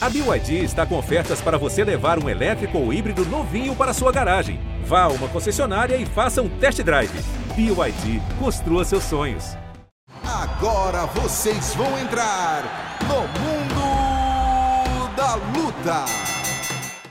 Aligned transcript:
A 0.00 0.08
BYD 0.08 0.62
está 0.62 0.86
com 0.86 0.96
ofertas 0.96 1.40
para 1.40 1.58
você 1.58 1.82
levar 1.82 2.22
um 2.22 2.28
elétrico 2.28 2.78
ou 2.78 2.92
híbrido 2.92 3.24
novinho 3.26 3.74
para 3.74 3.92
sua 3.92 4.12
garagem. 4.12 4.60
Vá 4.84 5.02
a 5.02 5.08
uma 5.08 5.26
concessionária 5.26 5.96
e 5.96 6.06
faça 6.06 6.40
um 6.40 6.48
test 6.48 6.80
drive. 6.82 7.10
BYD, 7.56 8.22
construa 8.38 8.84
seus 8.84 9.02
sonhos. 9.02 9.56
Agora 10.24 11.04
vocês 11.06 11.74
vão 11.74 11.98
entrar 11.98 12.62
no 13.08 13.22
mundo 13.40 15.16
da 15.16 15.34
luta. 15.34 16.27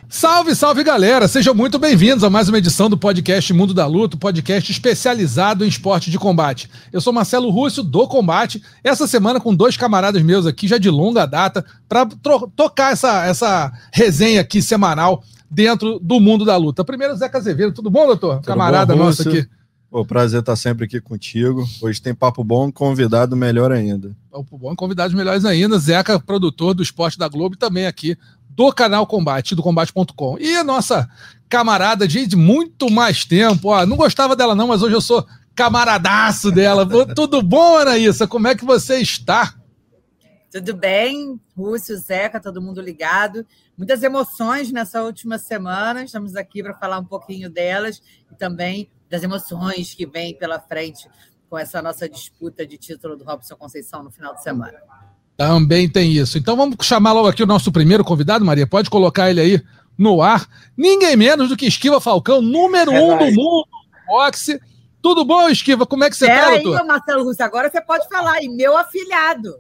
Salve, 0.10 0.56
salve 0.56 0.86
galera! 0.86 1.28
Sejam 1.28 1.54
muito 1.54 1.78
bem-vindos 1.78 2.24
a 2.24 2.30
mais 2.30 2.48
uma 2.48 2.58
edição 2.58 2.90
do 2.90 2.98
podcast 2.98 3.52
Mundo 3.52 3.74
da 3.74 3.86
Luta, 3.86 4.16
podcast 4.16 4.72
especializado 4.72 5.66
em 5.66 5.68
esporte 5.68 6.10
de 6.10 6.18
combate. 6.18 6.70
Eu 6.94 7.02
sou 7.02 7.12
Marcelo 7.12 7.50
Rússio, 7.50 7.84
do 7.84 8.08
Combate, 8.08 8.64
essa 8.82 9.06
semana 9.06 9.42
com 9.42 9.54
dois 9.54 9.76
camaradas 9.76 10.22
meus 10.24 10.46
aqui, 10.46 10.66
já 10.66 10.78
de 10.78 10.90
longa 10.90 11.26
data, 11.26 11.66
para 11.90 12.06
tocar 12.56 12.94
essa, 12.94 13.26
essa 13.26 13.72
resenha 13.92 14.40
aqui 14.40 14.62
semanal 14.62 15.24
dentro 15.52 16.00
do 16.00 16.22
Mundo 16.22 16.46
da 16.46 16.56
Luta. 16.56 16.86
Primeiro, 16.86 17.14
Zeca 17.18 17.38
Azevedo, 17.38 17.74
tudo 17.74 17.90
bom, 17.90 18.08
doutor? 18.08 18.36
Tudo 18.38 18.46
Camarada 18.46 18.96
bom, 18.96 19.04
nosso 19.04 19.28
aqui. 19.28 19.46
O 19.92 20.06
prazer 20.06 20.40
estar 20.40 20.56
sempre 20.56 20.86
aqui 20.86 21.02
contigo. 21.02 21.68
Hoje 21.82 22.02
tem 22.02 22.16
papo 22.16 22.46
bom, 22.46 22.72
convidado 22.72 23.36
melhor 23.36 23.74
ainda. 23.74 24.16
Papo 24.44 24.58
bom, 24.58 24.76
convidados 24.76 25.16
melhores 25.16 25.46
ainda. 25.46 25.80
Zeca, 25.80 26.20
produtor 26.20 26.74
do 26.74 26.84
Esporte 26.84 27.18
da 27.18 27.28
Globo, 27.28 27.56
também 27.56 27.88
aqui 27.88 28.18
do 28.50 28.72
canal 28.72 29.06
Combate, 29.08 29.56
do 29.56 29.64
combate.com. 29.64 30.38
E 30.40 30.56
a 30.56 30.64
nossa 30.64 31.10
camarada 31.50 32.08
de 32.08 32.36
muito 32.36 32.90
mais 32.90 33.26
tempo, 33.26 33.70
ó, 33.70 33.86
não 33.86 33.98
gostava 33.98 34.36
dela 34.36 34.56
não, 34.56 34.68
mas 34.68 34.82
hoje 34.82 34.96
eu 34.96 35.02
sou 35.02 35.26
camaradaço 35.56 36.52
dela. 36.52 36.88
Tudo 37.16 37.42
bom, 37.42 37.78
Anaísa? 37.78 38.28
Como 38.28 38.48
é 38.48 38.56
que 38.56 38.66
você 38.66 38.98
está? 38.98 39.56
Tudo 40.52 40.76
bem, 40.76 41.40
Rússio, 41.56 41.98
Zeca, 41.98 42.40
todo 42.40 42.62
mundo 42.62 42.82
ligado. 42.82 43.46
Muitas 43.78 44.02
emoções 44.02 44.72
nessa 44.72 45.04
última 45.04 45.38
semana. 45.38 46.04
Estamos 46.04 46.36
aqui 46.36 46.64
para 46.64 46.74
falar 46.74 47.00
um 47.00 47.06
pouquinho 47.06 47.50
delas 47.50 48.02
e 48.32 48.36
também 48.36 48.90
das 49.10 49.24
emoções 49.24 49.94
que 49.94 50.06
vêm 50.06 50.36
pela 50.38 50.60
frente 50.60 51.08
com 51.50 51.58
essa 51.58 51.82
nossa 51.82 52.08
disputa 52.10 52.66
de 52.66 52.78
título 52.78 53.16
do 53.16 53.24
Robson 53.24 53.56
Conceição 53.56 54.04
no 54.04 54.12
final 54.12 54.36
de 54.36 54.44
semana. 54.44 54.78
Também 55.36 55.88
tem 55.88 56.12
isso. 56.12 56.38
Então 56.38 56.56
vamos 56.56 56.76
chamar 56.82 57.14
logo 57.14 57.28
aqui 57.28 57.44
o 57.44 57.48
nosso 57.48 57.72
primeiro 57.72 58.04
convidado, 58.04 58.44
Maria. 58.44 58.66
Pode 58.66 58.90
colocar 58.90 59.30
ele 59.30 59.40
aí 59.40 59.64
no 59.98 60.22
ar. 60.22 60.48
Ninguém 60.76 61.16
menos 61.16 61.50
do 61.50 61.58
que 61.58 61.68
Esquiva 61.68 62.02
Falcão, 62.02 62.42
número 62.42 62.92
é 62.92 63.02
um 63.02 63.18
do 63.18 63.26
mundo 63.34 63.68
boxe. 64.08 64.60
Tudo 65.02 65.24
bom, 65.24 65.48
Esquiva? 65.48 65.86
Como 65.86 66.04
é 66.04 66.10
que 66.10 66.18
você 66.18 66.26
está, 66.26 66.50
doutor? 66.52 66.82
aí, 66.82 66.88
Marcelo 66.88 67.24
Russo, 67.24 67.44
agora 67.44 67.70
você 67.70 67.82
pode 67.82 68.08
falar. 68.10 68.44
E 68.44 68.50
meu 68.50 68.76
afilhado. 68.76 69.56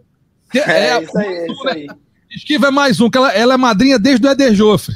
É, 0.53 0.59
é, 0.59 0.89
é 0.89 1.03
isso 1.03 1.17
aí, 1.17 1.27
é 1.27 1.51
isso 1.51 1.67
aí. 1.67 1.88
Esquiva 2.29 2.67
é 2.67 2.72
mais 2.72 2.99
um, 2.99 3.09
que 3.09 3.17
ela, 3.17 3.31
ela 3.31 3.53
é 3.53 3.57
madrinha 3.57 3.99
desde 3.99 4.25
o 4.25 4.29
Eder 4.29 4.53
Joffre. 4.53 4.95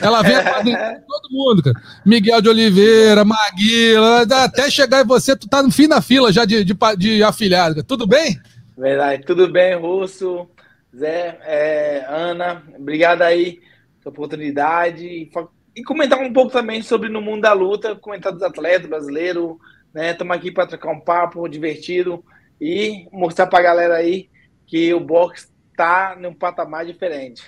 Ela 0.00 0.22
vem 0.22 0.36
de 0.64 0.76
todo 1.06 1.30
mundo, 1.30 1.62
cara. 1.62 1.76
Miguel 2.04 2.40
de 2.40 2.48
Oliveira, 2.48 3.24
Maguila, 3.24 4.22
até 4.22 4.70
chegar 4.70 5.02
em 5.02 5.06
você, 5.06 5.36
tu 5.36 5.48
tá 5.48 5.62
no 5.62 5.70
fim 5.70 5.88
da 5.88 6.02
fila 6.02 6.32
já 6.32 6.44
de, 6.44 6.64
de, 6.64 6.74
de 6.96 7.22
afilhado. 7.22 7.82
Tudo 7.82 8.06
bem? 8.06 8.38
Verdade. 8.76 9.24
Tudo 9.24 9.50
bem, 9.50 9.76
Russo, 9.76 10.48
Zé, 10.96 11.38
é, 11.42 12.04
Ana, 12.08 12.62
obrigado 12.76 13.22
aí 13.22 13.60
pela 14.02 14.12
oportunidade. 14.12 15.30
E 15.76 15.82
comentar 15.82 16.18
um 16.20 16.32
pouco 16.32 16.52
também 16.52 16.82
sobre 16.82 17.08
no 17.08 17.20
mundo 17.20 17.42
da 17.42 17.52
luta, 17.52 17.96
comentar 17.96 18.32
dos 18.32 18.42
atletas 18.42 18.88
brasileiros, 18.88 19.56
né? 19.92 20.12
Estamos 20.12 20.36
aqui 20.36 20.50
para 20.50 20.66
trocar 20.66 20.90
um 20.90 21.00
papo 21.00 21.48
divertido 21.48 22.24
e 22.60 23.06
mostrar 23.12 23.46
para 23.46 23.58
a 23.58 23.62
galera 23.62 23.94
aí 23.94 24.28
que 24.66 24.92
o 24.94 25.00
boxe 25.00 25.48
está 25.70 26.16
num 26.18 26.32
patamar 26.32 26.86
diferente. 26.86 27.42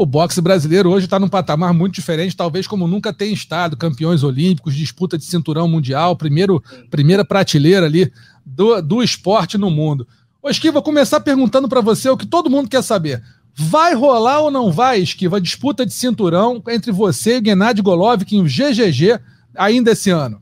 O 0.00 0.06
boxe 0.06 0.40
brasileiro 0.40 0.90
hoje 0.90 1.04
está 1.04 1.18
num 1.18 1.28
patamar 1.28 1.74
muito 1.74 1.96
diferente, 1.96 2.34
talvez 2.34 2.66
como 2.66 2.88
nunca 2.88 3.12
tem 3.12 3.34
estado. 3.34 3.76
Campeões 3.76 4.22
olímpicos, 4.22 4.74
disputa 4.74 5.18
de 5.18 5.26
cinturão 5.26 5.68
mundial, 5.68 6.16
primeiro, 6.16 6.64
primeira 6.90 7.22
prateleira 7.22 7.84
ali 7.84 8.10
do, 8.42 8.80
do 8.80 9.02
esporte 9.02 9.58
no 9.58 9.70
mundo. 9.70 10.08
Ô, 10.42 10.48
Esquiva, 10.48 10.80
começar 10.80 11.20
perguntando 11.20 11.68
para 11.68 11.82
você 11.82 12.08
o 12.08 12.16
que 12.16 12.24
todo 12.24 12.48
mundo 12.48 12.70
quer 12.70 12.82
saber. 12.82 13.22
Vai 13.54 13.92
rolar 13.92 14.40
ou 14.40 14.50
não 14.50 14.72
vai, 14.72 15.00
Esquiva, 15.00 15.36
a 15.36 15.38
disputa 15.38 15.84
de 15.84 15.92
cinturão 15.92 16.62
entre 16.68 16.90
você 16.90 17.36
e 17.36 17.40
o 17.40 17.44
Gennady 17.44 17.82
Golovkin, 17.82 18.40
o 18.40 18.44
GGG, 18.44 19.20
ainda 19.54 19.90
esse 19.90 20.08
ano? 20.08 20.40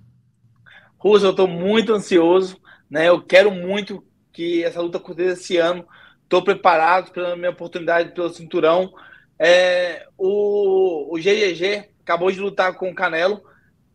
Russo, 0.96 1.26
eu 1.26 1.30
estou 1.32 1.48
muito 1.48 1.92
ansioso, 1.92 2.58
né? 2.88 3.08
Eu 3.08 3.20
quero 3.20 3.50
muito 3.50 4.04
que 4.32 4.62
essa 4.62 4.80
luta 4.80 4.98
aconteça 4.98 5.40
esse 5.40 5.56
ano. 5.56 5.84
Estou 6.22 6.44
preparado 6.44 7.10
pela 7.10 7.34
minha 7.34 7.50
oportunidade 7.50 8.14
pelo 8.14 8.28
cinturão. 8.28 8.92
É, 9.38 10.06
o, 10.16 11.14
o 11.14 11.16
GGG 11.16 11.88
acabou 12.02 12.30
de 12.32 12.40
lutar 12.40 12.74
com 12.74 12.90
o 12.90 12.94
Canelo, 12.94 13.42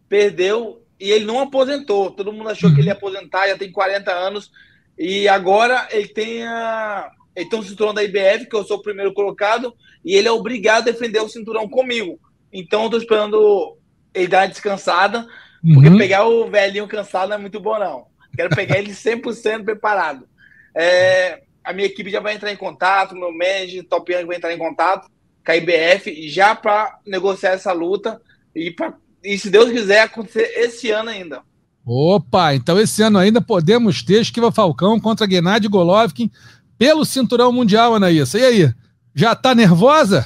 perdeu 0.08 0.82
e 1.00 1.12
ele 1.12 1.26
não 1.26 1.40
aposentou. 1.40 2.12
Todo 2.12 2.32
mundo 2.32 2.50
achou 2.50 2.74
que 2.74 2.80
ele 2.80 2.88
ia 2.88 2.94
aposentar, 2.94 3.48
já 3.48 3.58
tem 3.58 3.72
40 3.72 4.12
anos 4.12 4.52
e 4.98 5.28
agora 5.28 5.88
ele 5.92 6.08
tem 6.08 6.44
a. 6.44 7.12
Ele 7.36 7.50
tem 7.50 7.60
um 7.60 7.64
cinturão 7.64 7.96
da 7.96 8.04
IBF, 8.04 8.46
que 8.46 8.56
eu 8.56 8.64
sou 8.64 8.78
o 8.78 8.82
primeiro 8.82 9.12
colocado, 9.12 9.74
e 10.06 10.16
ele 10.16 10.28
é 10.28 10.32
obrigado 10.32 10.88
a 10.88 10.92
defender 10.92 11.20
o 11.20 11.28
cinturão 11.28 11.68
comigo. 11.68 12.20
Então 12.52 12.84
eu 12.84 12.92
tô 12.92 12.98
esperando 12.98 13.76
ele 14.14 14.28
dar 14.28 14.42
uma 14.42 14.50
descansada, 14.50 15.28
porque 15.74 15.90
uhum. 15.90 15.98
pegar 15.98 16.28
o 16.28 16.48
velhinho 16.48 16.88
cansado 16.88 17.30
não 17.30 17.38
é 17.38 17.40
muito 17.40 17.60
bom, 17.60 17.80
não. 17.80 18.06
Quero 18.36 18.56
pegar 18.56 18.78
ele 18.78 18.92
100% 18.92 19.66
preparado. 19.66 20.28
É, 20.76 21.42
a 21.64 21.74
minha 21.74 21.88
equipe 21.88 22.12
já 22.12 22.20
vai 22.20 22.36
entrar 22.36 22.52
em 22.52 22.56
contato, 22.56 23.16
meu 23.16 23.32
manager, 23.32 23.84
Top 23.86 24.14
Young 24.14 24.26
vai 24.26 24.38
entrar 24.38 24.54
em 24.54 24.60
contato 24.60 25.10
com 25.46 25.52
a 25.52 25.56
IBF 25.56 26.30
já 26.30 26.56
para 26.56 27.00
negociar 27.06 27.52
essa 27.52 27.72
luta 27.72 28.22
e, 28.56 28.72
pra, 28.72 28.94
e, 29.24 29.38
se 29.38 29.50
Deus 29.50 29.72
quiser, 29.72 30.02
acontecer 30.02 30.52
esse 30.56 30.90
ano 30.92 31.10
ainda. 31.10 31.42
Opa, 31.86 32.56
então 32.56 32.80
esse 32.80 33.02
ano 33.02 33.18
ainda 33.18 33.42
podemos 33.42 34.04
ter 34.04 34.22
Esquiva 34.22 34.52
Falcão 34.52 35.00
contra 35.00 35.30
Gennady 35.30 35.68
Golovkin 35.68 36.32
pelo 36.78 37.04
cinturão 37.04 37.52
mundial, 37.52 37.96
Anaísa. 37.96 38.40
E 38.40 38.46
aí, 38.46 38.74
já 39.14 39.36
tá 39.36 39.54
nervosa? 39.54 40.26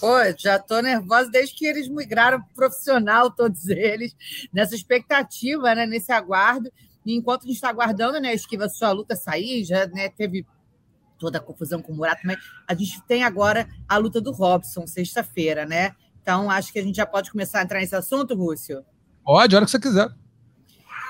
Pô, 0.00 0.16
já 0.38 0.58
tô 0.58 0.80
nervosa 0.80 1.30
desde 1.30 1.54
que 1.54 1.66
eles 1.66 1.88
migraram 1.88 2.42
profissional, 2.54 3.30
todos 3.30 3.66
eles, 3.68 4.14
nessa 4.52 4.74
expectativa, 4.74 5.74
né, 5.74 5.86
nesse 5.86 6.12
aguardo. 6.12 6.70
E 7.04 7.14
enquanto 7.14 7.44
a 7.44 7.46
gente 7.46 7.54
está 7.54 7.68
aguardando, 7.68 8.20
né, 8.20 8.34
Esquiva, 8.34 8.68
sua 8.68 8.92
luta 8.92 9.14
sair, 9.14 9.64
já 9.64 9.86
né, 9.86 10.08
teve 10.08 10.44
toda 11.18 11.38
a 11.38 11.40
confusão 11.40 11.82
com 11.82 11.92
o 11.92 11.96
Murato, 11.96 12.22
mas 12.24 12.38
a 12.66 12.74
gente 12.74 13.02
tem 13.02 13.24
agora 13.24 13.68
a 13.88 13.96
luta 13.96 14.20
do 14.20 14.32
Robson, 14.32 14.86
sexta-feira, 14.86 15.64
né? 15.64 15.94
Então, 16.20 16.50
acho 16.50 16.72
que 16.72 16.78
a 16.78 16.82
gente 16.82 16.96
já 16.96 17.06
pode 17.06 17.30
começar 17.30 17.60
a 17.60 17.62
entrar 17.62 17.80
nesse 17.80 17.94
assunto, 17.94 18.34
Rússio? 18.34 18.84
Pode, 19.24 19.54
a 19.54 19.58
hora 19.58 19.64
que 19.64 19.70
você 19.70 19.78
quiser. 19.78 20.08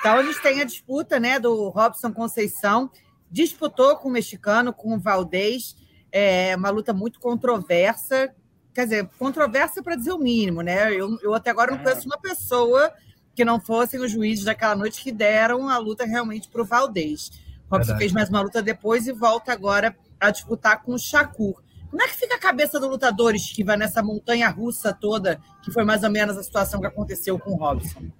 Então, 0.00 0.20
eles 0.20 0.40
têm 0.40 0.60
a 0.60 0.64
disputa 0.64 1.18
né, 1.18 1.38
do 1.40 1.68
Robson 1.70 2.12
Conceição, 2.12 2.90
disputou 3.30 3.96
com 3.96 4.08
o 4.08 4.12
mexicano, 4.12 4.72
com 4.72 4.94
o 4.94 4.98
Valdez, 4.98 5.74
é 6.12 6.54
uma 6.56 6.70
luta 6.70 6.92
muito 6.92 7.18
controversa, 7.18 8.32
quer 8.74 8.84
dizer, 8.84 9.08
controversa 9.18 9.82
para 9.82 9.96
dizer 9.96 10.12
o 10.12 10.18
mínimo, 10.18 10.60
né? 10.60 10.94
Eu, 10.94 11.18
eu 11.22 11.34
até 11.34 11.50
agora 11.50 11.72
não 11.72 11.78
conheço 11.78 12.06
uma 12.06 12.18
pessoa 12.18 12.92
que 13.34 13.44
não 13.44 13.60
fossem 13.60 14.00
os 14.00 14.10
juízes 14.10 14.44
daquela 14.44 14.74
noite 14.74 15.02
que 15.02 15.12
deram 15.12 15.68
a 15.68 15.76
luta 15.78 16.04
realmente 16.04 16.48
para 16.48 16.62
o 16.62 16.64
Valdez. 16.64 17.30
Robson 17.70 17.92
Verdade. 17.92 17.98
fez 17.98 18.12
mais 18.12 18.28
uma 18.28 18.40
luta 18.40 18.62
depois 18.62 19.06
e 19.06 19.12
volta 19.12 19.52
agora 19.52 19.96
a 20.20 20.30
disputar 20.30 20.82
com 20.82 20.94
o 20.94 20.98
Shakur. 20.98 21.62
Como 21.90 22.02
é 22.02 22.08
que 22.08 22.14
fica 22.14 22.34
a 22.34 22.40
cabeça 22.40 22.78
do 22.78 22.88
lutador 22.88 23.34
que 23.54 23.64
vai 23.64 23.76
nessa 23.76 24.02
montanha 24.02 24.48
russa 24.48 24.92
toda, 24.92 25.40
que 25.62 25.70
foi 25.70 25.84
mais 25.84 26.02
ou 26.02 26.10
menos 26.10 26.36
a 26.36 26.42
situação 26.42 26.80
que 26.80 26.86
aconteceu 26.86 27.38
com 27.38 27.52
o 27.52 27.56
Robson? 27.56 28.10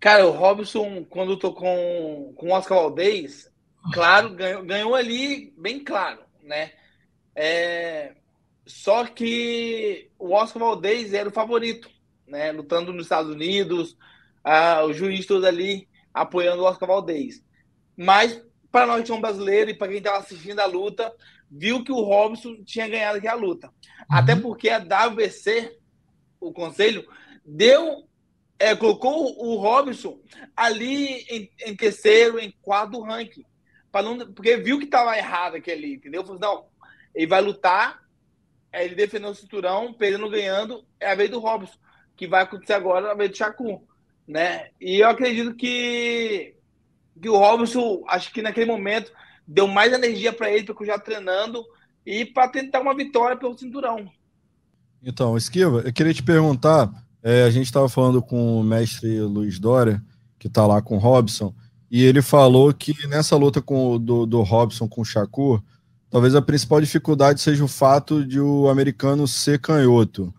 Cara, 0.00 0.26
o 0.26 0.32
Robson, 0.32 1.04
quando 1.08 1.36
tô 1.36 1.52
com, 1.52 2.32
com 2.36 2.48
o 2.48 2.52
Oscar 2.52 2.78
Valdez, 2.78 3.50
claro, 3.92 4.34
ganhou, 4.34 4.64
ganhou 4.64 4.94
ali 4.94 5.54
bem 5.56 5.82
claro, 5.84 6.22
né? 6.42 6.72
É, 7.34 8.16
só 8.66 9.04
que 9.06 10.10
o 10.18 10.32
Oscar 10.32 10.60
Valdez 10.60 11.14
era 11.14 11.28
o 11.28 11.32
favorito, 11.32 11.88
né? 12.26 12.50
Lutando 12.50 12.92
nos 12.92 13.04
Estados 13.04 13.30
Unidos, 13.30 13.96
ah, 14.42 14.84
o 14.84 14.92
juiz 14.92 15.24
todo 15.24 15.44
ali 15.46 15.88
apoiando 16.12 16.62
o 16.62 16.66
Oscar 16.66 16.88
Valdez. 16.88 17.42
Mas, 18.02 18.42
para 18.70 18.86
nós 18.86 19.02
que 19.02 19.06
somos 19.06 19.22
brasileiros 19.22 19.72
e 19.72 19.76
para 19.76 19.88
quem 19.88 19.98
estava 19.98 20.18
assistindo 20.18 20.60
a 20.60 20.66
luta, 20.66 21.12
viu 21.50 21.84
que 21.84 21.92
o 21.92 22.02
Robson 22.02 22.62
tinha 22.64 22.88
ganhado 22.88 23.18
aquela 23.18 23.40
luta. 23.40 23.68
Uhum. 23.68 24.06
Até 24.10 24.34
porque 24.34 24.68
a 24.68 24.78
WBC, 24.78 25.78
o 26.40 26.52
conselho, 26.52 27.06
deu 27.44 28.08
é, 28.62 28.76
colocou 28.76 29.36
o 29.44 29.56
Robson 29.56 30.20
ali 30.56 31.24
em, 31.28 31.50
em, 31.66 31.74
terceiro, 31.74 32.38
em 32.38 32.54
quarto 32.62 33.00
ranking. 33.02 33.44
Não, 33.92 34.32
porque 34.32 34.56
viu 34.56 34.78
que 34.78 34.84
estava 34.84 35.18
errado 35.18 35.56
aquele, 35.56 35.94
entendeu? 35.94 36.24
Falou, 36.24 36.40
não, 36.40 36.66
ele 37.12 37.26
vai 37.26 37.42
lutar, 37.42 38.00
ele 38.72 38.94
defendeu 38.94 39.30
o 39.30 39.34
cinturão, 39.34 39.92
perdendo, 39.92 40.30
ganhando, 40.30 40.86
é 41.00 41.10
a 41.10 41.14
vez 41.16 41.28
do 41.28 41.40
Robson, 41.40 41.76
que 42.16 42.28
vai 42.28 42.42
acontecer 42.42 42.74
agora 42.74 43.10
a 43.10 43.14
vez 43.14 43.30
do 43.30 43.36
Shakur, 43.36 43.82
né? 44.26 44.70
E 44.80 45.00
eu 45.00 45.08
acredito 45.08 45.56
que, 45.56 46.54
que 47.20 47.28
o 47.28 47.36
Robson, 47.36 48.02
acho 48.08 48.32
que 48.32 48.42
naquele 48.42 48.66
momento, 48.66 49.12
deu 49.46 49.66
mais 49.66 49.92
energia 49.92 50.32
para 50.32 50.50
ele, 50.50 50.64
porque 50.64 50.86
já 50.86 50.98
treinando, 50.98 51.64
e 52.04 52.24
para 52.24 52.48
tentar 52.48 52.80
uma 52.80 52.94
vitória 52.94 53.36
pelo 53.36 53.56
cinturão. 53.56 54.10
Então, 55.02 55.36
Esquiva, 55.36 55.80
eu 55.80 55.92
queria 55.92 56.14
te 56.14 56.22
perguntar, 56.22 56.90
é, 57.22 57.44
a 57.44 57.50
gente 57.50 57.66
estava 57.66 57.88
falando 57.88 58.22
com 58.22 58.60
o 58.60 58.64
mestre 58.64 59.20
Luiz 59.20 59.58
Dória, 59.58 60.02
que 60.38 60.48
está 60.48 60.66
lá 60.66 60.80
com 60.80 60.96
o 60.96 61.00
Robson, 61.00 61.54
e 61.90 62.02
ele 62.02 62.22
falou 62.22 62.72
que 62.72 62.94
nessa 63.06 63.36
luta 63.36 63.60
com, 63.60 63.98
do, 63.98 64.26
do 64.26 64.42
Robson 64.42 64.88
com 64.88 65.02
o 65.02 65.04
Shakur, 65.04 65.62
talvez 66.08 66.34
a 66.34 66.42
principal 66.42 66.80
dificuldade 66.80 67.40
seja 67.40 67.62
o 67.62 67.68
fato 67.68 68.24
de 68.24 68.40
o 68.40 68.68
americano 68.68 69.28
ser 69.28 69.60
canhoto, 69.60 70.32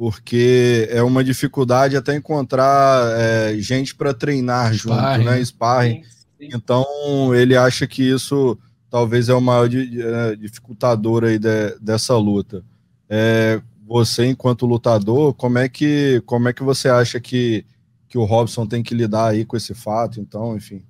porque 0.00 0.88
é 0.90 1.02
uma 1.02 1.22
dificuldade 1.22 1.94
até 1.94 2.16
encontrar 2.16 3.20
é, 3.20 3.54
gente 3.58 3.94
para 3.94 4.14
treinar 4.14 4.72
junto, 4.72 4.94
sparring. 4.96 5.24
né? 5.26 5.44
Sparring. 5.44 6.04
Sim, 6.04 6.10
sim. 6.38 6.48
Então 6.54 6.86
ele 7.34 7.54
acha 7.54 7.86
que 7.86 8.02
isso 8.02 8.58
talvez 8.88 9.28
é 9.28 9.34
o 9.34 9.42
maior 9.42 9.68
é, 9.70 10.36
dificultador 10.36 11.24
aí 11.24 11.38
de, 11.38 11.78
dessa 11.82 12.16
luta. 12.16 12.64
É, 13.10 13.60
você, 13.86 14.24
enquanto 14.24 14.64
lutador, 14.64 15.34
como 15.34 15.58
é 15.58 15.68
que 15.68 16.22
como 16.24 16.48
é 16.48 16.54
que 16.54 16.62
você 16.62 16.88
acha 16.88 17.20
que, 17.20 17.66
que 18.08 18.16
o 18.16 18.24
Robson 18.24 18.66
tem 18.66 18.82
que 18.82 18.94
lidar 18.94 19.28
aí 19.28 19.44
com 19.44 19.54
esse 19.54 19.74
fato? 19.74 20.18
Então, 20.18 20.56
enfim. 20.56 20.82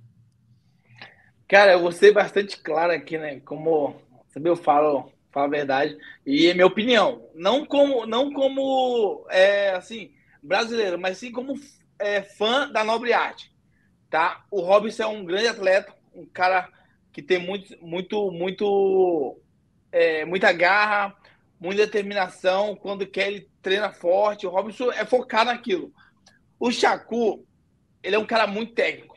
Cara, 1.48 1.72
eu 1.72 1.80
vou 1.80 1.90
ser 1.90 2.14
bastante 2.14 2.58
claro 2.58 2.92
aqui, 2.92 3.18
né? 3.18 3.40
Como 3.40 3.96
eu 4.36 4.54
falo, 4.54 5.10
falo 5.30 5.46
a 5.46 5.50
verdade. 5.50 5.96
E 6.26 6.46
é 6.46 6.54
minha 6.54 6.66
opinião. 6.66 7.28
Não 7.34 7.64
como, 7.64 8.06
não 8.06 8.32
como 8.32 9.26
é, 9.30 9.70
assim, 9.70 10.12
brasileiro, 10.42 10.98
mas 10.98 11.18
sim 11.18 11.32
como 11.32 11.54
é, 11.98 12.22
fã 12.22 12.70
da 12.70 12.84
nobre 12.84 13.12
arte. 13.12 13.52
Tá? 14.08 14.44
O 14.50 14.60
Robson 14.60 15.02
é 15.02 15.06
um 15.06 15.24
grande 15.24 15.48
atleta, 15.48 15.94
um 16.14 16.26
cara 16.26 16.68
que 17.12 17.22
tem 17.22 17.38
muito, 17.38 17.76
muito, 17.84 18.30
muito, 18.30 19.38
é, 19.92 20.24
muita 20.24 20.52
garra, 20.52 21.16
muita 21.60 21.86
determinação. 21.86 22.74
Quando 22.74 23.06
quer, 23.06 23.28
ele 23.28 23.48
treina 23.62 23.92
forte. 23.92 24.46
O 24.46 24.50
Robson 24.50 24.90
é 24.92 25.04
focado 25.04 25.50
naquilo. 25.50 25.92
O 26.58 26.70
Chacu, 26.70 27.46
ele 28.02 28.16
é 28.16 28.18
um 28.18 28.26
cara 28.26 28.46
muito 28.46 28.74
técnico. 28.74 29.16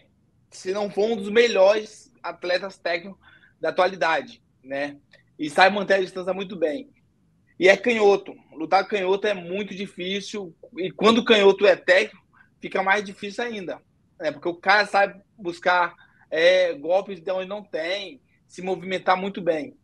Se 0.51 0.71
não 0.71 0.89
for 0.89 1.09
um 1.09 1.15
dos 1.15 1.29
melhores 1.29 2.13
atletas 2.21 2.77
técnicos 2.77 3.19
da 3.59 3.69
atualidade, 3.69 4.41
né? 4.63 4.97
E 5.37 5.49
sabe 5.49 5.75
manter 5.75 5.95
a 5.95 6.01
distância 6.01 6.33
muito 6.33 6.55
bem. 6.55 6.89
E 7.59 7.67
é 7.67 7.77
canhoto. 7.77 8.35
Lutar 8.53 8.87
canhoto 8.87 9.27
é 9.27 9.33
muito 9.33 9.75
difícil. 9.75 10.55
E 10.77 10.91
quando 10.91 11.19
o 11.19 11.25
canhoto 11.25 11.65
é 11.65 11.75
técnico, 11.75 12.25
fica 12.59 12.81
mais 12.81 13.03
difícil 13.03 13.43
ainda. 13.43 13.81
Né? 14.19 14.31
Porque 14.31 14.47
o 14.47 14.55
cara 14.55 14.85
sabe 14.85 15.21
buscar 15.37 15.93
é, 16.31 16.73
golpes 16.73 17.19
de 17.19 17.31
onde 17.31 17.47
não 17.47 17.63
tem, 17.63 18.21
se 18.47 18.61
movimentar 18.61 19.17
muito 19.17 19.41
bem. 19.41 19.75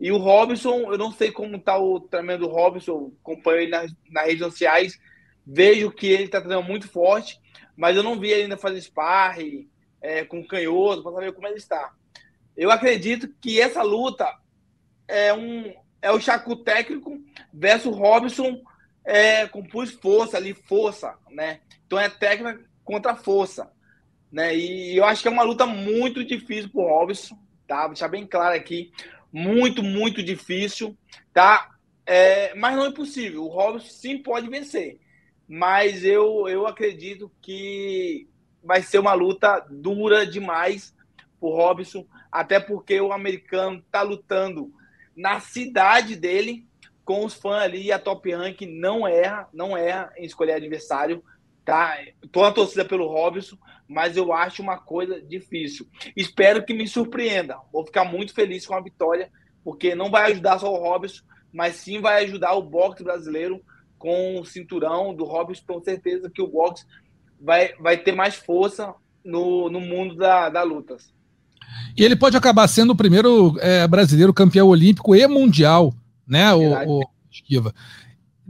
E 0.00 0.10
o 0.10 0.16
Robson, 0.16 0.90
eu 0.90 0.96
não 0.96 1.12
sei 1.12 1.30
como 1.30 1.56
está 1.56 1.76
o 1.76 2.00
treinamento 2.00 2.46
do 2.46 2.52
Robson, 2.52 3.12
acompanho 3.20 3.60
ele 3.60 3.70
nas, 3.70 3.92
nas 4.10 4.24
redes 4.24 4.42
sociais, 4.42 4.98
vejo 5.46 5.90
que 5.90 6.06
ele 6.06 6.24
está 6.24 6.40
treinando 6.40 6.66
muito 6.66 6.88
forte, 6.88 7.38
mas 7.76 7.96
eu 7.96 8.02
não 8.02 8.18
vi 8.18 8.30
ele 8.30 8.44
ainda 8.44 8.56
fazer 8.56 8.80
sparring 8.80 9.68
é, 10.00 10.24
com 10.24 10.46
canhoto 10.46 11.02
para 11.02 11.12
saber 11.12 11.32
como 11.32 11.46
ele 11.46 11.56
está. 11.56 11.92
Eu 12.56 12.70
acredito 12.70 13.28
que 13.40 13.60
essa 13.60 13.82
luta 13.82 14.26
é 15.10 15.34
um 15.34 15.74
é 16.02 16.10
o 16.10 16.20
Chacu 16.20 16.56
técnico 16.56 17.20
versus 17.52 17.94
Robson 17.94 18.62
é, 19.04 19.46
com 19.46 19.62
pus 19.62 19.90
força 19.90 20.36
ali, 20.36 20.54
força, 20.54 21.14
né? 21.30 21.60
Então 21.86 21.98
é 21.98 22.08
técnica 22.08 22.60
contra 22.84 23.16
força. 23.16 23.70
Né? 24.32 24.56
E 24.56 24.96
eu 24.96 25.04
acho 25.04 25.22
que 25.22 25.28
é 25.28 25.30
uma 25.30 25.42
luta 25.42 25.66
muito 25.66 26.24
difícil 26.24 26.70
para 26.70 26.80
o 26.80 26.88
Robson, 26.88 27.38
tá? 27.66 27.80
Vou 27.80 27.90
deixar 27.90 28.08
bem 28.08 28.26
claro 28.26 28.54
aqui. 28.54 28.92
Muito, 29.32 29.82
muito 29.82 30.22
difícil, 30.22 30.96
tá? 31.32 31.70
É, 32.06 32.54
mas 32.54 32.76
não 32.76 32.84
é 32.84 32.88
impossível. 32.88 33.44
O 33.44 33.48
Robson 33.48 33.88
sim 33.88 34.18
pode 34.18 34.48
vencer. 34.48 35.00
Mas 35.46 36.04
eu, 36.04 36.48
eu 36.48 36.66
acredito 36.66 37.30
que 37.42 38.28
vai 38.62 38.82
ser 38.82 38.98
uma 38.98 39.14
luta 39.14 39.58
dura 39.68 40.26
demais 40.26 40.94
o 41.40 41.50
Robson, 41.54 42.06
até 42.30 42.60
porque 42.60 43.00
o 43.00 43.12
americano 43.12 43.78
está 43.78 44.02
lutando 44.02 44.72
na 45.20 45.38
cidade 45.38 46.16
dele 46.16 46.66
com 47.04 47.24
os 47.24 47.34
fãs 47.34 47.62
ali 47.62 47.92
a 47.92 47.98
Top 47.98 48.32
Rank 48.32 48.62
não 48.62 49.06
erra, 49.06 49.48
não 49.52 49.76
erra 49.76 50.12
em 50.16 50.24
escolher 50.24 50.52
adversário, 50.52 51.22
tá? 51.64 51.98
Tô 52.32 52.42
na 52.42 52.52
torcida 52.52 52.84
pelo 52.84 53.06
Robson, 53.06 53.56
mas 53.86 54.16
eu 54.16 54.32
acho 54.32 54.62
uma 54.62 54.78
coisa 54.78 55.20
difícil. 55.20 55.86
Espero 56.16 56.64
que 56.64 56.72
me 56.72 56.88
surpreenda. 56.88 57.58
Vou 57.72 57.84
ficar 57.84 58.04
muito 58.04 58.32
feliz 58.32 58.66
com 58.66 58.74
a 58.74 58.80
vitória, 58.80 59.30
porque 59.62 59.94
não 59.94 60.10
vai 60.10 60.30
ajudar 60.30 60.58
só 60.58 60.72
o 60.72 60.78
Robson, 60.78 61.22
mas 61.52 61.76
sim 61.76 62.00
vai 62.00 62.24
ajudar 62.24 62.54
o 62.54 62.62
boxe 62.62 63.04
brasileiro 63.04 63.62
com 63.98 64.40
o 64.40 64.44
cinturão 64.44 65.14
do 65.14 65.24
Robson. 65.24 65.64
Tenho 65.66 65.84
certeza 65.84 66.30
que 66.30 66.40
o 66.40 66.48
boxe 66.48 66.86
vai, 67.38 67.74
vai 67.74 67.98
ter 67.98 68.12
mais 68.12 68.36
força 68.36 68.94
no, 69.22 69.68
no 69.68 69.80
mundo 69.80 70.14
da, 70.14 70.48
da 70.48 70.62
lutas. 70.62 71.12
E 71.96 72.04
ele 72.04 72.16
pode 72.16 72.36
acabar 72.36 72.66
sendo 72.68 72.90
o 72.90 72.96
primeiro 72.96 73.56
é, 73.60 73.86
brasileiro 73.86 74.32
campeão 74.32 74.68
olímpico 74.68 75.14
e 75.14 75.26
mundial, 75.26 75.94
né, 76.26 76.52
o, 76.54 77.00
o 77.00 77.04
Esquiva 77.30 77.74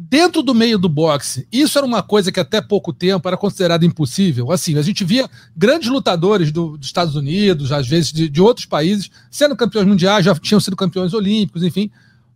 dentro 0.08 0.42
do 0.42 0.54
meio 0.54 0.78
do 0.78 0.88
boxe, 0.88 1.46
isso 1.52 1.76
era 1.76 1.86
uma 1.86 2.02
coisa 2.02 2.32
que 2.32 2.40
até 2.40 2.62
pouco 2.62 2.90
tempo 2.90 3.28
era 3.28 3.36
considerado 3.36 3.84
impossível. 3.84 4.50
Assim, 4.50 4.78
a 4.78 4.82
gente 4.82 5.04
via 5.04 5.28
grandes 5.54 5.90
lutadores 5.90 6.50
do, 6.50 6.78
dos 6.78 6.86
Estados 6.86 7.16
Unidos, 7.16 7.70
às 7.70 7.86
vezes 7.86 8.10
de, 8.10 8.28
de, 8.28 8.40
outros 8.40 8.64
países, 8.64 9.10
sendo 9.30 9.54
campeões 9.54 9.86
mundiais, 9.86 10.24
já 10.24 10.34
tinham 10.34 10.60
sido 10.60 10.74
campeões 10.74 11.12
olímpicos, 11.12 11.62
enfim. 11.62 11.90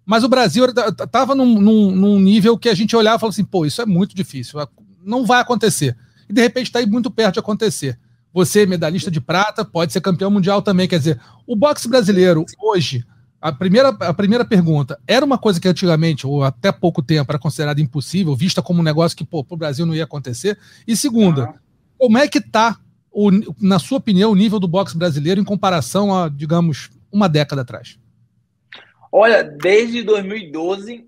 Mas 0.05 0.23
o 0.25 0.29
Brasil 0.29 0.67
estava 0.67 1.35
num, 1.35 1.59
num, 1.59 1.91
num, 1.91 2.21
nível 2.21 2.59
que 2.59 2.69
a 2.69 2.75
gente 2.75 2.95
olhava 2.95 3.17
e 3.17 3.21
falava 3.21 3.35
assim: 3.35 3.45
pô, 3.45 3.65
isso 3.65 3.81
é 3.81 3.87
muito 3.87 4.15
difícil, 4.15 4.61
não 5.03 5.25
vai 5.25 5.41
acontecer. 5.41 5.97
E 6.29 6.33
de 6.35 6.43
repente 6.43 6.67
está 6.67 6.81
aí 6.81 6.87
muito 6.87 7.11
perto 7.11 7.35
de 7.35 7.41
acontecer. 7.41 7.99
Você, 8.35 8.67
medalhista 8.67 9.11
de 9.11 9.21
prata, 9.21 9.65
pode 9.65 9.93
ser 9.93 10.01
campeão 10.03 10.31
mundial 10.31 10.61
também. 10.61 10.89
Quer 10.89 10.99
dizer, 10.99 11.21
o 11.47 11.57
boxe 11.57 11.89
brasileiro 11.89 12.45
hoje 12.61 13.07
a 13.45 13.53
primeira, 13.53 13.89
a 13.91 14.15
primeira 14.15 14.43
pergunta, 14.43 14.99
era 15.07 15.23
uma 15.23 15.37
coisa 15.37 15.61
que 15.61 15.69
antigamente, 15.69 16.27
ou 16.27 16.43
até 16.43 16.73
pouco 16.73 17.03
tempo, 17.03 17.31
era 17.31 17.39
considerada 17.39 17.79
impossível, 17.79 18.35
vista 18.35 18.63
como 18.63 18.81
um 18.81 18.83
negócio 18.83 19.15
que, 19.15 19.23
pô, 19.23 19.45
pro 19.45 19.55
Brasil 19.55 19.85
não 19.85 19.95
ia 19.95 20.05
acontecer? 20.05 20.59
E 20.87 20.97
segunda, 20.97 21.49
uhum. 21.49 21.55
como 21.99 22.17
é 22.17 22.27
que 22.27 22.41
tá, 22.41 22.79
o, 23.13 23.31
na 23.61 23.79
sua 23.79 23.99
opinião, 23.99 24.31
o 24.31 24.35
nível 24.35 24.59
do 24.59 24.67
boxe 24.67 24.97
brasileiro 24.97 25.43
em 25.43 25.45
comparação 25.45 26.17
a, 26.17 26.31
digamos, 26.31 26.89
uma 27.13 27.29
década 27.29 27.61
atrás? 27.61 27.99
Olha, 29.13 29.45
desde 29.45 30.03
2012, 30.03 31.07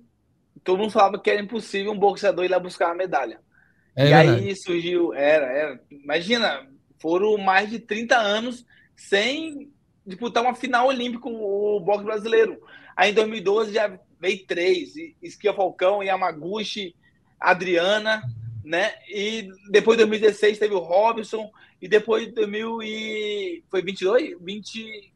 todo 0.63 0.77
mundo 0.77 0.91
falava 0.91 1.19
que 1.19 1.31
era 1.31 1.41
impossível 1.41 1.93
um 1.93 1.99
boxeador 1.99 2.45
ir 2.45 2.49
lá 2.49 2.59
buscar 2.59 2.89
uma 2.89 2.97
medalha. 2.97 3.41
É, 3.97 4.11
e 4.11 4.13
aí 4.13 4.55
surgiu, 4.55 5.15
era, 5.15 5.47
era, 5.47 5.81
imagina, 5.91 6.67
foram 6.99 7.37
mais 7.39 7.71
de 7.71 7.79
30 7.79 8.17
anos 8.17 8.65
sem 8.95 9.71
disputar 10.07 10.43
uma 10.43 10.55
final 10.55 10.89
olímpica 10.89 11.29
o 11.29 11.81
boxe 11.81 12.05
brasileiro. 12.05 12.61
Aí 12.97 13.11
em 13.11 13.15
2012 13.15 13.73
já 13.73 13.99
veio 14.21 14.47
três: 14.47 14.95
Esquia 15.23 15.53
Falcão, 15.53 16.03
Yamaguchi, 16.03 16.95
Adriana, 17.39 18.23
né? 18.65 18.95
E 19.09 19.49
depois 19.71 19.99
de 19.99 20.05
2016 20.05 20.59
teve 20.59 20.75
o 20.75 20.79
Robson, 20.79 21.51
e 21.81 21.89
depois 21.89 22.27
de 22.27 22.33
2000 22.33 22.83
e... 22.83 23.65
foi 23.71 23.83
22? 23.83 24.37
20... 24.41 25.13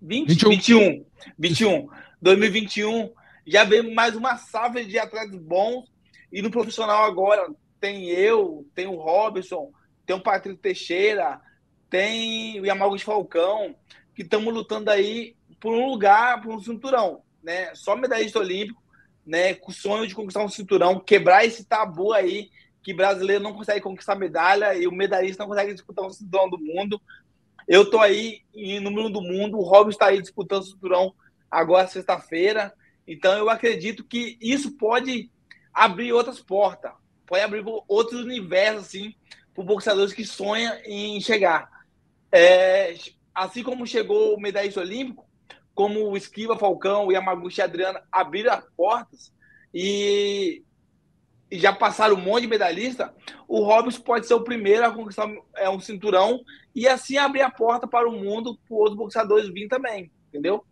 20? 0.00 0.28
21. 0.28 0.50
21. 0.50 1.04
21. 1.38 1.88
2021 2.20 3.10
já 3.46 3.64
veio 3.64 3.94
mais 3.94 4.16
uma 4.16 4.36
safra 4.36 4.84
de 4.84 4.98
atletas 4.98 5.38
bons. 5.38 5.84
E 6.32 6.42
no 6.42 6.50
profissional 6.50 7.04
agora 7.04 7.48
tem 7.80 8.06
eu, 8.08 8.66
tem 8.74 8.86
o 8.86 8.96
Robson, 8.96 9.70
tem 10.06 10.16
o 10.16 10.20
Patrick 10.20 10.60
Teixeira, 10.60 11.40
tem 11.88 12.60
o 12.60 12.66
Yamaguchi 12.66 13.04
Falcão 13.04 13.74
que 14.14 14.22
estamos 14.22 14.52
lutando 14.52 14.90
aí 14.90 15.36
por 15.60 15.74
um 15.74 15.86
lugar, 15.86 16.40
por 16.42 16.54
um 16.54 16.60
cinturão, 16.60 17.22
né? 17.42 17.74
Só 17.74 17.96
medalhista 17.96 18.38
olímpico, 18.38 18.82
né? 19.26 19.54
Com 19.54 19.70
o 19.70 19.74
sonho 19.74 20.06
de 20.06 20.14
conquistar 20.14 20.44
um 20.44 20.48
cinturão, 20.48 21.00
quebrar 21.00 21.44
esse 21.44 21.64
tabu 21.64 22.12
aí 22.12 22.50
que 22.82 22.92
brasileiro 22.92 23.42
não 23.42 23.54
consegue 23.54 23.80
conquistar 23.80 24.14
medalha 24.14 24.74
e 24.74 24.86
o 24.86 24.92
medalhista 24.92 25.42
não 25.42 25.48
consegue 25.48 25.72
disputar 25.72 26.04
um 26.04 26.10
cinturão 26.10 26.50
do 26.50 26.58
mundo. 26.58 27.00
Eu 27.66 27.90
tô 27.90 27.98
aí 27.98 28.42
em 28.54 28.78
número 28.78 29.08
do 29.08 29.22
mundo, 29.22 29.56
o 29.56 29.62
Robson 29.62 29.88
está 29.88 30.06
aí 30.06 30.20
disputando 30.20 30.62
o 30.62 30.66
cinturão 30.66 31.14
agora 31.50 31.88
sexta-feira. 31.88 32.74
Então 33.08 33.32
eu 33.38 33.48
acredito 33.48 34.04
que 34.04 34.36
isso 34.40 34.76
pode 34.76 35.30
abrir 35.72 36.12
outras 36.12 36.40
portas, 36.40 36.92
pode 37.26 37.42
abrir 37.42 37.64
outros 37.88 38.20
universos 38.20 38.86
assim 38.86 39.14
para 39.54 39.64
boxeadores 39.64 40.12
que 40.12 40.24
sonham 40.24 40.74
em 40.84 41.20
chegar. 41.20 41.70
É, 42.30 42.94
assim 43.34 43.62
como 43.62 43.86
chegou 43.86 44.34
o 44.34 44.40
medalhista 44.40 44.80
olímpico, 44.80 45.24
como 45.74 46.08
o 46.08 46.16
Esquiva 46.16 46.58
Falcão 46.58 47.10
e 47.10 47.16
a 47.16 47.18
Yamaguchi 47.18 47.60
Adriana 47.60 48.02
abriram 48.10 48.52
as 48.52 48.64
portas 48.76 49.32
e, 49.72 50.62
e, 51.50 51.58
já 51.58 51.72
passaram 51.72 52.14
um 52.14 52.20
monte 52.20 52.42
de 52.42 52.48
medalhista, 52.48 53.12
o 53.48 53.64
Robson 53.64 54.00
pode 54.00 54.26
ser 54.26 54.34
o 54.34 54.44
primeiro 54.44 54.86
a 54.86 54.92
conquistar 54.92 55.28
é, 55.56 55.68
um 55.68 55.80
cinturão 55.80 56.40
e 56.74 56.86
assim 56.86 57.16
abrir 57.16 57.42
a 57.42 57.50
porta 57.50 57.86
para 57.86 58.08
o 58.08 58.12
mundo, 58.12 58.56
para 58.68 58.76
outros 58.76 58.96
boxeadores 58.96 59.48
virem 59.48 59.68
também, 59.68 60.10
entendeu? 60.28 60.64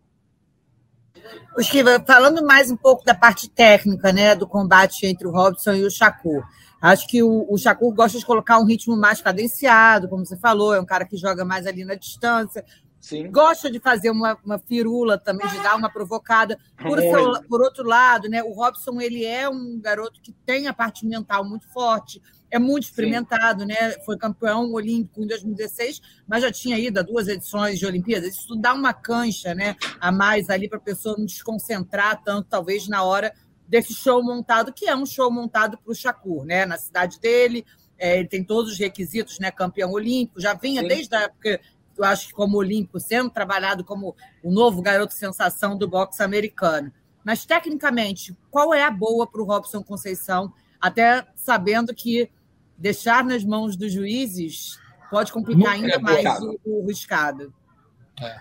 Esquiva, 1.57 2.03
falando 2.05 2.45
mais 2.45 2.71
um 2.71 2.75
pouco 2.75 3.03
da 3.05 3.13
parte 3.13 3.49
técnica, 3.49 4.11
né, 4.11 4.35
do 4.35 4.47
combate 4.47 5.05
entre 5.05 5.27
o 5.27 5.31
Robson 5.31 5.73
e 5.73 5.83
o 5.83 5.91
Shakur. 5.91 6.43
Acho 6.83 7.07
que 7.07 7.23
o, 7.23 7.45
o 7.49 7.57
Shakur 7.57 7.93
gosta 7.93 8.19
de 8.19 8.25
colocar 8.25 8.59
um 8.59 8.65
ritmo 8.65 8.97
mais 8.97 9.21
cadenciado, 9.21 10.09
como 10.09 10.25
você 10.25 10.35
falou, 10.35 10.73
é 10.73 10.81
um 10.81 10.85
cara 10.85 11.05
que 11.05 11.15
joga 11.15 11.45
mais 11.45 11.65
ali 11.65 11.85
na 11.85 11.95
distância. 11.95 12.65
Sim. 12.99 13.31
Gosta 13.31 13.71
de 13.71 13.79
fazer 13.79 14.09
uma, 14.09 14.37
uma 14.43 14.59
firula 14.59 15.17
também, 15.17 15.47
de 15.47 15.63
dar 15.63 15.77
uma 15.77 15.89
provocada. 15.89 16.59
Por, 16.77 16.99
seu, 16.99 17.41
por 17.43 17.61
outro 17.61 17.87
lado, 17.87 18.27
né, 18.27 18.43
o 18.43 18.51
Robson 18.51 18.99
ele 18.99 19.23
é 19.23 19.47
um 19.47 19.79
garoto 19.79 20.19
que 20.21 20.33
tem 20.45 20.67
a 20.67 20.73
parte 20.73 21.05
mental 21.05 21.45
muito 21.45 21.69
forte, 21.69 22.21
é 22.51 22.59
muito 22.59 22.83
experimentado, 22.83 23.61
Sim. 23.61 23.67
né? 23.67 23.91
Foi 24.05 24.17
campeão 24.17 24.73
olímpico 24.73 25.23
em 25.23 25.27
2016, 25.27 26.01
mas 26.27 26.43
já 26.43 26.51
tinha 26.51 26.77
ido 26.77 26.99
a 26.99 27.01
duas 27.01 27.29
edições 27.29 27.79
de 27.79 27.85
Olimpíadas. 27.85 28.35
Isso 28.35 28.57
dá 28.57 28.73
uma 28.73 28.93
cancha, 28.93 29.55
né? 29.55 29.77
A 30.01 30.11
mais 30.11 30.49
ali 30.49 30.67
para 30.67 30.79
a 30.79 30.81
pessoa 30.81 31.15
não 31.17 31.25
desconcentrar 31.25 32.21
tanto, 32.23 32.49
talvez 32.49 32.89
na 32.89 33.03
hora 33.03 33.33
desse 33.73 33.91
show 33.91 34.21
montado, 34.23 34.71
que 34.71 34.85
é 34.85 34.95
um 34.95 35.03
show 35.03 35.31
montado 35.31 35.79
para 35.79 35.91
o 35.91 35.95
Shakur, 35.95 36.45
né? 36.45 36.63
Na 36.63 36.77
cidade 36.77 37.19
dele, 37.19 37.65
é, 37.97 38.19
ele 38.19 38.27
tem 38.27 38.43
todos 38.43 38.73
os 38.73 38.77
requisitos, 38.77 39.39
né? 39.39 39.49
Campeão 39.49 39.91
olímpico, 39.93 40.39
já 40.39 40.53
vinha 40.53 40.83
Sim. 40.83 40.87
desde 40.87 41.15
a 41.15 41.21
época, 41.21 41.59
eu 41.97 42.03
acho 42.03 42.27
que 42.27 42.33
como 42.33 42.55
olímpico, 42.55 42.99
sendo 42.99 43.31
trabalhado 43.31 43.83
como 43.83 44.15
o 44.43 44.51
novo 44.51 44.79
garoto 44.79 45.15
sensação 45.15 45.75
do 45.75 45.87
boxe 45.87 46.21
americano. 46.21 46.93
Mas, 47.25 47.47
tecnicamente, 47.47 48.37
qual 48.51 48.75
é 48.75 48.83
a 48.83 48.91
boa 48.91 49.25
para 49.25 49.41
o 49.41 49.43
Robson 49.43 49.81
Conceição, 49.81 50.53
até 50.79 51.25
sabendo 51.35 51.95
que 51.95 52.29
deixar 52.77 53.23
nas 53.23 53.43
mãos 53.43 53.75
dos 53.75 53.91
juízes 53.91 54.79
pode 55.09 55.31
complicar 55.31 55.79
Muito 55.79 55.95
ainda 55.95 55.99
mais 55.99 56.39
o, 56.43 56.59
o 56.63 56.85
riscado. 56.85 57.51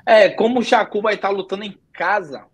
É. 0.07 0.25
é, 0.25 0.29
como 0.29 0.61
o 0.61 0.63
Chacu 0.63 1.01
vai 1.01 1.15
estar 1.15 1.31
lutando 1.31 1.65
em 1.65 1.79
casa, 1.91 2.45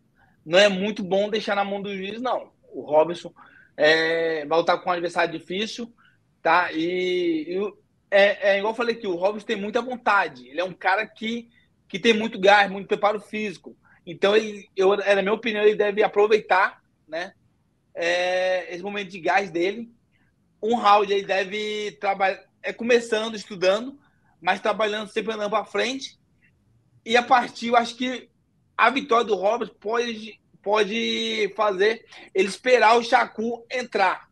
não 0.46 0.56
é 0.56 0.68
muito 0.68 1.02
bom 1.02 1.28
deixar 1.28 1.56
na 1.56 1.64
mão 1.64 1.82
do 1.82 1.92
juiz, 1.92 2.22
não. 2.22 2.56
O 2.78 2.82
Robson 2.82 3.32
é, 3.76 4.44
vai 4.46 4.58
lutar 4.58 4.80
com 4.80 4.90
um 4.90 4.92
adversário 4.92 5.38
difícil, 5.38 5.92
tá? 6.42 6.72
E, 6.72 7.46
e 7.48 7.72
é, 8.10 8.50
é, 8.50 8.58
igual 8.58 8.72
eu 8.72 8.76
falei 8.76 8.94
aqui, 8.94 9.06
o 9.06 9.16
Robson 9.16 9.46
tem 9.46 9.56
muita 9.56 9.82
vontade. 9.82 10.48
Ele 10.48 10.60
é 10.60 10.64
um 10.64 10.72
cara 10.72 11.06
que, 11.06 11.48
que 11.88 11.98
tem 11.98 12.12
muito 12.12 12.38
gás, 12.38 12.70
muito 12.70 12.88
preparo 12.88 13.20
físico. 13.20 13.76
Então, 14.06 14.34
ele, 14.34 14.68
eu, 14.74 14.96
na 14.96 15.22
minha 15.22 15.34
opinião, 15.34 15.62
ele 15.62 15.76
deve 15.76 16.02
aproveitar 16.02 16.82
né, 17.06 17.34
é, 17.94 18.74
esse 18.74 18.82
momento 18.82 19.10
de 19.10 19.20
gás 19.20 19.50
dele 19.50 19.92
um 20.62 20.76
round 20.76 21.12
ele 21.12 21.24
deve 21.24 21.92
trabalhar, 22.00 22.42
é 22.62 22.72
começando, 22.72 23.34
estudando, 23.34 23.98
mas 24.40 24.60
trabalhando 24.60 25.08
sempre 25.08 25.32
andando 25.32 25.50
para 25.50 25.64
frente. 25.64 26.18
E 27.04 27.16
a 27.16 27.22
partir, 27.22 27.68
eu 27.68 27.76
acho 27.76 27.94
que 27.96 28.28
a 28.76 28.90
vitória 28.90 29.24
do 29.24 29.34
Robert 29.34 29.72
pode, 29.80 30.40
pode 30.62 31.52
fazer 31.56 32.04
ele 32.34 32.48
esperar 32.48 32.96
o 32.96 33.02
Chacu 33.02 33.64
entrar. 33.70 34.28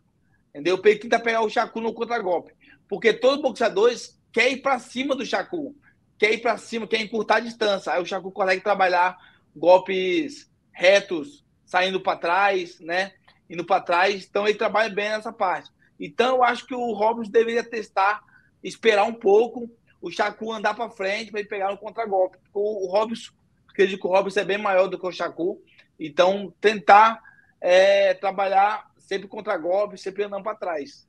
Entendeu? 0.50 0.80
Ele 0.84 0.98
tenta 0.98 1.20
pegar 1.20 1.42
o 1.42 1.50
Chacu 1.50 1.80
no 1.80 1.92
contra-golpe. 1.92 2.52
Porque 2.88 3.12
todos 3.12 3.36
os 3.36 3.42
boxeadores 3.42 4.20
querem 4.32 4.54
ir 4.54 4.62
para 4.62 4.78
cima 4.78 5.14
do 5.14 5.26
Chacu. 5.26 5.74
Quer 6.18 6.32
ir 6.32 6.38
para 6.38 6.56
cima, 6.56 6.86
quer 6.86 7.00
encurtar 7.00 7.36
a 7.36 7.40
distância. 7.40 7.92
Aí 7.92 8.02
o 8.02 8.06
Chacu 8.06 8.30
consegue 8.30 8.62
trabalhar 8.62 9.16
golpes 9.54 10.50
retos, 10.72 11.44
saindo 11.64 12.00
para 12.00 12.18
trás, 12.18 12.80
né? 12.80 13.12
Indo 13.48 13.64
para 13.64 13.82
trás. 13.82 14.26
Então 14.28 14.46
ele 14.46 14.56
trabalha 14.56 14.88
bem 14.88 15.10
nessa 15.10 15.32
parte. 15.32 15.70
Então, 15.98 16.36
eu 16.36 16.44
acho 16.44 16.66
que 16.66 16.74
o 16.74 16.92
Robson 16.92 17.30
deveria 17.30 17.64
testar, 17.64 18.22
esperar 18.62 19.04
um 19.04 19.14
pouco, 19.14 19.70
o 20.00 20.10
Chacu 20.10 20.52
andar 20.52 20.74
para 20.74 20.90
frente 20.90 21.30
para 21.30 21.40
ele 21.40 21.48
pegar 21.48 21.70
no 21.70 21.78
contragolpe. 21.78 22.38
O, 22.52 22.86
o 22.86 22.90
Robson, 22.90 23.32
acredito 23.68 24.00
que 24.00 24.06
o 24.06 24.10
Robson 24.10 24.40
é 24.40 24.44
bem 24.44 24.58
maior 24.58 24.88
do 24.88 24.98
que 24.98 25.06
o 25.06 25.12
Chacu, 25.12 25.60
então 25.98 26.52
tentar 26.60 27.20
é, 27.60 28.14
trabalhar 28.14 28.90
sempre 28.98 29.28
contra-golpe, 29.28 29.98
sempre 29.98 30.24
andando 30.24 30.42
para 30.42 30.56
trás. 30.56 31.06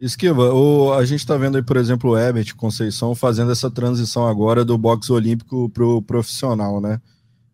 Esquiva, 0.00 0.52
o, 0.52 0.92
a 0.92 1.04
gente 1.06 1.20
está 1.20 1.36
vendo 1.36 1.56
aí, 1.56 1.62
por 1.62 1.76
exemplo, 1.76 2.10
o 2.10 2.18
Herbert 2.18 2.54
Conceição 2.54 3.14
fazendo 3.14 3.50
essa 3.50 3.70
transição 3.70 4.26
agora 4.28 4.64
do 4.64 4.76
boxe 4.76 5.10
olímpico 5.10 5.70
para 5.70 5.84
o 5.84 6.02
profissional, 6.02 6.80
né? 6.80 7.00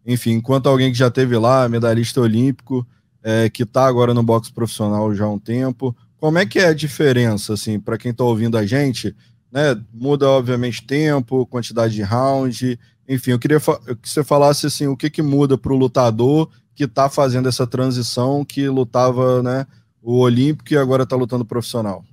Enfim, 0.05 0.33
enquanto 0.33 0.69
alguém 0.69 0.91
que 0.91 0.99
já 0.99 1.11
teve 1.11 1.39
lá, 1.39 1.69
medalhista 1.69 2.21
olímpico, 2.21 2.87
é, 3.23 3.49
que 3.49 3.63
está 3.63 3.87
agora 3.87 4.13
no 4.13 4.23
boxe 4.23 4.53
profissional 4.53 5.15
já 5.15 5.25
há 5.25 5.31
um 5.31 5.39
tempo. 5.39 5.97
Como 6.19 6.39
é 6.39 6.45
que 6.45 6.59
é 6.59 6.67
a 6.67 6.75
diferença, 6.75 7.55
assim, 7.55 7.79
para 7.79 7.97
quem 7.97 8.11
está 8.11 8.25
ouvindo 8.25 8.59
a 8.59 8.67
gente? 8.67 9.15
Né? 9.51 9.81
Muda, 9.93 10.29
obviamente, 10.29 10.85
tempo, 10.85 11.47
quantidade 11.47 11.95
de 11.95 12.03
round, 12.03 12.79
enfim, 13.09 13.33
eu 13.33 13.39
queria 13.39 13.59
que 13.61 14.09
você 14.09 14.23
falasse 14.23 14.67
assim, 14.67 14.87
o 14.87 14.97
que, 14.97 15.11
que 15.11 15.23
muda 15.23 15.59
para 15.59 15.73
o 15.73 15.77
lutador 15.77 16.51
que 16.75 16.85
está 16.85 17.09
fazendo 17.09 17.49
essa 17.49 17.67
transição, 17.67 18.45
que 18.45 18.69
lutava 18.69 19.43
né, 19.43 19.67
o 20.01 20.19
Olímpico 20.21 20.73
e 20.73 20.77
agora 20.77 21.03
está 21.03 21.17
lutando 21.17 21.45
profissional. 21.45 22.05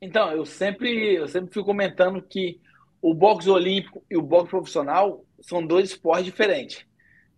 Então, 0.00 0.32
eu 0.32 0.46
sempre, 0.46 1.14
eu 1.14 1.28
sempre 1.28 1.52
fico 1.52 1.66
comentando 1.66 2.22
que 2.22 2.58
o 3.02 3.12
boxe 3.12 3.50
olímpico 3.50 4.02
e 4.10 4.16
o 4.16 4.22
boxe 4.22 4.50
profissional 4.50 5.24
são 5.40 5.64
dois 5.64 5.90
esportes 5.90 6.24
diferentes, 6.24 6.86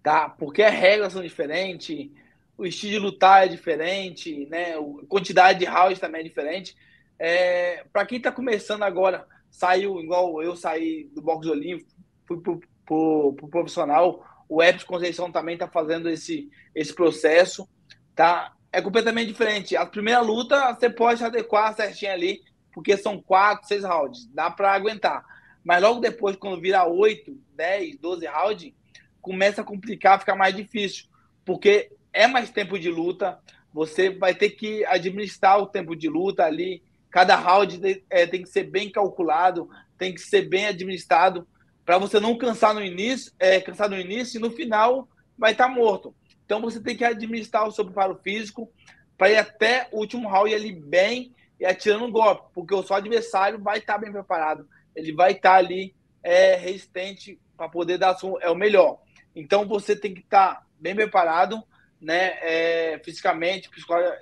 tá? 0.03 0.29
Porque 0.29 0.63
as 0.63 0.75
regras 0.75 1.13
são 1.13 1.23
diferentes, 1.23 2.09
o 2.57 2.65
estilo 2.65 2.93
de 2.93 2.99
lutar 2.99 3.45
é 3.45 3.49
diferente, 3.49 4.47
né? 4.47 4.75
A 4.75 5.07
quantidade 5.09 5.59
de 5.59 5.65
rounds 5.65 5.99
também 5.99 6.21
é 6.21 6.25
diferente. 6.25 6.77
É, 7.19 7.85
para 7.93 8.07
quem 8.07 8.19
está 8.19 8.31
começando 8.31 8.83
agora, 8.83 9.27
saiu 9.51 10.01
igual 10.01 10.43
eu 10.43 10.55
saí 10.57 11.11
do 11.15 11.21
boxe 11.21 11.49
olímpico, 11.49 11.91
fui 12.35 12.43
pro, 12.43 12.61
pro, 12.85 13.35
pro 13.35 13.49
profissional. 13.49 14.25
O 14.49 14.63
Epson 14.63 14.87
Conceição 14.87 15.33
também 15.33 15.55
está 15.55 15.69
fazendo 15.69 16.09
esse, 16.09 16.51
esse 16.75 16.95
processo, 16.95 17.69
tá? 18.15 18.53
É 18.71 18.81
completamente 18.81 19.29
diferente. 19.29 19.77
A 19.77 19.87
primeira 19.87 20.21
luta 20.21 20.75
você 20.75 20.89
pode 20.89 21.23
adequar 21.23 21.75
certinho 21.75 22.13
ali, 22.13 22.43
porque 22.73 22.97
são 22.97 23.21
quatro, 23.21 23.69
seis 23.69 23.85
rounds, 23.85 24.27
dá 24.33 24.51
para 24.51 24.73
aguentar. 24.73 25.25
Mas 25.65 25.83
logo 25.83 26.01
depois, 26.01 26.37
quando 26.37 26.61
vira 26.61 26.85
oito, 26.87 27.39
dez, 27.55 27.97
doze 27.99 28.27
rounds, 28.27 28.73
começa 29.21 29.61
a 29.61 29.65
complicar, 29.65 30.19
fica 30.19 30.35
mais 30.35 30.55
difícil, 30.55 31.07
porque 31.45 31.93
é 32.13 32.27
mais 32.27 32.51
tempo 32.51 32.79
de 32.79 32.91
luta, 32.91 33.39
você 33.73 34.11
vai 34.11 34.35
ter 34.35 34.51
que 34.51 34.85
administrar 34.87 35.59
o 35.59 35.67
tempo 35.67 35.95
de 35.97 36.09
luta 36.09 36.45
ali. 36.45 36.83
Cada 37.11 37.37
round 37.37 38.05
é, 38.11 38.27
tem 38.27 38.43
que 38.43 38.49
ser 38.49 38.65
bem 38.65 38.91
calculado, 38.91 39.69
tem 39.97 40.15
que 40.15 40.21
ser 40.21 40.43
bem 40.43 40.67
administrado 40.67 41.47
para 41.85 41.99
você 41.99 42.21
não 42.21 42.37
cansar 42.37 42.75
no 42.75 42.83
início, 42.83 43.33
é, 43.39 43.61
cansar 43.61 43.89
no 43.89 43.99
início 43.99 44.39
e 44.39 44.41
no 44.41 44.51
final 44.51 45.09
vai 45.37 45.53
estar 45.53 45.69
tá 45.69 45.75
morto. 45.75 46.15
Então 46.45 46.61
você 46.61 46.81
tem 46.81 46.97
que 46.97 47.05
administrar 47.05 47.67
o 47.67 47.73
seu 47.73 47.85
preparo 47.85 48.19
físico 48.23 48.71
para 49.17 49.31
ir 49.31 49.37
até 49.37 49.89
o 49.93 49.99
último 49.99 50.29
round 50.29 50.55
ali 50.55 50.73
bem 50.73 51.35
e 51.59 51.65
atirando 51.65 52.05
um 52.05 52.11
golpe, 52.11 52.51
porque 52.55 52.75
o 52.75 52.83
seu 52.83 52.97
adversário 52.97 53.59
vai 53.61 53.79
estar 53.79 53.95
tá 53.95 53.99
bem 53.99 54.13
preparado, 54.13 54.69
ele 54.95 55.13
vai 55.13 55.33
estar 55.33 55.53
tá 55.53 55.57
ali 55.57 55.95
é, 56.23 56.57
resistente 56.57 57.39
para 57.57 57.69
poder 57.69 57.99
dar 57.99 58.17
é 58.41 58.51
o 58.51 58.55
melhor. 58.55 59.01
Então 59.35 59.67
você 59.67 59.95
tem 59.97 60.13
que 60.13 60.21
estar 60.21 60.55
tá 60.55 60.67
bem 60.79 60.95
preparado 60.95 61.63
né, 62.01 62.37
é, 62.43 63.01
fisicamente, 63.05 63.71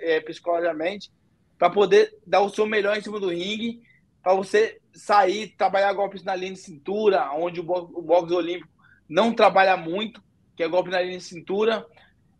é, 0.01 0.21
psicologicamente, 0.21 1.11
para 1.59 1.71
poder 1.71 2.15
dar 2.27 2.41
o 2.41 2.51
seu 2.51 2.67
melhor 2.67 2.97
em 2.97 3.03
cima 3.03 3.19
do 3.19 3.29
ringue, 3.31 3.83
para 4.23 4.35
você 4.35 4.81
sair, 4.93 5.55
trabalhar 5.57 5.93
golpes 5.93 6.23
na 6.23 6.35
linha 6.35 6.53
de 6.53 6.59
cintura, 6.59 7.31
onde 7.33 7.61
o 7.61 7.63
boxe, 7.63 7.93
o 7.95 8.03
boxe 8.03 8.35
olímpico 8.35 8.69
não 9.09 9.33
trabalha 9.33 9.77
muito, 9.77 10.23
que 10.57 10.63
é 10.63 10.69
golpe 10.69 10.91
na 10.91 11.01
linha 11.01 11.19
de 11.19 11.25
cintura, 11.25 11.87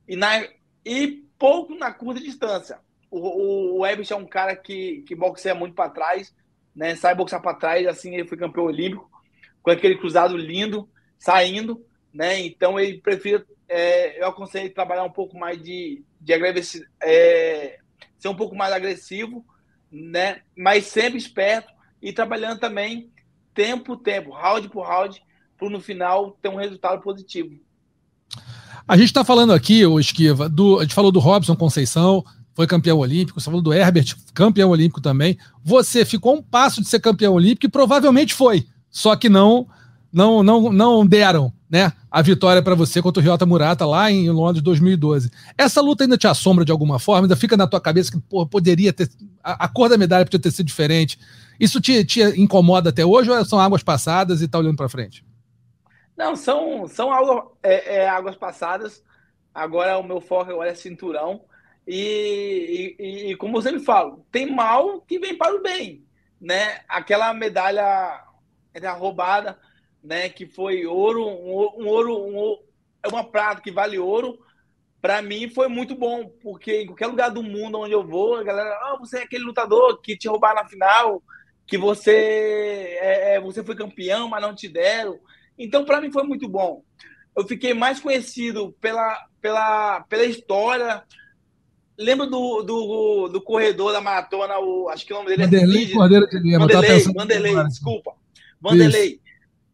e, 0.07 0.15
na, 0.17 0.47
e 0.85 1.25
pouco 1.39 1.75
na 1.75 1.93
curta 1.93 2.21
distância. 2.21 2.79
O, 3.11 3.19
o, 3.19 3.79
o 3.81 3.87
é 3.87 4.15
um 4.15 4.27
cara 4.27 4.55
que, 4.55 5.03
que 5.07 5.15
boxeia 5.15 5.55
muito 5.55 5.75
para 5.75 5.91
trás, 5.91 6.35
né, 6.75 6.95
sai 6.95 7.15
boxear 7.15 7.43
para 7.43 7.57
trás, 7.57 7.87
assim 7.87 8.15
ele 8.15 8.29
foi 8.29 8.39
campeão 8.39 8.65
olímpico, 8.65 9.11
com 9.63 9.71
aquele 9.71 9.97
cruzado 9.97 10.37
lindo, 10.37 10.89
saindo, 11.19 11.85
né, 12.13 12.39
então 12.41 12.79
ele 12.79 12.99
prefere 12.99 13.45
é, 13.71 14.21
eu 14.21 14.27
aconselho 14.27 14.75
trabalhar 14.75 15.05
um 15.05 15.13
pouco 15.13 15.39
mais 15.39 15.63
de, 15.63 16.03
de 16.21 16.33
é, 17.01 17.79
ser 18.19 18.29
um 18.29 18.35
pouco 18.35 18.57
mais 18.57 18.73
agressivo, 18.73 19.45
né? 19.91 20.41
Mas 20.57 20.87
sempre 20.87 21.19
esperto 21.19 21.73
e 22.03 22.13
trabalhando 22.13 22.59
também 22.59 23.11
tempo 23.55 23.97
tempo, 23.97 24.31
round 24.31 24.69
por 24.69 24.87
round, 24.87 25.23
para 25.59 25.69
no 25.69 25.81
final 25.81 26.37
ter 26.41 26.49
um 26.49 26.57
resultado 26.57 27.03
positivo. 27.03 27.51
A 28.87 28.97
gente 28.97 29.09
está 29.09 29.25
falando 29.25 29.53
aqui, 29.53 29.85
o 29.85 30.01
Esquiva, 30.01 30.49
do, 30.49 30.79
a 30.79 30.83
gente 30.83 30.95
falou 30.95 31.13
do 31.13 31.21
Robson 31.21 31.55
Conceição, 31.55 32.25
foi 32.55 32.67
campeão 32.67 32.99
olímpico, 32.99 33.41
você 33.41 33.45
falou 33.45 33.63
do 33.63 33.73
Herbert, 33.73 34.17
campeão 34.35 34.71
olímpico 34.71 35.01
também. 35.01 35.39
Você 35.65 36.05
ficou 36.05 36.37
um 36.37 36.43
passo 36.43 36.81
de 36.81 36.89
ser 36.89 37.01
campeão 37.01 37.35
olímpico 37.35 37.67
e 37.67 37.71
provavelmente 37.71 38.35
foi, 38.35 38.67
só 38.91 39.15
que 39.15 39.29
não 39.29 39.69
não 40.13 40.43
não 40.43 40.73
não 40.73 41.07
deram 41.07 41.53
né, 41.71 41.93
a 42.11 42.21
vitória 42.21 42.61
para 42.61 42.75
você 42.75 43.01
contra 43.01 43.21
o 43.21 43.25
Ryota 43.25 43.47
Murata 43.47 43.87
lá 43.87 44.11
em 44.11 44.29
Londres 44.29 44.63
2012. 44.63 45.31
Essa 45.57 45.81
luta 45.81 46.03
ainda 46.03 46.19
te 46.19 46.27
assombra 46.27 46.65
de 46.65 46.73
alguma 46.73 46.99
forma? 46.99 47.27
Ainda 47.27 47.37
fica 47.37 47.57
na 47.57 47.67
tua 47.67 47.81
cabeça 47.81 48.11
que 48.11 48.21
poderia 48.51 48.93
ter. 48.93 49.09
A, 49.43 49.65
a, 49.65 49.69
cor 49.69 49.89
da 49.89 49.99
medalha 49.99 50.25
podia 50.25 50.41
ter 50.41 50.51
sido 50.51 50.67
diferente. 50.67 51.19
Isso 51.59 51.81
te, 51.81 52.05
te 52.05 52.21
incomoda 52.41 52.91
até 52.91 53.05
hoje 53.05 53.31
ou 53.31 53.45
são 53.45 53.59
águas 53.59 53.83
passadas 53.83 54.43
e 54.43 54.49
tá 54.49 54.59
olhando 54.59 54.77
para 54.77 54.89
frente? 54.89 55.25
Não, 56.17 56.37
são, 56.37 56.87
são 56.87 57.13
água, 57.13 57.53
é, 57.63 57.97
é, 57.97 58.09
águas 58.09 58.37
passadas. 58.37 59.03
Agora 59.55 59.99
o 59.99 60.03
meu 60.03 60.21
foco 60.21 60.51
agora 60.51 60.71
é 60.71 60.75
cinturão. 60.75 61.43
E, 61.87 62.95
e, 62.99 63.31
e, 63.31 63.37
como 63.37 63.57
eu 63.57 63.63
sempre 63.63 63.81
falo, 63.81 64.25
tem 64.31 64.55
mal 64.55 65.01
que 65.01 65.19
vem 65.19 65.37
para 65.37 65.55
o 65.55 65.63
bem. 65.63 66.05
Né? 66.41 66.81
Aquela 66.89 67.33
medalha 67.33 68.23
roubada, 68.99 69.59
né? 70.05 70.29
que 70.29 70.47
foi 70.47 70.87
ouro, 70.87 71.27
um, 71.27 71.83
um 71.83 71.89
ouro, 71.89 72.17
um, 72.19 72.59
é 73.03 73.09
uma 73.09 73.25
prata 73.25 73.63
que 73.63 73.73
vale 73.73 73.99
ouro. 73.99 74.39
Para 75.01 75.23
mim 75.23 75.49
foi 75.49 75.69
muito 75.69 75.95
bom, 75.95 76.29
porque 76.43 76.83
em 76.83 76.87
qualquer 76.87 77.07
lugar 77.07 77.31
do 77.31 77.43
mundo 77.43 77.79
onde 77.79 77.93
eu 77.93 78.07
vou, 78.07 78.37
a 78.37 78.43
galera, 78.43 78.71
ah, 78.83 78.97
você 79.01 79.19
é 79.19 79.23
aquele 79.23 79.45
lutador 79.45 80.01
que 80.03 80.17
te 80.17 80.29
roubaram 80.29 80.63
na 80.63 80.69
final, 80.69 81.23
que 81.67 81.79
você 81.79 82.97
é, 83.01 83.37
é, 83.37 83.41
você 83.41 83.65
foi 83.65 83.75
campeão, 83.75 84.29
mas 84.29 84.43
não 84.43 84.55
te 84.55 84.69
deram. 84.69 85.19
Então, 85.59 85.85
para 85.85 86.01
mim 86.01 86.11
foi 86.11 86.25
muito 86.25 86.49
bom. 86.49 86.83
Eu 87.37 87.47
fiquei 87.47 87.73
mais 87.73 88.01
conhecido 88.01 88.75
pela, 88.81 89.27
pela, 89.41 90.01
pela 90.03 90.25
história. 90.25 91.03
Lembro 91.99 92.27
do, 92.27 92.63
do, 92.63 93.29
do 93.29 93.41
corredor 93.41 93.93
da 93.93 94.01
maratona, 94.01 94.59
o, 94.59 94.89
acho 94.89 95.07
que 95.07 95.13
o 95.13 95.17
nome 95.17 95.29
dele 95.29 95.45
Vanderlei 95.45 95.85
é 95.85 95.95
Cordeiro 95.95 96.27
de 96.29 96.39
Lima. 96.39 96.59
Vanderlei, 96.59 97.05
Vanderlei, 97.15 97.65
desculpa. 97.65 98.13
Vanderlei. 98.61 99.21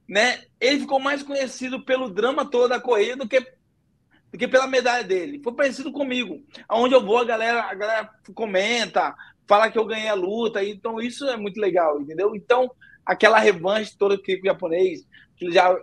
Né? 0.09 0.41
Ele 0.61 0.81
ficou 0.81 1.01
mais 1.01 1.23
conhecido 1.23 1.85
pelo 1.85 2.11
drama 2.11 2.45
todo 2.45 2.69
da 2.69 2.81
corrida 2.81 3.17
do 3.17 3.29
que, 3.29 3.41
do 4.33 4.39
que 4.39 4.49
pela 4.49 4.67
medalha 4.67 5.05
dele. 5.05 5.41
Foi 5.43 5.55
parecido 5.55 5.93
comigo. 5.93 6.43
Aonde 6.69 6.95
eu 6.95 7.05
vou, 7.05 7.19
a 7.19 7.25
galera, 7.25 7.63
a 7.63 7.75
galera 7.75 8.11
comenta, 8.35 9.15
fala 9.47 9.71
que 9.71 9.79
eu 9.79 9.85
ganhei 9.85 10.09
a 10.09 10.15
luta. 10.15 10.65
Então, 10.65 11.01
isso 11.01 11.27
é 11.27 11.37
muito 11.37 11.61
legal, 11.61 12.01
entendeu? 12.01 12.35
Então, 12.35 12.71
aquela 13.05 13.39
revanche 13.39 13.97
toda 13.97 14.19
que 14.19 14.37
o 14.37 14.45
japonês, 14.45 15.07
que 15.37 15.51
já, 15.51 15.77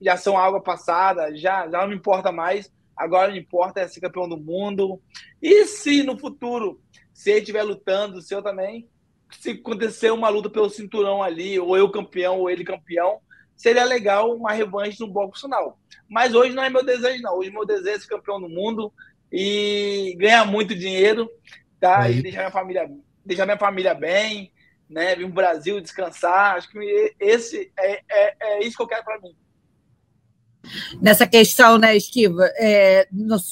já 0.00 0.16
são 0.16 0.38
água 0.38 0.62
passada, 0.62 1.36
já, 1.36 1.68
já 1.68 1.82
não 1.82 1.88
me 1.88 1.96
importa 1.96 2.32
mais. 2.32 2.72
Agora 2.96 3.28
não 3.28 3.36
importa 3.36 3.80
é 3.80 3.88
ser 3.88 4.00
campeão 4.00 4.28
do 4.28 4.36
mundo. 4.36 5.00
E 5.40 5.64
se 5.66 6.02
no 6.02 6.18
futuro, 6.18 6.80
se 7.12 7.30
ele 7.30 7.40
estiver 7.40 7.62
lutando, 7.62 8.20
se 8.20 8.34
eu 8.34 8.42
também, 8.42 8.88
se 9.30 9.50
acontecer 9.50 10.10
uma 10.10 10.28
luta 10.28 10.50
pelo 10.50 10.68
cinturão 10.68 11.22
ali, 11.22 11.58
ou 11.58 11.76
eu 11.76 11.90
campeão, 11.90 12.38
ou 12.38 12.50
ele 12.50 12.64
campeão, 12.64 13.20
seria 13.60 13.84
legal 13.84 14.34
uma 14.34 14.52
revanche 14.52 14.98
no 15.00 15.12
bloco 15.12 15.38
final. 15.38 15.78
Mas 16.08 16.34
hoje 16.34 16.54
não 16.54 16.64
é 16.64 16.70
meu 16.70 16.82
desejo, 16.82 17.22
não. 17.22 17.36
Hoje 17.36 17.50
meu 17.50 17.66
desejo 17.66 17.96
é 17.96 17.98
ser 17.98 18.08
campeão 18.08 18.40
do 18.40 18.48
mundo 18.48 18.90
e 19.30 20.16
ganhar 20.18 20.46
muito 20.46 20.74
dinheiro, 20.74 21.30
tá? 21.78 22.04
Aí. 22.04 22.18
E 22.18 22.22
deixar 22.22 22.38
minha 22.38 22.50
família, 22.50 22.90
deixar 23.24 23.44
minha 23.44 23.58
família 23.58 23.92
bem, 23.92 24.50
né? 24.88 25.14
Vir 25.14 25.26
pro 25.26 25.34
Brasil 25.34 25.78
descansar. 25.78 26.56
Acho 26.56 26.70
que 26.70 27.14
esse 27.20 27.70
é, 27.78 28.00
é, 28.10 28.36
é 28.40 28.64
isso 28.64 28.78
que 28.78 28.82
eu 28.82 28.88
quero 28.88 29.04
para 29.04 29.20
mim. 29.20 29.36
Nessa 31.00 31.26
questão, 31.26 31.76
né, 31.76 31.94
Esquiva, 31.94 32.50
é, 32.56 33.08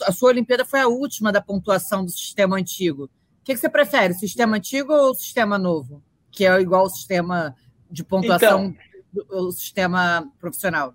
a 0.07 0.13
sua 0.13 0.31
Olimpíada 0.31 0.65
foi 0.65 0.81
a 0.81 0.89
última 0.89 1.31
da 1.31 1.43
pontuação 1.43 2.03
do 2.03 2.11
sistema 2.11 2.57
antigo. 2.57 3.05
O 3.05 3.11
que, 3.45 3.53
que 3.53 3.61
você 3.61 3.69
prefere, 3.69 4.15
o 4.15 4.19
sistema 4.19 4.57
antigo 4.57 4.93
ou 4.93 5.11
o 5.11 5.15
sistema 5.15 5.59
novo? 5.59 6.03
Que 6.31 6.47
é 6.47 6.61
igual 6.61 6.83
ao 6.83 6.91
sistema 6.91 7.55
de 7.91 8.05
pontuação 8.05 8.67
então, 8.67 8.88
do 9.13 9.53
sistema 9.53 10.31
profissional? 10.39 10.95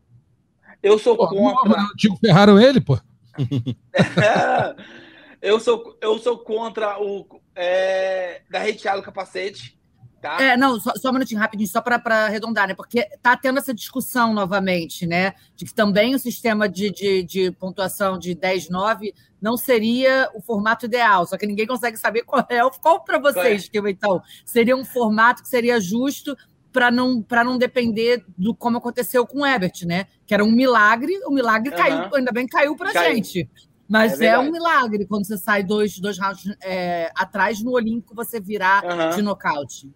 Eu 0.82 1.00
sou 1.00 1.16
pô, 1.16 1.28
contra. 1.30 1.72
O 1.72 1.92
antigo 1.92 2.18
ferraram 2.18 2.60
ele, 2.60 2.82
pô. 2.82 3.00
eu, 5.42 5.60
sou, 5.60 5.98
eu 6.02 6.20
sou 6.20 6.38
contra 6.38 7.02
o 7.02 7.26
é, 7.56 8.42
da 8.50 8.60
retirada 8.60 9.00
do 9.00 9.04
capacete. 9.04 9.80
Tá? 10.22 10.42
É, 10.42 10.56
não, 10.56 10.80
só, 10.80 10.94
só 10.96 11.10
um 11.10 11.14
minutinho, 11.14 11.42
rapidinho, 11.42 11.68
só 11.68 11.82
para 11.82 12.26
arredondar, 12.26 12.66
né? 12.66 12.74
Porque 12.74 13.00
está 13.00 13.36
tendo 13.36 13.60
essa 13.60 13.74
discussão 13.74 14.34
novamente, 14.34 15.06
né? 15.06 15.34
De 15.54 15.66
que 15.66 15.74
também 15.74 16.16
o 16.16 16.20
sistema 16.20 16.70
de, 16.70 16.92
de, 16.92 17.24
de 17.24 17.52
pontuação 17.52 18.18
de 18.18 18.34
10-9 18.34 19.14
não 19.42 19.58
seria 19.58 20.30
o 20.34 20.42
formato 20.42 20.86
ideal, 20.86 21.28
só 21.28 21.38
que 21.38 21.46
ninguém 21.46 21.68
consegue 21.68 21.98
saber 21.98 22.24
qual 22.24 22.46
é. 22.50 22.62
Qual 22.82 23.04
para 23.04 23.20
vocês, 23.20 23.68
que 23.68 23.80
então? 23.80 24.22
Seria 24.46 24.78
um 24.78 24.86
formato 24.86 25.44
que 25.44 25.50
seria 25.50 25.82
justo 25.82 26.38
para 26.74 26.90
não, 26.90 27.24
não 27.46 27.58
depender 27.58 28.26
do 28.36 28.54
como 28.54 28.80
aconteceu 28.80 29.26
com 29.26 29.42
o 29.42 29.46
Ebert, 29.46 29.86
né? 29.86 30.08
Que 30.26 30.34
era 30.34 30.44
um 30.44 30.52
milagre, 30.52 31.14
o 31.26 31.32
milagre 31.32 31.70
uhum. 31.70 31.78
caiu, 31.78 32.16
ainda 32.16 32.32
bem 32.32 32.48
caiu 32.48 32.76
para 32.76 32.90
a 32.90 33.12
gente. 33.12 33.48
Mas 33.88 34.20
é, 34.20 34.28
é, 34.28 34.40
um 34.40 34.52
milagre 34.52 35.06
quando 35.06 35.26
você 35.26 35.38
sai 35.38 35.62
dois, 35.62 36.00
dois 36.00 36.18
rounds 36.20 36.44
é, 36.64 37.12
atrás 37.16 37.64
no 37.64 37.72
Olímpico, 37.74 38.16
você 38.16 38.40
virar 38.40 38.84
uhum. 38.84 39.16
de 39.16 39.22
nocaute. 39.22 39.92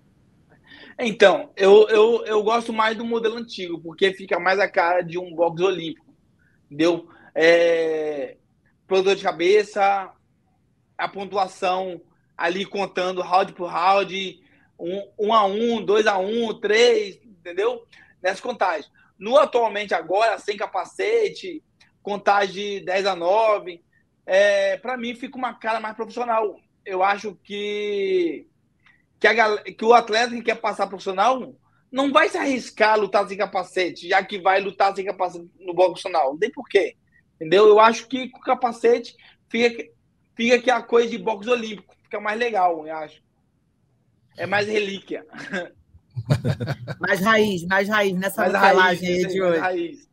Então, 0.99 1.49
eu, 1.55 1.87
eu, 1.89 2.25
eu 2.25 2.43
gosto 2.43 2.71
mais 2.71 2.95
do 2.95 3.05
modelo 3.05 3.37
antigo, 3.37 3.79
porque 3.79 4.13
fica 4.13 4.39
mais 4.39 4.59
a 4.59 4.69
cara 4.69 5.01
de 5.01 5.17
um 5.17 5.33
boxe 5.33 5.63
olímpico. 5.63 6.05
Entendeu? 6.65 7.07
É, 7.33 8.37
produtor 8.85 9.15
de 9.15 9.23
cabeça, 9.23 10.11
a 10.97 11.07
pontuação 11.07 12.01
ali 12.35 12.65
contando 12.65 13.21
round 13.21 13.53
por 13.53 13.69
round, 13.69 14.39
um, 14.79 15.09
um 15.17 15.33
a 15.33 15.45
um, 15.45 15.83
dois 15.83 16.07
a 16.07 16.17
um, 16.17 16.53
três, 16.59 17.19
entendeu? 17.23 17.85
Nessas 18.21 18.41
contagens. 18.41 18.91
No 19.17 19.37
atualmente 19.37 19.93
agora, 19.93 20.37
sem 20.37 20.55
capacete, 20.55 21.63
contagem 22.03 22.79
de 22.79 22.85
10 22.85 23.05
a 23.07 23.15
9, 23.15 23.83
é, 24.25 24.77
para 24.77 24.97
mim 24.97 25.15
fica 25.15 25.37
uma 25.37 25.53
cara 25.53 25.79
mais 25.79 25.95
profissional. 25.95 26.59
Eu 26.85 27.03
acho 27.03 27.35
que 27.43 28.47
que, 29.19 29.27
a, 29.27 29.57
que 29.63 29.83
o 29.83 29.93
atleta 29.93 30.35
que 30.35 30.43
quer 30.43 30.55
passar 30.55 30.87
profissional 30.87 31.55
não 31.91 32.11
vai 32.11 32.29
se 32.29 32.37
arriscar 32.37 32.93
a 32.93 32.95
lutar 32.95 33.27
sem 33.27 33.37
capacete, 33.37 34.07
já 34.07 34.23
que 34.23 34.39
vai 34.39 34.61
lutar 34.61 34.95
sem 34.95 35.05
capacete 35.05 35.49
no 35.59 35.73
boxe 35.73 35.89
profissional. 35.89 36.31
Não 36.31 36.39
tem 36.39 36.51
porquê. 36.51 36.95
Entendeu? 37.35 37.67
Eu 37.67 37.79
acho 37.79 38.07
que 38.07 38.29
com 38.29 38.39
capacete 38.39 39.15
fica, 39.49 39.83
fica 40.35 40.59
que 40.59 40.69
a 40.69 40.81
coisa 40.81 41.09
de 41.09 41.17
boxe 41.17 41.49
olímpico 41.49 41.95
fica 42.03 42.19
mais 42.19 42.37
legal, 42.39 42.85
eu 42.87 42.95
acho. 42.95 43.21
É 44.37 44.45
mais 44.45 44.67
relíquia. 44.67 45.25
mais 46.99 47.19
raiz, 47.19 47.65
mais 47.65 47.89
raiz 47.89 48.15
nessa 48.15 48.41
mais 48.41 48.53
modelagem 48.53 49.09
aí 49.09 49.27
de 49.27 49.41
hoje. 49.41 49.59
Raiz. 49.59 50.09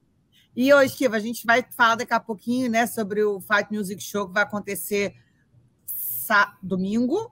E 0.56 0.72
hoje, 0.72 0.96
Kiva, 0.96 1.16
a 1.16 1.20
gente 1.20 1.44
vai 1.46 1.64
falar 1.76 1.96
daqui 1.96 2.14
a 2.14 2.20
pouquinho 2.20 2.70
né, 2.70 2.87
sobre 2.87 3.22
o 3.22 3.40
Fight 3.40 3.72
Music 3.72 4.02
Show 4.02 4.28
que 4.28 4.34
vai 4.34 4.42
acontecer 4.42 5.14
domingo, 6.62 7.30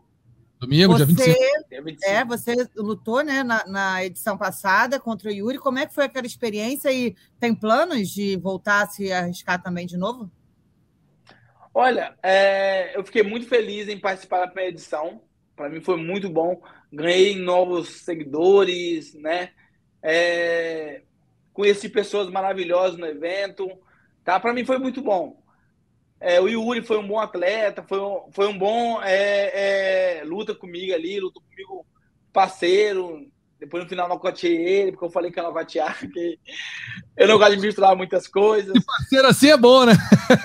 Domingo, 0.62 0.96
você, 0.96 1.34
dia 1.68 1.82
25. 1.82 2.08
É, 2.08 2.24
você 2.24 2.54
lutou 2.76 3.24
né, 3.24 3.42
na, 3.42 3.66
na, 3.66 4.04
edição 4.04 4.38
passada 4.38 5.00
contra 5.00 5.28
o 5.28 5.32
Yuri. 5.32 5.58
Como 5.58 5.76
é 5.76 5.86
que 5.86 5.92
foi 5.92 6.04
aquela 6.04 6.24
experiência 6.24 6.92
e 6.92 7.16
tem 7.40 7.52
planos 7.52 8.08
de 8.08 8.36
voltar 8.36 8.82
a 8.82 8.86
se 8.86 9.10
arriscar 9.10 9.60
também 9.60 9.88
de 9.88 9.96
novo? 9.96 10.30
Olha, 11.74 12.14
é, 12.22 12.96
eu 12.96 13.02
fiquei 13.02 13.24
muito 13.24 13.48
feliz 13.48 13.88
em 13.88 13.98
participar 13.98 14.38
da 14.38 14.46
primeira 14.46 14.70
edição. 14.70 15.20
Para 15.56 15.68
mim 15.68 15.80
foi 15.80 15.96
muito 15.96 16.30
bom. 16.30 16.62
Ganhei 16.92 17.36
novos 17.36 17.88
seguidores, 18.02 19.14
né? 19.14 19.50
É, 20.02 21.02
conheci 21.52 21.88
pessoas 21.88 22.28
maravilhosas 22.28 22.98
no 22.98 23.06
evento. 23.06 23.70
Tá? 24.24 24.38
Para 24.38 24.52
mim 24.52 24.64
foi 24.64 24.78
muito 24.78 25.00
bom. 25.00 25.42
É, 26.20 26.40
o 26.40 26.48
Yuri 26.48 26.82
foi 26.82 26.98
um 26.98 27.06
bom 27.06 27.18
atleta, 27.18 27.82
foi 27.82 27.98
um, 27.98 28.30
foi 28.30 28.46
um 28.46 28.56
bom 28.56 29.02
é, 29.02 30.20
é, 30.20 30.24
luta 30.24 30.54
comigo 30.54 30.94
ali, 30.94 31.18
lutou 31.18 31.42
comigo 31.42 31.84
parceiro. 32.32 33.26
Depois 33.58 33.82
no 33.82 33.88
final 33.88 34.08
não 34.08 34.18
coteei 34.18 34.56
ele, 34.56 34.92
porque 34.92 35.04
eu 35.04 35.10
falei 35.10 35.30
que 35.32 35.38
eu 35.38 35.44
não 35.44 35.52
cotear, 35.52 35.98
porque 35.98 36.38
eu 37.16 37.26
não 37.26 37.38
gosto 37.38 37.56
de 37.56 37.66
misturar 37.66 37.96
muitas 37.96 38.28
coisas. 38.28 38.72
E 38.74 38.84
parceiro 38.84 39.26
assim 39.26 39.50
é 39.50 39.56
bom, 39.56 39.84
né? 39.84 39.94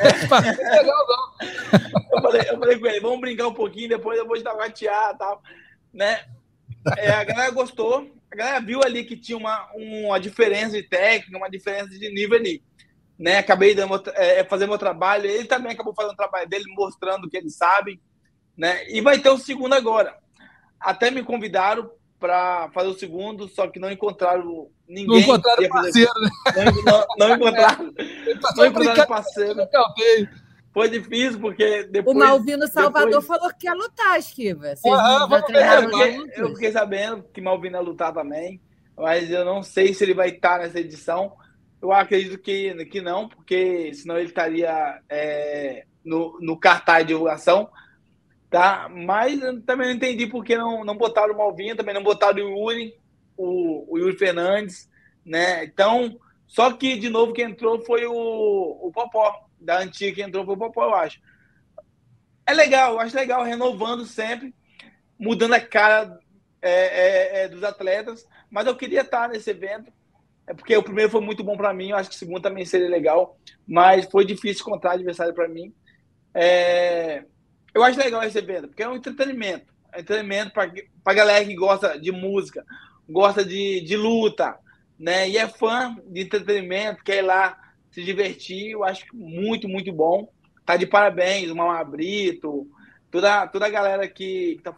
É. 0.02 0.28
parceiro 0.28 0.62
é 0.62 0.82
legal, 0.82 1.06
não. 1.08 2.18
Eu 2.18 2.22
falei, 2.22 2.42
eu 2.42 2.60
falei 2.60 2.80
com 2.80 2.88
ele, 2.88 3.00
vamos 3.00 3.22
brincar 3.22 3.48
um 3.48 3.54
pouquinho, 3.54 3.90
depois 3.90 4.18
eu 4.18 4.28
vou 4.28 4.38
te 4.38 4.44
dar 4.44 4.56
cotear 4.56 5.14
e 5.14 5.18
tal. 5.18 5.44
Né? 5.94 6.26
É, 6.98 7.12
a 7.12 7.24
galera 7.24 7.52
gostou, 7.52 8.10
a 8.32 8.36
galera 8.36 8.60
viu 8.62 8.82
ali 8.84 9.04
que 9.04 9.18
tinha 9.18 9.38
uma, 9.38 9.68
uma 9.74 10.20
diferença 10.20 10.72
de 10.72 10.84
técnica, 10.84 11.38
uma 11.38 11.50
diferença 11.50 11.90
de 11.90 12.10
nível 12.14 12.38
ali 12.38 12.64
né? 13.18 13.40
Acabei 13.40 13.74
de 13.74 13.82
é, 14.16 14.44
fazer 14.44 14.68
meu 14.68 14.78
trabalho. 14.78 15.26
Ele 15.26 15.46
também 15.46 15.72
acabou 15.72 15.94
fazendo 15.94 16.14
o 16.14 16.18
trabalho 16.18 16.48
dele, 16.48 16.66
mostrando 16.76 17.30
que 17.30 17.38
ele 17.38 17.50
sabe, 17.50 18.00
né? 18.56 18.88
E 18.90 19.02
vai 19.02 19.20
ter 19.20 19.30
o 19.30 19.38
segundo 19.38 19.74
agora. 19.74 20.16
Até 20.80 21.10
me 21.10 21.24
convidaram 21.24 21.90
para 22.20 22.70
fazer 22.74 22.90
o 22.90 22.98
segundo, 22.98 23.48
só 23.48 23.68
que 23.68 23.80
não 23.80 23.92
encontraram 23.92 24.70
ninguém. 24.88 25.08
Não 25.08 25.20
encontraram 25.20 25.70
parceiro, 25.70 26.12
né? 26.22 26.30
Não, 26.56 26.84
não, 26.86 27.06
não 27.18 27.36
encontraram, 27.36 27.94
não 28.56 28.66
encontraram 28.66 29.06
parceiro. 29.08 29.68
Foi 30.78 30.90
difícil, 30.92 31.40
porque 31.40 31.86
depois. 31.86 32.16
O 32.16 32.20
Malvino 32.20 32.68
Salvador 32.68 33.10
depois... 33.10 33.26
falou 33.26 33.52
que 33.60 33.66
ia 33.66 33.74
lutar, 33.74 34.20
Esquiva. 34.20 34.76
Vocês 34.76 34.94
ah, 34.94 35.28
já 35.28 35.42
treinaram 35.42 36.06
eu, 36.06 36.28
eu 36.36 36.50
fiquei 36.54 36.72
sabendo 36.72 37.24
que 37.34 37.42
Malvino 37.42 37.78
ia 37.78 37.82
lutar 37.82 38.14
também, 38.14 38.62
mas 38.96 39.32
eu 39.32 39.44
não 39.44 39.64
sei 39.64 39.92
se 39.92 40.04
ele 40.04 40.14
vai 40.14 40.30
estar 40.30 40.60
nessa 40.60 40.80
edição. 40.80 41.34
Eu 41.82 41.92
acredito 41.92 42.38
que, 42.38 42.86
que 42.86 43.02
não, 43.02 43.28
porque 43.28 43.92
senão 43.96 44.18
ele 44.20 44.28
estaria 44.28 45.02
é, 45.10 45.84
no, 46.06 46.38
no 46.40 46.56
cartaz 46.56 47.00
de 47.00 47.08
divulgação. 47.08 47.68
Tá? 48.48 48.88
Mas 48.88 49.42
eu 49.42 49.60
também 49.64 49.88
não 49.88 49.96
entendi 49.96 50.28
porque 50.28 50.56
não, 50.56 50.86
não 50.86 50.96
botaram 50.96 51.34
o 51.34 51.38
Malvinho, 51.40 51.76
também 51.76 51.96
não 51.96 52.04
botaram 52.04 52.38
o 52.38 52.70
Yuri, 52.70 52.94
o, 53.36 53.96
o 53.96 53.98
Yuri 53.98 54.16
Fernandes. 54.16 54.88
Né? 55.26 55.64
Então, 55.64 56.20
Só 56.46 56.72
que, 56.72 56.98
de 56.98 57.10
novo, 57.10 57.34
quem 57.34 57.46
entrou 57.46 57.84
foi 57.84 58.06
o, 58.06 58.14
o 58.14 58.92
Popó. 58.94 59.47
Da 59.60 59.80
antiga 59.80 60.16
que 60.16 60.22
entrou 60.22 60.46
foi 60.46 60.56
o 60.56 60.58
Popó, 60.58 60.86
eu 60.86 60.96
acho. 60.96 61.20
É 62.46 62.54
legal, 62.54 62.94
eu 62.94 63.00
acho 63.00 63.16
legal, 63.16 63.44
renovando 63.44 64.06
sempre, 64.06 64.56
mudando 65.20 65.54
a 65.54 65.60
cara 65.60 66.18
é, 66.62 66.72
é, 66.72 67.44
é, 67.44 67.48
dos 67.48 67.64
atletas. 67.64 68.26
Mas 68.50 68.68
eu 68.68 68.76
queria 68.76 69.02
estar 69.02 69.28
nesse 69.30 69.50
evento. 69.50 69.92
É 70.46 70.54
porque 70.54 70.78
o 70.78 70.84
primeiro 70.84 71.12
foi 71.12 71.20
muito 71.20 71.44
bom 71.44 71.58
para 71.58 71.74
mim, 71.74 71.90
eu 71.90 71.98
acho 71.98 72.10
que 72.10 72.16
o 72.16 72.20
segundo 72.20 72.42
também 72.42 72.64
seria 72.64 72.88
legal. 72.88 73.38
Mas 73.68 74.06
foi 74.06 74.26
difícil 74.26 74.62
encontrar 74.62 74.94
adversário 74.94 75.34
para 75.34 75.50
mim. 75.50 75.74
É, 76.34 77.26
eu 77.74 77.84
acho 77.84 78.00
legal 78.00 78.24
esse 78.24 78.38
evento, 78.38 78.68
porque 78.70 78.84
é 78.84 78.88
um 78.88 78.96
entretenimento. 78.96 79.74
É 79.92 79.98
um 79.98 80.00
entretenimento 80.00 80.54
para 80.54 81.14
galera 81.14 81.44
que 81.44 81.54
gosta 81.54 82.00
de 82.00 82.12
música, 82.12 82.66
gosta 83.10 83.44
de, 83.44 83.82
de 83.82 83.98
luta, 83.98 84.58
né? 84.98 85.30
E 85.30 85.38
é 85.38 85.48
fã 85.48 85.96
de 86.06 86.22
entretenimento, 86.22 87.04
quer 87.04 87.18
ir 87.18 87.22
lá 87.24 87.67
se 87.98 88.04
divertir, 88.04 88.70
eu 88.74 88.84
acho 88.84 89.06
muito, 89.12 89.68
muito 89.68 89.92
bom. 89.92 90.30
Tá 90.64 90.78
de 90.78 90.86
parabéns, 90.86 91.50
o 91.50 91.56
Mamá 91.56 91.84
Brito, 91.84 92.68
toda, 93.10 93.48
toda 93.48 93.66
a 93.66 93.70
galera 93.70 94.08
que 94.08 94.60
tá, 94.64 94.76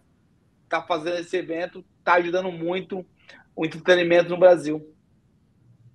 tá 0.70 0.82
fazendo 0.82 1.18
esse 1.18 1.36
evento, 1.36 1.84
tá 2.02 2.14
ajudando 2.14 2.50
muito 2.50 3.06
o 3.54 3.66
entretenimento 3.66 4.30
no 4.30 4.38
Brasil. 4.38 4.82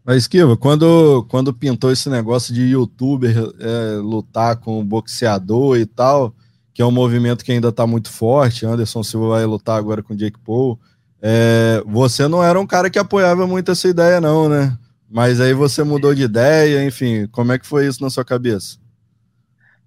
Mas, 0.04 0.18
Esquiva, 0.18 0.54
quando, 0.54 1.24
quando 1.30 1.54
pintou 1.54 1.90
esse 1.90 2.10
negócio 2.10 2.52
de 2.52 2.60
youtuber 2.60 3.34
é, 3.58 3.96
lutar 4.02 4.56
com 4.60 4.84
boxeador 4.84 5.78
e 5.78 5.86
tal, 5.86 6.34
que 6.74 6.82
é 6.82 6.84
um 6.84 6.90
movimento 6.90 7.42
que 7.42 7.52
ainda 7.52 7.68
está 7.68 7.86
muito 7.86 8.10
forte, 8.10 8.66
Anderson 8.66 9.02
Silva 9.02 9.28
vai 9.28 9.46
lutar 9.46 9.78
agora 9.78 10.02
com 10.02 10.14
Jake 10.14 10.38
Paul, 10.44 10.78
é, 11.22 11.82
você 11.86 12.28
não 12.28 12.44
era 12.44 12.60
um 12.60 12.66
cara 12.66 12.90
que 12.90 12.98
apoiava 12.98 13.46
muito 13.46 13.70
essa 13.70 13.88
ideia, 13.88 14.20
não, 14.20 14.46
né? 14.46 14.76
Mas 15.14 15.40
aí 15.40 15.54
você 15.54 15.84
mudou 15.84 16.12
de 16.12 16.24
ideia, 16.24 16.84
enfim, 16.84 17.28
como 17.28 17.52
é 17.52 17.58
que 17.60 17.64
foi 17.64 17.86
isso 17.86 18.02
na 18.02 18.10
sua 18.10 18.24
cabeça? 18.24 18.80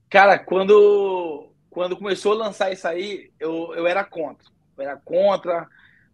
Cara, 0.10 0.40
quando, 0.40 1.52
quando 1.70 1.98
começou 1.98 2.32
a 2.32 2.46
lançar 2.46 2.72
isso 2.72 2.88
aí, 2.88 3.30
eu, 3.38 3.74
eu 3.76 3.86
era 3.86 4.06
contra. 4.06 4.48
Eu 4.78 4.84
era 4.86 4.96
contra, 4.96 5.68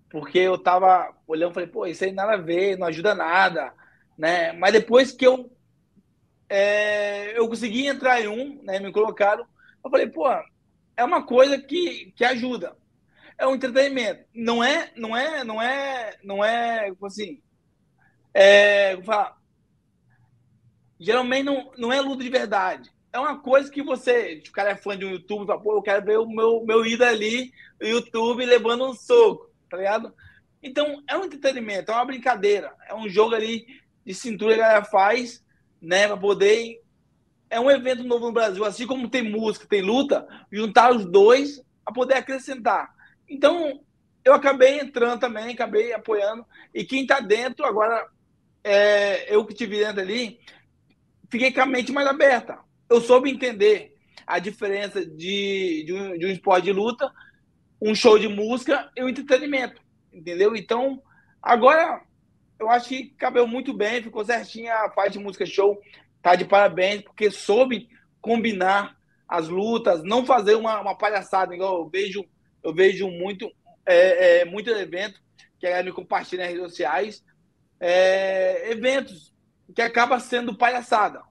porque 0.09 0.39
eu 0.39 0.57
tava 0.57 1.13
olhando 1.27 1.51
e 1.51 1.53
falei, 1.53 1.69
pô, 1.69 1.85
isso 1.85 2.03
aí 2.03 2.11
nada 2.11 2.33
a 2.33 2.37
ver, 2.37 2.75
não 2.75 2.87
ajuda 2.87 3.13
nada, 3.13 3.71
né? 4.17 4.51
Mas 4.53 4.73
depois 4.73 5.11
que 5.11 5.27
eu 5.27 5.55
é, 6.49 7.37
eu 7.37 7.47
consegui 7.47 7.85
entrar 7.85 8.19
em 8.19 8.27
um, 8.27 8.63
né? 8.63 8.79
Me 8.79 8.91
colocaram, 8.91 9.45
eu 9.85 9.91
falei, 9.91 10.07
pô, 10.07 10.27
é 10.97 11.03
uma 11.03 11.23
coisa 11.23 11.59
que, 11.59 12.11
que 12.15 12.25
ajuda 12.25 12.75
é 13.37 13.45
um 13.45 13.53
entretenimento. 13.53 14.25
Não 14.33 14.63
é, 14.63 14.91
não 14.95 15.15
é, 15.15 15.43
não 15.43 15.61
é, 15.61 16.17
não 16.23 16.43
é, 16.43 16.91
assim, 17.03 17.42
é, 18.33 18.97
geralmente 20.99 21.43
não, 21.43 21.71
não 21.77 21.93
é 21.93 22.01
luta 22.01 22.23
de 22.23 22.29
verdade. 22.29 22.91
É 23.11 23.19
uma 23.19 23.39
coisa 23.39 23.69
que 23.69 23.83
você, 23.83 24.41
o 24.47 24.51
cara 24.51 24.71
é 24.71 24.75
fã 24.75 24.97
de 24.97 25.05
um 25.05 25.11
YouTube, 25.11 25.45
fala, 25.45 25.61
pô, 25.61 25.77
eu 25.77 25.81
quero 25.81 26.03
ver 26.03 26.17
o 26.17 26.27
meu, 26.27 26.65
meu 26.65 26.85
ídolo 26.85 27.09
ali 27.09 27.51
no 27.79 27.87
YouTube 27.87 28.45
levando 28.45 28.89
um 28.89 28.93
soco, 28.93 29.51
tá 29.69 29.77
ligado? 29.77 30.13
Então, 30.63 31.03
é 31.07 31.15
um 31.17 31.25
entretenimento, 31.25 31.91
é 31.91 31.93
uma 31.93 32.05
brincadeira, 32.05 32.73
é 32.87 32.95
um 32.95 33.07
jogo 33.07 33.35
ali 33.35 33.67
de 34.05 34.13
cintura 34.13 34.55
que 34.55 34.61
a 34.61 34.63
galera 34.63 34.85
faz, 34.85 35.43
né, 35.81 36.07
pra 36.07 36.17
poder. 36.17 36.81
É 37.49 37.59
um 37.59 37.69
evento 37.69 38.03
novo 38.03 38.27
no 38.27 38.31
Brasil, 38.31 38.65
assim 38.65 38.87
como 38.87 39.09
tem 39.09 39.29
música, 39.29 39.67
tem 39.67 39.81
luta, 39.81 40.27
juntar 40.51 40.91
os 40.91 41.05
dois 41.05 41.61
a 41.85 41.91
poder 41.91 42.15
acrescentar. 42.15 42.91
Então, 43.29 43.81
eu 44.23 44.33
acabei 44.33 44.79
entrando 44.79 45.19
também, 45.19 45.53
acabei 45.53 45.93
apoiando. 45.93 46.45
E 46.73 46.83
quem 46.83 47.03
está 47.03 47.19
dentro, 47.19 47.65
agora, 47.65 48.07
é, 48.63 49.33
eu 49.33 49.45
que 49.45 49.53
tive 49.53 49.77
dentro 49.77 50.01
ali, 50.01 50.39
fiquei 51.29 51.51
com 51.51 51.61
a 51.61 51.65
mente 51.65 51.91
mais 51.91 52.07
aberta. 52.07 52.59
Eu 52.89 53.01
soube 53.01 53.29
entender 53.29 53.95
a 54.25 54.39
diferença 54.39 55.05
de, 55.05 55.83
de, 55.85 55.93
um, 55.93 56.17
de 56.17 56.25
um 56.25 56.29
esporte 56.29 56.65
de 56.65 56.71
luta, 56.71 57.11
um 57.81 57.93
show 57.93 58.17
de 58.17 58.27
música 58.27 58.91
e 58.95 59.03
um 59.03 59.09
entretenimento. 59.09 59.81
Entendeu? 60.11 60.55
Então, 60.55 61.01
agora, 61.41 62.01
eu 62.59 62.69
acho 62.69 62.89
que 62.89 63.09
cabeu 63.17 63.47
muito 63.47 63.73
bem, 63.73 64.03
ficou 64.03 64.23
certinha 64.23 64.73
a 64.75 64.89
parte 64.89 65.13
de 65.13 65.19
música 65.19 65.45
show. 65.45 65.81
Tá 66.21 66.35
de 66.35 66.45
parabéns, 66.45 67.01
porque 67.01 67.29
soube 67.29 67.89
combinar 68.21 68.95
as 69.27 69.49
lutas, 69.49 70.03
não 70.03 70.25
fazer 70.25 70.55
uma, 70.55 70.79
uma 70.79 70.97
palhaçada, 70.97 71.53
igual 71.53 71.79
eu 71.79 71.89
vejo 71.89 72.25
eu 72.63 72.73
vejo 72.73 73.09
muito, 73.09 73.51
é, 73.85 74.39
é, 74.39 74.45
muito 74.45 74.69
evento 74.69 75.21
que 75.59 75.67
a 75.67 75.83
me 75.83 75.91
compartilha 75.91 76.43
nas 76.43 76.53
redes 76.53 76.69
sociais, 76.69 77.23
é, 77.85 78.71
eventos 78.71 79.33
que 79.75 79.81
acaba 79.81 80.17
sendo 80.17 80.55
palhaçada. 80.55 81.21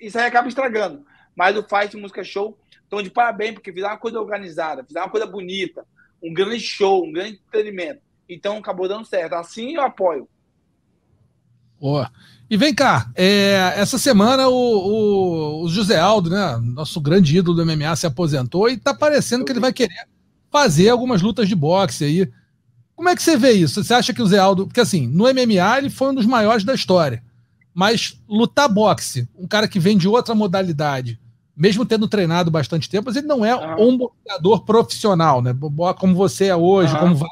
Isso 0.00 0.18
aí 0.18 0.26
acaba 0.26 0.48
estragando. 0.48 1.06
Mas 1.36 1.56
o 1.56 1.62
Fight 1.62 1.96
Música 1.96 2.24
Show 2.24 2.58
estão 2.82 3.00
de 3.00 3.10
parabéns, 3.10 3.54
porque 3.54 3.72
fizeram 3.72 3.92
uma 3.92 3.98
coisa 3.98 4.20
organizada, 4.20 4.82
fizeram 4.84 5.06
uma 5.06 5.12
coisa 5.12 5.26
bonita, 5.26 5.86
um 6.20 6.34
grande 6.34 6.58
show, 6.58 7.06
um 7.06 7.12
grande 7.12 7.34
entretenimento. 7.34 8.00
Então 8.28 8.58
acabou 8.58 8.88
dando 8.88 9.06
certo. 9.06 9.34
Assim 9.34 9.76
eu 9.76 9.82
apoio. 9.82 10.28
Boa. 11.80 12.10
E 12.50 12.56
vem 12.56 12.74
cá, 12.74 13.08
é, 13.14 13.74
essa 13.76 13.96
semana 13.96 14.48
o, 14.48 14.52
o, 14.52 15.62
o, 15.62 15.68
José 15.68 16.00
Aldo, 16.00 16.28
né, 16.28 16.58
nosso 16.74 17.00
grande 17.00 17.38
ídolo 17.38 17.56
do 17.56 17.64
MMA, 17.64 17.94
se 17.94 18.08
aposentou 18.08 18.68
e 18.68 18.76
tá 18.76 18.92
parecendo 18.92 19.44
que 19.44 19.52
ele 19.52 19.60
vai 19.60 19.72
querer 19.72 20.08
fazer 20.50 20.88
algumas 20.88 21.22
lutas 21.22 21.48
de 21.48 21.54
boxe 21.54 22.04
aí. 22.04 22.39
Como 23.00 23.08
é 23.08 23.16
que 23.16 23.22
você 23.22 23.34
vê 23.34 23.52
isso? 23.52 23.82
Você 23.82 23.94
acha 23.94 24.12
que 24.12 24.20
o 24.20 24.26
Zé 24.26 24.36
Aldo. 24.36 24.66
Porque 24.66 24.78
assim, 24.78 25.06
no 25.06 25.24
MMA 25.24 25.78
ele 25.78 25.88
foi 25.88 26.10
um 26.10 26.14
dos 26.14 26.26
maiores 26.26 26.64
da 26.64 26.74
história. 26.74 27.22
Mas 27.72 28.20
lutar 28.28 28.68
boxe, 28.68 29.26
um 29.34 29.48
cara 29.48 29.66
que 29.66 29.80
vem 29.80 29.96
de 29.96 30.06
outra 30.06 30.34
modalidade, 30.34 31.18
mesmo 31.56 31.86
tendo 31.86 32.06
treinado 32.06 32.50
bastante 32.50 32.90
tempo, 32.90 33.06
mas 33.06 33.16
ele 33.16 33.26
não 33.26 33.42
é 33.42 33.56
um 33.80 33.96
boxeador 33.96 34.66
profissional, 34.66 35.40
né? 35.40 35.56
Como 35.96 36.14
você 36.14 36.48
é 36.48 36.54
hoje, 36.54 36.94
como 36.98 37.14
vai. 37.14 37.30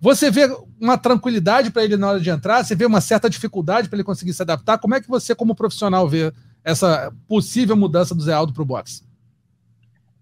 Você 0.00 0.30
vê 0.30 0.50
uma 0.80 0.96
tranquilidade 0.96 1.70
para 1.70 1.84
ele 1.84 1.98
na 1.98 2.12
hora 2.12 2.20
de 2.20 2.30
entrar? 2.30 2.64
Você 2.64 2.74
vê 2.74 2.86
uma 2.86 3.02
certa 3.02 3.28
dificuldade 3.28 3.86
para 3.86 3.98
ele 3.98 4.04
conseguir 4.04 4.32
se 4.32 4.40
adaptar? 4.40 4.78
Como 4.78 4.94
é 4.94 5.00
que 5.02 5.10
você, 5.10 5.34
como 5.34 5.54
profissional, 5.54 6.08
vê 6.08 6.32
essa 6.64 7.12
possível 7.28 7.76
mudança 7.76 8.14
do 8.14 8.22
Zé 8.22 8.32
Aldo 8.32 8.54
para 8.54 8.62
o 8.62 8.66
boxe? 8.66 9.02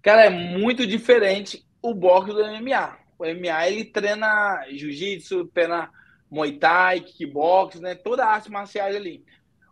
Cara, 0.03 0.25
é 0.25 0.59
muito 0.59 0.85
diferente 0.85 1.65
o 1.81 1.95
boxe 1.95 2.33
do 2.33 2.41
MMA. 2.41 3.07
O 3.19 3.25
MMA 3.25 3.69
ele 3.69 3.85
treina 3.85 4.65
jiu-jitsu, 4.71 5.47
treina 5.47 5.91
muay 6.31 6.53
thai, 6.59 7.01
kickbox, 7.01 7.81
né? 7.81 7.95
Toda 7.95 8.25
a 8.25 8.31
arte 8.35 8.51
marciais 8.51 8.95
ali. 8.95 9.25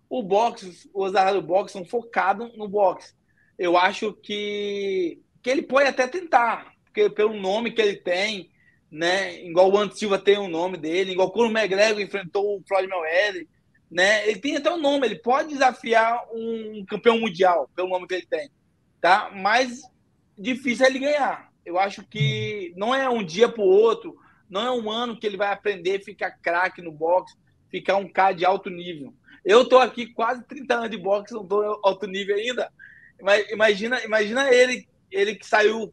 O 0.08 0.22
boxe, 0.22 0.90
os 0.92 1.12
do 1.12 1.42
boxe 1.42 1.72
são 1.72 1.84
focados 1.84 2.56
no 2.56 2.68
boxe. 2.68 3.14
Eu 3.58 3.76
acho 3.76 4.12
que, 4.12 5.20
que 5.42 5.50
ele 5.50 5.62
pode 5.62 5.88
até 5.88 6.06
tentar, 6.06 6.72
porque 6.84 7.08
pelo 7.10 7.34
nome 7.34 7.72
que 7.72 7.80
ele 7.80 7.96
tem, 7.96 8.50
né? 8.90 9.42
Igual 9.44 9.70
o 9.70 9.78
Anderson 9.78 9.98
Silva 9.98 10.18
tem 10.18 10.38
o 10.38 10.48
nome 10.48 10.76
dele, 10.76 11.12
igual 11.12 11.32
o 11.34 11.46
McGregor 11.46 12.00
enfrentou 12.00 12.56
o 12.56 12.62
Floyd 12.66 12.88
Mayweather, 12.88 13.46
né? 13.90 14.28
Ele 14.28 14.40
tem 14.40 14.56
até 14.56 14.70
um 14.72 14.80
nome, 14.80 15.06
ele 15.06 15.18
pode 15.18 15.48
desafiar 15.50 16.24
um 16.32 16.84
campeão 16.86 17.18
mundial 17.18 17.70
pelo 17.74 17.88
nome 17.88 18.06
que 18.06 18.14
ele 18.14 18.26
tem, 18.26 18.50
tá? 19.00 19.30
Mas 19.34 19.82
difícil 20.38 20.86
é 20.86 20.88
ele 20.88 20.98
ganhar. 20.98 21.45
Eu 21.66 21.78
acho 21.80 22.04
que 22.04 22.72
não 22.76 22.94
é 22.94 23.10
um 23.10 23.24
dia 23.24 23.48
para 23.48 23.62
o 23.62 23.66
outro, 23.66 24.16
não 24.48 24.62
é 24.62 24.70
um 24.70 24.88
ano 24.88 25.18
que 25.18 25.26
ele 25.26 25.36
vai 25.36 25.52
aprender, 25.52 26.04
ficar 26.04 26.30
craque 26.30 26.80
no 26.80 26.92
boxe, 26.92 27.36
ficar 27.68 27.96
um 27.96 28.08
cara 28.08 28.32
de 28.32 28.44
alto 28.44 28.70
nível. 28.70 29.12
Eu 29.44 29.62
estou 29.62 29.80
aqui 29.80 30.06
quase 30.06 30.44
30 30.44 30.74
anos 30.74 30.90
de 30.90 30.96
boxe, 30.96 31.34
não 31.34 31.42
estou 31.42 31.80
alto 31.82 32.06
nível 32.06 32.36
ainda. 32.36 32.72
Imagina, 33.50 34.02
imagina 34.04 34.48
ele, 34.54 34.88
ele 35.10 35.34
que 35.34 35.44
saiu 35.44 35.92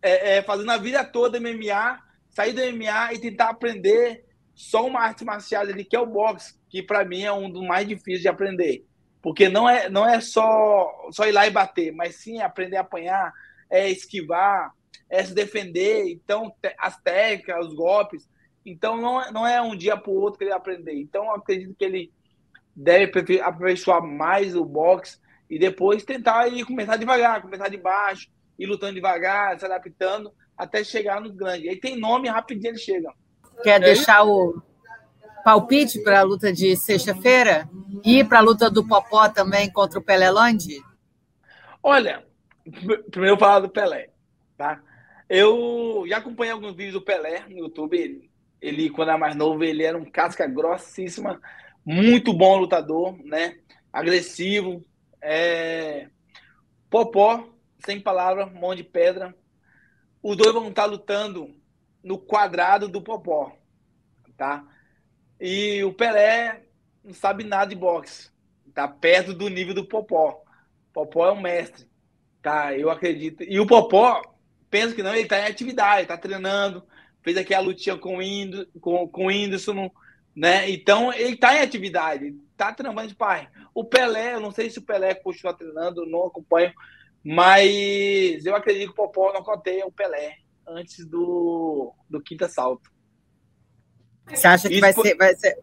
é, 0.00 0.36
é, 0.36 0.42
fazendo 0.42 0.70
a 0.70 0.76
vida 0.76 1.04
toda 1.04 1.40
MMA, 1.40 1.98
sair 2.30 2.52
do 2.52 2.60
MMA 2.60 3.14
e 3.14 3.18
tentar 3.18 3.50
aprender 3.50 4.24
só 4.54 4.86
uma 4.86 5.00
arte 5.00 5.24
marcial 5.24 5.62
ali, 5.62 5.84
que 5.84 5.96
é 5.96 6.00
o 6.00 6.06
boxe, 6.06 6.54
que 6.68 6.82
para 6.82 7.04
mim 7.04 7.22
é 7.22 7.32
um 7.32 7.50
dos 7.50 7.66
mais 7.66 7.88
difíceis 7.88 8.22
de 8.22 8.28
aprender. 8.28 8.86
Porque 9.20 9.48
não 9.48 9.68
é, 9.68 9.88
não 9.88 10.08
é 10.08 10.20
só, 10.20 11.08
só 11.10 11.26
ir 11.26 11.32
lá 11.32 11.46
e 11.46 11.50
bater, 11.50 11.92
mas 11.92 12.16
sim 12.16 12.40
aprender 12.40 12.76
a 12.76 12.80
apanhar, 12.82 13.32
é 13.70 13.88
esquivar, 13.88 14.72
é 15.12 15.22
se 15.22 15.34
defender, 15.34 16.08
então 16.08 16.50
as 16.78 16.98
técnicas, 16.98 17.66
os 17.66 17.74
golpes. 17.74 18.26
Então 18.64 18.96
não, 18.96 19.20
é, 19.20 19.30
não 19.30 19.46
é 19.46 19.60
um 19.60 19.76
dia 19.76 19.94
para 19.94 20.10
o 20.10 20.18
outro 20.18 20.38
que 20.38 20.44
ele 20.44 20.52
vai 20.52 20.58
aprender. 20.58 20.94
Então 20.94 21.26
eu 21.26 21.34
acredito 21.34 21.74
que 21.78 21.84
ele 21.84 22.10
deve 22.74 23.12
aperfeiçoar 23.42 24.02
mais 24.02 24.56
o 24.56 24.64
boxe 24.64 25.18
e 25.50 25.58
depois 25.58 26.02
tentar 26.02 26.48
ir 26.48 26.64
começar 26.64 26.96
devagar, 26.96 27.42
começar 27.42 27.68
de 27.68 27.76
baixo, 27.76 28.30
ir 28.58 28.64
lutando 28.64 28.94
devagar, 28.94 29.58
se 29.58 29.66
adaptando 29.66 30.32
até 30.56 30.82
chegar 30.82 31.20
nos 31.20 31.34
grandes. 31.36 31.68
Aí 31.68 31.76
tem 31.76 32.00
nome 32.00 32.30
rapidinho 32.30 32.70
ele 32.70 32.78
chega. 32.78 33.12
Quer 33.62 33.82
é 33.82 33.84
deixar 33.84 34.24
o 34.24 34.62
palpite 35.44 36.02
para 36.02 36.20
a 36.20 36.22
luta 36.22 36.50
de 36.50 36.74
sexta-feira 36.74 37.68
e 38.02 38.24
para 38.24 38.38
a 38.38 38.42
luta 38.42 38.70
do 38.70 38.88
Popó 38.88 39.28
também 39.28 39.70
contra 39.70 39.98
o 39.98 40.02
Pelé 40.02 40.30
Lande? 40.30 40.82
Olha, 41.82 42.24
primeiro 43.10 43.36
falar 43.36 43.60
do 43.60 43.68
Pelé, 43.68 44.08
tá? 44.56 44.80
Eu 45.34 46.04
já 46.06 46.18
acompanhei 46.18 46.52
alguns 46.52 46.76
vídeos 46.76 46.92
do 46.92 47.00
Pelé 47.00 47.48
no 47.48 47.56
YouTube. 47.56 47.96
Ele, 47.96 48.30
ele, 48.60 48.90
quando 48.90 49.08
era 49.08 49.16
mais 49.16 49.34
novo, 49.34 49.64
ele 49.64 49.82
era 49.82 49.96
um 49.96 50.04
casca 50.04 50.46
grossíssima. 50.46 51.40
muito 51.82 52.34
bom 52.34 52.58
lutador, 52.58 53.16
né? 53.24 53.58
Agressivo. 53.90 54.84
É... 55.22 56.10
Popó, 56.90 57.48
sem 57.82 57.98
palavra, 57.98 58.44
mão 58.44 58.74
de 58.74 58.84
pedra. 58.84 59.34
Os 60.22 60.36
dois 60.36 60.52
vão 60.52 60.68
estar 60.68 60.84
lutando 60.84 61.56
no 62.04 62.18
quadrado 62.18 62.86
do 62.86 63.00
Popó, 63.00 63.56
tá? 64.36 64.62
E 65.40 65.82
o 65.82 65.94
Pelé 65.94 66.62
não 67.02 67.14
sabe 67.14 67.42
nada 67.42 67.70
de 67.70 67.74
boxe, 67.74 68.30
tá 68.74 68.86
perto 68.86 69.32
do 69.32 69.48
nível 69.48 69.72
do 69.72 69.88
Popó. 69.88 70.42
Popó 70.92 71.26
é 71.26 71.32
um 71.32 71.40
mestre, 71.40 71.88
tá? 72.42 72.76
Eu 72.76 72.90
acredito. 72.90 73.42
E 73.42 73.58
o 73.58 73.66
Popó, 73.66 74.20
penso 74.72 74.94
que 74.94 75.02
não, 75.02 75.14
ele 75.14 75.28
tá 75.28 75.38
em 75.38 75.44
atividade, 75.44 76.08
tá 76.08 76.16
treinando, 76.16 76.82
fez 77.22 77.36
aqui 77.36 77.52
a 77.52 77.60
lutinha 77.60 77.94
com 77.98 78.16
o, 78.16 78.22
Indo, 78.22 78.66
com, 78.80 79.06
com 79.06 79.24
o 79.24 79.26
Whindersson, 79.26 79.90
né? 80.34 80.68
Então 80.70 81.12
ele 81.12 81.36
tá 81.36 81.54
em 81.54 81.60
atividade, 81.60 82.34
tá 82.56 82.72
treinando 82.72 83.06
de 83.06 83.14
pai. 83.14 83.50
O 83.74 83.84
Pelé, 83.84 84.34
eu 84.34 84.40
não 84.40 84.50
sei 84.50 84.70
se 84.70 84.78
o 84.78 84.82
Pelé 84.82 85.14
continua 85.14 85.52
treinando, 85.52 86.06
não 86.06 86.26
acompanho, 86.26 86.72
mas 87.22 88.46
eu 88.46 88.56
acredito 88.56 88.86
que 88.86 88.92
o 88.92 89.06
Popó 89.06 89.30
não 89.34 89.42
conteia 89.42 89.86
o 89.86 89.92
Pelé 89.92 90.38
antes 90.66 91.04
do, 91.04 91.92
do 92.08 92.22
quinto 92.22 92.46
assalto. 92.46 92.90
Você 94.26 94.46
acha 94.46 94.70
que 94.70 94.80
vai, 94.80 94.94
por... 94.94 95.06
ser, 95.06 95.14
vai 95.16 95.36
ser. 95.36 95.58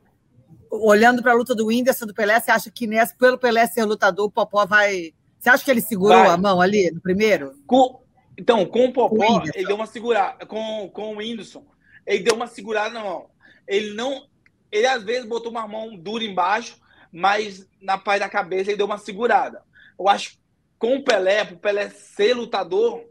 Olhando 0.70 1.24
para 1.24 1.32
a 1.32 1.36
luta 1.36 1.56
do 1.56 1.66
Whindersson 1.66 2.06
do 2.06 2.14
Pelé, 2.14 2.40
você 2.40 2.52
acha 2.52 2.70
que 2.70 2.86
nessa, 2.86 3.16
pelo 3.16 3.40
Pelé 3.40 3.66
ser 3.66 3.86
lutador, 3.86 4.28
o 4.28 4.32
Popó 4.32 4.68
vai. 4.68 5.16
Você 5.40 5.50
acha 5.50 5.66
que 5.66 5.72
ele 5.72 5.82
segurou 5.82 6.20
vai. 6.20 6.30
a 6.30 6.38
mão 6.38 6.62
ali 6.62 6.92
no 6.92 7.02
primeiro? 7.02 7.56
Com... 7.66 8.08
Então, 8.40 8.66
com 8.66 8.86
o 8.86 8.94
Popó, 8.94 9.40
o 9.40 9.44
ele 9.54 9.66
deu 9.66 9.76
uma 9.76 9.86
segurada. 9.86 10.46
Com, 10.46 10.90
com 10.94 11.14
o 11.14 11.18
Whindersson, 11.18 11.66
ele 12.08 12.24
deu 12.24 12.36
uma 12.36 12.48
segurada 12.48 12.94
na 12.94 13.04
mão. 13.04 13.30
Ele 13.68 13.94
não. 13.94 14.30
Ele 14.72 14.88
às 14.88 15.04
vezes 15.04 15.28
botou 15.28 15.52
uma 15.52 15.68
mão 15.68 15.94
dura 15.98 16.24
embaixo, 16.24 16.80
mas 17.12 17.68
na 17.82 17.98
parte 17.98 18.22
da 18.22 18.30
cabeça 18.30 18.70
ele 18.70 18.78
deu 18.78 18.86
uma 18.86 18.98
segurada. 18.98 19.62
Eu 20.00 20.08
acho 20.08 20.32
que 20.32 20.40
com 20.78 20.96
o 20.96 21.04
Pelé, 21.04 21.44
para 21.44 21.56
o 21.56 21.60
Pelé 21.60 21.90
ser 21.90 22.34
lutador, 22.34 23.04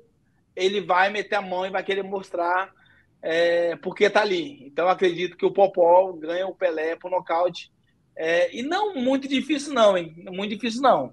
ele 0.56 0.80
vai 0.80 1.10
meter 1.10 1.34
a 1.34 1.42
mão 1.42 1.66
e 1.66 1.70
vai 1.70 1.84
querer 1.84 2.02
mostrar 2.02 2.72
é, 3.20 3.76
porque 3.76 4.08
tá 4.08 4.22
ali. 4.22 4.64
Então 4.64 4.88
acredito 4.88 5.36
que 5.36 5.44
o 5.44 5.52
Popó 5.52 6.10
ganha 6.14 6.46
o 6.46 6.54
Pelé 6.54 6.96
por 6.96 7.10
nocaute. 7.10 7.70
É, 8.16 8.56
e 8.56 8.62
não 8.62 8.94
muito 8.94 9.28
difícil, 9.28 9.74
não, 9.74 9.98
hein? 9.98 10.14
Muito 10.32 10.54
difícil, 10.54 10.80
não. 10.80 11.12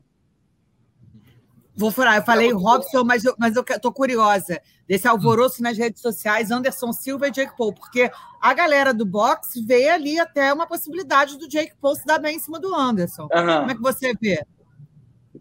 Vou 1.78 1.92
furar, 1.92 2.16
eu 2.16 2.24
falei 2.24 2.52
Robson, 2.54 3.04
mas 3.04 3.26
eu, 3.26 3.36
mas 3.38 3.56
eu 3.56 3.64
tô 3.82 3.92
curiosa 3.92 4.62
desse 4.88 5.08
alvoroço 5.08 5.62
nas 5.62 5.78
redes 5.78 6.02
sociais, 6.02 6.50
Anderson 6.50 6.94
Silva 6.94 7.28
e 7.28 7.32
Jake 7.32 7.58
Paul, 7.58 7.74
porque 7.74 8.10
a 8.42 8.54
galera 8.54 8.94
do 8.94 9.06
boxe 9.06 9.66
vê 9.66 9.90
ali 9.90 10.18
até 10.18 10.54
uma 10.54 10.66
possibilidade 10.66 11.38
do 11.38 11.50
Jake 11.50 11.74
Paul 11.82 11.96
se 11.96 12.06
dar 12.06 12.20
bem 12.20 12.38
em 12.38 12.40
cima 12.40 12.60
do 12.60 12.74
Anderson. 12.74 13.24
Uhum. 13.24 13.60
Como 13.60 13.72
é 13.72 13.76
que 13.76 13.82
você 13.82 14.14
vê? 14.20 14.46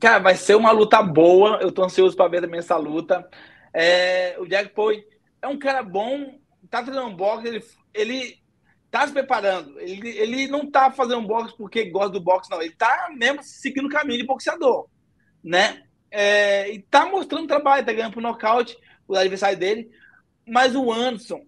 Cara, 0.01 0.18
vai 0.18 0.35
ser 0.35 0.57
uma 0.57 0.73
luta 0.73 1.03
boa. 1.03 1.59
Eu 1.61 1.70
tô 1.70 1.85
ansioso 1.85 2.16
para 2.16 2.29
ver 2.29 2.40
também 2.40 2.59
essa 2.59 2.77
luta. 2.77 3.29
É, 3.73 4.37
o 4.40 4.47
Jack 4.47 4.70
Paul 4.75 4.92
é 5.40 5.49
um 5.49 5.59
cara 5.59 5.83
bom, 5.83 6.38
tá 6.68 6.83
treinando 6.83 7.16
boxe, 7.16 7.47
ele, 7.47 7.64
ele 7.92 8.38
tá 8.90 9.07
se 9.07 9.12
preparando. 9.12 9.79
Ele, 9.81 10.09
ele 10.09 10.47
não 10.49 10.70
tá 10.70 10.90
fazendo 10.90 11.27
boxe 11.27 11.57
porque 11.57 11.90
gosta 11.90 12.11
do 12.11 12.20
boxe, 12.20 12.51
não. 12.51 12.61
Ele 12.61 12.75
tá 12.75 13.09
mesmo 13.16 13.42
seguindo 13.42 13.87
o 13.87 13.90
caminho 13.90 14.18
de 14.18 14.27
boxeador, 14.27 14.88
né? 15.42 15.83
É, 16.16 16.70
e 16.72 16.79
tá 16.79 17.07
mostrando 17.07 17.48
trabalho, 17.48 17.85
tá 17.85 17.92
ganhando 17.92 18.12
por 18.12 18.22
nocaute 18.22 18.79
o 19.09 19.16
adversário 19.16 19.59
dele. 19.59 19.90
Mas 20.46 20.77
o 20.77 20.92
Anderson, 20.92 21.44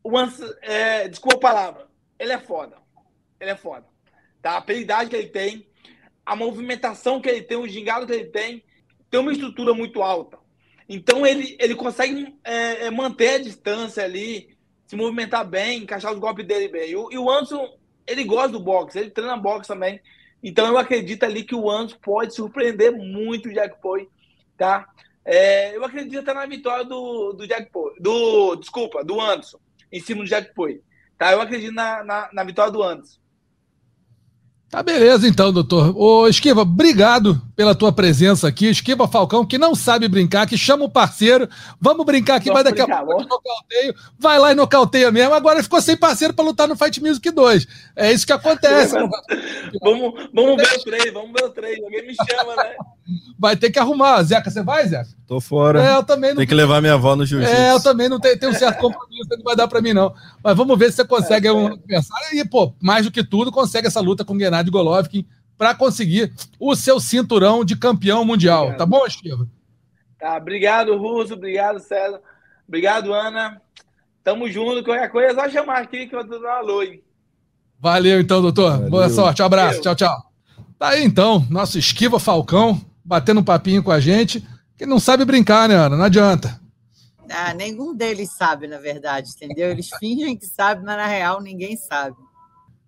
o 0.00 0.16
Anderson, 0.16 0.48
é, 0.62 1.08
desculpa 1.08 1.36
a 1.38 1.40
palavra, 1.40 1.88
ele 2.20 2.32
é 2.32 2.38
foda. 2.38 2.76
Ele 3.40 3.50
é 3.50 3.56
foda. 3.56 3.84
Tá? 4.40 4.52
A 4.52 4.58
habilidade 4.58 5.10
que 5.10 5.16
ele 5.16 5.28
tem, 5.28 5.66
a 6.24 6.36
movimentação 6.36 7.20
que 7.20 7.28
ele 7.28 7.42
tem, 7.42 7.56
o 7.56 7.66
gingado 7.66 8.06
que 8.06 8.12
ele 8.12 8.26
tem, 8.26 8.62
tem 9.10 9.18
uma 9.18 9.32
estrutura 9.32 9.74
muito 9.74 10.02
alta. 10.02 10.38
Então 10.88 11.26
ele, 11.26 11.56
ele 11.58 11.74
consegue 11.74 12.38
é, 12.44 12.86
é, 12.86 12.90
manter 12.92 13.30
a 13.30 13.42
distância 13.42 14.04
ali, 14.04 14.56
se 14.86 14.94
movimentar 14.94 15.44
bem, 15.44 15.82
encaixar 15.82 16.12
os 16.12 16.20
golpes 16.20 16.46
dele 16.46 16.68
bem. 16.68 16.90
E 16.90 16.96
o, 16.96 17.10
e 17.10 17.18
o 17.18 17.28
Anderson, 17.28 17.76
ele 18.06 18.22
gosta 18.22 18.50
do 18.50 18.60
boxe, 18.60 19.00
ele 19.00 19.10
treina 19.10 19.36
boxe 19.36 19.66
também. 19.66 20.00
Então 20.42 20.66
eu 20.66 20.76
acredito 20.76 21.22
ali 21.24 21.44
que 21.44 21.54
o 21.54 21.70
Anderson 21.70 21.98
pode 22.02 22.34
surpreender 22.34 22.92
muito 22.92 23.48
o 23.48 23.52
Jack 23.52 23.80
Poy, 23.80 24.08
tá? 24.56 24.88
É, 25.24 25.76
eu 25.76 25.84
acredito 25.84 26.18
até 26.18 26.34
na 26.34 26.46
vitória 26.46 26.84
do, 26.84 27.32
do 27.32 27.46
Jack 27.46 27.70
Poy, 27.70 27.94
do, 28.00 28.56
desculpa, 28.56 29.04
do 29.04 29.20
Anderson, 29.20 29.58
em 29.92 30.00
cima 30.00 30.24
do 30.24 30.28
Jack 30.28 30.52
Poy, 30.54 30.80
tá? 31.16 31.32
Eu 31.32 31.40
acredito 31.40 31.72
na, 31.72 32.02
na, 32.02 32.30
na 32.32 32.44
vitória 32.44 32.72
do 32.72 32.82
Anderson. 32.82 33.22
Tá 34.68 34.82
beleza 34.82 35.28
então, 35.28 35.52
doutor. 35.52 35.94
Ô, 35.94 36.26
Esquiva, 36.26 36.62
obrigado 36.62 37.40
pela 37.54 37.74
tua 37.74 37.92
presença 37.92 38.48
aqui. 38.48 38.66
Esquiva 38.66 39.06
Falcão, 39.06 39.44
que 39.44 39.58
não 39.58 39.74
sabe 39.74 40.08
brincar, 40.08 40.46
que 40.46 40.56
chama 40.56 40.84
o 40.84 40.88
parceiro. 40.88 41.48
Vamos 41.80 42.04
brincar 42.04 42.36
aqui, 42.36 42.48
Vamos 42.48 42.62
mas 42.62 42.72
daqui 42.72 42.82
brincar, 42.82 43.02
a 43.02 43.06
pouco 43.06 43.22
nocauteio. 43.22 43.94
Vai 44.18 44.38
lá 44.38 44.52
e 44.52 44.54
nocauteia 44.54 45.10
mesmo. 45.10 45.34
Agora 45.34 45.62
ficou 45.62 45.80
sem 45.80 45.96
parceiro 45.96 46.34
para 46.34 46.44
lutar 46.44 46.68
no 46.68 46.76
Fight 46.76 47.00
Music 47.02 47.30
2. 47.30 47.66
É 47.96 48.12
isso 48.12 48.26
que 48.26 48.32
acontece. 48.32 48.94
vamos, 49.82 50.28
vamos 50.34 50.56
ver 50.56 50.76
o 50.76 50.82
treino, 50.82 51.12
vamos 51.12 51.32
ver 51.32 51.44
o 51.44 51.50
treino. 51.50 51.84
Alguém 51.84 52.06
me 52.06 52.14
chama, 52.14 52.56
né? 52.56 52.74
Vai 53.38 53.56
ter 53.56 53.70
que 53.70 53.78
arrumar. 53.78 54.22
Zeca, 54.22 54.48
você 54.48 54.62
vai, 54.62 54.86
Zeca? 54.86 55.08
Tô 55.26 55.40
fora. 55.40 55.82
É, 55.82 55.96
eu 55.96 56.04
também 56.04 56.30
não... 56.30 56.36
Tem 56.36 56.46
que 56.46 56.54
levar 56.54 56.80
minha 56.80 56.94
avó 56.94 57.16
no 57.16 57.26
jiu-jitsu. 57.26 57.52
É, 57.52 57.72
eu 57.72 57.82
também 57.82 58.08
não 58.08 58.20
tenho, 58.20 58.38
tenho 58.38 58.52
um 58.52 58.54
certo 58.54 58.78
compromisso, 58.78 59.28
não 59.30 59.42
vai 59.42 59.56
dar 59.56 59.66
para 59.66 59.80
mim, 59.80 59.92
não. 59.92 60.14
Mas 60.42 60.56
vamos 60.56 60.78
ver 60.78 60.90
se 60.90 60.96
você 60.96 61.04
consegue 61.04 61.48
é, 61.48 61.52
um 61.52 61.66
adversário. 61.66 62.38
E, 62.38 62.44
pô, 62.44 62.72
mais 62.80 63.04
do 63.04 63.10
que 63.10 63.24
tudo, 63.24 63.50
consegue 63.50 63.88
essa 63.88 64.00
luta 64.00 64.24
com 64.24 64.34
o 64.34 64.38
Gennady 64.38 64.70
Golovkin 64.70 65.26
para 65.56 65.74
conseguir 65.74 66.32
o 66.58 66.74
seu 66.74 66.98
cinturão 66.98 67.64
de 67.64 67.76
campeão 67.76 68.24
mundial. 68.24 68.64
Obrigado. 68.64 68.78
Tá 68.78 68.86
bom, 68.86 69.06
Esquiva? 69.06 69.48
Tá, 70.18 70.36
obrigado, 70.36 70.96
Russo. 70.96 71.34
Obrigado, 71.34 71.78
César. 71.80 72.20
Obrigado, 72.66 73.12
Ana. 73.12 73.60
Tamo 74.24 74.48
junto. 74.48 74.84
Qualquer 74.84 75.10
coisa 75.10 75.32
é 75.32 75.34
só 75.34 75.50
chamar 75.50 75.78
aqui 75.78 76.06
que 76.06 76.14
eu 76.14 76.26
dar 76.26 76.38
um 76.38 76.46
alô. 76.46 76.82
Hein? 76.82 77.02
Valeu, 77.78 78.20
então, 78.20 78.40
doutor. 78.40 78.72
Valeu. 78.72 78.90
Boa 78.90 79.08
sorte. 79.08 79.42
Um 79.42 79.46
abraço. 79.46 79.82
Valeu. 79.82 79.82
Tchau, 79.82 80.08
tchau. 80.08 80.32
Tá 80.78 80.88
aí, 80.88 81.04
então, 81.04 81.46
nosso 81.50 81.78
Esquiva 81.78 82.18
Falcão 82.18 82.80
batendo 83.04 83.40
um 83.40 83.44
papinho 83.44 83.82
com 83.82 83.90
a 83.90 84.00
gente, 84.00 84.46
que 84.76 84.86
não 84.86 84.98
sabe 84.98 85.24
brincar, 85.24 85.68
né, 85.68 85.74
Ana? 85.74 85.96
Não 85.96 86.04
adianta. 86.04 86.60
Ah, 87.28 87.54
nenhum 87.54 87.94
deles 87.94 88.30
sabe, 88.32 88.66
na 88.66 88.78
verdade, 88.78 89.30
entendeu? 89.30 89.70
Eles 89.70 89.88
fingem 89.98 90.36
que 90.36 90.46
sabem, 90.46 90.84
mas 90.84 90.96
na 90.96 91.06
real 91.06 91.40
ninguém 91.40 91.76
sabe. 91.76 92.16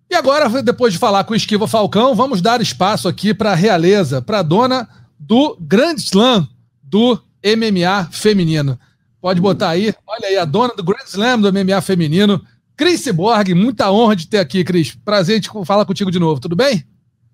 E 0.09 0.15
agora, 0.15 0.49
depois 0.61 0.93
de 0.93 0.99
falar 0.99 1.23
com 1.23 1.33
o 1.33 1.35
Esquiva 1.35 1.67
Falcão, 1.67 2.15
vamos 2.15 2.41
dar 2.41 2.61
espaço 2.61 3.07
aqui 3.07 3.33
para 3.33 3.51
a 3.51 3.55
realeza, 3.55 4.21
para 4.21 4.39
a 4.39 4.43
dona 4.43 4.87
do 5.19 5.57
Grand 5.59 5.95
Slam 5.95 6.47
do 6.81 7.21
MMA 7.43 8.09
feminino. 8.11 8.79
Pode 9.19 9.41
botar 9.41 9.69
aí, 9.69 9.93
olha 10.05 10.27
aí, 10.27 10.37
a 10.37 10.45
dona 10.45 10.73
do 10.75 10.83
Grand 10.83 11.05
Slam 11.05 11.41
do 11.41 11.51
MMA 11.51 11.81
feminino, 11.81 12.45
Cris 12.77 13.07
Borg. 13.07 13.53
Muita 13.55 13.91
honra 13.91 14.15
de 14.15 14.27
ter 14.27 14.37
aqui, 14.37 14.63
Cris. 14.63 14.93
Prazer 14.93 15.39
de 15.39 15.49
falar 15.65 15.85
contigo 15.85 16.11
de 16.11 16.19
novo, 16.19 16.39
tudo 16.39 16.55
bem? 16.55 16.85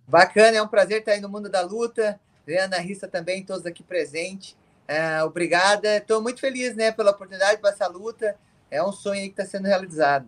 Bacana, 0.07 0.57
é 0.57 0.61
um 0.61 0.67
prazer 0.67 0.99
estar 0.99 1.11
aí 1.11 1.21
no 1.21 1.29
mundo 1.29 1.49
da 1.49 1.61
luta. 1.61 2.19
Ana 2.47 2.77
Rissa 2.77 3.07
também, 3.07 3.43
todos 3.43 3.65
aqui 3.65 3.83
presentes. 3.83 4.55
É, 4.87 5.23
obrigada. 5.23 5.97
Estou 5.97 6.21
muito 6.21 6.39
feliz 6.39 6.75
né, 6.75 6.91
pela 6.91 7.11
oportunidade 7.11 7.59
para 7.59 7.69
essa 7.69 7.87
luta. 7.87 8.35
É 8.69 8.83
um 8.83 8.91
sonho 8.91 9.21
que 9.23 9.41
está 9.41 9.45
sendo 9.45 9.67
realizado. 9.67 10.27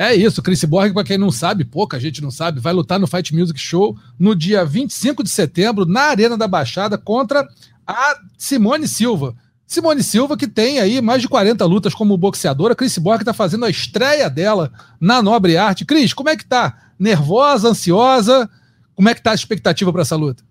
É 0.00 0.14
isso, 0.14 0.40
Chris 0.40 0.62
Borg, 0.62 0.94
para 0.94 1.02
quem 1.02 1.18
não 1.18 1.28
sabe, 1.28 1.64
pouca 1.64 1.98
gente 1.98 2.22
não 2.22 2.30
sabe, 2.30 2.60
vai 2.60 2.72
lutar 2.72 3.00
no 3.00 3.06
Fight 3.08 3.34
Music 3.34 3.58
Show 3.58 3.98
no 4.16 4.32
dia 4.32 4.64
25 4.64 5.24
de 5.24 5.28
setembro, 5.28 5.84
na 5.84 6.02
Arena 6.02 6.36
da 6.36 6.46
Baixada, 6.46 6.96
contra 6.96 7.44
a 7.84 8.16
Simone 8.38 8.86
Silva. 8.86 9.34
Simone 9.66 10.00
Silva, 10.04 10.36
que 10.36 10.46
tem 10.46 10.78
aí 10.78 11.00
mais 11.00 11.20
de 11.20 11.26
40 11.26 11.64
lutas 11.64 11.94
como 11.94 12.16
boxeadora. 12.16 12.76
Chris 12.76 12.96
Borg 12.96 13.22
está 13.22 13.34
fazendo 13.34 13.64
a 13.64 13.70
estreia 13.70 14.30
dela 14.30 14.72
na 15.00 15.20
Nobre 15.20 15.56
Arte. 15.56 15.84
Cris, 15.84 16.12
como 16.12 16.28
é 16.28 16.36
que 16.36 16.46
tá? 16.46 16.92
Nervosa, 16.96 17.70
ansiosa? 17.70 18.48
Como 18.94 19.08
é 19.08 19.16
que 19.16 19.22
tá 19.22 19.32
a 19.32 19.34
expectativa 19.34 19.92
para 19.92 20.02
essa 20.02 20.14
luta? 20.14 20.44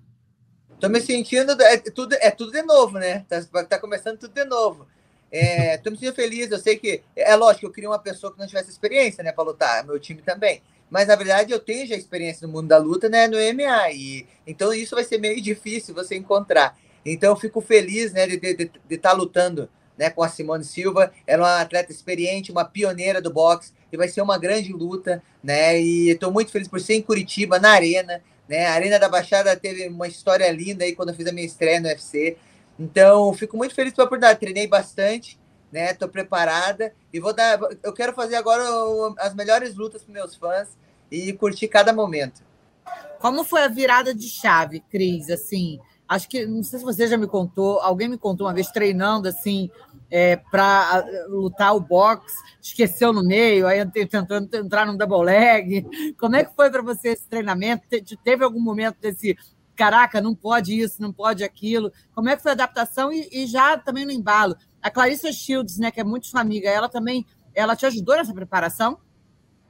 Tô 0.77 0.89
me 0.89 0.99
sentindo. 0.99 1.53
É 1.61 1.77
tudo, 1.77 2.13
é 2.15 2.31
tudo 2.31 2.51
de 2.51 2.63
novo, 2.63 2.99
né? 2.99 3.19
Tá, 3.29 3.63
tá 3.63 3.79
começando 3.79 4.17
tudo 4.17 4.33
de 4.33 4.43
novo. 4.43 4.85
É, 5.31 5.77
tô 5.77 5.91
me 5.91 5.97
sentindo 5.97 6.15
feliz. 6.15 6.51
Eu 6.51 6.59
sei 6.59 6.77
que. 6.77 7.01
É 7.15 7.35
lógico, 7.35 7.65
eu 7.65 7.71
queria 7.71 7.89
uma 7.89 7.99
pessoa 7.99 8.31
que 8.31 8.39
não 8.39 8.47
tivesse 8.47 8.69
experiência, 8.69 9.23
né, 9.23 9.31
para 9.31 9.43
lutar. 9.43 9.85
Meu 9.85 9.99
time 9.99 10.21
também. 10.21 10.61
Mas 10.89 11.07
na 11.07 11.15
verdade 11.15 11.51
eu 11.51 11.59
tenho 11.59 11.85
já 11.85 11.95
experiência 11.95 12.47
no 12.47 12.53
mundo 12.53 12.67
da 12.67 12.77
luta, 12.77 13.09
né, 13.09 13.27
no 13.27 13.37
MMA. 13.37 13.91
E, 13.91 14.25
então 14.45 14.73
isso 14.73 14.95
vai 14.95 15.03
ser 15.03 15.17
meio 15.17 15.41
difícil 15.41 15.93
você 15.93 16.15
encontrar. 16.15 16.77
Então 17.05 17.31
eu 17.31 17.35
fico 17.35 17.61
feliz, 17.61 18.13
né, 18.13 18.25
de 18.25 18.35
estar 18.89 19.09
tá 19.09 19.13
lutando 19.13 19.69
né, 19.97 20.09
com 20.09 20.23
a 20.23 20.29
Simone 20.29 20.63
Silva. 20.63 21.11
Ela 21.25 21.47
é 21.47 21.51
uma 21.53 21.61
atleta 21.61 21.91
experiente, 21.91 22.51
uma 22.51 22.63
pioneira 22.63 23.21
do 23.21 23.31
boxe. 23.31 23.73
E 23.91 23.97
vai 23.97 24.07
ser 24.07 24.21
uma 24.21 24.37
grande 24.37 24.71
luta, 24.73 25.23
né? 25.41 25.79
E 25.79 26.09
estou 26.09 26.29
muito 26.29 26.51
feliz 26.51 26.67
por 26.67 26.79
ser 26.79 26.95
em 26.95 27.01
Curitiba, 27.01 27.57
na 27.57 27.71
Arena. 27.71 28.21
Né? 28.47 28.65
A 28.65 28.73
Arena 28.73 28.99
da 28.99 29.07
Baixada 29.07 29.55
teve 29.55 29.87
uma 29.87 30.07
história 30.07 30.49
linda 30.51 30.83
aí 30.83 30.93
quando 30.93 31.09
eu 31.09 31.15
fiz 31.15 31.25
a 31.27 31.31
minha 31.31 31.45
estreia 31.45 31.79
no 31.79 31.87
UFC. 31.87 32.37
Então, 32.79 33.33
fico 33.33 33.57
muito 33.57 33.73
feliz 33.73 33.93
pela 33.93 34.05
oportunidade. 34.05 34.39
Treinei 34.39 34.67
bastante, 34.67 35.39
né? 35.71 35.93
Tô 35.93 36.07
preparada 36.07 36.93
e 37.11 37.19
vou 37.19 37.33
dar. 37.33 37.59
Eu 37.83 37.93
quero 37.93 38.13
fazer 38.13 38.35
agora 38.35 38.63
as 39.19 39.33
melhores 39.33 39.75
lutas 39.75 40.03
para 40.03 40.13
meus 40.13 40.35
fãs 40.35 40.77
e 41.11 41.33
curtir 41.33 41.67
cada 41.67 41.91
momento. 41.93 42.41
Como 43.19 43.43
foi 43.43 43.63
a 43.63 43.67
virada 43.67 44.13
de 44.13 44.29
chave, 44.29 44.79
Cris? 44.79 45.29
Assim, 45.29 45.79
acho 46.07 46.29
que 46.29 46.45
não 46.45 46.63
sei 46.63 46.79
se 46.79 46.85
você 46.85 47.07
já 47.07 47.17
me 47.17 47.27
contou, 47.27 47.79
alguém 47.79 48.07
me 48.07 48.17
contou 48.17 48.47
uma 48.47 48.53
vez 48.53 48.69
treinando 48.69 49.27
assim 49.27 49.69
é, 50.09 50.37
para 50.37 51.05
lutar 51.27 51.75
o 51.75 51.79
boxe, 51.79 52.35
esqueceu 52.61 53.11
no 53.11 53.23
meio, 53.23 53.67
aí 53.67 53.85
tentando 53.89 54.55
entrar 54.55 54.85
no 54.85 54.97
double 54.97 55.25
leg. 55.25 55.85
Como 56.17 56.35
é 56.35 56.45
que 56.45 56.55
foi 56.55 56.69
para 56.69 56.81
você 56.81 57.09
esse 57.09 57.27
treinamento? 57.27 57.83
Teve 58.23 58.43
algum 58.43 58.61
momento 58.61 58.97
desse 59.01 59.37
caraca, 59.77 60.19
não 60.19 60.35
pode 60.35 60.77
isso, 60.77 61.01
não 61.01 61.13
pode 61.13 61.43
aquilo? 61.43 61.91
Como 62.13 62.27
é 62.27 62.35
que 62.35 62.41
foi 62.41 62.51
a 62.51 62.53
adaptação 62.53 63.13
e, 63.13 63.29
e 63.31 63.45
já 63.45 63.77
também 63.77 64.05
no 64.05 64.11
embalo? 64.11 64.57
A 64.81 64.89
Clarissa 64.89 65.31
Shields, 65.31 65.77
né, 65.77 65.91
que 65.91 66.01
é 66.01 66.03
muito 66.03 66.27
sua 66.27 66.41
amiga, 66.41 66.69
ela 66.69 66.89
também, 66.89 67.25
ela 67.53 67.75
te 67.75 67.85
ajudou 67.85 68.15
nessa 68.15 68.33
preparação? 68.33 68.99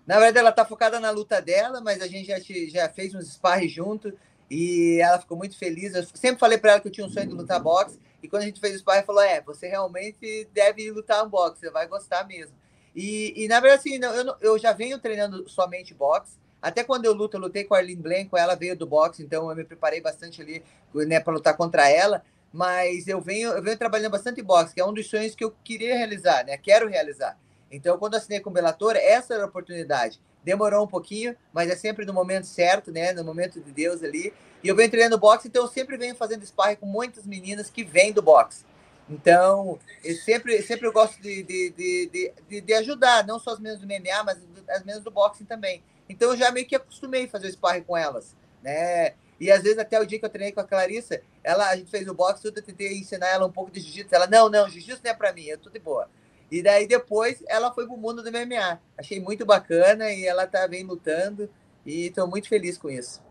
Na 0.05 0.15
verdade, 0.15 0.39
ela 0.39 0.51
está 0.51 0.63
focada 0.63 0.99
na 1.01 1.09
luta 1.09 1.41
dela, 1.41 1.81
mas 1.81 2.01
a 2.01 2.07
gente 2.07 2.27
já, 2.27 2.39
já 2.39 2.89
fez 2.89 3.13
uns 3.13 3.33
sparring 3.33 3.67
junto 3.67 4.13
e 4.49 4.99
ela 5.01 5.19
ficou 5.19 5.37
muito 5.37 5.57
feliz. 5.57 5.93
Eu 5.93 6.03
sempre 6.13 6.39
falei 6.39 6.57
para 6.57 6.71
ela 6.71 6.79
que 6.79 6.87
eu 6.87 6.91
tinha 6.91 7.05
um 7.05 7.09
sonho 7.09 7.27
de 7.27 7.33
lutar 7.33 7.61
boxe 7.61 7.99
e 8.23 8.29
quando 8.29 8.43
a 8.43 8.45
gente 8.45 8.61
fez 8.61 8.75
o 8.75 8.79
sparring, 8.79 9.05
falou: 9.05 9.21
É, 9.21 9.41
você 9.41 9.67
realmente 9.67 10.47
deve 10.53 10.89
lutar 10.91 11.25
um 11.25 11.29
boxe, 11.29 11.59
você 11.59 11.69
vai 11.69 11.87
gostar 11.87 12.25
mesmo. 12.25 12.55
E, 12.95 13.33
e 13.35 13.47
na 13.49 13.59
verdade, 13.59 13.81
assim, 13.81 13.99
eu, 14.01 14.35
eu 14.39 14.57
já 14.57 14.71
venho 14.71 14.97
treinando 14.97 15.47
somente 15.49 15.93
boxe. 15.93 16.37
Até 16.61 16.83
quando 16.83 17.05
eu 17.05 17.13
luto, 17.13 17.37
eu 17.37 17.41
lutei 17.41 17.63
com 17.63 17.75
a 17.75 17.77
Arlene 17.77 18.01
Blanco, 18.01 18.37
ela 18.37 18.55
veio 18.55 18.75
do 18.75 18.87
boxe, 18.87 19.23
então 19.23 19.49
eu 19.49 19.55
me 19.55 19.63
preparei 19.63 20.01
bastante 20.01 20.41
ali 20.41 20.63
né, 20.93 21.19
para 21.19 21.33
lutar 21.33 21.55
contra 21.55 21.89
ela. 21.89 22.23
Mas 22.51 23.07
eu 23.07 23.21
venho, 23.21 23.51
eu 23.51 23.61
venho 23.61 23.77
trabalhando 23.77 24.11
bastante 24.11 24.41
boxe, 24.41 24.73
que 24.73 24.81
é 24.81 24.85
um 24.85 24.93
dos 24.93 25.07
sonhos 25.07 25.35
que 25.35 25.43
eu 25.43 25.53
queria 25.63 25.95
realizar, 25.95 26.45
né? 26.45 26.57
Quero 26.57 26.87
realizar. 26.87 27.37
Então, 27.69 27.97
quando 27.97 28.15
assinei 28.15 28.39
com 28.39 28.49
o 28.49 28.53
Bellator, 28.53 28.95
essa 28.95 29.33
era 29.33 29.43
a 29.43 29.47
oportunidade. 29.47 30.19
Demorou 30.43 30.85
um 30.85 30.87
pouquinho, 30.87 31.35
mas 31.51 31.69
é 31.69 31.75
sempre 31.75 32.05
no 32.05 32.13
momento 32.13 32.47
certo, 32.47 32.91
né? 32.91 33.11
No 33.11 33.23
momento 33.23 33.59
de 33.59 33.71
Deus 33.71 34.01
ali. 34.01 34.33
E 34.63 34.67
eu 34.67 34.75
venho 34.75 34.89
treinando 34.89 35.17
boxe, 35.17 35.49
então 35.49 35.63
eu 35.63 35.67
sempre 35.67 35.97
venho 35.97 36.15
fazendo 36.15 36.45
sparring 36.45 36.77
com 36.77 36.85
muitas 36.85 37.25
meninas 37.25 37.69
que 37.69 37.83
vêm 37.83 38.13
do 38.13 38.21
boxe. 38.21 38.65
Então, 39.09 39.77
eu 40.03 40.15
sempre, 40.15 40.61
sempre 40.61 40.87
eu 40.87 40.91
gosto 40.91 41.21
de, 41.21 41.43
de, 41.43 41.69
de, 41.71 42.33
de, 42.49 42.61
de 42.61 42.73
ajudar, 42.73 43.25
não 43.25 43.39
só 43.39 43.51
as 43.51 43.59
meninas 43.59 43.79
do 43.79 43.85
MMA, 43.85 44.23
mas 44.23 44.37
as 44.69 44.79
meninas 44.79 45.03
do 45.03 45.11
boxing 45.11 45.45
também. 45.45 45.83
Então, 46.09 46.31
eu 46.31 46.37
já 46.37 46.51
meio 46.51 46.65
que 46.65 46.75
acostumei 46.75 47.25
a 47.25 47.29
fazer 47.29 47.51
sparring 47.51 47.83
com 47.83 47.97
elas, 47.97 48.35
né? 48.63 49.13
E 49.39 49.51
às 49.51 49.61
vezes, 49.61 49.77
até 49.77 49.99
o 49.99 50.05
dia 50.05 50.17
que 50.19 50.25
eu 50.25 50.29
treinei 50.29 50.51
com 50.51 50.59
a 50.59 50.63
Clarissa, 50.63 51.21
ela, 51.43 51.69
a 51.69 51.75
gente 51.75 51.91
fez 51.91 52.07
o 52.07 52.13
boxe, 52.13 52.41
tudo, 52.41 52.57
eu 52.57 52.63
tentei 52.63 52.97
ensinar 52.97 53.27
ela 53.27 53.45
um 53.45 53.51
pouco 53.51 53.71
de 53.71 53.79
jiu-jitsu. 53.79 54.15
Ela, 54.15 54.27
não, 54.27 54.49
não, 54.49 54.67
jiu-jitsu 54.67 55.01
não 55.03 55.11
é 55.11 55.13
pra 55.13 55.31
mim, 55.31 55.43
eu 55.43 55.57
tô 55.57 55.69
de 55.69 55.79
boa. 55.79 56.09
E 56.51 56.63
daí 56.63 56.87
depois 56.87 57.43
ela 57.47 57.73
foi 57.73 57.85
pro 57.85 57.97
mundo 57.97 58.23
do 58.23 58.31
MMA. 58.31 58.79
Achei 58.97 59.19
muito 59.19 59.45
bacana 59.45 60.11
e 60.11 60.25
ela 60.25 60.47
tá 60.47 60.67
bem 60.67 60.83
lutando 60.83 61.49
e 61.85 62.07
estou 62.07 62.27
muito 62.27 62.47
feliz 62.47 62.77
com 62.77 62.89
isso. 62.89 63.21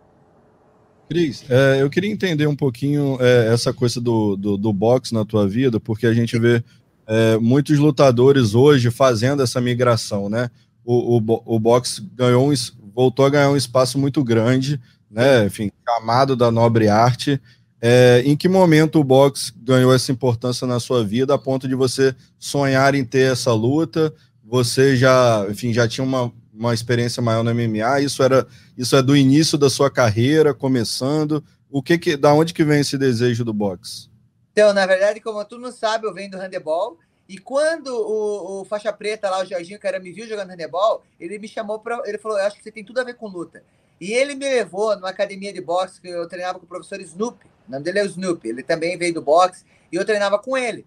Cris, 1.09 1.45
é, 1.49 1.81
eu 1.81 1.89
queria 1.89 2.11
entender 2.11 2.47
um 2.47 2.57
pouquinho 2.57 3.17
é, 3.21 3.53
essa 3.53 3.73
coisa 3.73 4.01
do, 4.01 4.37
do, 4.37 4.57
do 4.57 4.73
boxe 4.73 5.15
na 5.15 5.25
tua 5.25 5.49
vida, 5.49 5.79
porque 5.81 6.07
a 6.07 6.13
gente 6.13 6.39
vê 6.39 6.63
é, 7.07 7.37
muitos 7.39 7.79
lutadores 7.79 8.55
hoje 8.55 8.91
fazendo 8.91 9.43
essa 9.43 9.61
migração, 9.61 10.29
né? 10.29 10.51
O, 10.87 11.19
o, 11.19 11.43
o 11.57 11.59
boxe 11.59 12.01
ganhou 12.15 12.49
um, 12.49 12.55
voltou 12.95 13.27
a 13.27 13.31
ganhar 13.31 13.51
um 13.51 13.57
espaço 13.57 13.99
muito 13.99 14.23
grande, 14.23 14.81
né? 15.11 15.45
Enfim, 15.45 15.71
chamado 15.85 16.37
da 16.37 16.51
nobre 16.51 16.89
arte. 16.89 17.43
É, 17.83 18.23
em 18.25 18.37
que 18.37 18.49
momento 18.49 18.99
o 19.01 19.05
boxe 19.05 19.53
ganhou 19.57 19.93
essa 19.93 20.13
importância 20.13 20.67
na 20.67 20.81
sua 20.81 21.05
vida 21.05 21.35
a 21.35 21.39
ponto 21.39 21.69
de 21.69 21.75
você 21.75 22.15
sonhar 22.39 22.95
em 22.95 23.05
ter 23.05 23.33
essa 23.33 23.53
luta? 23.53 24.15
Você 24.45 24.97
já, 24.97 25.45
enfim, 25.51 25.73
já 25.73 25.89
tinha 25.89 26.05
uma, 26.05 26.33
uma 26.55 26.73
experiência 26.73 27.21
maior 27.21 27.43
no 27.43 27.53
MMA? 27.53 28.01
Isso 28.01 28.23
era, 28.23 28.47
isso 28.79 28.95
é 28.95 29.03
do 29.03 29.17
início 29.17 29.59
da 29.59 29.69
sua 29.69 29.91
carreira, 29.91 30.55
começando? 30.55 31.45
O 31.69 31.83
que 31.83 31.99
que, 31.99 32.17
da 32.17 32.33
onde 32.33 32.55
que 32.55 32.65
vem 32.65 32.81
esse 32.81 32.97
desejo 32.97 33.45
do 33.45 33.53
boxe? 33.53 34.09
Então, 34.53 34.73
na 34.73 34.87
verdade, 34.87 35.21
como 35.21 35.45
tu 35.45 35.59
não 35.59 35.71
sabe, 35.71 36.07
eu 36.07 36.15
venho 36.15 36.31
do 36.31 36.39
handebol. 36.39 36.97
E 37.29 37.39
quando 37.39 37.89
o, 37.89 38.61
o, 38.61 38.65
faixa 38.65 38.93
preta 38.93 39.29
lá, 39.29 39.43
o 39.43 39.45
Jorginho, 39.45 39.81
que 39.81 39.87
era 39.87 39.99
me 39.99 40.13
viu 40.13 40.29
jogando 40.29 40.51
handebol, 40.51 41.03
ele 41.19 41.39
me 41.39 41.49
chamou 41.49 41.81
para, 41.81 42.01
ele 42.07 42.19
falou, 42.19 42.39
eu 42.39 42.45
acho 42.45 42.57
que 42.57 42.63
você 42.63 42.71
tem 42.71 42.85
tudo 42.85 43.01
a 43.01 43.05
ver 43.05 43.15
com 43.15 43.27
luta. 43.27 43.65
E 44.01 44.13
ele 44.13 44.35
me 44.35 44.45
levou 44.45 44.95
numa 44.95 45.09
academia 45.09 45.53
de 45.53 45.61
boxe 45.61 46.01
que 46.01 46.09
eu 46.09 46.29
treinava 46.29 46.59
com 46.59 46.65
o 46.65 46.69
professor 46.69 47.01
Snoop. 47.01 47.45
O 47.67 47.71
nome 47.71 47.83
dele 47.83 47.99
é 47.99 48.03
o 48.03 48.07
Snoop. 48.07 48.47
Ele 48.47 48.63
também 48.63 48.97
veio 48.97 49.15
do 49.15 49.23
boxe 49.23 49.65
e 49.91 49.97
eu 49.97 50.05
treinava 50.05 50.39
com 50.39 50.57
ele. 50.57 50.87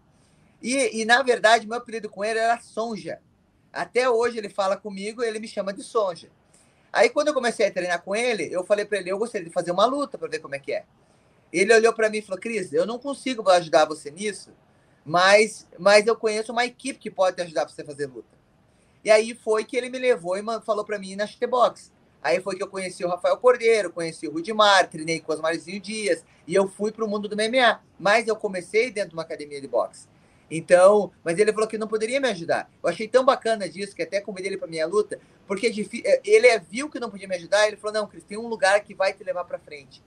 E, 0.61 1.01
e 1.01 1.05
na 1.05 1.21
verdade, 1.23 1.67
meu 1.67 1.77
apelido 1.77 2.09
com 2.09 2.23
ele 2.23 2.39
era 2.39 2.59
Sonja. 2.61 3.19
Até 3.73 4.09
hoje 4.09 4.37
ele 4.37 4.49
fala 4.49 4.77
comigo, 4.77 5.23
ele 5.23 5.39
me 5.39 5.47
chama 5.47 5.73
de 5.73 5.83
Sonja. 5.83 6.29
Aí 6.91 7.09
quando 7.09 7.29
eu 7.29 7.33
comecei 7.33 7.67
a 7.67 7.71
treinar 7.71 8.01
com 8.01 8.15
ele, 8.15 8.47
eu 8.51 8.63
falei 8.63 8.85
para 8.85 8.99
ele, 8.99 9.11
eu 9.11 9.17
gostaria 9.17 9.45
de 9.45 9.53
fazer 9.53 9.71
uma 9.71 9.85
luta 9.85 10.17
para 10.17 10.27
ver 10.27 10.39
como 10.39 10.55
é 10.55 10.59
que 10.59 10.73
é. 10.73 10.85
Ele 11.51 11.73
olhou 11.73 11.93
para 11.93 12.09
mim 12.09 12.17
e 12.17 12.21
falou: 12.21 12.39
"Cris, 12.39 12.73
eu 12.73 12.85
não 12.85 12.97
consigo 12.99 13.47
ajudar 13.49 13.85
você 13.85 14.09
nisso, 14.11 14.51
mas 15.09 15.67
mas 15.77 16.07
eu 16.07 16.15
conheço 16.15 16.51
uma 16.51 16.65
equipe 16.65 16.99
que 16.99 17.11
pode 17.11 17.35
te 17.35 17.41
ajudar 17.41 17.65
para 17.65 17.73
você 17.73 17.83
fazer 17.83 18.05
luta". 18.07 18.37
E 19.03 19.09
aí 19.09 19.33
foi 19.33 19.63
que 19.63 19.77
ele 19.77 19.89
me 19.89 19.97
levou 19.97 20.37
e 20.37 20.43
falou 20.61 20.85
para 20.85 20.99
mim 20.99 21.15
na 21.15 21.25
Chutebox. 21.25 21.91
Aí 22.21 22.41
foi 22.41 22.55
que 22.57 22.63
eu 22.63 22.67
conheci 22.67 23.03
o 23.03 23.07
Rafael 23.07 23.37
Cordeiro, 23.37 23.91
conheci 23.91 24.27
o 24.27 24.31
Rudimar, 24.31 24.89
treinei 24.89 25.21
com 25.21 25.31
o 25.31 25.35
Osmarzinho 25.35 25.79
Dias 25.79 26.23
e 26.45 26.53
eu 26.53 26.67
fui 26.67 26.91
para 26.91 27.05
o 27.05 27.07
mundo 27.07 27.29
do 27.29 27.35
MMA. 27.35 27.81
Mas 27.97 28.27
eu 28.27 28.35
comecei 28.35 28.91
dentro 28.91 29.11
de 29.11 29.15
uma 29.15 29.23
academia 29.23 29.61
de 29.61 29.67
boxe. 29.67 30.07
Então, 30.51 31.11
mas 31.23 31.37
ele 31.37 31.53
falou 31.53 31.67
que 31.67 31.77
não 31.77 31.87
poderia 31.87 32.19
me 32.19 32.27
ajudar. 32.29 32.69
Eu 32.81 32.89
achei 32.89 33.07
tão 33.07 33.23
bacana 33.23 33.69
disso 33.69 33.95
que 33.95 34.01
até 34.01 34.19
convidei 34.19 34.49
ele 34.49 34.57
para 34.57 34.67
minha 34.67 34.87
luta, 34.87 35.19
porque 35.47 35.67
é 35.67 36.09
é, 36.09 36.21
ele 36.25 36.59
viu 36.59 36.89
que 36.89 36.99
não 36.99 37.09
podia 37.09 37.27
me 37.27 37.35
ajudar. 37.35 37.67
Ele 37.67 37.77
falou: 37.77 37.93
Não, 37.93 38.07
Cris, 38.07 38.23
tem 38.23 38.37
um 38.37 38.47
lugar 38.47 38.79
que 38.83 38.95
vai 38.95 39.13
te 39.13 39.23
levar 39.23 39.45
para 39.45 39.59
frente, 39.59 40.03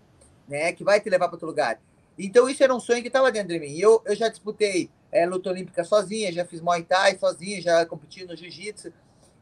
né? 0.49 0.73
Que 0.73 0.83
vai 0.83 1.01
te 1.01 1.09
levar 1.09 1.29
para 1.29 1.37
outro 1.37 1.47
lugar. 1.47 1.81
Então, 2.18 2.48
isso 2.48 2.62
era 2.62 2.75
um 2.75 2.81
sonho 2.81 3.03
que 3.03 3.09
estava 3.09 3.33
dentro 3.33 3.48
de 3.48 3.61
mim. 3.61 3.79
Eu, 3.79 4.03
eu 4.05 4.14
já 4.14 4.29
disputei 4.29 4.90
é, 5.11 5.27
luta 5.27 5.51
olímpica 5.51 5.85
sozinha, 5.85 6.33
já 6.33 6.44
fiz 6.44 6.61
Muay 6.61 6.83
Thai 6.83 7.18
sozinha, 7.18 7.61
já 7.61 7.87
competi 7.87 8.25
no 8.25 8.37
Jiu-Jitsu 8.37 8.92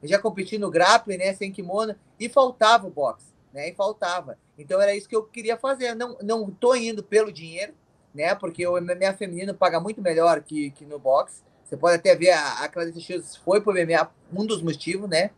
já 0.02 0.18
competi 0.18 0.59
no 0.59 0.70
grappling, 0.70 1.18
né, 1.18 1.35
sem 1.35 1.52
kimono, 1.52 1.94
e 2.18 2.28
faltava 2.28 2.87
o 2.87 2.90
boxe, 2.90 3.26
né, 3.52 3.68
e 3.68 3.74
faltava. 3.74 4.38
Então 4.59 4.80
era 4.80 4.94
isso 4.94 5.09
que 5.09 5.16
eu 5.16 5.22
queria 5.22 5.56
fazer. 5.56 5.94
Não, 5.94 6.16
não 6.22 6.50
tô 6.50 6.74
indo 6.74 7.02
pelo 7.02 7.33
dinheiro, 7.33 7.74
né, 8.14 8.35
porque 8.35 8.66
o 8.66 8.80
MMA 8.80 9.12
feminino 9.16 9.54
paga 9.54 9.80
muito 9.80 10.00
melhor 10.00 10.40
que, 10.42 10.70
que 10.70 10.85
no 10.85 10.98
boxe. 10.98 11.42
Você 11.64 11.76
pode 11.76 11.96
até 11.96 12.16
ver 12.16 12.30
a, 12.30 12.64
a 12.64 12.68
Clarissa 12.68 13.00
Shields 13.00 13.37
foi 13.37 13.61
pro 13.61 13.72
MMA, 13.72 14.11
um 14.33 14.44
dos 14.44 14.62
motivos, 14.62 15.09
né, 15.09 15.30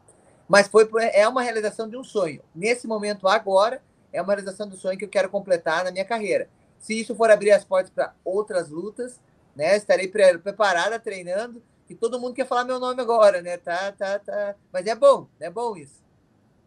mas 0.49 0.69
foi 0.69 0.89
é 1.13 1.27
uma 1.27 1.43
realização 1.43 1.89
de 1.89 1.97
um 1.97 2.05
sonho. 2.05 2.43
Nesse 2.55 2.87
momento 2.87 3.27
agora, 3.29 3.83
é 4.13 4.21
uma 4.21 4.33
realização 4.33 4.69
do 4.69 4.77
sonho 4.77 4.99
que 4.99 5.05
eu 5.05 5.09
quero 5.09 5.29
completar 5.29 5.85
na 5.85 5.91
minha 5.91 6.05
carreira. 6.05 6.49
Se 6.83 7.01
isso 7.01 7.15
for 7.15 7.31
abrir 7.31 7.53
as 7.53 7.65
portas 7.65 7.91
para 7.91 8.13
outras 8.23 8.69
lutas, 8.69 9.19
né, 9.57 9.77
estarei 9.77 10.09
pre 10.09 10.37
preparada, 10.39 10.99
treinando 10.99 11.63
que 11.87 11.95
todo 11.95 12.19
mundo 12.19 12.35
quer 12.35 12.47
falar 12.47 12.65
meu 12.65 12.81
nome 12.81 13.01
agora, 13.01 13.43
né? 13.43 13.57
Tá, 13.57 13.93
tá, 13.93 14.19
tá. 14.19 14.55
Mas 14.73 14.87
é 14.87 14.95
bom, 14.95 15.27
é 15.41 15.51
bom 15.51 15.77
isso. 15.77 16.03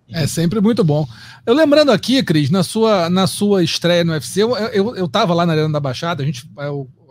É 0.07 0.27
sempre 0.27 0.61
muito 0.61 0.83
bom. 0.83 1.07
Eu 1.45 1.53
lembrando 1.55 1.91
aqui, 1.91 2.21
Cris, 2.21 2.51
na 2.51 2.61
sua, 2.61 3.09
na 3.09 3.25
sua 3.25 3.63
estreia 3.63 4.03
no 4.03 4.11
UFC, 4.13 4.43
eu, 4.43 4.55
eu, 4.55 4.95
eu 4.95 5.07
tava 5.07 5.33
lá 5.33 5.47
na 5.47 5.53
Arena 5.53 5.71
da 5.71 5.79
Baixada, 5.79 6.21
a 6.21 6.25
gente, 6.25 6.47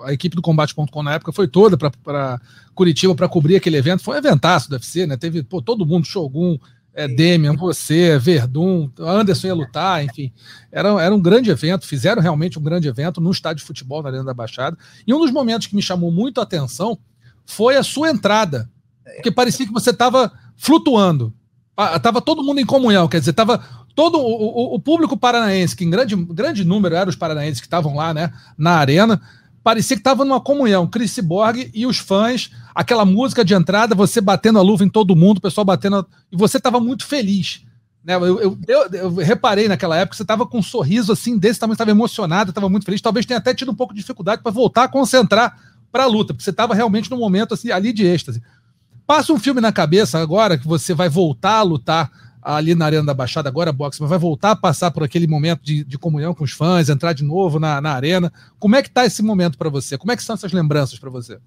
a 0.05 0.13
equipe 0.13 0.37
do 0.37 0.43
Combate.com 0.43 1.03
na 1.03 1.15
época 1.15 1.33
foi 1.33 1.49
toda 1.49 1.77
para 1.77 2.41
Curitiba 2.73 3.15
para 3.15 3.29
cobrir 3.29 3.57
aquele 3.57 3.77
evento. 3.77 4.05
Foi 4.05 4.15
um 4.15 4.19
eventaço 4.19 4.69
do 4.69 4.75
UFC, 4.75 5.07
né? 5.09 5.17
Teve 5.17 5.43
pô, 5.43 5.61
todo 5.61 5.85
mundo, 5.85 6.07
Shogun, 6.07 6.57
é, 6.95 7.09
Demian, 7.09 7.57
você, 7.57 8.19
Verdun, 8.19 8.89
Anderson 8.99 9.49
ia 9.49 9.55
lutar, 9.55 10.05
enfim. 10.05 10.33
Era, 10.71 10.89
era 11.03 11.15
um 11.15 11.21
grande 11.21 11.51
evento, 11.51 11.87
fizeram 11.87 12.23
realmente 12.23 12.59
um 12.59 12.63
grande 12.63 12.87
evento 12.87 13.21
no 13.21 13.31
estádio 13.31 13.63
de 13.63 13.67
futebol 13.67 14.03
na 14.03 14.11
Arena 14.11 14.25
da 14.25 14.35
Baixada. 14.35 14.79
E 15.07 15.13
um 15.13 15.19
dos 15.19 15.33
momentos 15.33 15.67
que 15.67 15.75
me 15.75 15.83
chamou 15.83 16.13
muito 16.13 16.41
a 16.41 16.45
atenção 16.45 16.99
foi 17.45 17.77
a 17.77 17.83
sua 17.83 18.11
entrada. 18.11 18.71
Porque 19.17 19.31
parecia 19.31 19.67
que 19.67 19.73
você 19.73 19.91
estava 19.91 20.33
flutuando. 20.57 21.35
Estava 21.97 22.23
todo 22.23 22.45
mundo 22.45 22.61
em 22.61 22.67
comunhão, 22.67 23.09
quer 23.09 23.19
dizer, 23.19 23.33
estava 23.33 23.63
todo 23.97 24.19
o, 24.19 24.23
o, 24.23 24.75
o, 24.77 24.81
público 24.81 25.17
paranaense, 25.17 25.75
que 25.75 25.85
em 25.85 25.91
grande, 25.91 26.15
grande 26.15 26.65
número 26.65 26.95
eram 26.95 27.11
os 27.11 27.17
paranaenses 27.17 27.61
que 27.61 27.67
estavam 27.67 27.97
lá, 27.97 28.15
né, 28.15 28.33
na 28.57 28.73
arena, 28.73 29.21
parecia 29.65 29.97
que 29.97 30.01
estava 30.01 30.25
numa 30.25 30.41
comunhão. 30.41 30.87
Chris 30.87 31.19
Borg 31.19 31.71
e 31.73 31.87
os 31.87 31.99
fãs, 31.99 32.51
aquela 32.75 33.05
música 33.07 33.43
de 33.43 33.55
entrada, 33.55 33.95
você 33.95 34.21
batendo 34.21 34.59
a 34.59 34.63
luva 34.63 34.85
em 34.85 34.89
todo 34.91 35.17
mundo, 35.17 35.39
o 35.39 35.41
pessoal 35.41 35.65
batendo. 35.65 36.07
E 36.31 36.37
você 36.37 36.59
estava 36.59 36.79
muito 36.79 37.07
feliz. 37.07 37.63
Né? 38.05 38.15
Eu, 38.15 38.41
eu, 38.41 38.59
eu, 38.69 38.89
eu, 38.93 39.15
reparei 39.15 39.67
naquela 39.67 39.97
época, 39.97 40.15
você 40.15 40.23
estava 40.23 40.47
com 40.47 40.59
um 40.59 40.63
sorriso 40.63 41.11
assim, 41.11 41.39
desse 41.39 41.59
tamanho, 41.59 41.75
estava 41.75 41.91
emocionado, 41.91 42.51
estava 42.51 42.69
muito 42.69 42.85
feliz. 42.85 43.01
Talvez 43.01 43.25
tenha 43.25 43.39
até 43.39 43.55
tido 43.55 43.73
um 43.73 43.75
pouco 43.75 43.95
de 43.95 44.01
dificuldade 44.01 44.43
para 44.43 44.53
voltar 44.53 44.85
a 44.85 44.89
concentrar 44.89 45.59
para 45.91 46.05
a 46.05 46.07
luta, 46.07 46.35
porque 46.35 46.45
você 46.45 46.51
estava 46.51 46.75
realmente 46.75 47.11
num 47.11 47.19
momento 47.19 47.55
assim, 47.55 47.71
ali 47.71 47.93
de 47.93 48.05
êxtase. 48.05 48.43
Passa 49.07 49.33
um 49.33 49.39
filme 49.39 49.61
na 49.61 49.73
cabeça 49.73 50.19
agora 50.19 50.59
que 50.59 50.67
você 50.67 50.93
vai 50.93 51.09
voltar 51.09 51.59
a 51.59 51.63
lutar 51.63 52.11
ali 52.45 52.75
na 52.75 52.85
Arena 52.85 53.07
da 53.07 53.15
Baixada, 53.15 53.49
agora 53.49 53.73
boxe, 53.73 54.01
mas 54.01 54.11
vai 54.11 54.19
voltar 54.19 54.51
a 54.51 54.57
passar 54.57 54.91
por 54.91 55.03
aquele 55.03 55.27
momento 55.27 55.63
de, 55.63 55.83
de 55.83 55.97
comunhão 55.97 56.35
com 56.35 56.45
os 56.45 56.53
fãs, 56.53 56.91
entrar 56.91 57.15
de 57.15 57.25
novo 57.25 57.59
na, 57.59 57.81
na 57.81 57.93
arena. 57.95 58.31
Como 58.59 58.77
é 58.77 58.83
que 58.83 58.91
tá 58.91 59.07
esse 59.07 59.23
momento 59.23 59.57
para 59.57 59.71
você? 59.71 59.97
Como 59.97 60.13
é 60.13 60.17
que 60.17 60.23
são 60.23 60.35
essas 60.35 60.53
lembranças 60.53 60.99
para 60.99 61.09
você? 61.09 61.39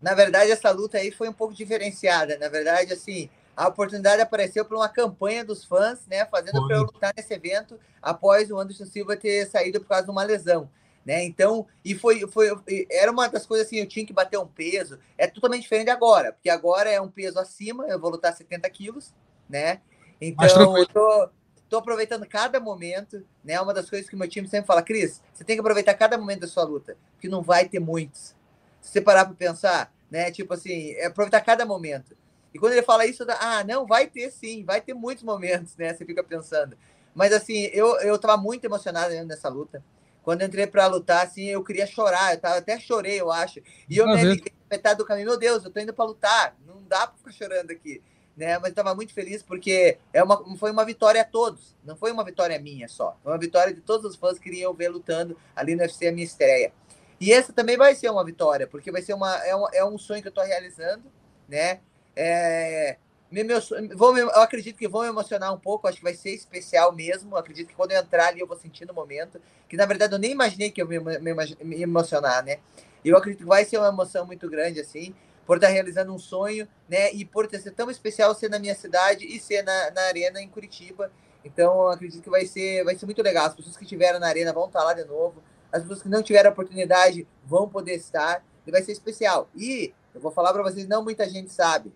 Na 0.00 0.14
verdade, 0.14 0.50
essa 0.50 0.70
luta 0.72 0.98
aí 0.98 1.12
foi 1.12 1.28
um 1.28 1.32
pouco 1.32 1.54
diferenciada. 1.54 2.36
Na 2.38 2.48
verdade, 2.48 2.92
assim, 2.92 3.30
a 3.56 3.68
oportunidade 3.68 4.20
apareceu 4.20 4.64
por 4.64 4.76
uma 4.76 4.88
campanha 4.88 5.44
dos 5.44 5.64
fãs, 5.64 6.00
né, 6.08 6.26
fazendo 6.26 6.66
para 6.66 6.76
eu 6.76 6.82
lutar 6.82 7.12
nesse 7.16 7.32
evento 7.32 7.78
após 8.02 8.50
o 8.50 8.58
Anderson 8.58 8.86
Silva 8.86 9.16
ter 9.16 9.46
saído 9.46 9.80
por 9.80 9.86
causa 9.86 10.04
de 10.04 10.10
uma 10.10 10.24
lesão. 10.24 10.68
Né? 11.04 11.24
Então, 11.24 11.66
e 11.84 11.94
foi, 11.94 12.26
foi, 12.28 12.48
era 12.90 13.10
uma 13.10 13.28
das 13.28 13.46
coisas 13.46 13.66
assim, 13.66 13.76
eu 13.76 13.86
tinha 13.86 14.06
que 14.06 14.12
bater 14.12 14.38
um 14.38 14.46
peso. 14.46 14.98
É 15.16 15.26
totalmente 15.28 15.62
diferente 15.62 15.90
agora, 15.90 16.32
porque 16.32 16.50
agora 16.50 16.90
é 16.90 17.00
um 17.00 17.08
peso 17.08 17.38
acima, 17.38 17.86
eu 17.86 17.98
vou 17.98 18.10
lutar 18.10 18.32
70 18.32 18.68
quilos, 18.70 19.12
né? 19.48 19.80
Então, 20.22 20.78
eu 20.78 20.86
tô, 20.86 21.28
tô 21.68 21.76
aproveitando 21.78 22.24
cada 22.26 22.60
momento, 22.60 23.24
né? 23.42 23.60
Uma 23.60 23.74
das 23.74 23.90
coisas 23.90 24.08
que 24.08 24.14
o 24.14 24.18
meu 24.18 24.28
time 24.28 24.46
sempre 24.46 24.66
fala, 24.66 24.82
Cris, 24.82 25.20
você 25.32 25.42
tem 25.42 25.56
que 25.56 25.60
aproveitar 25.60 25.94
cada 25.94 26.16
momento 26.16 26.40
da 26.40 26.46
sua 26.46 26.62
luta, 26.62 26.96
porque 27.14 27.28
não 27.28 27.42
vai 27.42 27.68
ter 27.68 27.80
muitos. 27.80 28.34
Se 28.80 28.92
você 28.92 29.00
parar 29.00 29.24
para 29.24 29.34
pensar, 29.34 29.92
né? 30.08 30.30
Tipo 30.30 30.54
assim, 30.54 30.92
é 30.92 31.06
aproveitar 31.06 31.40
cada 31.40 31.66
momento. 31.66 32.16
E 32.54 32.58
quando 32.58 32.72
ele 32.72 32.82
fala 32.82 33.04
isso, 33.06 33.24
ah, 33.40 33.64
não, 33.64 33.86
vai 33.86 34.06
ter 34.06 34.30
sim, 34.30 34.64
vai 34.64 34.80
ter 34.80 34.94
muitos 34.94 35.24
momentos, 35.24 35.76
né? 35.76 35.92
Você 35.92 36.04
fica 36.04 36.22
pensando. 36.22 36.76
Mas 37.14 37.32
assim, 37.32 37.70
eu, 37.72 37.98
eu 38.00 38.18
tava 38.18 38.36
muito 38.36 38.64
emocionado 38.64 39.12
nessa 39.24 39.48
luta. 39.48 39.82
Quando 40.22 40.42
eu 40.42 40.46
entrei 40.46 40.68
para 40.68 40.86
lutar, 40.86 41.24
assim, 41.26 41.46
eu 41.46 41.64
queria 41.64 41.86
chorar, 41.86 42.34
eu 42.34 42.40
tava, 42.40 42.58
até 42.58 42.78
chorei, 42.78 43.20
eu 43.20 43.32
acho. 43.32 43.60
E 43.88 43.96
eu 43.96 44.06
me 44.06 44.40
metade 44.70 44.98
do 44.98 45.04
caminho, 45.04 45.26
meu 45.26 45.38
Deus, 45.38 45.64
eu 45.64 45.70
tô 45.70 45.80
indo 45.80 45.92
para 45.92 46.04
lutar, 46.04 46.56
não 46.64 46.82
dá 46.84 47.06
para 47.06 47.16
ficar 47.18 47.32
chorando 47.32 47.70
aqui. 47.72 48.00
Né, 48.34 48.58
mas 48.58 48.70
estava 48.70 48.94
muito 48.94 49.12
feliz 49.12 49.42
porque 49.42 49.98
é 50.10 50.22
uma, 50.22 50.56
foi 50.56 50.70
uma 50.70 50.86
vitória 50.86 51.20
a 51.20 51.24
todos, 51.24 51.76
não 51.84 51.94
foi 51.94 52.10
uma 52.10 52.24
vitória 52.24 52.58
minha 52.58 52.88
só, 52.88 53.14
foi 53.22 53.30
uma 53.30 53.38
vitória 53.38 53.74
de 53.74 53.82
todos 53.82 54.10
os 54.10 54.16
fãs 54.16 54.38
que 54.38 54.44
queriam 54.44 54.72
ver 54.72 54.88
lutando 54.88 55.36
ali 55.54 55.74
no 55.76 55.82
UFC 55.82 56.08
a 56.08 56.12
minha 56.12 56.24
estreia. 56.24 56.72
E 57.20 57.30
essa 57.30 57.52
também 57.52 57.76
vai 57.76 57.94
ser 57.94 58.10
uma 58.10 58.24
vitória, 58.24 58.66
porque 58.66 58.90
vai 58.90 59.02
ser 59.02 59.12
uma, 59.12 59.36
é, 59.44 59.54
um, 59.54 59.66
é 59.74 59.84
um 59.84 59.98
sonho 59.98 60.22
que 60.22 60.28
eu 60.28 60.30
estou 60.30 60.44
realizando, 60.44 61.04
né? 61.46 61.80
É, 62.16 62.96
me, 63.32 63.42
meu, 63.42 63.58
vou, 63.96 64.16
eu 64.18 64.28
acredito 64.42 64.76
que 64.76 64.86
vão 64.86 65.02
me 65.02 65.08
emocionar 65.08 65.54
um 65.54 65.58
pouco, 65.58 65.88
acho 65.88 65.96
que 65.96 66.04
vai 66.04 66.12
ser 66.12 66.34
especial 66.34 66.92
mesmo. 66.92 67.34
Acredito 67.34 67.68
que 67.68 67.74
quando 67.74 67.92
eu 67.92 67.98
entrar 67.98 68.28
ali 68.28 68.40
eu 68.40 68.46
vou 68.46 68.58
sentir 68.58 68.86
no 68.86 68.92
momento, 68.92 69.40
que 69.66 69.74
na 69.74 69.86
verdade 69.86 70.14
eu 70.14 70.18
nem 70.18 70.32
imaginei 70.32 70.70
que 70.70 70.82
eu 70.82 70.86
me, 70.86 70.98
me, 70.98 71.34
me 71.62 71.82
emocionar, 71.82 72.44
né? 72.44 72.58
Eu 73.02 73.16
acredito 73.16 73.40
que 73.40 73.46
vai 73.46 73.64
ser 73.64 73.78
uma 73.78 73.88
emoção 73.88 74.26
muito 74.26 74.50
grande, 74.50 74.80
assim, 74.80 75.14
por 75.46 75.56
estar 75.56 75.68
realizando 75.68 76.12
um 76.12 76.18
sonho, 76.18 76.68
né? 76.88 77.12
E 77.12 77.24
por 77.24 77.46
ter 77.46 77.60
sido 77.60 77.74
tão 77.74 77.90
especial 77.90 78.34
ser 78.34 78.48
na 78.48 78.58
minha 78.58 78.74
cidade 78.74 79.26
e 79.26 79.38
ser 79.40 79.62
na, 79.62 79.90
na 79.90 80.02
arena 80.02 80.40
em 80.40 80.48
Curitiba. 80.48 81.10
Então, 81.44 81.88
acredito 81.88 82.22
que 82.22 82.30
vai 82.30 82.46
ser, 82.46 82.84
vai 82.84 82.94
ser 82.96 83.06
muito 83.06 83.22
legal. 83.22 83.46
As 83.46 83.54
pessoas 83.54 83.76
que 83.76 83.84
estiveram 83.84 84.20
na 84.20 84.28
arena 84.28 84.52
vão 84.52 84.66
estar 84.66 84.84
lá 84.84 84.94
de 84.94 85.04
novo. 85.04 85.42
As 85.72 85.82
pessoas 85.82 86.02
que 86.02 86.08
não 86.08 86.22
tiveram 86.22 86.50
oportunidade 86.50 87.26
vão 87.44 87.68
poder 87.68 87.94
estar. 87.94 88.44
E 88.66 88.70
vai 88.70 88.82
ser 88.82 88.92
especial. 88.92 89.48
E 89.56 89.92
eu 90.14 90.20
vou 90.20 90.30
falar 90.30 90.52
para 90.52 90.62
vocês, 90.62 90.86
não 90.86 91.02
muita 91.02 91.28
gente 91.28 91.52
sabe 91.52 91.92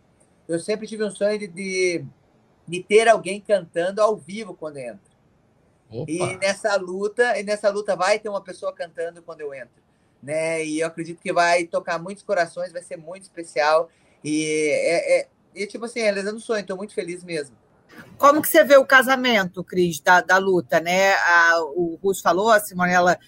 eu 0.48 0.58
sempre 0.58 0.86
tive 0.86 1.04
um 1.04 1.10
sonho 1.10 1.38
de, 1.38 1.46
de, 1.46 2.04
de 2.66 2.82
ter 2.82 3.08
alguém 3.08 3.40
cantando 3.40 4.00
ao 4.00 4.16
vivo 4.16 4.54
quando 4.54 4.78
entra. 4.78 5.16
Opa. 5.90 6.10
E 6.10 6.36
nessa 6.38 6.76
luta, 6.76 7.38
e 7.38 7.42
nessa 7.42 7.68
luta 7.70 7.96
vai 7.96 8.18
ter 8.18 8.28
uma 8.28 8.40
pessoa 8.40 8.72
cantando 8.72 9.22
quando 9.22 9.40
eu 9.40 9.52
entro, 9.54 9.82
né? 10.22 10.64
E 10.64 10.80
eu 10.80 10.86
acredito 10.86 11.20
que 11.20 11.32
vai 11.32 11.64
tocar 11.64 11.98
muitos 11.98 12.22
corações, 12.22 12.72
vai 12.72 12.82
ser 12.82 12.96
muito 12.96 13.22
especial 13.22 13.88
e 14.24 14.44
é, 14.72 15.20
é, 15.20 15.28
é 15.54 15.66
tipo 15.66 15.84
assim, 15.84 16.00
realizando 16.00 16.36
um 16.36 16.40
sonho. 16.40 16.60
Estou 16.60 16.76
muito 16.76 16.94
feliz 16.94 17.22
mesmo. 17.22 17.56
Como 18.18 18.42
que 18.42 18.48
você 18.48 18.64
vê 18.64 18.76
o 18.76 18.84
casamento, 18.84 19.64
Cris, 19.64 20.00
da, 20.00 20.20
da 20.20 20.38
luta, 20.38 20.80
né? 20.80 21.14
A, 21.14 21.60
o 21.74 21.98
Russo 22.02 22.22
falou, 22.22 22.50
a 22.50 22.60
Simonella 22.60 23.18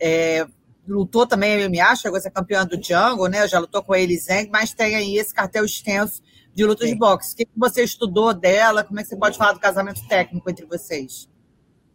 é, 0.00 0.46
lutou 0.86 1.26
também 1.26 1.68
MMA, 1.68 1.96
chegou 1.96 2.18
a 2.18 2.20
ser 2.20 2.30
campeã 2.30 2.66
do 2.66 2.76
Django, 2.76 3.26
né? 3.26 3.46
Já 3.46 3.58
lutou 3.58 3.82
com 3.82 3.92
a 3.92 4.00
Eliseng, 4.00 4.48
mas 4.50 4.72
tem 4.72 4.96
aí 4.96 5.16
esse 5.16 5.32
cartel 5.32 5.64
extenso 5.64 6.22
de 6.54 6.64
luta 6.64 6.84
Sim. 6.84 6.92
de 6.92 6.98
boxe. 6.98 7.34
O 7.34 7.36
que 7.36 7.48
você 7.56 7.84
estudou 7.84 8.34
dela? 8.34 8.82
Como 8.82 8.98
é 8.98 9.02
que 9.02 9.08
você 9.08 9.16
pode 9.16 9.38
falar 9.38 9.52
do 9.52 9.60
casamento 9.60 10.06
técnico 10.08 10.50
entre 10.50 10.66
vocês? 10.66 11.28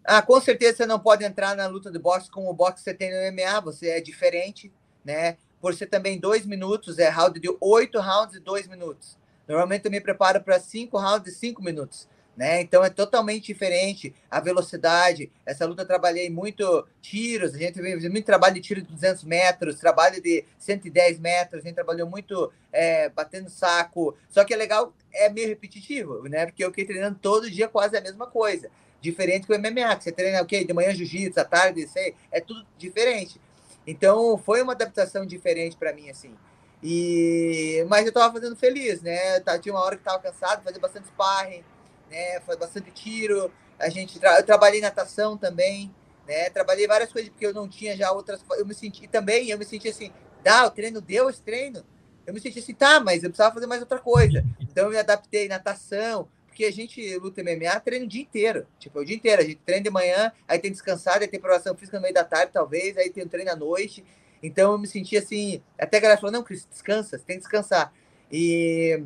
Ah, 0.05 0.21
com 0.21 0.39
certeza 0.41 0.77
você 0.77 0.85
não 0.85 0.99
pode 0.99 1.23
entrar 1.23 1.55
na 1.55 1.67
luta 1.67 1.91
de 1.91 1.97
boxe 1.97 2.29
com 2.29 2.49
o 2.49 2.53
boxe 2.53 2.75
que 2.75 2.81
você 2.81 2.93
tem 2.93 3.11
no 3.11 3.31
MMA, 3.31 3.61
você 3.61 3.89
é 3.89 4.01
diferente, 4.01 4.71
né? 5.03 5.37
Por 5.61 5.73
ser 5.73 5.87
também 5.87 6.19
dois 6.19 6.45
minutos, 6.45 6.99
é 6.99 7.07
round 7.07 7.39
de 7.39 7.49
oito 7.61 7.99
rounds 7.99 8.35
e 8.35 8.39
dois 8.39 8.67
minutos. 8.67 9.17
Normalmente 9.47 9.85
eu 9.85 9.91
me 9.91 10.01
preparo 10.01 10.41
para 10.41 10.59
cinco 10.59 10.97
rounds 10.97 11.33
e 11.33 11.35
cinco 11.35 11.63
minutos 11.63 12.07
né? 12.35 12.61
Então 12.61 12.83
é 12.83 12.89
totalmente 12.89 13.45
diferente 13.45 14.13
a 14.29 14.39
velocidade. 14.39 15.31
Essa 15.45 15.65
luta 15.65 15.83
eu 15.83 15.87
trabalhei 15.87 16.29
muito 16.29 16.87
tiros, 17.01 17.53
a 17.53 17.57
gente 17.57 17.79
fez 17.79 18.03
muito 18.09 18.25
trabalho 18.25 18.55
de 18.55 18.61
tiro 18.61 18.81
de 18.81 18.87
200 18.87 19.23
metros, 19.23 19.79
trabalho 19.79 20.21
de 20.21 20.43
110 20.57 21.19
metros, 21.19 21.61
a 21.61 21.65
gente 21.65 21.75
trabalhou 21.75 22.09
muito 22.09 22.51
é, 22.71 23.09
batendo 23.09 23.49
saco. 23.49 24.15
Só 24.29 24.43
que 24.43 24.53
é 24.53 24.57
legal, 24.57 24.93
é 25.13 25.29
meio 25.29 25.47
repetitivo, 25.47 26.27
né? 26.27 26.45
Porque 26.45 26.63
eu 26.63 26.69
fiquei 26.69 26.85
treinando 26.85 27.19
todo 27.21 27.49
dia 27.49 27.67
quase 27.67 27.95
a 27.95 28.01
mesma 28.01 28.27
coisa. 28.27 28.69
Diferente 29.03 29.45
que 29.45 29.51
o 29.53 29.59
MMA, 29.59 29.97
que 29.97 30.05
você 30.05 30.13
treina 30.13 30.41
o 30.41 30.45
quê? 30.45 30.63
De 30.63 30.71
manhã 30.71 30.95
jiu-jitsu, 30.95 31.37
à 31.37 31.43
tarde, 31.43 31.85
sei, 31.89 32.15
é 32.31 32.39
tudo 32.39 32.65
diferente. 32.77 33.39
Então 33.85 34.37
foi 34.37 34.61
uma 34.61 34.71
adaptação 34.71 35.25
diferente 35.25 35.75
para 35.75 35.91
mim, 35.91 36.09
assim. 36.09 36.33
E... 36.81 37.85
Mas 37.89 38.05
eu 38.05 38.13
tava 38.13 38.31
fazendo 38.31 38.55
feliz, 38.55 39.01
né? 39.01 39.41
Tinha 39.61 39.75
uma 39.75 39.83
hora 39.83 39.97
que 39.97 40.03
tava 40.03 40.19
cansado, 40.19 40.63
fazia 40.63 40.79
bastante 40.79 41.07
sparring, 41.07 41.65
né? 42.09 42.39
Foi 42.45 42.55
bastante 42.55 42.91
tiro. 42.91 43.51
A 43.77 43.89
gente 43.89 44.17
tra 44.21 44.37
eu 44.37 44.45
trabalhei 44.45 44.79
natação 44.79 45.37
também, 45.37 45.93
né? 46.25 46.49
Trabalhei 46.49 46.87
várias 46.87 47.11
coisas 47.11 47.29
porque 47.29 47.45
eu 47.45 47.53
não 47.53 47.67
tinha 47.67 47.97
já 47.97 48.09
outras. 48.09 48.39
Eu 48.51 48.65
me 48.65 48.73
senti 48.73 49.05
também, 49.05 49.49
eu 49.49 49.57
me 49.57 49.65
senti 49.65 49.89
assim, 49.89 50.13
dá, 50.41 50.65
o 50.65 50.71
treino 50.71 51.01
deu 51.01 51.29
esse 51.29 51.41
treino. 51.41 51.83
Eu 52.25 52.33
me 52.33 52.39
senti 52.39 52.59
assim, 52.59 52.73
tá, 52.73 53.01
mas 53.01 53.21
eu 53.21 53.29
precisava 53.29 53.53
fazer 53.53 53.67
mais 53.67 53.81
outra 53.81 53.99
coisa. 53.99 54.45
Então 54.61 54.85
eu 54.85 54.91
me 54.91 54.97
adaptei 54.97 55.49
natação, 55.49 56.29
porque 56.53 56.65
a 56.65 56.71
gente 56.71 57.17
luta 57.17 57.41
MMA 57.43 57.79
treina 57.79 58.05
o 58.05 58.07
dia 58.07 58.21
inteiro. 58.21 58.67
Tipo, 58.77 58.99
o 58.99 59.05
dia 59.05 59.15
inteiro. 59.15 59.41
A 59.41 59.45
gente 59.45 59.59
treina 59.65 59.83
de 59.83 59.89
manhã, 59.89 60.31
aí 60.47 60.59
tem 60.59 60.71
descansado, 60.71 61.21
aí 61.21 61.27
tem 61.27 61.39
preparação 61.39 61.75
física 61.75 61.97
no 61.97 62.03
meio 62.03 62.13
da 62.13 62.23
tarde, 62.23 62.53
talvez, 62.53 62.95
aí 62.95 63.09
tem 63.09 63.23
um 63.23 63.27
treino 63.27 63.51
à 63.51 63.55
noite. 63.55 64.05
Então 64.41 64.73
eu 64.73 64.77
me 64.77 64.87
senti 64.87 65.17
assim, 65.17 65.61
até 65.79 65.97
a 65.97 65.99
galera 65.99 66.21
falou, 66.21 66.31
não, 66.31 66.43
Cris, 66.43 66.67
descansa, 66.69 67.17
você 67.17 67.23
tem 67.25 67.37
que 67.37 67.41
descansar. 67.41 67.91
E 68.31 69.03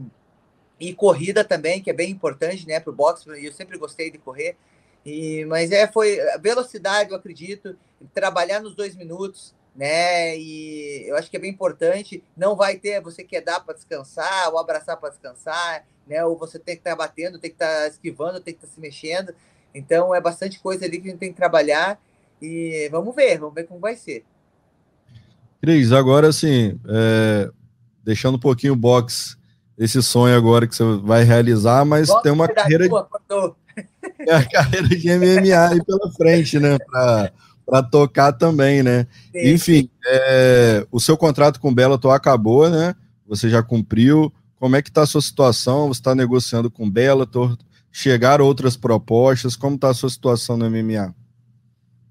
e 0.80 0.94
corrida 0.94 1.44
também, 1.44 1.82
que 1.82 1.90
é 1.90 1.94
bem 1.94 2.12
importante, 2.12 2.68
né, 2.68 2.80
para 2.80 2.92
o 2.92 2.96
boxe. 2.96 3.28
Eu 3.44 3.52
sempre 3.52 3.78
gostei 3.78 4.12
de 4.12 4.18
correr. 4.18 4.56
E, 5.06 5.46
mas 5.46 5.72
é, 5.72 5.88
foi 5.88 6.20
velocidade, 6.40 7.12
eu 7.12 7.18
acredito, 7.18 7.78
trabalhar 8.14 8.62
nos 8.62 8.76
dois 8.76 8.96
minutos, 8.96 9.56
né? 9.78 10.36
E 10.38 11.08
eu 11.08 11.16
acho 11.16 11.30
que 11.30 11.38
é 11.38 11.40
bem 11.40 11.52
importante. 11.52 12.24
Não 12.36 12.56
vai 12.56 12.78
ter 12.78 13.00
você 13.00 13.24
quer 13.24 13.42
dar 13.42 13.60
para 13.60 13.76
descansar, 13.76 14.50
ou 14.52 14.58
abraçar 14.58 14.98
para 14.98 15.10
descansar, 15.10 15.86
né? 16.08 16.26
Ou 16.26 16.36
você 16.36 16.58
tem 16.58 16.76
que 16.76 16.82
estar 16.82 16.92
tá 16.92 16.96
batendo, 16.96 17.38
tem 17.38 17.52
que 17.52 17.56
estar 17.56 17.82
tá 17.82 17.88
esquivando, 17.88 18.42
tem 18.42 18.56
que 18.56 18.60
estar 18.60 18.68
tá 18.68 18.74
se 18.74 18.82
mexendo. 18.82 19.36
Então 19.74 20.16
é 20.16 20.20
bastante 20.20 20.60
coisa 20.60 20.84
ali 20.84 21.00
que 21.00 21.08
a 21.08 21.12
gente 21.12 21.20
tem 21.20 21.32
que 21.32 21.38
trabalhar. 21.38 22.02
E 22.42 22.90
vamos 22.92 23.16
ver, 23.16 23.38
vamos 23.38 23.54
ver 23.54 23.66
como 23.66 23.80
vai 23.80 23.96
ser. 23.96 24.26
Cris, 25.62 25.92
agora 25.92 26.28
assim, 26.28 26.80
é, 26.88 27.50
deixando 28.04 28.36
um 28.36 28.40
pouquinho 28.40 28.74
o 28.74 28.76
boxe 28.76 29.38
esse 29.78 30.02
sonho 30.02 30.36
agora 30.36 30.66
que 30.68 30.76
você 30.76 30.84
vai 31.04 31.24
realizar, 31.24 31.86
mas 31.86 32.10
tem 32.24 32.32
uma 32.32 32.48
carreira 32.48 32.90
de, 32.90 32.96
é 34.28 34.36
a 34.36 34.50
carreira 34.50 34.88
de 34.88 35.08
MMA 35.08 35.70
aí 35.70 35.86
pela 35.86 36.12
frente, 36.14 36.60
né? 36.60 36.78
Para 37.68 37.84
tocar 37.84 38.32
também, 38.32 38.82
né? 38.82 39.06
Sim. 39.32 39.54
Enfim, 39.54 39.90
é, 40.06 40.88
o 40.90 41.00
seu 41.00 41.18
contrato 41.18 41.60
com 41.60 41.70
o 41.70 41.76
Bellator 41.76 42.14
acabou, 42.14 42.70
né? 42.70 42.96
Você 43.28 43.50
já 43.50 43.62
cumpriu. 43.62 44.32
Como 44.60 44.76
é 44.76 44.82
que 44.82 44.90
está 44.90 45.02
a 45.02 45.06
sua 45.06 45.22
situação? 45.22 45.90
Você 45.90 46.00
está 46.00 46.16
negociando 46.16 46.72
com 46.72 46.86
o 46.86 46.90
Bellator? 46.90 47.58
Chegaram 47.92 48.46
outras 48.46 48.78
propostas? 48.78 49.56
Como 49.56 49.76
está 49.76 49.90
a 49.90 49.94
sua 49.94 50.10
situação 50.10 50.56
no 50.56 50.70
MMA? 50.70 51.14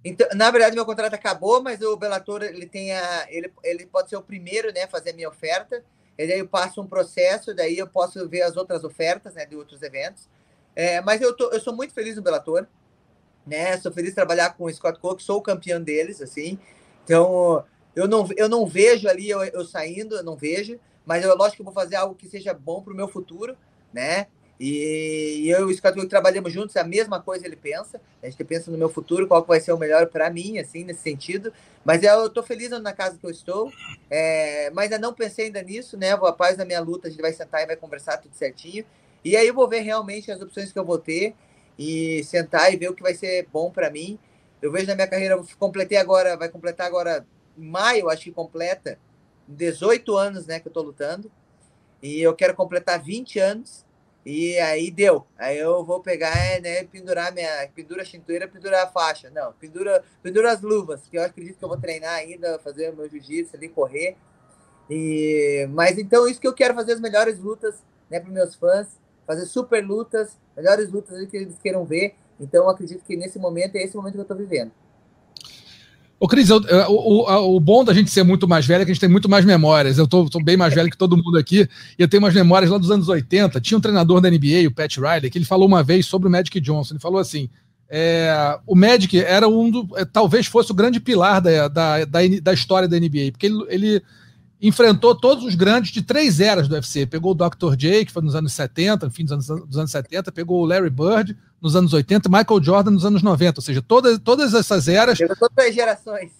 Então, 0.05 0.29
na 0.35 0.51
verdade, 0.51 0.77
meu 0.77 0.85
contrato 0.85 1.15
acabou, 1.15 1.63
mas 1.63 1.81
o 1.81 1.97
Bellator 1.97 2.43
ele 2.43 2.67
tem 2.67 2.93
a, 2.93 3.27
ele, 3.29 3.51
ele 3.65 3.87
pode 3.87 4.09
ser 4.09 4.17
o 4.17 4.23
primeiro, 4.23 4.73
né, 4.73 4.87
fazer 4.87 5.11
a 5.11 5.13
minha 5.15 5.29
oferta 5.29 5.83
e 6.19 6.27
daí 6.27 6.39
eu 6.39 6.49
passo 6.49 6.81
um 6.81 6.87
processo, 6.87 7.55
daí 7.55 7.77
eu 7.77 7.87
posso 7.87 8.27
ver 8.29 8.43
as 8.43 8.57
outras 8.57 8.85
ofertas, 8.85 9.35
né, 9.35 9.45
de 9.45 9.57
outros 9.57 9.83
eventos. 9.83 10.29
É, 10.75 11.01
mas 11.01 11.21
eu, 11.21 11.35
tô, 11.37 11.51
eu 11.51 11.61
sou 11.61 11.75
muito 11.75 11.93
feliz 11.93 12.17
no 12.17 12.23
Bellator, 12.23 12.67
né? 13.47 13.77
Sou 13.79 13.93
feliz 13.93 14.11
de 14.11 14.17
trabalhar 14.17 14.51
com 14.55 14.65
o 14.65 14.73
Scott 14.73 14.99
Cook, 14.99 15.21
sou 15.21 15.39
o 15.39 15.43
campeão 15.43 15.81
deles, 15.81 16.21
assim. 16.21 16.59
Então, 17.05 17.65
eu 17.95 18.09
não, 18.09 18.29
eu 18.37 18.49
não 18.49 18.67
vejo 18.67 19.09
ali 19.09 19.31
eu, 19.31 19.43
eu 19.45 19.65
saindo, 19.65 20.17
eu 20.17 20.25
não 20.25 20.37
vejo, 20.37 20.79
mas 21.05 21.25
eu 21.25 21.37
lógico 21.37 21.57
que 21.57 21.63
eu 21.63 21.65
vou 21.65 21.75
fazer 21.75 21.97
algo 21.97 22.15
que 22.15 22.29
seja 22.29 22.53
bom 22.53 22.83
para 22.83 22.93
o 22.93 22.97
meu 22.97 23.09
futuro, 23.09 23.57
né? 23.93 24.27
E, 24.59 25.43
e 25.43 25.51
eu 25.51 25.69
e 25.69 25.73
o 25.73 25.77
Scott 25.77 25.95
Cook 25.99 26.09
trabalhamos 26.09 26.53
juntos, 26.53 26.77
a 26.77 26.85
mesma 26.85 27.21
coisa 27.21 27.47
ele 27.47 27.57
pensa. 27.57 28.01
A 28.23 28.29
gente 28.29 28.43
pensa 28.43 28.71
no 28.71 28.79
meu 28.79 28.89
futuro, 28.89 29.27
qual 29.27 29.45
vai 29.45 29.61
ser 29.61 29.73
o 29.73 29.79
melhor 29.79 30.07
para 30.07 30.31
mim, 30.31 30.59
assim, 30.59 30.83
nesse 30.83 31.03
sentido. 31.03 31.53
Mas 31.85 32.03
eu 32.03 32.27
estou 32.27 32.43
feliz 32.43 32.71
na 32.71 32.93
casa 32.93 33.19
que 33.19 33.27
eu 33.27 33.31
estou, 33.31 33.71
é, 34.11 34.71
mas 34.71 34.91
ainda 34.91 35.07
não 35.07 35.15
pensei 35.15 35.47
ainda 35.47 35.63
nisso, 35.63 35.97
né? 35.97 36.17
Vou 36.17 36.29
após 36.29 36.57
da 36.57 36.65
minha 36.65 36.81
luta, 36.81 37.09
a 37.09 37.11
gente 37.11 37.21
vai 37.21 37.33
sentar 37.33 37.63
e 37.63 37.67
vai 37.67 37.77
conversar 37.77 38.17
tudo 38.17 38.35
certinho. 38.35 38.85
E 39.25 39.37
aí 39.37 39.47
eu 39.47 39.55
vou 39.55 39.69
ver 39.69 39.81
realmente 39.81 40.31
as 40.31 40.41
opções 40.41 40.73
que 40.73 40.79
eu 40.79 40.85
vou 40.85 40.99
ter 40.99 41.35
e 41.79 42.23
sentar 42.25 42.73
e 42.73 42.77
ver 42.77 42.91
o 42.91 42.95
que 42.95 43.03
vai 43.03 43.15
ser 43.15 43.47
bom 43.53 43.71
para 43.71 43.91
mim. 43.91 44.19
Eu 44.63 44.73
vejo 44.73 44.87
na 44.87 44.95
minha 44.95 45.09
carreira, 45.09 45.43
completei 45.59 45.99
agora, 45.99 46.37
vai 46.37 46.49
completar 46.49 46.87
agora 46.87 47.27
em 47.57 47.67
maio, 47.69 48.09
acho 48.09 48.25
que 48.25 48.33
completa 48.33 48.99
18 49.49 50.17
anos, 50.17 50.47
né, 50.47 50.61
que 50.61 50.69
eu 50.69 50.71
estou 50.71 50.83
lutando. 50.83 51.31
E 52.03 52.21
eu 52.21 52.35
quero 52.35 52.55
completar 52.55 53.03
20 53.03 53.39
anos 53.39 53.85
E 54.25 54.59
aí 54.59 54.91
deu. 54.91 55.27
Aí 55.39 55.59
eu 55.59 55.85
vou 55.85 56.01
pegar, 56.03 56.35
né, 56.61 56.85
pendurar 56.85 57.33
minha. 57.33 57.69
Pendura 57.75 58.03
a 58.03 58.07
cintura, 58.07 58.49
pendurar 58.49 58.85
a 58.85 58.89
faixa. 58.89 59.31
Não, 59.31 59.53
pendura, 59.55 60.03
pendura 60.23 60.53
as 60.53 60.61
luvas, 60.63 61.07
que 61.09 61.17
eu 61.17 61.23
acredito 61.25 61.59
que 61.59 61.65
eu 61.65 61.69
vou 61.69 61.79
treinar 61.81 62.15
ainda, 62.15 62.59
fazer 62.59 62.91
o 62.93 62.97
meu 62.97 63.09
jiu-jitsu 63.09 63.57
ali, 63.57 63.69
correr. 63.69 64.17
E, 64.91 65.67
mas 65.71 65.99
então, 65.99 66.29
isso 66.29 66.41
que 66.41 66.47
eu 66.49 66.55
quero 66.55 66.75
fazer 66.75 66.93
as 66.93 67.01
melhores 67.01 67.39
lutas, 67.39 67.85
né, 68.11 68.21
para 68.21 68.31
meus 68.31 68.55
fãs, 68.55 68.89
fazer 69.27 69.47
super 69.47 69.85
lutas, 69.85 70.37
melhores 70.57 70.91
lutas 70.91 71.29
que 71.29 71.37
eles 71.37 71.57
queiram 71.63 71.85
ver. 71.85 72.15
Então, 72.41 72.69
acredito 72.69 73.03
que 73.05 73.17
nesse 73.17 73.39
momento 73.39 73.77
é 73.77 73.83
esse 73.83 73.97
momento 73.97 74.13
que 74.13 74.19
eu 74.19 74.23
estou 74.23 74.37
vivendo. 74.37 74.71
Ô, 76.19 76.27
Cris, 76.27 76.49
eu, 76.49 76.59
o, 76.89 77.31
o, 77.31 77.57
o, 77.57 77.61
bom 77.61 77.85
da 77.85 77.93
gente 77.93 78.11
ser 78.11 78.23
muito 78.23 78.49
mais 78.49 78.67
velho 78.67 78.81
é 78.81 78.85
que 78.87 78.91
a 78.91 78.95
gente 78.95 79.01
tem 79.01 79.09
muito 79.09 79.29
mais 79.29 79.45
memórias. 79.45 79.99
Eu 79.99 80.09
tô, 80.09 80.29
tô, 80.31 80.43
bem 80.43 80.57
mais 80.57 80.73
velho 80.73 80.91
que 80.91 80.97
todo 80.97 81.17
mundo 81.17 81.37
aqui, 81.37 81.69
e 81.99 82.03
eu 82.03 82.09
tenho 82.09 82.23
umas 82.23 82.35
memórias 82.35 82.71
lá 82.71 82.79
dos 82.79 82.91
anos 82.91 83.09
80. 83.09 83.61
Tinha 83.61 83.77
um 83.77 83.81
treinador 83.83 84.21
da 84.21 84.31
NBA, 84.31 84.67
o 84.67 84.75
Pat 84.75 84.97
Riley, 84.97 85.31
que 85.31 85.37
ele 85.37 85.45
falou 85.45 85.69
uma 85.69 85.83
vez 85.83 86.07
sobre 86.07 86.27
o 86.27 86.31
Magic 86.31 86.59
Johnson. 86.59 86.95
Ele 86.95 87.01
falou 87.01 87.21
assim: 87.21 87.51
é, 87.89 88.59
o 88.67 88.75
Magic 88.75 89.19
era 89.21 89.47
um 89.47 89.71
do. 89.71 89.89
É, 89.97 90.07
talvez 90.07 90.47
fosse 90.47 90.73
o 90.73 90.75
grande 90.75 91.01
pilar 91.01 91.41
da, 91.43 91.69
da, 91.69 92.05
da, 92.07 92.21
da 92.43 92.53
história 92.55 92.89
da 92.89 92.99
NBA, 92.99 93.33
porque 93.33 93.47
ele, 93.47 93.65
ele 93.69 94.03
enfrentou 94.61 95.15
todos 95.15 95.45
os 95.45 95.55
grandes 95.55 95.93
de 95.93 96.03
três 96.03 96.41
eras 96.41 96.69
do 96.69 96.75
UFC. 96.75 97.07
Pegou 97.07 97.33
o 97.33 97.35
Dr. 97.35 97.77
J, 97.77 98.05
que 98.05 98.13
foi 98.13 98.23
nos 98.23 98.35
anos 98.35 98.53
70, 98.53 99.11
fim 99.11 99.25
dos 99.25 99.33
anos, 99.33 99.67
dos 99.67 99.79
anos 99.79 99.91
70, 99.91 100.33
pegou 100.33 100.63
o 100.63 100.67
Larry 100.67 100.91
Bird 100.91 101.37
nos 101.61 101.77
anos 101.77 101.93
80, 101.93 102.29
Michael 102.29 102.63
Jordan 102.63 102.91
nos 102.93 103.05
anos 103.05 103.23
90. 103.23 103.59
Ou 103.59 103.63
seja, 103.63 103.83
todas, 103.83 104.19
todas 104.19 104.55
essas 104.55 104.89
eras. 104.89 105.19
Todas 105.19 105.67
as 105.67 105.75
gerações. 105.75 106.31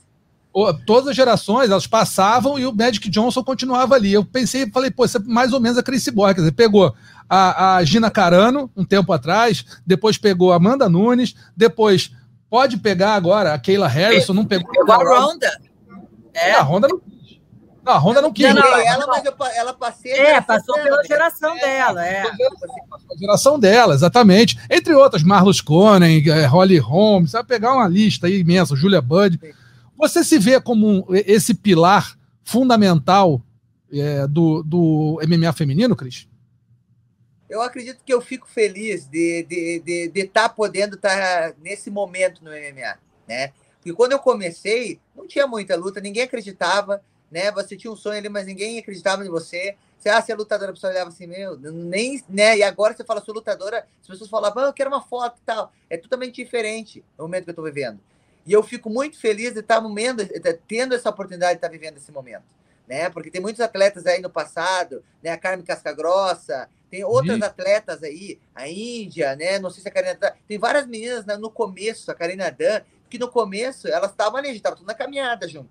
Todas 0.87 1.09
as 1.09 1.17
gerações, 1.17 1.71
elas 1.71 1.87
passavam 1.87 2.59
e 2.59 2.65
o 2.65 2.73
Magic 2.73 3.11
Johnson 3.11 3.45
continuava 3.45 3.95
ali. 3.95 4.15
Eu 4.15 4.25
pensei, 4.25 4.71
falei, 4.71 4.91
pô, 4.91 5.05
isso 5.05 5.19
é 5.19 5.21
mais 5.21 5.53
ou 5.53 5.61
menos 5.61 5.77
a 5.77 5.83
Chris 5.83 6.09
Boy. 6.09 6.33
Quer 6.33 6.41
dizer, 6.41 6.53
pegou 6.53 6.95
a, 7.29 7.77
a 7.77 7.85
Gina 7.85 8.11
Carano 8.11 8.71
um 8.75 8.83
tempo 8.83 9.13
atrás, 9.13 9.67
depois 9.87 10.17
pegou 10.17 10.55
a 10.55 10.57
Amanda 10.57 10.89
Nunes, 10.89 11.35
depois 11.55 12.11
pode 12.49 12.79
pegar 12.79 13.15
agora 13.15 13.53
a 13.53 13.59
Keila 13.59 13.87
Harrison, 13.87 14.33
não 14.33 14.47
pegou. 14.47 14.73
Pegou 14.73 14.95
a 14.95 14.97
Ronda. 14.97 15.61
É. 16.33 16.53
A 16.53 16.63
Ronda 16.63 16.89
não 16.89 16.99
não, 17.87 17.93
a 17.93 17.99
Honda 17.99 18.21
não 18.21 18.33
quis. 18.33 18.53
Não, 18.53 18.61
não, 18.61 18.79
ela, 18.81 19.07
mas 19.07 19.25
eu, 19.25 19.33
ela 19.55 19.73
passei. 19.73 20.11
É, 20.11 20.41
passou 20.41 20.75
pela 20.75 21.05
geração 21.05 21.57
é, 21.57 21.61
dela, 21.61 22.05
é. 22.05 22.23
Passou 22.25 23.07
pela 23.07 23.19
geração 23.19 23.59
dela, 23.61 23.95
exatamente. 23.95 24.59
Entre 24.69 24.93
outras, 24.93 25.23
Marlos 25.23 25.61
Conen, 25.61 26.29
é, 26.29 26.47
Holly 26.47 26.79
Holmes, 26.79 27.31
você 27.31 27.37
vai 27.37 27.45
pegar 27.45 27.75
uma 27.75 27.87
lista 27.87 28.27
aí 28.27 28.41
imensa, 28.41 28.75
Julia 28.75 29.01
Budd. 29.01 29.39
Você 29.97 30.25
se 30.25 30.37
vê 30.37 30.61
como 30.61 30.89
um, 30.89 31.05
esse 31.15 31.55
pilar 31.55 32.19
fundamental 32.43 33.41
é, 33.93 34.27
do, 34.27 34.65
do 34.65 35.21
MMA 35.25 35.53
feminino, 35.53 35.95
Cris? 35.95 36.29
Eu 37.49 37.63
acredito 37.63 38.03
que 38.05 38.13
eu 38.13 38.21
fico 38.21 38.49
feliz 38.49 39.07
de 39.07 39.43
estar 39.43 39.49
de, 39.49 39.81
de, 39.85 40.09
de 40.09 40.25
tá 40.25 40.49
podendo 40.49 40.97
estar 40.97 41.53
tá 41.53 41.55
nesse 41.63 41.89
momento 41.89 42.43
no 42.43 42.51
MMA, 42.51 42.99
né? 43.29 43.53
Porque 43.77 43.93
quando 43.93 44.11
eu 44.11 44.19
comecei, 44.19 44.99
não 45.15 45.29
tinha 45.29 45.47
muita 45.47 45.77
luta, 45.77 46.01
ninguém 46.01 46.25
acreditava 46.25 47.01
né? 47.31 47.51
Você 47.53 47.77
tinha 47.77 47.93
um 47.93 47.97
sonho 47.97 48.19
ali, 48.19 48.29
mas 48.29 48.47
ninguém 48.47 48.79
acreditava 48.79 49.25
em 49.25 49.29
você. 49.29 49.77
Você, 49.99 50.09
ah, 50.09 50.21
você 50.21 50.33
é 50.33 50.35
lutadora, 50.35 50.71
a 50.71 50.75
pessoa 50.75 50.93
olhava 50.93 51.11
assim, 51.11 51.27
meu, 51.27 51.57
nem, 51.57 52.23
né? 52.29 52.59
E 52.59 52.63
agora 52.63 52.95
você 52.95 53.05
fala, 53.05 53.21
sou 53.21 53.35
lutadora, 53.35 53.87
as 54.01 54.07
pessoas 54.07 54.31
falavam, 54.31 54.65
ah, 54.65 54.67
eu 54.67 54.73
quero 54.73 54.91
uma 54.91 55.03
foto 55.03 55.39
e 55.39 55.45
tal. 55.45 55.73
É 55.89 55.97
totalmente 55.97 56.37
diferente 56.37 57.05
o 57.19 57.23
momento 57.23 57.45
que 57.45 57.51
eu 57.51 57.55
tô 57.55 57.63
vivendo. 57.63 57.99
E 58.47 58.53
eu 58.53 58.63
fico 58.63 58.89
muito 58.89 59.19
feliz 59.19 59.53
de 59.53 59.61
estar 59.61 59.81
momento, 59.81 60.23
tendo 60.69 60.95
essa 60.95 61.11
oportunidade 61.11 61.55
de 61.55 61.59
estar 61.59 61.69
vivendo 61.69 61.97
esse 61.97 62.13
momento. 62.13 62.45
Né? 62.87 63.11
Porque 63.11 63.31
tem 63.31 63.41
muitos 63.41 63.61
atletas 63.61 64.07
aí 64.07 64.21
no 64.21 64.31
passado, 64.31 65.03
né? 65.21 65.31
A 65.31 65.37
Carmen 65.37 65.65
Casca 65.65 65.93
Grossa, 65.93 66.69
tem 66.89 67.03
outras 67.03 67.43
atletas 67.43 68.03
aí, 68.03 68.39
a 68.55 68.69
Índia, 68.69 69.35
né? 69.35 69.59
Não 69.59 69.71
sei 69.71 69.83
se 69.83 69.89
a 69.89 69.91
Karina 69.91 70.17
tem 70.47 70.57
várias 70.57 70.87
meninas 70.87 71.27
né, 71.27 71.37
no 71.37 71.51
começo, 71.51 72.11
a 72.11 72.15
Karina 72.15 72.49
Dan, 72.49 72.81
que 73.11 73.19
no 73.19 73.29
começo 73.29 73.89
elas 73.89 74.13
estavam 74.13 74.37
ali, 74.37 74.51
estavam 74.51 74.79
tudo 74.79 74.87
na 74.87 74.95
caminhada 74.95 75.49
junto. 75.49 75.69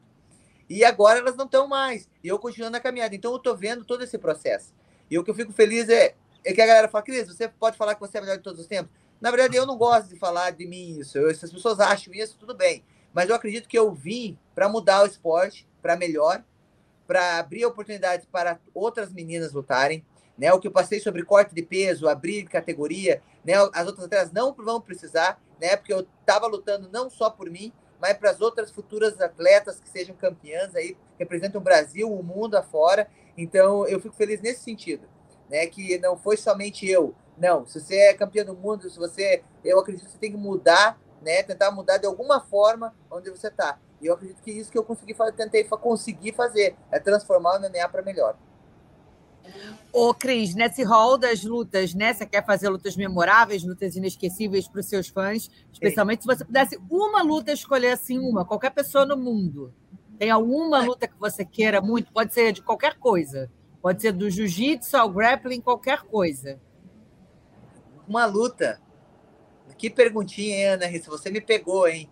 E 0.70 0.84
agora 0.84 1.20
elas 1.20 1.36
não 1.36 1.46
estão 1.46 1.68
mais. 1.68 2.10
E 2.24 2.28
eu 2.28 2.40
continuo 2.40 2.70
na 2.70 2.80
caminhada. 2.80 3.16
Então 3.16 3.32
eu 3.32 3.38
estou 3.38 3.56
vendo 3.56 3.86
todo 3.86 4.04
esse 4.04 4.18
processo. 4.18 4.74
E 5.10 5.18
o 5.18 5.24
que 5.24 5.30
eu 5.30 5.36
fico 5.36 5.54
feliz 5.54 5.88
é, 5.90 6.16
é 6.44 6.54
que 6.54 6.62
a 6.62 6.66
galera 6.66 6.88
fala, 6.88 7.04
Cris, 7.04 7.28
você 7.28 7.48
pode 7.48 7.78
falar 7.78 7.96
que 7.96 8.02
você 8.02 8.18
é 8.18 8.22
melhor 8.22 8.38
de 8.38 8.44
todos 8.44 8.60
os 8.60 8.68
tempos? 8.68 8.92
Na 9.22 9.32
verdade, 9.32 9.56
eu 9.56 9.66
não 9.66 9.78
gosto 9.78 10.10
de 10.10 10.18
falar 10.18 10.52
de 10.52 10.66
mim 10.68 11.00
isso. 11.00 11.18
Eu, 11.18 11.34
se 11.34 11.46
as 11.46 11.52
pessoas 11.52 11.80
acham 11.80 12.14
isso, 12.14 12.38
tudo 12.38 12.56
bem. 12.56 12.84
Mas 13.14 13.30
eu 13.30 13.36
acredito 13.36 13.70
que 13.70 13.78
eu 13.78 13.94
vim 13.94 14.38
para 14.54 14.68
mudar 14.68 15.04
o 15.04 15.06
esporte 15.06 15.68
para 15.82 15.96
melhor, 15.96 16.44
para 17.08 17.38
abrir 17.40 17.66
oportunidades 17.66 18.26
para 18.26 18.60
outras 18.74 19.14
meninas 19.14 19.54
lutarem. 19.54 20.06
Né, 20.38 20.52
o 20.52 20.60
que 20.60 20.68
eu 20.68 20.72
passei 20.72 21.00
sobre 21.00 21.24
corte 21.24 21.56
de 21.56 21.62
peso, 21.62 22.10
abrir 22.10 22.44
categoria, 22.44 23.22
né, 23.42 23.54
as 23.72 23.88
outras 23.88 24.06
atletas 24.06 24.34
não 24.34 24.54
vão 24.54 24.82
precisar, 24.82 25.42
né, 25.62 25.78
porque 25.78 25.94
eu 25.94 26.06
estava 26.20 26.46
lutando 26.46 26.90
não 26.92 27.10
só 27.10 27.30
por 27.30 27.50
mim, 27.50 27.72
mas 28.00 28.18
para 28.18 28.32
as 28.32 28.42
outras 28.42 28.72
futuras 28.72 29.20
atletas 29.20 29.80
que 29.80 29.90
sejam 29.90 30.16
campeãs 30.16 30.76
aí, 30.76 30.98
representam 31.18 31.62
o 31.62 31.64
Brasil, 31.64 32.12
o 32.12 32.24
mundo 32.24 32.56
afora. 32.56 33.08
Então, 33.38 33.88
eu 33.88 34.00
fico 34.00 34.16
feliz 34.16 34.42
nesse 34.42 34.64
sentido, 34.64 35.08
né? 35.50 35.66
Que 35.68 35.98
não 36.00 36.18
foi 36.18 36.38
somente 36.38 36.88
eu. 36.88 37.16
Não, 37.38 37.66
se 37.66 37.80
você 37.80 37.96
é 37.96 38.14
campeão 38.14 38.46
do 38.46 38.56
mundo, 38.56 38.90
se 38.90 38.98
você, 38.98 39.44
eu 39.64 39.80
acredito 39.80 40.06
que 40.06 40.12
você 40.12 40.18
tem 40.18 40.32
que 40.32 40.38
mudar, 40.38 41.00
né? 41.22 41.44
Tentar 41.44 41.72
mudar 41.72 41.98
de 41.98 42.06
alguma 42.06 42.40
forma 42.40 42.94
onde 43.12 43.30
você 43.30 43.48
está. 43.48 43.80
E 44.02 44.08
eu 44.08 44.14
acredito 44.14 44.42
que 44.42 44.52
isso 44.52 44.72
que 44.72 44.78
eu 44.78 44.84
consegui 44.84 45.16
tentei 45.36 45.64
conseguir 45.64 46.34
fazer, 46.34 46.76
é 46.92 47.00
transformar 47.00 47.58
o 47.58 47.60
MMA 47.60 47.90
para 47.90 48.02
melhor. 48.02 48.38
Ô, 49.92 50.14
Cris, 50.14 50.54
nesse 50.54 50.84
hall 50.84 51.18
das 51.18 51.44
lutas, 51.44 51.94
né? 51.94 52.14
Você 52.14 52.26
quer 52.26 52.46
fazer 52.46 52.68
lutas 52.68 52.98
memoráveis, 52.98 53.64
lutas 53.64 53.96
inesquecíveis 53.96 54.68
para 54.68 54.82
os 54.82 54.88
seus 54.88 55.08
fãs, 55.08 55.50
especialmente 55.72 56.24
Sim. 56.24 56.30
se 56.30 56.38
você 56.38 56.46
pudesse 56.46 56.80
uma 56.90 57.22
luta 57.22 57.54
escolher 57.54 57.92
assim, 57.92 58.20
uma, 58.20 58.44
qualquer 58.44 58.72
pessoa 58.72 59.06
no 59.06 59.16
mundo. 59.16 59.74
Tem 60.18 60.30
alguma 60.30 60.82
luta 60.82 61.08
que 61.08 61.18
você 61.20 61.46
queira 61.46 61.82
muito? 61.82 62.12
Pode 62.12 62.34
ser 62.34 62.52
de 62.52 62.62
qualquer 62.62 62.98
coisa. 62.98 63.50
Pode 63.82 64.02
ser 64.02 64.12
do 64.12 64.30
jiu-jitsu 64.30 64.98
ao 64.98 65.10
grappling, 65.10 65.62
qualquer 65.62 66.02
coisa. 66.02 66.60
Uma 68.08 68.26
luta. 68.26 68.82
Que 69.78 69.90
perguntinha, 69.90 70.56
hein, 70.56 70.66
Ana? 70.68 70.88
Se 70.90 71.08
você 71.08 71.30
me 71.30 71.42
pegou, 71.42 71.88
hein? 71.88 72.10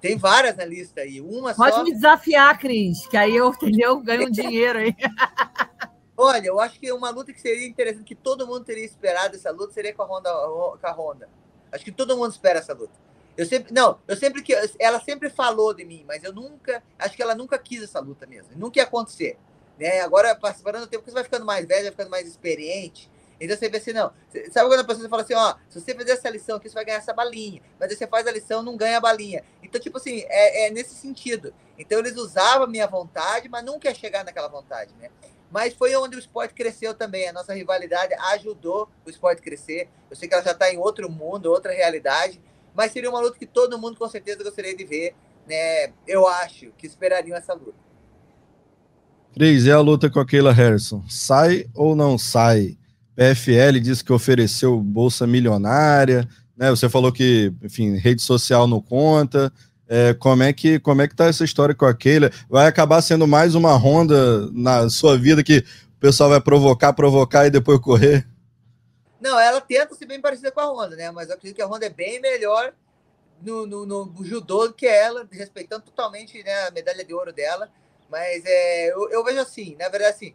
Tem 0.00 0.18
várias 0.18 0.56
na 0.56 0.64
lista 0.64 1.00
aí. 1.00 1.20
Uma 1.20 1.54
Pode 1.54 1.76
só... 1.76 1.82
me 1.82 1.92
desafiar, 1.92 2.58
Cris, 2.58 3.06
que 3.06 3.16
aí 3.16 3.34
eu, 3.34 3.48
entendeu? 3.54 4.00
ganho 4.00 4.28
um 4.28 4.30
dinheiro 4.30 4.78
aí. 4.78 4.94
Olha, 6.16 6.46
eu 6.46 6.60
acho 6.60 6.78
que 6.78 6.90
uma 6.92 7.10
luta 7.10 7.32
que 7.32 7.40
seria 7.40 7.66
interessante, 7.66 8.04
que 8.04 8.14
todo 8.14 8.46
mundo 8.46 8.64
teria 8.64 8.84
esperado 8.84 9.34
essa 9.34 9.50
luta, 9.50 9.72
seria 9.72 9.92
com 9.92 10.02
a 10.02 10.06
Honda. 10.06 10.30
Com 10.32 10.86
a 10.86 10.92
Honda. 10.92 11.28
Acho 11.72 11.84
que 11.84 11.92
todo 11.92 12.16
mundo 12.16 12.30
espera 12.30 12.60
essa 12.60 12.72
luta. 12.72 12.92
Eu 13.36 13.44
sempre, 13.44 13.74
não, 13.74 13.98
eu 14.06 14.16
sempre 14.16 14.42
que 14.42 14.54
ela 14.78 15.00
sempre 15.00 15.28
falou 15.28 15.74
de 15.74 15.84
mim, 15.84 16.04
mas 16.06 16.22
eu 16.22 16.32
nunca, 16.32 16.80
acho 16.96 17.16
que 17.16 17.22
ela 17.22 17.34
nunca 17.34 17.58
quis 17.58 17.82
essa 17.82 17.98
luta 17.98 18.26
mesmo. 18.26 18.50
Nunca 18.54 18.78
ia 18.78 18.84
acontecer, 18.84 19.36
né? 19.76 20.00
Agora 20.02 20.36
participando 20.36 20.78
do 20.78 20.86
tempo 20.86 21.04
você 21.04 21.10
vai 21.10 21.24
ficando 21.24 21.44
mais 21.44 21.66
velho, 21.66 21.82
vai 21.82 21.90
ficando 21.90 22.10
mais 22.10 22.28
experiente. 22.28 23.10
Então 23.40 23.56
você 23.56 23.68
vê 23.68 23.78
assim, 23.78 23.92
não. 23.92 24.12
Sabe 24.52 24.68
quando 24.68 24.80
a 24.80 24.84
pessoa 24.84 25.08
fala 25.08 25.22
assim, 25.22 25.34
ó, 25.34 25.56
se 25.68 25.80
você 25.80 25.92
fizer 25.96 26.12
essa 26.12 26.30
lição 26.30 26.56
aqui, 26.56 26.68
você 26.68 26.74
vai 26.74 26.84
ganhar 26.84 26.98
essa 26.98 27.12
balinha. 27.12 27.60
Mas 27.80 27.90
aí 27.90 27.96
você 27.96 28.06
faz 28.06 28.24
a 28.28 28.30
lição, 28.30 28.62
não 28.62 28.76
ganha 28.76 28.98
a 28.98 29.00
balinha. 29.00 29.42
Então, 29.60 29.80
tipo 29.80 29.98
assim, 29.98 30.24
é, 30.28 30.68
é 30.68 30.70
nesse 30.70 30.94
sentido. 30.94 31.52
Então 31.76 31.98
eles 31.98 32.16
usavam 32.16 32.62
a 32.62 32.68
minha 32.68 32.86
vontade, 32.86 33.48
mas 33.48 33.64
nunca 33.64 33.88
ia 33.88 33.94
chegar 33.96 34.24
naquela 34.24 34.46
vontade, 34.46 34.94
né? 35.00 35.10
Mas 35.54 35.72
foi 35.72 35.94
onde 35.94 36.16
o 36.16 36.18
esporte 36.18 36.52
cresceu 36.52 36.92
também. 36.94 37.28
A 37.28 37.32
nossa 37.32 37.54
rivalidade 37.54 38.12
ajudou 38.32 38.88
o 39.06 39.08
esporte 39.08 39.40
crescer. 39.40 39.88
Eu 40.10 40.16
sei 40.16 40.26
que 40.26 40.34
ela 40.34 40.42
já 40.42 40.50
está 40.50 40.68
em 40.68 40.78
outro 40.78 41.08
mundo, 41.08 41.46
outra 41.46 41.72
realidade, 41.72 42.40
mas 42.74 42.90
seria 42.90 43.08
uma 43.08 43.20
luta 43.20 43.38
que 43.38 43.46
todo 43.46 43.78
mundo 43.78 43.96
com 43.96 44.08
certeza 44.08 44.42
gostaria 44.42 44.76
de 44.76 44.84
ver. 44.84 45.14
Né? 45.46 45.92
Eu 46.08 46.26
acho 46.26 46.72
que 46.76 46.88
esperariam 46.88 47.38
essa 47.38 47.54
luta. 47.54 47.78
Cris, 49.32 49.64
e 49.64 49.70
a 49.70 49.78
luta 49.78 50.10
com 50.10 50.18
a 50.18 50.26
Keila 50.26 50.52
Harrison? 50.52 51.04
Sai 51.08 51.66
ou 51.72 51.94
não 51.94 52.18
sai? 52.18 52.76
PFL 53.14 53.78
disse 53.80 54.02
que 54.02 54.12
ofereceu 54.12 54.80
bolsa 54.80 55.24
milionária, 55.24 56.28
né? 56.56 56.68
Você 56.70 56.88
falou 56.88 57.12
que, 57.12 57.52
enfim, 57.62 57.94
rede 57.96 58.22
social 58.22 58.66
não 58.66 58.80
conta. 58.80 59.52
É, 59.96 60.12
como 60.12 60.42
é 60.42 60.52
que 60.52 60.80
como 60.80 61.02
é 61.02 61.06
que 61.06 61.14
tá 61.14 61.26
essa 61.26 61.44
história 61.44 61.72
com 61.72 61.86
a 61.86 61.94
Keila? 61.94 62.28
Vai 62.50 62.66
acabar 62.66 63.00
sendo 63.00 63.28
mais 63.28 63.54
uma 63.54 63.74
ronda 63.74 64.50
na 64.50 64.90
sua 64.90 65.16
vida 65.16 65.44
que 65.44 65.58
o 65.58 66.00
pessoal 66.00 66.30
vai 66.30 66.40
provocar, 66.40 66.92
provocar 66.92 67.46
e 67.46 67.50
depois 67.50 67.78
correr? 67.78 68.26
Não, 69.20 69.38
ela 69.38 69.60
tenta 69.60 69.94
ser 69.94 70.06
bem 70.06 70.20
parecida 70.20 70.50
com 70.50 70.58
a 70.58 70.66
Honda, 70.66 70.96
né? 70.96 71.12
Mas 71.12 71.28
eu 71.28 71.36
acredito 71.36 71.54
que 71.54 71.62
a 71.62 71.66
Honda 71.66 71.86
é 71.86 71.90
bem 71.90 72.20
melhor 72.20 72.74
no, 73.40 73.68
no, 73.68 73.86
no 73.86 74.24
judô 74.24 74.66
do 74.66 74.74
que 74.74 74.84
ela, 74.84 75.28
respeitando 75.30 75.84
totalmente 75.84 76.42
né, 76.42 76.66
a 76.66 76.72
medalha 76.72 77.04
de 77.04 77.14
ouro 77.14 77.32
dela. 77.32 77.70
Mas 78.10 78.44
é, 78.44 78.92
eu, 78.92 79.08
eu 79.10 79.22
vejo 79.22 79.38
assim, 79.38 79.76
na 79.78 79.88
verdade, 79.88 80.12
assim, 80.12 80.34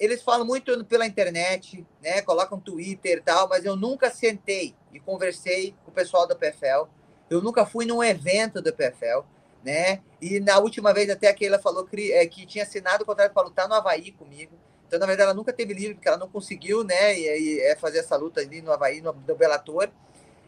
eles 0.00 0.20
falam 0.20 0.44
muito 0.44 0.84
pela 0.86 1.06
internet, 1.06 1.86
né? 2.02 2.22
Colocam 2.22 2.58
Twitter 2.58 3.18
e 3.18 3.22
tal, 3.22 3.48
mas 3.48 3.64
eu 3.64 3.76
nunca 3.76 4.10
sentei 4.10 4.74
e 4.92 4.98
conversei 4.98 5.76
com 5.84 5.92
o 5.92 5.94
pessoal 5.94 6.26
da 6.26 6.34
PFL 6.34 6.88
eu 7.28 7.40
nunca 7.42 7.66
fui 7.66 7.84
num 7.84 8.02
evento 8.02 8.62
do 8.62 8.72
PFL, 8.72 9.24
né? 9.64 10.00
E 10.20 10.40
na 10.40 10.58
última 10.58 10.92
vez 10.94 11.10
até 11.10 11.28
a 11.28 11.34
Keila 11.34 11.58
falou 11.58 11.84
que, 11.84 12.12
é, 12.12 12.26
que 12.26 12.46
tinha 12.46 12.64
assinado 12.64 13.02
o 13.02 13.06
contrato 13.06 13.32
para 13.32 13.42
lutar 13.42 13.68
no 13.68 13.74
Havaí 13.74 14.12
comigo, 14.12 14.52
Então, 14.86 14.98
na 15.00 15.06
verdade, 15.06 15.28
ela 15.28 15.34
nunca 15.34 15.52
teve 15.52 15.74
livre, 15.74 15.94
porque 15.94 16.08
ela 16.08 16.16
não 16.16 16.28
conseguiu, 16.28 16.84
né? 16.84 17.18
E, 17.18 17.26
e 17.26 17.60
é 17.60 17.74
fazer 17.74 17.98
essa 17.98 18.16
luta 18.16 18.40
ali 18.40 18.62
no 18.62 18.72
Havaí, 18.72 19.00
no, 19.00 19.12
no 19.12 19.34
Bellator. 19.34 19.90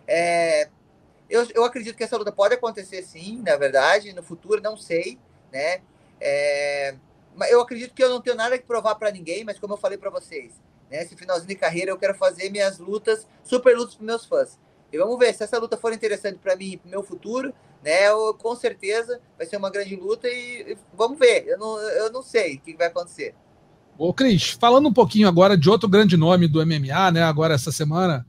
É, 0.06 0.68
eu, 1.28 1.46
eu 1.54 1.64
acredito 1.64 1.96
que 1.96 2.04
essa 2.04 2.16
luta 2.16 2.32
pode 2.32 2.54
acontecer 2.54 3.02
sim, 3.02 3.42
na 3.42 3.56
verdade, 3.56 4.12
no 4.12 4.22
futuro, 4.22 4.62
não 4.62 4.76
sei, 4.76 5.18
né? 5.52 5.82
É, 6.20 6.94
mas 7.34 7.50
eu 7.50 7.60
acredito 7.60 7.94
que 7.94 8.02
eu 8.02 8.08
não 8.08 8.20
tenho 8.20 8.36
nada 8.36 8.58
que 8.58 8.64
provar 8.64 8.94
para 8.94 9.10
ninguém, 9.10 9.44
mas 9.44 9.58
como 9.58 9.74
eu 9.74 9.78
falei 9.78 9.98
para 9.98 10.10
vocês, 10.10 10.54
né? 10.90 11.02
Esse 11.02 11.16
finalzinho 11.16 11.48
de 11.48 11.54
carreira 11.54 11.90
eu 11.90 11.98
quero 11.98 12.14
fazer 12.14 12.50
minhas 12.50 12.78
lutas, 12.78 13.26
super 13.44 13.76
lutas 13.76 13.96
para 13.96 14.06
meus 14.06 14.24
fãs. 14.24 14.58
E 14.92 14.98
vamos 14.98 15.18
ver 15.18 15.34
se 15.34 15.44
essa 15.44 15.58
luta 15.58 15.76
for 15.76 15.92
interessante 15.92 16.38
para 16.38 16.56
mim 16.56 16.72
e 16.72 16.76
para 16.76 16.90
meu 16.90 17.02
futuro, 17.02 17.52
né? 17.82 18.08
Eu, 18.08 18.34
com 18.34 18.54
certeza 18.56 19.20
vai 19.36 19.46
ser 19.46 19.56
uma 19.56 19.70
grande 19.70 19.96
luta 19.96 20.28
e, 20.28 20.72
e 20.72 20.78
vamos 20.94 21.18
ver. 21.18 21.46
Eu 21.46 21.58
não, 21.58 21.78
eu 21.78 22.12
não 22.12 22.22
sei 22.22 22.56
o 22.56 22.60
que 22.60 22.76
vai 22.76 22.86
acontecer. 22.86 23.34
Ô, 23.98 24.14
Cris, 24.14 24.50
falando 24.50 24.88
um 24.88 24.92
pouquinho 24.92 25.28
agora 25.28 25.56
de 25.56 25.68
outro 25.68 25.88
grande 25.88 26.16
nome 26.16 26.46
do 26.46 26.64
MMA, 26.64 27.10
né? 27.10 27.22
Agora 27.22 27.54
essa 27.54 27.72
semana, 27.72 28.26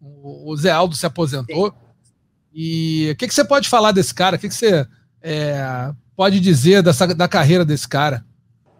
o 0.00 0.54
Zé 0.56 0.70
Aldo 0.70 0.96
se 0.96 1.06
aposentou. 1.06 1.70
Sim. 1.70 1.76
E 2.52 3.10
o 3.12 3.16
que, 3.16 3.28
que 3.28 3.34
você 3.34 3.44
pode 3.44 3.68
falar 3.68 3.92
desse 3.92 4.12
cara? 4.12 4.36
O 4.36 4.38
que, 4.38 4.48
que 4.48 4.54
você 4.54 4.86
é, 5.22 5.92
pode 6.14 6.40
dizer 6.40 6.82
dessa, 6.82 7.06
da 7.14 7.28
carreira 7.28 7.64
desse 7.64 7.88
cara? 7.88 8.24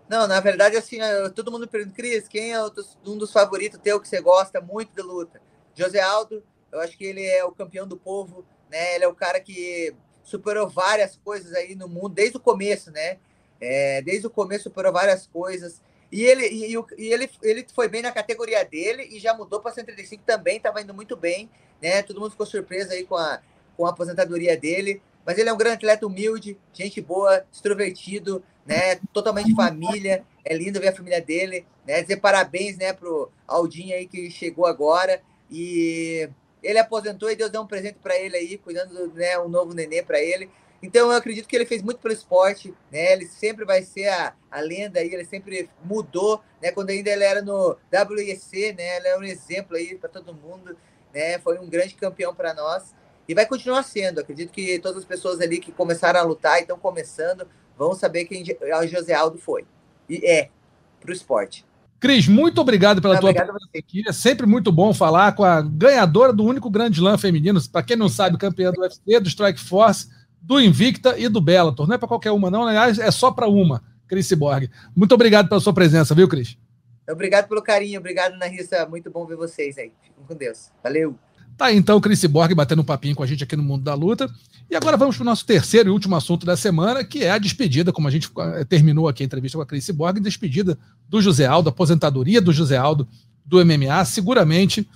Não, 0.08 0.26
na 0.26 0.40
verdade, 0.40 0.76
assim, 0.76 0.98
todo 1.34 1.50
mundo 1.50 1.66
pergunta, 1.66 1.96
Cris, 1.96 2.28
quem 2.28 2.52
é 2.52 2.62
um 3.06 3.16
dos 3.16 3.32
favoritos 3.32 3.80
teu 3.82 3.98
que 3.98 4.06
você 4.06 4.20
gosta 4.20 4.60
muito 4.60 4.94
de 4.94 5.00
luta? 5.00 5.40
José 5.74 6.02
Aldo, 6.02 6.42
eu 6.72 6.80
acho 6.80 6.96
que 6.96 7.04
ele 7.04 7.24
é 7.24 7.44
o 7.44 7.52
campeão 7.52 7.86
do 7.86 7.96
povo, 7.96 8.44
né? 8.70 8.94
Ele 8.94 9.04
é 9.04 9.08
o 9.08 9.14
cara 9.14 9.38
que 9.38 9.94
superou 10.24 10.68
várias 10.68 11.16
coisas 11.16 11.52
aí 11.52 11.74
no 11.74 11.86
mundo, 11.86 12.08
desde 12.08 12.38
o 12.38 12.40
começo, 12.40 12.90
né? 12.90 13.18
É, 13.60 14.00
desde 14.02 14.26
o 14.26 14.30
começo 14.30 14.64
superou 14.64 14.92
várias 14.92 15.26
coisas. 15.26 15.80
E 16.10 16.22
ele, 16.22 16.46
e, 16.46 16.74
e, 16.98 17.12
ele, 17.12 17.30
ele 17.42 17.66
foi 17.74 17.88
bem 17.88 18.02
na 18.02 18.10
categoria 18.10 18.64
dele 18.64 19.08
e 19.10 19.18
já 19.18 19.34
mudou 19.34 19.60
para 19.60 19.72
135 19.72 20.22
também, 20.24 20.56
estava 20.56 20.80
indo 20.80 20.94
muito 20.94 21.16
bem, 21.16 21.50
né? 21.80 22.02
Todo 22.02 22.20
mundo 22.20 22.32
ficou 22.32 22.46
surpreso 22.46 22.92
aí 22.92 23.04
com 23.04 23.16
a, 23.16 23.40
com 23.76 23.86
a 23.86 23.90
aposentadoria 23.90 24.56
dele, 24.56 25.02
mas 25.24 25.38
ele 25.38 25.48
é 25.48 25.52
um 25.52 25.56
grande 25.56 25.76
atleta 25.76 26.06
humilde, 26.06 26.58
gente 26.72 27.00
boa, 27.00 27.44
extrovertido, 27.52 28.42
né? 28.66 28.96
Totalmente 29.12 29.54
família. 29.54 30.24
É 30.44 30.54
lindo 30.54 30.80
ver 30.80 30.88
a 30.88 30.96
família 30.96 31.20
dele, 31.20 31.66
né? 31.86 32.02
Dizer 32.02 32.16
parabéns, 32.16 32.76
né, 32.76 32.92
pro 32.92 33.30
Aldinho 33.46 33.94
aí 33.94 34.06
que 34.06 34.30
chegou 34.30 34.66
agora 34.66 35.22
e 35.50 36.28
ele 36.62 36.78
aposentou 36.78 37.30
e 37.30 37.36
Deus 37.36 37.50
deu 37.50 37.62
um 37.62 37.66
presente 37.66 37.98
para 38.02 38.16
ele 38.16 38.36
aí, 38.36 38.58
cuidando, 38.58 39.12
né, 39.14 39.38
um 39.38 39.48
novo 39.48 39.74
nenê 39.74 40.02
para 40.02 40.20
ele. 40.20 40.50
Então 40.82 41.10
eu 41.10 41.16
acredito 41.16 41.46
que 41.46 41.54
ele 41.54 41.64
fez 41.64 41.80
muito 41.80 42.00
pelo 42.00 42.12
esporte, 42.12 42.74
né? 42.90 43.12
Ele 43.12 43.26
sempre 43.26 43.64
vai 43.64 43.82
ser 43.82 44.08
a, 44.08 44.34
a 44.50 44.60
lenda 44.60 44.98
aí, 44.98 45.14
ele 45.14 45.24
sempre 45.24 45.70
mudou, 45.84 46.42
né? 46.60 46.72
Quando 46.72 46.90
ainda 46.90 47.08
ele 47.08 47.22
era 47.22 47.40
no 47.40 47.76
WEC, 47.92 48.72
né? 48.72 48.96
Ele 48.96 49.08
é 49.08 49.16
um 49.16 49.22
exemplo 49.22 49.76
aí 49.76 49.96
para 49.96 50.08
todo 50.08 50.34
mundo, 50.34 50.76
né? 51.14 51.38
Foi 51.38 51.56
um 51.60 51.68
grande 51.68 51.94
campeão 51.94 52.34
para 52.34 52.52
nós. 52.52 52.92
E 53.28 53.34
vai 53.34 53.46
continuar 53.46 53.84
sendo. 53.84 54.20
Acredito 54.20 54.52
que 54.52 54.76
todas 54.80 54.98
as 54.98 55.04
pessoas 55.04 55.40
ali 55.40 55.60
que 55.60 55.70
começaram 55.70 56.18
a 56.18 56.24
lutar 56.24 56.58
e 56.58 56.62
estão 56.62 56.76
começando 56.76 57.48
vão 57.78 57.94
saber 57.94 58.24
quem 58.24 58.42
o 58.42 58.86
José 58.88 59.14
Aldo 59.14 59.38
foi. 59.38 59.64
E 60.08 60.26
é, 60.26 60.50
para 61.00 61.10
o 61.10 61.12
esporte. 61.12 61.64
Cris, 62.02 62.26
muito 62.26 62.60
obrigado 62.60 63.00
pela 63.00 63.14
Não, 63.14 63.20
tua 63.20 63.32
presença 63.32 63.68
aqui. 63.78 64.02
É 64.08 64.12
sempre 64.12 64.44
muito 64.44 64.72
bom 64.72 64.92
falar 64.92 65.36
com 65.36 65.44
a 65.44 65.62
ganhadora 65.62 66.32
do 66.32 66.42
único 66.42 66.68
grande 66.68 66.98
slam 66.98 67.16
feminino. 67.16 67.60
Para 67.70 67.84
quem 67.84 67.96
não 67.96 68.08
sabe, 68.08 68.36
campeã 68.36 68.72
do 68.72 68.80
UFC, 68.80 69.20
do 69.20 69.28
Strike 69.28 69.60
Force, 69.60 70.08
do 70.40 70.60
Invicta 70.60 71.16
e 71.16 71.28
do 71.28 71.40
Bellator. 71.40 71.86
Não 71.86 71.94
é 71.94 71.98
para 71.98 72.08
qualquer 72.08 72.32
uma, 72.32 72.50
não. 72.50 72.66
Aliás, 72.66 72.98
é 72.98 73.08
só 73.12 73.30
para 73.30 73.46
uma, 73.46 73.84
Cris 74.08 74.32
Borg. 74.32 74.68
Muito 74.96 75.14
obrigado 75.14 75.48
pela 75.48 75.60
sua 75.60 75.72
presença, 75.72 76.12
viu, 76.12 76.26
Cris? 76.26 76.58
Obrigado 77.08 77.46
pelo 77.46 77.62
carinho. 77.62 78.00
Obrigado, 78.00 78.36
Narissa. 78.36 78.84
Muito 78.84 79.08
bom 79.08 79.24
ver 79.24 79.36
vocês 79.36 79.78
aí. 79.78 79.92
Fiquem 80.02 80.24
com 80.26 80.34
Deus. 80.34 80.72
Valeu. 80.82 81.16
Tá 81.56 81.66
aí, 81.66 81.76
então 81.76 81.96
o 81.96 82.00
Chris 82.00 82.24
Borg 82.24 82.54
batendo 82.54 82.82
um 82.82 82.84
papinho 82.84 83.14
com 83.14 83.22
a 83.22 83.26
gente 83.26 83.44
aqui 83.44 83.56
no 83.56 83.62
Mundo 83.62 83.84
da 83.84 83.94
Luta. 83.94 84.28
E 84.70 84.76
agora 84.76 84.96
vamos 84.96 85.16
para 85.16 85.22
o 85.22 85.26
nosso 85.26 85.44
terceiro 85.44 85.90
e 85.90 85.92
último 85.92 86.16
assunto 86.16 86.46
da 86.46 86.56
semana, 86.56 87.04
que 87.04 87.22
é 87.22 87.30
a 87.30 87.38
despedida, 87.38 87.92
como 87.92 88.08
a 88.08 88.10
gente 88.10 88.30
eh, 88.38 88.64
terminou 88.64 89.06
aqui 89.06 89.22
a 89.22 89.26
entrevista 89.26 89.58
com 89.58 89.62
a 89.62 89.66
Chris 89.66 89.90
Borg, 89.90 90.18
despedida 90.18 90.78
do 91.08 91.20
José 91.20 91.46
Aldo, 91.46 91.68
aposentadoria 91.68 92.40
do 92.40 92.52
José 92.52 92.76
Aldo 92.76 93.06
do 93.44 93.64
MMA, 93.64 94.04
seguramente 94.04 94.88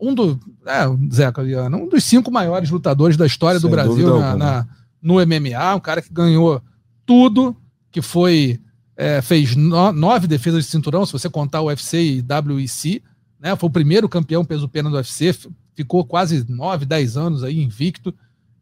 um 0.00 0.14
do, 0.14 0.38
é, 0.66 0.84
Zeca 1.12 1.42
um 1.42 1.88
dos 1.88 2.04
cinco 2.04 2.30
maiores 2.30 2.70
lutadores 2.70 3.16
da 3.16 3.26
história 3.26 3.58
Sem 3.58 3.68
do 3.68 3.74
Brasil 3.74 4.18
na, 4.18 4.36
na, 4.36 4.66
no 5.02 5.14
MMA, 5.14 5.74
um 5.74 5.80
cara 5.80 6.02
que 6.02 6.12
ganhou 6.12 6.62
tudo, 7.06 7.56
que 7.90 8.02
foi 8.02 8.60
é, 8.96 9.20
fez 9.20 9.56
no, 9.56 9.92
nove 9.92 10.26
defesas 10.26 10.64
de 10.64 10.70
cinturão, 10.70 11.04
se 11.04 11.12
você 11.12 11.28
contar 11.28 11.60
o 11.60 11.66
UFC 11.66 12.00
e 12.00 12.24
WEC, 12.52 13.02
né, 13.40 13.56
foi 13.56 13.68
o 13.68 13.72
primeiro 13.72 14.08
campeão 14.08 14.44
peso 14.44 14.68
pena 14.68 14.88
do 14.88 14.96
UFC, 14.96 15.36
ficou 15.74 16.04
quase 16.04 16.44
9, 16.48 16.86
10 16.86 17.16
anos 17.16 17.44
aí 17.44 17.60
invicto 17.60 18.14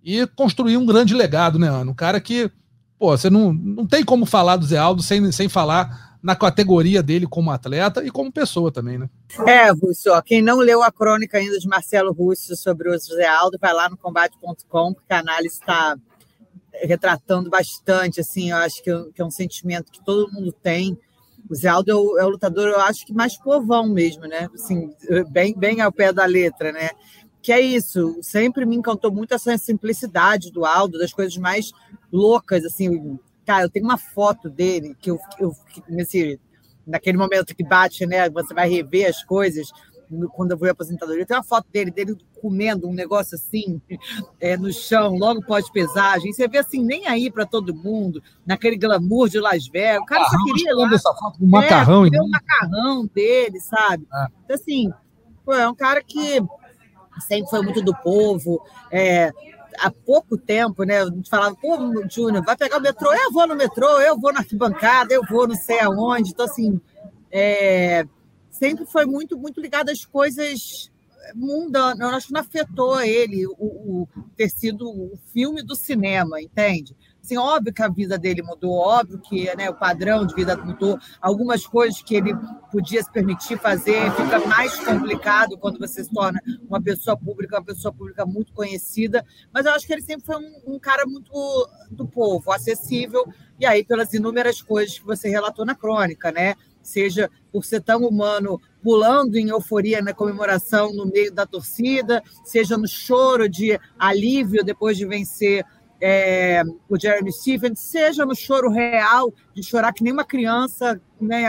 e 0.02 0.26
construiu 0.26 0.80
um 0.80 0.86
grande 0.86 1.14
legado, 1.14 1.58
né, 1.58 1.68
Ana? 1.68 1.90
Um 1.90 1.94
cara 1.94 2.20
que, 2.20 2.50
pô, 2.98 3.16
você 3.16 3.30
não, 3.30 3.52
não 3.52 3.86
tem 3.86 4.04
como 4.04 4.26
falar 4.26 4.56
do 4.56 4.66
Zé 4.66 4.78
Aldo 4.78 5.02
sem, 5.02 5.30
sem 5.30 5.48
falar 5.48 6.18
na 6.22 6.36
categoria 6.36 7.02
dele 7.02 7.26
como 7.26 7.50
atleta 7.50 8.04
e 8.04 8.10
como 8.10 8.32
pessoa 8.32 8.70
também, 8.70 8.96
né? 8.96 9.10
É, 9.46 9.70
Russo, 9.70 10.10
ó, 10.10 10.22
quem 10.22 10.40
não 10.40 10.58
leu 10.58 10.82
a 10.82 10.92
crônica 10.92 11.36
ainda 11.36 11.58
de 11.58 11.66
Marcelo 11.66 12.12
Russo 12.12 12.54
sobre 12.54 12.88
o 12.88 12.98
Zé 12.98 13.26
Aldo, 13.26 13.58
vai 13.60 13.72
lá 13.72 13.88
no 13.88 13.96
combate.com, 13.96 14.94
porque 14.94 15.12
a 15.12 15.18
análise 15.18 15.56
está 15.56 15.96
retratando 16.72 17.50
bastante, 17.50 18.20
assim, 18.20 18.50
eu 18.50 18.56
acho 18.56 18.82
que, 18.82 18.90
que 19.12 19.20
é 19.20 19.24
um 19.24 19.30
sentimento 19.30 19.90
que 19.90 20.02
todo 20.04 20.32
mundo 20.32 20.52
tem, 20.52 20.96
o 21.49 21.55
Zé 21.55 21.68
Aldo 21.68 21.90
é 21.90 21.95
o, 21.95 22.18
é 22.18 22.24
o, 22.24 22.28
lutador, 22.30 22.68
eu 22.68 22.80
acho 22.80 23.05
que 23.05 23.12
mais 23.12 23.36
povão 23.36 23.88
mesmo, 23.88 24.24
né? 24.26 24.49
Assim, 24.55 24.90
bem, 25.30 25.55
bem 25.57 25.80
ao 25.80 25.93
pé 25.93 26.12
da 26.12 26.24
letra, 26.24 26.72
né? 26.72 26.90
Que 27.40 27.53
é 27.53 27.61
isso, 27.61 28.18
sempre 28.22 28.64
me 28.64 28.76
encantou 28.76 29.12
muito 29.12 29.34
essa 29.34 29.57
simplicidade 29.59 30.51
do 30.53 30.64
Aldo, 30.64 30.99
das 30.99 31.12
coisas 31.12 31.36
mais 31.36 31.72
loucas, 32.12 32.64
assim. 32.64 33.18
Cara, 33.45 33.64
eu 33.64 33.70
tenho 33.70 33.84
uma 33.84 33.99
foto 33.99 34.49
dele 34.49 34.97
que 35.01 35.11
eu, 35.11 35.18
eu 35.38 35.53
nesse, 35.88 36.38
naquele 36.86 37.18
momento 37.18 37.55
que 37.55 37.64
bate, 37.64 38.07
né? 38.07 38.30
Você 38.30 38.55
vai 38.55 38.68
rever 38.68 39.09
as 39.09 39.22
coisas 39.24 39.72
quando 40.32 40.52
eu 40.52 40.56
vou 40.58 40.68
à 40.68 40.72
aposentadoria, 40.72 41.26
tem 41.26 41.36
uma 41.36 41.42
foto 41.42 41.66
dele, 41.72 41.90
dele 41.90 42.16
comendo 42.40 42.88
um 42.88 42.92
negócio 42.92 43.36
assim 43.36 43.80
é, 44.40 44.56
no 44.56 44.72
chão, 44.72 45.16
logo 45.16 45.44
pós-pesagem. 45.44 46.32
Você 46.32 46.48
vê 46.48 46.58
assim, 46.58 46.82
nem 46.84 47.06
aí 47.06 47.30
para 47.30 47.46
todo 47.46 47.74
mundo, 47.74 48.22
naquele 48.46 48.76
glamour 48.76 49.28
de 49.28 49.38
Las 49.38 49.66
Vegas. 49.68 50.02
O 50.02 50.06
cara 50.06 50.24
só 50.24 50.44
queria 50.44 50.74
lá. 50.74 50.92
Essa 50.92 51.14
foto 51.14 51.38
com 51.38 51.46
macarrão, 51.46 52.04
é, 52.06 52.20
o 52.20 52.28
macarrão 52.28 53.06
dele, 53.14 53.60
sabe? 53.60 54.06
É. 54.12 54.26
Então, 54.44 54.56
assim, 54.56 54.92
pô, 55.44 55.54
é 55.54 55.68
um 55.68 55.74
cara 55.74 56.02
que 56.02 56.42
sempre 57.20 57.50
foi 57.50 57.62
muito 57.62 57.82
do 57.82 57.94
povo. 57.94 58.62
É, 58.90 59.32
há 59.78 59.90
pouco 59.90 60.36
tempo, 60.36 60.84
né? 60.84 61.02
A 61.02 61.06
gente 61.06 61.30
falava, 61.30 61.54
pô, 61.54 61.76
Júnior, 62.08 62.44
vai 62.44 62.56
pegar 62.56 62.78
o 62.78 62.82
metrô? 62.82 63.12
Eu 63.12 63.32
vou 63.32 63.46
no 63.46 63.54
metrô, 63.54 64.00
eu 64.00 64.18
vou 64.18 64.32
na 64.32 64.40
arquibancada, 64.40 65.12
eu 65.14 65.22
vou 65.28 65.46
não 65.46 65.54
sei 65.54 65.80
aonde. 65.80 66.30
Então, 66.30 66.46
assim, 66.46 66.80
é, 67.30 68.04
sempre 68.62 68.86
foi 68.86 69.04
muito, 69.04 69.36
muito 69.36 69.60
ligado 69.60 69.90
às 69.90 70.04
coisas 70.04 70.88
mundanas. 71.34 71.98
Eu 71.98 72.16
acho 72.16 72.26
que 72.28 72.32
não 72.32 72.40
afetou 72.40 73.00
ele 73.00 73.44
o, 73.44 73.56
o, 73.58 74.08
ter 74.36 74.48
sido 74.48 74.88
o 74.88 75.18
filme 75.32 75.64
do 75.64 75.74
cinema, 75.74 76.40
entende? 76.40 76.96
Assim, 77.20 77.36
óbvio 77.36 77.72
que 77.72 77.82
a 77.82 77.88
vida 77.88 78.16
dele 78.16 78.40
mudou, 78.40 78.72
óbvio 78.72 79.18
que 79.18 79.52
né, 79.56 79.68
o 79.68 79.74
padrão 79.74 80.24
de 80.24 80.34
vida 80.34 80.56
mudou, 80.56 80.96
algumas 81.20 81.66
coisas 81.66 82.02
que 82.02 82.14
ele 82.14 82.34
podia 82.70 83.02
se 83.02 83.10
permitir 83.10 83.58
fazer 83.58 84.10
fica 84.12 84.40
mais 84.46 84.76
complicado 84.78 85.56
quando 85.58 85.78
você 85.78 86.02
se 86.04 86.10
torna 86.12 86.40
uma 86.68 86.80
pessoa 86.80 87.16
pública, 87.16 87.56
uma 87.56 87.64
pessoa 87.64 87.92
pública 87.92 88.26
muito 88.26 88.52
conhecida, 88.52 89.24
mas 89.52 89.66
eu 89.66 89.72
acho 89.72 89.86
que 89.86 89.92
ele 89.92 90.02
sempre 90.02 90.26
foi 90.26 90.36
um, 90.36 90.74
um 90.74 90.78
cara 90.80 91.04
muito 91.06 91.32
do 91.90 92.06
povo, 92.06 92.50
acessível, 92.50 93.24
e 93.58 93.66
aí 93.66 93.84
pelas 93.84 94.12
inúmeras 94.12 94.60
coisas 94.60 94.98
que 94.98 95.06
você 95.06 95.28
relatou 95.28 95.64
na 95.64 95.76
crônica, 95.76 96.32
né? 96.32 96.56
Seja 96.83 97.30
por 97.53 97.64
ser 97.64 97.83
tão 97.83 98.03
humano, 98.03 98.61
pulando 98.83 99.37
em 99.37 99.49
euforia 99.49 100.03
na 100.03 100.12
comemoração 100.12 100.93
no 100.93 101.07
meio 101.07 101.33
da 101.33 101.47
torcida, 101.47 102.22
seja 102.45 102.76
no 102.76 102.89
choro 102.89 103.49
de 103.49 103.78
alívio 103.99 104.64
depois 104.64 104.97
de 104.97 105.07
vencer 105.07 105.64
é, 106.05 106.64
o 106.89 106.99
Jeremy 106.99 107.33
Stevens, 107.33 107.78
seja 107.78 108.26
no 108.26 108.35
choro 108.35 108.68
real, 108.68 109.33
de 109.55 109.62
chorar 109.62 109.93
que 109.93 110.03
nem 110.03 110.12
uma 110.12 110.24
criança, 110.24 111.01
né, 111.20 111.45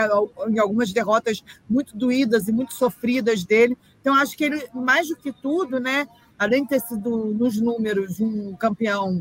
em 0.48 0.58
algumas 0.60 0.92
derrotas 0.92 1.42
muito 1.68 1.96
doídas 1.96 2.46
e 2.46 2.52
muito 2.52 2.72
sofridas 2.72 3.44
dele. 3.44 3.76
Então, 4.00 4.14
acho 4.14 4.36
que 4.36 4.44
ele, 4.44 4.64
mais 4.72 5.08
do 5.08 5.16
que 5.16 5.32
tudo, 5.32 5.80
né, 5.80 6.06
além 6.38 6.62
de 6.62 6.68
ter 6.68 6.80
sido 6.80 7.34
nos 7.34 7.60
números 7.60 8.20
um 8.20 8.54
campeão 8.54 9.20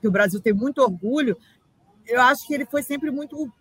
que 0.00 0.06
o 0.06 0.12
Brasil 0.12 0.40
tem 0.40 0.52
muito 0.52 0.80
orgulho, 0.80 1.36
eu 2.06 2.20
acho 2.22 2.46
que 2.46 2.54
ele 2.54 2.64
foi 2.64 2.84
sempre 2.84 3.10
muito 3.10 3.52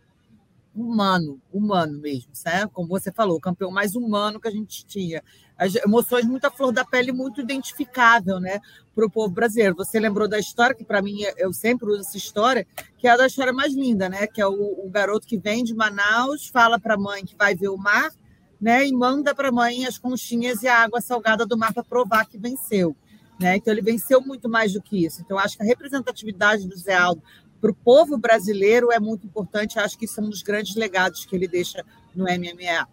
humano, 0.82 1.42
humano 1.52 2.00
mesmo, 2.00 2.30
certo? 2.34 2.72
Como 2.72 2.88
você 2.88 3.12
falou, 3.12 3.38
o 3.38 3.42
campeão 3.42 3.72
mais 3.72 3.96
humano 3.96 4.40
que 4.40 4.48
a 4.48 4.52
gente 4.52 4.86
tinha. 4.86 5.24
As 5.58 5.76
emoções 5.76 6.26
muito 6.26 6.46
à 6.46 6.52
flor 6.52 6.72
da 6.72 6.86
pele, 6.86 7.12
muito 7.12 7.42
identificável, 7.42 8.40
né, 8.40 8.60
para 8.94 9.06
o 9.06 9.10
povo 9.10 9.34
brasileiro. 9.34 9.76
Você 9.76 10.00
lembrou 10.00 10.28
da 10.28 10.38
história, 10.38 10.76
que 10.76 10.84
para 10.84 11.02
mim 11.02 11.20
eu 11.38 11.52
sempre 11.52 11.90
uso 11.90 12.02
essa 12.02 12.18
história, 12.18 12.66
que 12.98 13.08
é 13.08 13.12
a 13.12 13.18
da 13.18 13.28
história 13.28 13.54
mais 13.54 13.74
linda, 13.74 14.08
né? 14.08 14.28
Que 14.28 14.42
é 14.42 14.48
o, 14.48 14.86
o 14.86 14.90
garoto 14.90 15.28
que 15.28 15.38
vem 15.38 15.64
de 15.64 15.74
Manaus, 15.74 16.48
fala 16.48 16.80
para 16.80 16.94
a 16.94 16.98
mãe 16.98 17.26
que 17.26 17.36
vai 17.36 17.56
ver 17.56 17.70
o 17.70 17.78
mar, 17.78 18.12
né? 18.60 18.88
E 18.88 18.94
manda 18.94 19.34
para 19.34 19.50
a 19.50 19.52
mãe 19.52 19.86
as 19.86 19.98
conchinhas 19.98 20.62
e 20.64 20.68
a 20.68 20.84
água 20.84 21.02
salgada 21.02 21.46
do 21.46 21.58
mar 21.58 21.74
para 21.74 21.84
provar 21.84 22.26
que 22.26 22.38
venceu. 22.38 22.96
Né? 23.40 23.58
Então, 23.58 23.72
ele 23.72 23.82
venceu 23.82 24.20
muito 24.20 24.50
mais 24.50 24.74
do 24.74 24.82
que 24.82 25.06
isso. 25.06 25.22
Então, 25.22 25.38
acho 25.38 25.56
que 25.56 25.64
a 25.64 25.66
representatividade 25.66 26.68
do 26.68 26.76
Zé 26.76 26.96
Aldo 26.96 27.22
para 27.60 27.72
o 27.72 27.74
povo 27.74 28.18
brasileiro 28.18 28.92
é 28.92 29.00
muito 29.00 29.26
importante. 29.26 29.80
Acho 29.80 29.98
que 29.98 30.06
isso 30.06 30.20
é 30.20 30.24
um 30.24 30.30
dos 30.30 30.42
grandes 30.42 30.76
legados 30.76 31.26
que 31.26 31.36
ele 31.36 31.48
deixa 31.48 31.84
no 32.16 32.26
MMA. 32.26 32.88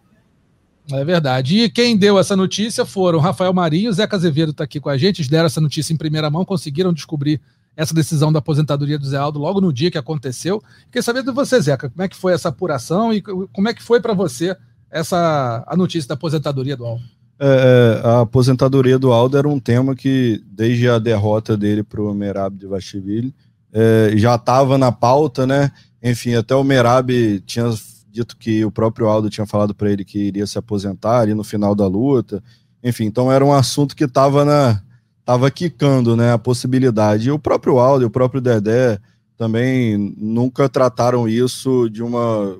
É 0.91 1.03
verdade. 1.03 1.63
E 1.63 1.69
quem 1.69 1.97
deu 1.97 2.19
essa 2.19 2.35
notícia 2.35 2.85
foram 2.85 3.19
Rafael 3.19 3.53
Marinho, 3.53 3.91
Zeca 3.91 4.15
Azevedo 4.15 4.51
está 4.51 4.63
aqui 4.63 4.79
com 4.79 4.89
a 4.89 4.97
gente. 4.97 5.19
Eles 5.19 5.29
deram 5.29 5.47
essa 5.47 5.61
notícia 5.61 5.93
em 5.93 5.97
primeira 5.97 6.29
mão, 6.29 6.45
conseguiram 6.45 6.93
descobrir 6.93 7.41
essa 7.75 7.93
decisão 7.93 8.31
da 8.31 8.39
aposentadoria 8.39 8.97
do 8.97 9.05
Zé 9.05 9.17
Aldo 9.17 9.39
logo 9.39 9.59
no 9.59 9.73
dia 9.73 9.91
que 9.91 9.97
aconteceu. 9.97 10.61
Queria 10.87 11.03
saber 11.03 11.23
de 11.23 11.31
você, 11.31 11.59
Zeca, 11.59 11.89
como 11.89 12.03
é 12.03 12.07
que 12.07 12.15
foi 12.15 12.33
essa 12.33 12.49
apuração 12.49 13.13
e 13.13 13.21
como 13.21 13.67
é 13.67 13.73
que 13.73 13.83
foi 13.83 13.99
para 13.99 14.13
você 14.13 14.55
essa 14.89 15.63
a 15.67 15.75
notícia 15.75 16.07
da 16.07 16.13
aposentadoria 16.13 16.77
do 16.77 16.85
Aldo? 16.85 17.03
É, 17.37 18.01
é, 18.03 18.07
a 18.07 18.21
aposentadoria 18.21 18.97
do 18.97 19.11
Aldo 19.11 19.37
era 19.37 19.47
um 19.47 19.59
tema 19.59 19.93
que, 19.93 20.41
desde 20.47 20.87
a 20.87 20.97
derrota 20.97 21.57
dele 21.57 21.83
para 21.83 22.01
o 22.01 22.13
Merab 22.13 22.57
de 22.57 22.65
Vachiville, 22.65 23.33
é, 23.77 24.13
já 24.15 24.35
estava 24.35 24.77
na 24.77 24.89
pauta, 24.89 25.45
né? 25.45 25.69
Enfim, 26.01 26.33
até 26.33 26.55
o 26.55 26.63
Merab 26.63 27.41
tinha 27.41 27.69
dito 28.09 28.37
que 28.37 28.63
o 28.63 28.71
próprio 28.71 29.07
Aldo 29.07 29.29
tinha 29.29 29.45
falado 29.45 29.75
para 29.75 29.91
ele 29.91 30.05
que 30.05 30.17
iria 30.17 30.47
se 30.47 30.57
aposentar 30.57 31.19
ali 31.19 31.33
no 31.33 31.43
final 31.43 31.75
da 31.75 31.85
luta. 31.85 32.41
Enfim, 32.81 33.03
então 33.03 33.29
era 33.29 33.43
um 33.43 33.51
assunto 33.51 33.93
que 33.93 34.05
estava 34.05 34.45
na 34.45 34.81
tava 35.25 35.49
quicando, 35.51 36.15
né, 36.15 36.31
a 36.31 36.37
possibilidade. 36.37 37.27
E 37.27 37.31
o 37.31 37.39
próprio 37.39 37.79
Aldo 37.79 38.03
e 38.03 38.05
o 38.05 38.11
próprio 38.11 38.39
Dedé 38.39 38.97
também 39.35 40.15
nunca 40.17 40.69
trataram 40.69 41.27
isso 41.27 41.89
de 41.89 42.01
uma 42.01 42.57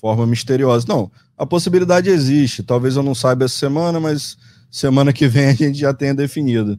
forma 0.00 0.26
misteriosa. 0.26 0.86
Não, 0.88 1.10
a 1.36 1.44
possibilidade 1.44 2.08
existe. 2.08 2.62
Talvez 2.62 2.94
eu 2.94 3.02
não 3.02 3.14
saiba 3.14 3.46
essa 3.46 3.56
semana, 3.56 3.98
mas 3.98 4.36
semana 4.70 5.12
que 5.12 5.26
vem 5.26 5.46
a 5.46 5.54
gente 5.54 5.78
já 5.78 5.92
tenha 5.92 6.14
definido. 6.14 6.78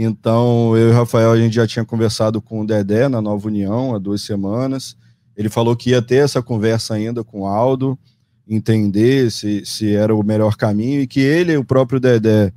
Então, 0.00 0.76
eu 0.76 0.90
e 0.90 0.90
o 0.92 0.94
Rafael, 0.94 1.32
a 1.32 1.36
gente 1.36 1.56
já 1.56 1.66
tinha 1.66 1.84
conversado 1.84 2.40
com 2.40 2.60
o 2.60 2.64
Dedé 2.64 3.08
na 3.08 3.20
Nova 3.20 3.48
União 3.48 3.96
há 3.96 3.98
duas 3.98 4.22
semanas. 4.22 4.96
Ele 5.36 5.48
falou 5.48 5.74
que 5.74 5.90
ia 5.90 6.00
ter 6.00 6.22
essa 6.22 6.40
conversa 6.40 6.94
ainda 6.94 7.24
com 7.24 7.40
o 7.40 7.46
Aldo, 7.48 7.98
entender 8.46 9.28
se, 9.32 9.66
se 9.66 9.92
era 9.92 10.14
o 10.14 10.22
melhor 10.22 10.56
caminho, 10.56 11.00
e 11.00 11.06
que 11.08 11.18
ele, 11.18 11.56
o 11.56 11.64
próprio 11.64 11.98
Dedé, 11.98 12.52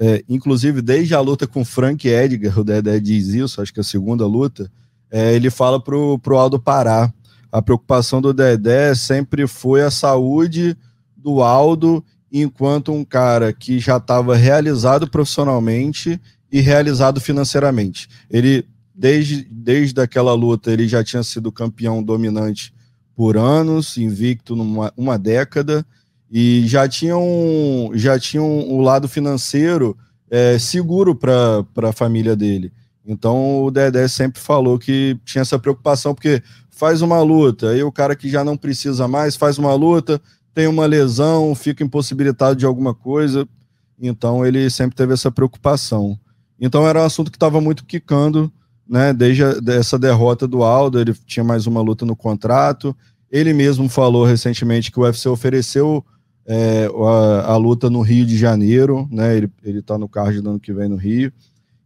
é, 0.00 0.24
inclusive 0.28 0.82
desde 0.82 1.14
a 1.14 1.20
luta 1.20 1.46
com 1.46 1.64
Frank 1.64 2.08
Edgar, 2.08 2.58
o 2.58 2.64
Dedé 2.64 2.98
diz 2.98 3.28
isso, 3.28 3.62
acho 3.62 3.72
que 3.72 3.78
é 3.78 3.82
a 3.82 3.84
segunda 3.84 4.26
luta, 4.26 4.68
é, 5.08 5.32
ele 5.32 5.48
fala 5.48 5.80
pro, 5.80 6.18
pro 6.18 6.38
Aldo 6.38 6.58
parar 6.58 7.14
a 7.52 7.62
preocupação 7.62 8.20
do 8.20 8.32
Dedé 8.32 8.94
sempre 8.96 9.46
foi 9.46 9.82
a 9.82 9.92
saúde 9.92 10.76
do 11.16 11.40
Aldo, 11.40 12.04
enquanto 12.32 12.92
um 12.92 13.04
cara 13.04 13.52
que 13.52 13.78
já 13.78 13.96
estava 13.96 14.36
realizado 14.36 15.08
profissionalmente 15.08 16.20
e 16.50 16.60
realizado 16.60 17.20
financeiramente. 17.20 18.08
Ele, 18.30 18.66
desde, 18.94 19.46
desde 19.50 20.00
aquela 20.00 20.34
luta, 20.34 20.72
ele 20.72 20.88
já 20.88 21.04
tinha 21.04 21.22
sido 21.22 21.52
campeão 21.52 22.02
dominante 22.02 22.72
por 23.14 23.36
anos, 23.36 23.96
invicto 23.98 24.56
numa 24.56 24.92
uma 24.96 25.18
década, 25.18 25.84
e 26.30 26.66
já 26.66 26.88
tinha 26.88 27.16
um, 27.16 27.90
já 27.94 28.18
tinha 28.18 28.42
um, 28.42 28.74
um 28.74 28.80
lado 28.80 29.08
financeiro 29.08 29.96
é, 30.30 30.58
seguro 30.58 31.14
para 31.14 31.64
a 31.88 31.92
família 31.92 32.36
dele. 32.36 32.72
Então 33.04 33.64
o 33.64 33.70
Dedé 33.70 34.06
sempre 34.06 34.40
falou 34.40 34.78
que 34.78 35.18
tinha 35.24 35.42
essa 35.42 35.58
preocupação, 35.58 36.14
porque 36.14 36.42
faz 36.70 37.02
uma 37.02 37.20
luta, 37.20 37.70
aí 37.70 37.82
o 37.82 37.92
cara 37.92 38.14
que 38.14 38.28
já 38.28 38.44
não 38.44 38.56
precisa 38.56 39.08
mais 39.08 39.36
faz 39.36 39.58
uma 39.58 39.74
luta, 39.74 40.20
tem 40.54 40.66
uma 40.66 40.86
lesão, 40.86 41.54
fica 41.54 41.82
impossibilitado 41.82 42.56
de 42.56 42.64
alguma 42.64 42.94
coisa. 42.94 43.46
Então 44.00 44.46
ele 44.46 44.70
sempre 44.70 44.96
teve 44.96 45.12
essa 45.12 45.30
preocupação. 45.30 46.18
Então 46.60 46.86
era 46.86 47.00
um 47.00 47.04
assunto 47.04 47.30
que 47.30 47.36
estava 47.36 47.60
muito 47.60 47.84
quicando, 47.84 48.52
né? 48.88 49.12
Desde 49.12 49.44
a, 49.44 49.54
essa 49.68 49.98
derrota 49.98 50.46
do 50.46 50.62
Aldo, 50.62 51.00
ele 51.00 51.14
tinha 51.26 51.42
mais 51.42 51.66
uma 51.66 51.80
luta 51.80 52.04
no 52.04 52.14
contrato. 52.14 52.94
Ele 53.30 53.52
mesmo 53.52 53.88
falou 53.88 54.24
recentemente 54.24 54.90
que 54.90 54.98
o 54.98 55.02
UFC 55.02 55.28
ofereceu 55.28 56.04
é, 56.44 56.88
a, 56.88 57.52
a, 57.52 57.56
luta 57.56 57.88
no 57.88 58.02
Rio 58.02 58.26
de 58.26 58.36
Janeiro, 58.36 59.08
né? 59.10 59.36
Ele, 59.36 59.50
ele 59.64 59.80
tá 59.80 59.96
no 59.96 60.08
card 60.08 60.40
do 60.40 60.50
ano 60.50 60.60
que 60.60 60.72
vem 60.72 60.88
no 60.88 60.96
Rio. 60.96 61.32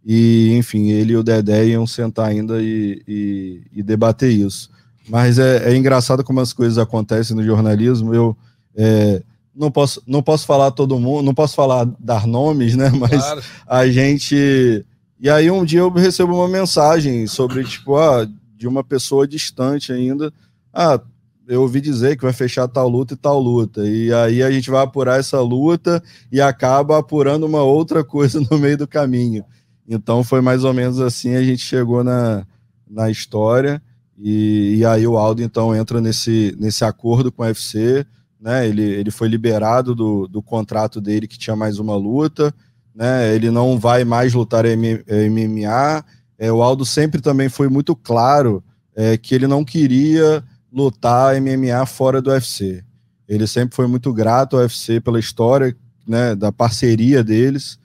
E, 0.05 0.55
enfim, 0.57 0.91
ele 0.91 1.13
e 1.13 1.17
o 1.17 1.23
Dedé 1.23 1.67
iam 1.67 1.87
sentar 1.87 2.29
ainda 2.29 2.61
e, 2.61 3.03
e, 3.07 3.63
e 3.73 3.83
debater 3.83 4.31
isso. 4.31 4.71
Mas 5.09 5.39
é, 5.39 5.71
é, 5.71 5.77
engraçado 5.77 6.25
como 6.25 6.41
as 6.41 6.53
coisas 6.53 6.79
acontecem 6.79 7.37
no 7.37 7.45
jornalismo. 7.45 8.15
Eu 8.15 8.37
é, 8.77 9.23
não 9.55 9.71
posso 9.71 10.03
não 10.07 10.23
posso 10.23 10.47
falar 10.47 10.71
todo 10.71 10.99
mundo, 10.99 11.25
não 11.25 11.35
posso 11.35 11.55
falar 11.55 11.85
dar 11.99 12.27
nomes, 12.27 12.77
né? 12.77 12.91
Mas 12.99 13.23
claro. 13.23 13.43
a 13.67 13.87
gente 13.87 14.85
e 15.21 15.31
aí 15.31 15.51
um 15.51 15.65
dia 15.65 15.81
eu 15.81 15.91
recebo 15.91 16.35
uma 16.35 16.49
mensagem 16.49 17.27
sobre 17.27 17.65
tipo 17.65 17.97
ah, 17.97 18.27
de 18.57 18.67
uma 18.67 18.83
pessoa 18.83 19.27
distante 19.27 19.93
ainda. 19.93 20.33
Ah, 20.73 21.01
eu 21.47 21.63
ouvi 21.63 21.81
dizer 21.81 22.17
que 22.17 22.25
vai 22.25 22.33
fechar 22.33 22.67
tal 22.69 22.89
luta 22.89 23.15
e 23.15 23.17
tal 23.17 23.39
luta. 23.39 23.87
E 23.87 24.13
aí 24.13 24.43
a 24.43 24.51
gente 24.51 24.71
vai 24.71 24.83
apurar 24.83 25.21
essa 25.21 25.41
luta 25.41 26.03
e 26.33 26.41
acaba 26.41 26.99
apurando 26.99 27.45
uma 27.47 27.63
outra 27.63 28.03
coisa 28.03 28.41
no 28.51 28.59
meio 28.59 28.79
do 28.79 28.89
caminho. 28.89 29.45
Então 29.87 30.25
foi 30.25 30.41
mais 30.41 30.65
ou 30.65 30.73
menos 30.73 31.01
assim 31.01 31.35
a 31.35 31.43
gente 31.43 31.63
chegou 31.63 32.03
na, 32.03 32.47
na 32.89 33.11
história. 33.11 33.83
E, 34.19 34.77
e, 34.79 34.85
aí 34.85 35.07
o 35.07 35.19
Aldo 35.19 35.43
então 35.43 35.75
entra 35.75 36.01
nesse, 36.01 36.57
nesse 36.59 36.85
acordo 36.85 37.33
com 37.33 37.43
o 37.43 37.47
UFC, 37.47 38.07
né? 38.45 38.69
Ele, 38.69 38.83
ele 38.83 39.11
foi 39.11 39.27
liberado 39.27 39.95
do, 39.95 40.29
do 40.29 40.43
contrato 40.43 41.01
dele 41.01 41.27
que 41.27 41.39
tinha 41.39 41.57
mais 41.57 41.79
uma 41.79 41.97
luta, 41.97 42.55
né? 42.95 43.35
Ele 43.35 43.51
não 43.51 43.79
vai 43.79 44.05
mais 44.05 44.35
lutar 44.35 44.67
MMA. 44.67 46.05
É, 46.39 46.53
o 46.53 46.63
Aldo 46.63 46.85
sempre 46.85 47.23
também 47.23 47.49
foi 47.49 47.71
muito 47.71 47.97
claro 47.97 48.63
é, 48.95 49.17
que 49.17 49.35
ele 49.35 49.47
não 49.47 49.65
queria 49.65 50.45
lutar 50.71 51.41
MMA 51.41 51.87
fora 51.87 52.21
do 52.21 52.29
UFC. 52.29 52.85
Ele 53.27 53.47
sempre 53.47 53.75
foi 53.75 53.87
muito 53.87 54.13
grato 54.13 54.57
ao 54.57 54.63
UFC 54.63 55.01
pela 55.01 55.19
história, 55.19 55.75
né? 56.07 56.35
Da 56.35 56.53
parceria 56.53 57.25
deles. 57.25 57.79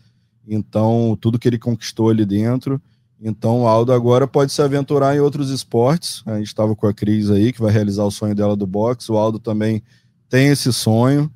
Então 0.45 1.18
tudo 1.22 1.39
que 1.39 1.47
ele 1.47 1.57
conquistou 1.57 2.10
ali 2.10 2.26
dentro. 2.26 2.82
Então 3.22 3.62
o 3.62 3.68
Aldo 3.68 3.93
agora 3.93 4.28
pode 4.28 4.51
se 4.51 4.62
aventurar 4.62 5.16
em 5.16 5.22
outros 5.22 5.51
esportes. 5.51 6.22
A 6.26 6.36
gente 6.38 6.47
estava 6.47 6.76
com 6.76 6.86
a 6.86 6.93
Cris 6.93 7.32
aí, 7.32 7.53
que 7.53 7.62
vai 7.62 7.72
realizar 7.72 8.03
o 8.03 8.12
sonho 8.12 8.36
dela 8.36 8.57
do 8.57 8.68
boxe. 8.68 9.10
O 9.10 9.18
Aldo 9.18 9.39
também 9.39 9.82
tem 10.30 10.48
esse 10.48 10.72
sonho. 10.72 11.30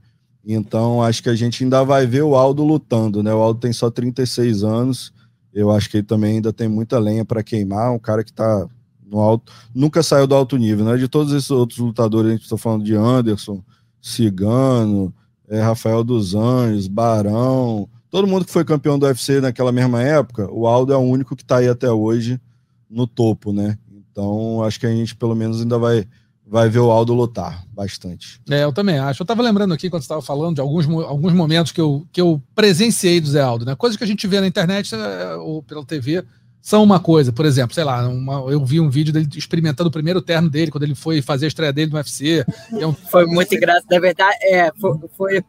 Então 0.46 1.02
acho 1.02 1.24
que 1.24 1.30
a 1.30 1.36
gente 1.36 1.64
ainda 1.64 1.84
vai 1.84 2.06
ver 2.06 2.24
o 2.24 2.36
Aldo 2.36 2.64
lutando, 2.64 3.24
né? 3.24 3.34
O 3.34 3.41
Aldo 3.41 3.60
tem 3.60 3.74
só 3.74 3.89
36 3.89 4.64
anos. 4.64 5.14
Eu 5.54 5.72
acho 5.72 5.89
que 5.89 5.98
ele 5.98 6.06
também 6.06 6.36
ainda 6.36 6.52
tem 6.52 6.68
muita 6.68 7.00
lenha 7.00 7.24
para 7.26 7.44
queimar. 7.44 7.91
Um 7.91 8.00
cara 8.00 8.24
que 8.24 8.32
está 8.32 8.68
no 9.06 9.20
alto, 9.20 9.54
nunca 9.74 10.02
saiu 10.02 10.26
do 10.26 10.34
alto 10.34 10.58
nível, 10.58 10.86
né? 10.86 10.98
De 10.98 11.08
todos 11.08 11.32
esses 11.34 11.52
outros 11.52 11.78
lutadores, 11.78 12.30
a 12.30 12.34
gente 12.34 12.44
está 12.44 12.58
falando 12.58 12.84
de 12.84 12.96
Anderson, 12.96 13.64
Cigano, 14.02 15.14
é, 15.48 15.62
Rafael 15.62 16.04
dos 16.04 16.34
Anjos, 16.34 16.88
Barão, 16.88 17.88
todo 18.10 18.28
mundo 18.28 18.46
que 18.46 18.52
foi 18.52 18.66
campeão 18.66 18.98
do 18.98 19.06
UFC 19.06 19.39
naquela 19.39 19.72
mesma 19.72 20.02
época, 20.02 20.52
o 20.52 20.66
Aldo 20.66 20.91
é 20.94 20.98
o 20.98 21.02
único 21.02 21.36
que 21.36 21.44
está 21.44 21.58
aí 21.58 21.68
até 21.68 21.91
hoje 21.91 22.41
no 22.89 23.06
topo, 23.06 23.54
né? 23.54 23.78
Então, 23.91 24.64
acho 24.64 24.80
que 24.80 24.86
a 24.86 24.91
gente 24.91 25.16
pelo 25.16 25.36
menos 25.36 25.62
ainda 25.62 25.78
vai 25.78 26.08
vai 26.54 26.70
ver 26.70 26.78
o 26.78 26.91
Aldo 26.91 27.16
lutar 27.16 27.66
bastante. 27.74 28.39
É, 28.47 28.64
eu 28.64 28.72
também 28.72 28.99
acho. 28.99 29.24
Eu 29.24 29.24
estava 29.24 29.41
lembrando 29.41 29.74
aqui, 29.74 29.89
quando 29.89 30.04
você 30.04 30.06
estava 30.06 30.22
falando, 30.22 30.54
de 30.54 30.62
alguns, 30.62 30.88
alguns 30.88 31.34
momentos 31.34 31.72
que 31.72 31.82
eu, 31.82 32.06
que 32.12 32.22
eu 32.22 32.39
presenciei 32.54 33.20
do 33.20 33.28
Zé 33.28 33.41
Aldo, 33.41 33.66
né? 33.66 33.76
Coisas 33.76 33.97
que 33.97 34.04
a 34.04 34.08
gente 34.08 34.28
vê 34.28 34.39
na 34.39 34.45
internet 34.45 34.93
é, 34.93 35.34
ou 35.34 35.64
pela 35.64 35.84
TV 35.84 36.24
são 36.62 36.84
uma 36.84 36.99
coisa. 36.99 37.34
Por 37.34 37.43
exemplo, 37.47 37.74
sei 37.74 37.84
lá, 37.84 38.08
uma, 38.08 38.51
eu 38.51 38.64
vi 38.64 38.80
um 38.80 38.88
vídeo 38.88 39.12
dele 39.12 39.28
experimentando 39.36 39.89
o 39.89 39.91
primeiro 39.91 40.22
terno 40.22 40.47
dele, 40.47 40.70
quando 40.70 40.84
ele 40.84 40.93
foi 40.93 41.24
fazer 41.24 41.45
a 41.45 41.47
estreia 41.47 41.74
dele 41.74 41.89
no 41.89 41.97
UFC. 41.97 42.45
É 42.72 42.86
um... 42.86 42.93
Foi 43.10 43.26
muito 43.26 43.56
engraçado, 43.56 43.88
na 43.89 43.99
verdade. 43.99 44.38
É, 44.43 44.72
foi. 44.80 44.99
foi... 45.18 45.43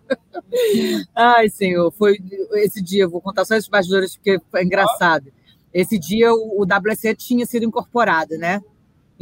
Ai, 1.15 1.51
senhor, 1.51 1.93
foi 1.99 2.17
esse 2.55 2.83
dia, 2.83 3.07
vou 3.07 3.21
contar 3.21 3.45
só 3.45 3.55
esses 3.55 3.69
bastidores 3.69 4.17
porque 4.17 4.41
foi 4.51 4.65
engraçado. 4.65 5.31
Esse 5.71 5.99
dia 5.99 6.33
o, 6.33 6.63
o 6.63 6.65
WC 6.65 7.15
tinha 7.15 7.45
sido 7.45 7.67
incorporado, 7.67 8.39
né? 8.39 8.63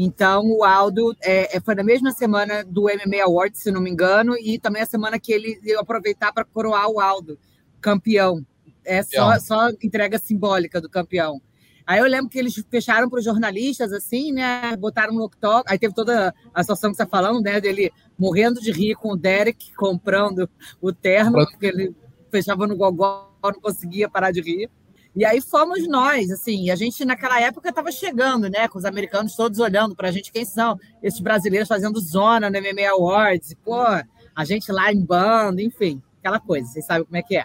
Então, 0.05 0.50
o 0.50 0.64
Aldo 0.64 1.16
é, 1.22 1.57
é 1.57 1.61
foi 1.61 1.76
na 1.76 1.84
mesma 1.84 2.11
semana 2.11 2.64
do 2.64 2.82
MMA 2.82 3.22
Awards, 3.24 3.62
se 3.62 3.70
não 3.70 3.80
me 3.80 3.88
engano, 3.88 4.36
e 4.36 4.59
também 4.59 4.82
a 4.82 4.86
semana 4.86 5.16
que 5.16 5.32
ele 5.32 5.61
ia 5.62 5.78
aproveitar 5.78 6.32
para 6.32 6.44
coroar 6.44 6.88
o 6.88 6.98
Aldo, 6.98 7.38
campeão. 7.80 8.44
É 8.84 9.00
só, 9.05 9.38
só 9.38 9.68
entrega 9.80 10.18
simbólica 10.18 10.80
do 10.80 10.90
campeão. 10.90 11.40
Aí 11.86 12.00
eu 12.00 12.07
lembro 12.07 12.28
que 12.28 12.38
eles 12.38 12.53
fecharam 12.68 13.09
para 13.09 13.20
os 13.20 13.24
jornalistas, 13.24 13.92
assim, 13.92 14.32
né? 14.32 14.76
Botaram 14.76 15.14
no 15.14 15.22
octógono. 15.22 15.64
Aí 15.68 15.78
teve 15.78 15.94
toda 15.94 16.34
a 16.53 16.62
situação 16.64 16.90
que 16.90 16.96
você 16.96 17.05
está 17.05 17.16
falando, 17.16 17.40
né? 17.40 17.61
Dele 17.61 17.92
morrendo 18.18 18.61
de 18.61 18.72
rir 18.72 18.96
com 18.96 19.12
o 19.12 19.16
Derek 19.16 19.72
comprando 19.74 20.50
o 20.80 20.92
terno, 20.92 21.46
porque 21.46 21.66
ele 21.66 21.94
fechava 22.28 22.66
no 22.66 22.76
gogó, 22.76 23.30
não 23.40 23.61
conseguia 23.61 24.09
parar 24.09 24.32
de 24.32 24.40
rir. 24.40 24.68
E 25.14 25.24
aí 25.26 25.42
fomos 25.42 25.86
nós, 25.86 26.30
assim, 26.30 26.70
a 26.70 26.76
gente 26.76 27.04
naquela 27.04 27.38
época 27.38 27.68
estava 27.68 27.92
chegando, 27.92 28.48
né, 28.48 28.66
com 28.66 28.78
os 28.78 28.84
americanos 28.84 29.36
todos 29.36 29.58
olhando 29.58 29.94
para 29.94 30.08
a 30.08 30.12
gente, 30.12 30.32
quem 30.32 30.44
são 30.44 30.78
esses 31.02 31.20
brasileiros 31.20 31.68
fazendo 31.68 32.00
zona 32.00 32.48
no 32.48 32.58
MMA 32.58 32.88
Awards, 32.90 33.50
e, 33.50 33.56
pô, 33.56 33.76
a 33.84 34.44
gente 34.44 34.72
lá 34.72 34.90
em 34.90 35.04
bando, 35.04 35.60
enfim, 35.60 36.02
aquela 36.18 36.40
coisa, 36.40 36.66
vocês 36.66 36.86
sabem 36.86 37.04
como 37.04 37.16
é 37.16 37.22
que 37.22 37.36
é. 37.36 37.44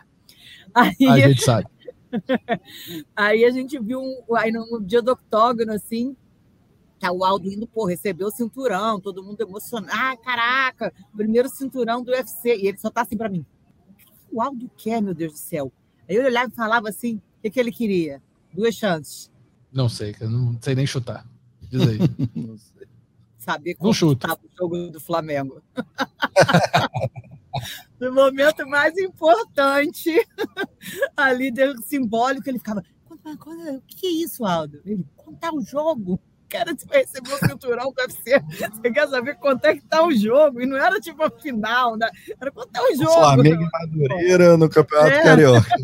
Aí, 0.73 0.95
a 1.09 1.27
gente 1.27 1.43
sabe. 1.43 1.67
aí 3.13 3.43
a 3.43 3.51
gente 3.51 3.77
viu, 3.79 3.99
um, 3.99 4.35
aí 4.35 4.49
no 4.49 4.81
dia 4.81 5.01
do 5.01 5.11
octógono, 5.11 5.73
assim, 5.73 6.15
tá 6.99 7.11
o 7.11 7.25
Aldo 7.25 7.51
indo, 7.51 7.67
pô, 7.67 7.85
recebeu 7.85 8.27
o 8.27 8.31
cinturão, 8.31 8.99
todo 8.99 9.21
mundo 9.21 9.41
emocionado, 9.41 9.91
ah, 9.93 10.15
caraca, 10.15 10.93
primeiro 11.15 11.49
cinturão 11.49 12.01
do 12.01 12.11
UFC, 12.11 12.55
e 12.55 12.67
ele 12.67 12.77
só 12.77 12.89
tá 12.89 13.01
assim 13.01 13.17
para 13.17 13.27
mim, 13.27 13.45
o 14.31 14.41
Aldo 14.41 14.71
quer, 14.77 15.01
meu 15.01 15.13
Deus 15.13 15.33
do 15.33 15.39
céu? 15.39 15.71
Aí 16.09 16.15
eu 16.15 16.23
olhava 16.23 16.49
e 16.49 16.55
falava 16.55 16.87
assim, 16.87 17.17
o 17.17 17.21
que, 17.49 17.53
que 17.53 17.59
ele 17.59 17.71
queria? 17.71 18.21
Duas 18.53 18.75
chances. 18.75 19.31
Não 19.71 19.89
sei, 19.89 20.15
não 20.21 20.57
sei 20.61 20.75
nem 20.75 20.87
chutar. 20.87 21.25
Diz 21.69 21.81
aí. 21.81 21.97
não 22.35 22.57
sei. 22.57 22.87
Saber 23.37 23.75
como 23.75 23.91
estava 23.91 24.39
o 24.43 24.49
jogo 24.57 24.89
do 24.89 24.99
Flamengo. 24.99 25.61
no 27.99 28.11
momento 28.11 28.67
mais 28.67 28.97
importante, 28.97 30.11
a 31.15 31.31
líder 31.31 31.75
simbólico, 31.85 32.49
ele 32.49 32.59
ficava. 32.59 32.83
O 33.09 33.81
que 33.85 34.07
é 34.07 34.09
isso, 34.09 34.45
Aldo? 34.45 34.81
Ele, 34.85 35.05
contar 35.15 35.53
o 35.53 35.61
jogo. 35.61 36.19
Cara, 36.49 36.73
você 36.73 36.85
vai 36.85 36.99
receber 36.99 37.33
o 37.33 37.37
cinturão 37.37 37.91
do 37.91 38.01
UFC. 38.01 38.41
Você 38.71 38.91
quer 38.91 39.07
saber 39.09 39.35
quanto 39.35 39.65
é 39.65 39.75
que 39.75 39.81
tá 39.81 40.05
o 40.05 40.13
jogo? 40.13 40.61
E 40.61 40.65
não 40.65 40.77
era 40.77 40.99
tipo 40.99 41.21
a 41.23 41.29
final, 41.29 41.97
né? 41.97 42.09
Era 42.39 42.51
quanto 42.51 42.75
é 42.75 42.81
o 42.81 42.95
jogo. 42.95 43.13
Flamengo 43.13 43.63
e 43.63 43.69
Madureira 43.69 44.57
no 44.57 44.69
Campeonato 44.69 45.11
é. 45.11 45.23
Carioca. 45.23 45.75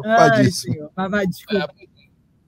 Preocupadíssimo. 0.00 0.90
Ai, 0.96 1.08
vai, 1.08 1.26
desculpa. 1.26 1.74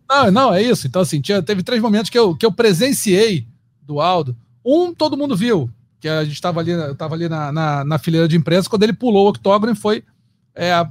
Não, 0.09 0.31
não, 0.31 0.55
é 0.55 0.63
isso. 0.63 0.87
Então, 0.87 1.03
assim, 1.03 1.21
tinha, 1.21 1.43
teve 1.43 1.63
três 1.63 1.83
momentos 1.83 2.11
que 2.11 2.19
eu, 2.19 2.35
que 2.35 2.47
eu 2.47 2.53
presenciei 2.53 3.47
do 3.83 4.01
Aldo. 4.01 4.37
Um, 4.65 4.95
todo 4.95 5.17
mundo 5.17 5.37
viu, 5.37 5.71
que 6.01 6.09
a 6.09 6.25
gente 6.25 6.35
estava 6.35 6.61
ali, 6.61 6.71
eu 6.71 6.95
tava 6.95 7.15
ali 7.15 7.29
na, 7.29 7.53
na, 7.53 7.85
na, 7.85 7.99
fileira 7.99 8.29
de 8.29 8.37
imprensa, 8.37 8.69
quando 8.69 8.83
ele 8.83 8.93
pulou 8.93 9.27
o 9.27 9.31
octógono 9.31 9.73
e 9.73 9.77
foi 9.77 10.05
é, 10.55 10.87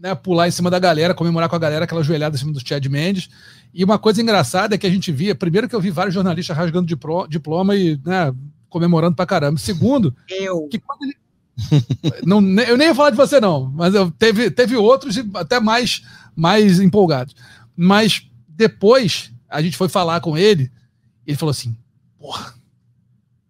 né, 0.00 0.14
pular 0.14 0.48
em 0.48 0.50
cima 0.50 0.70
da 0.70 0.78
galera, 0.78 1.14
comemorar 1.14 1.48
com 1.48 1.56
a 1.56 1.58
galera, 1.58 1.84
aquela 1.84 2.02
joelhada 2.02 2.36
em 2.36 2.38
cima 2.38 2.52
do 2.52 2.66
Chad 2.66 2.84
Mendes. 2.86 3.28
E 3.72 3.84
uma 3.84 3.98
coisa 3.98 4.22
engraçada 4.22 4.74
é 4.74 4.78
que 4.78 4.86
a 4.86 4.90
gente 4.90 5.12
via, 5.12 5.34
primeiro 5.34 5.68
que 5.68 5.74
eu 5.74 5.80
vi 5.80 5.90
vários 5.90 6.14
jornalistas 6.14 6.56
rasgando 6.56 6.86
diploma 7.28 7.76
e 7.76 8.00
né, 8.04 8.34
comemorando 8.68 9.16
pra 9.16 9.26
caramba. 9.26 9.58
Segundo, 9.58 10.14
eu. 10.28 10.68
que 10.68 10.78
quando 10.78 11.02
ele, 11.02 11.16
não, 12.24 12.40
eu 12.62 12.76
nem 12.76 12.88
ia 12.88 12.94
falar 12.94 13.10
de 13.10 13.16
você, 13.16 13.40
não, 13.40 13.70
mas 13.70 13.94
eu, 13.94 14.10
teve, 14.12 14.50
teve 14.50 14.76
outros 14.76 15.16
até 15.34 15.58
mais, 15.60 16.02
mais 16.34 16.80
empolgados. 16.80 17.34
Mas 17.76 18.26
depois 18.48 19.32
a 19.48 19.62
gente 19.62 19.76
foi 19.76 19.88
falar 19.88 20.20
com 20.20 20.36
ele, 20.36 20.70
ele 21.26 21.36
falou 21.36 21.50
assim: 21.50 21.76
porra, 22.18 22.54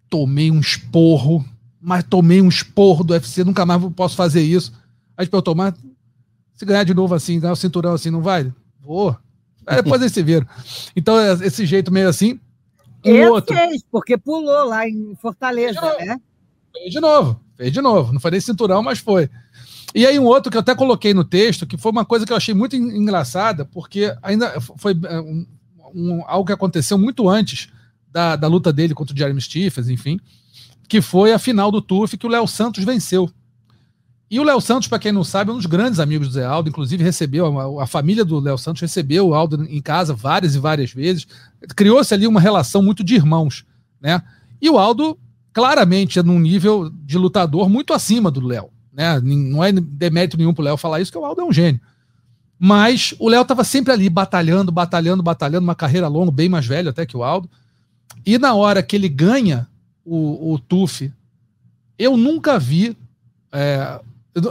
tomei 0.09 0.51
um 0.51 0.61
esporro, 0.61 1.45
mas 1.81 2.05
tomei 2.05 2.41
um 2.41 2.49
esporro 2.49 3.05
do 3.05 3.13
UFC, 3.13 3.45
nunca 3.45 3.65
mais 3.67 3.83
posso 3.95 4.17
fazer 4.17 4.43
isso. 4.43 4.73
Aí 5.17 5.25
gente 5.25 5.31
perguntou, 5.31 5.55
mas 5.55 5.75
se 6.55 6.65
ganhar 6.65 6.85
de 6.85 6.95
novo 6.95 7.15
assim, 7.15 7.41
ganhar 7.41 7.53
o 7.53 7.57
cinturão 7.57 7.93
assim, 7.93 8.11
não 8.11 8.23
vai? 8.23 8.53
Vou. 8.81 9.17
Aí 9.67 9.77
depois 9.77 10.01
eles 10.01 10.13
se 10.13 10.23
viram. 10.23 10.47
Então, 10.97 11.19
é 11.19 11.33
esse 11.47 11.67
jeito 11.67 11.93
meio 11.93 12.09
assim. 12.09 12.41
Um 13.05 13.29
outro. 13.29 13.55
fez, 13.55 13.83
porque 13.91 14.17
pulou 14.17 14.65
lá 14.65 14.89
em 14.89 15.15
Fortaleza, 15.21 15.81
né? 15.99 16.21
Fez 16.73 16.93
de 16.93 17.01
novo. 17.01 17.39
Fez 17.59 17.73
de 17.73 17.83
novo. 17.83 18.13
Não 18.13 18.21
foi 18.21 18.31
nem 18.31 18.41
cinturão, 18.41 18.83
mas 18.85 19.01
foi. 19.01 19.29
E 19.93 20.07
aí 20.07 20.19
um 20.19 20.25
outro 20.25 20.51
que 20.51 20.57
eu 20.57 20.61
até 20.61 20.75
coloquei 20.77 21.13
no 21.13 21.25
texto, 21.25 21.67
que 21.67 21.77
foi 21.77 21.91
uma 21.91 22.05
coisa 22.05 22.25
que 22.25 22.33
eu 22.33 22.37
achei 22.37 22.55
muito 22.55 22.77
engraçada, 22.77 23.65
porque 23.65 24.15
ainda 24.23 24.61
foi 24.61 24.97
é, 25.05 25.21
um, 25.21 25.47
um, 25.93 26.23
algo 26.27 26.47
que 26.47 26.53
aconteceu 26.53 26.97
muito 26.97 27.29
antes 27.29 27.69
da, 28.13 28.37
da 28.37 28.47
luta 28.47 28.73
dele 28.73 28.95
contra 28.95 29.13
o 29.13 29.19
Jeremy 29.19 29.41
Stephens, 29.41 29.89
enfim, 29.89 30.21
que 30.89 31.03
foi 31.03 31.33
a 31.33 31.39
final 31.39 31.73
do 31.73 31.83
TUF 31.83 32.17
que 32.17 32.27
o 32.27 32.31
Léo 32.31 32.47
Santos 32.47 32.85
venceu. 32.85 33.29
E 34.31 34.39
o 34.39 34.45
Léo 34.45 34.61
Santos, 34.61 34.87
para 34.87 34.99
quem 34.99 35.11
não 35.11 35.25
sabe, 35.25 35.51
é 35.51 35.55
um 35.55 35.57
dos 35.57 35.67
grandes 35.67 35.99
amigos 35.99 36.29
do 36.29 36.35
Zé 36.35 36.45
Aldo, 36.45 36.69
inclusive 36.69 37.03
recebeu, 37.03 37.59
a, 37.59 37.85
a 37.85 37.87
família 37.87 38.25
do 38.25 38.39
Léo 38.39 38.59
Santos 38.59 38.83
recebeu 38.83 39.29
o 39.29 39.35
Aldo 39.35 39.65
em 39.65 39.81
casa 39.81 40.15
várias 40.15 40.55
e 40.55 40.59
várias 40.59 40.93
vezes. 40.93 41.27
Criou-se 41.75 42.13
ali 42.15 42.27
uma 42.27 42.41
relação 42.41 42.83
muito 42.83 43.03
de 43.03 43.15
irmãos, 43.15 43.65
né? 44.01 44.23
E 44.61 44.69
o 44.69 44.79
Aldo 44.79 45.19
claramente 45.59 46.21
é 46.21 46.23
num 46.23 46.39
nível 46.39 46.89
de 46.89 47.19
lutador 47.19 47.69
muito 47.69 47.93
acima 47.93 48.31
do 48.31 48.47
Léo. 48.47 48.71
Né? 48.93 49.21
Não 49.21 49.65
é 49.65 49.73
demérito 49.73 50.39
nenhum 50.39 50.55
pro 50.55 50.63
Léo 50.63 50.77
falar 50.77 51.01
isso, 51.01 51.11
que 51.11 51.19
o 51.19 51.25
Aldo 51.25 51.41
é 51.41 51.45
um 51.45 51.53
gênio. 51.53 51.81
Mas 52.57 53.13
o 53.19 53.29
Léo 53.29 53.43
estava 53.43 53.65
sempre 53.65 53.93
ali 53.93 54.09
batalhando, 54.09 54.71
batalhando, 54.71 55.21
batalhando, 55.21 55.65
uma 55.65 55.75
carreira 55.75 56.07
longa, 56.07 56.31
bem 56.31 56.49
mais 56.49 56.65
velho 56.65 56.91
até 56.91 57.05
que 57.05 57.17
o 57.17 57.25
Aldo. 57.25 57.51
E 58.25 58.39
na 58.39 58.55
hora 58.55 58.85
que 58.85 58.95
ele 58.95 59.09
ganha 59.09 59.67
o, 60.05 60.55
o 60.55 60.61
TUF, 60.61 61.13
eu 61.99 62.17
nunca 62.17 62.57
vi, 62.57 62.97
é, 63.51 64.01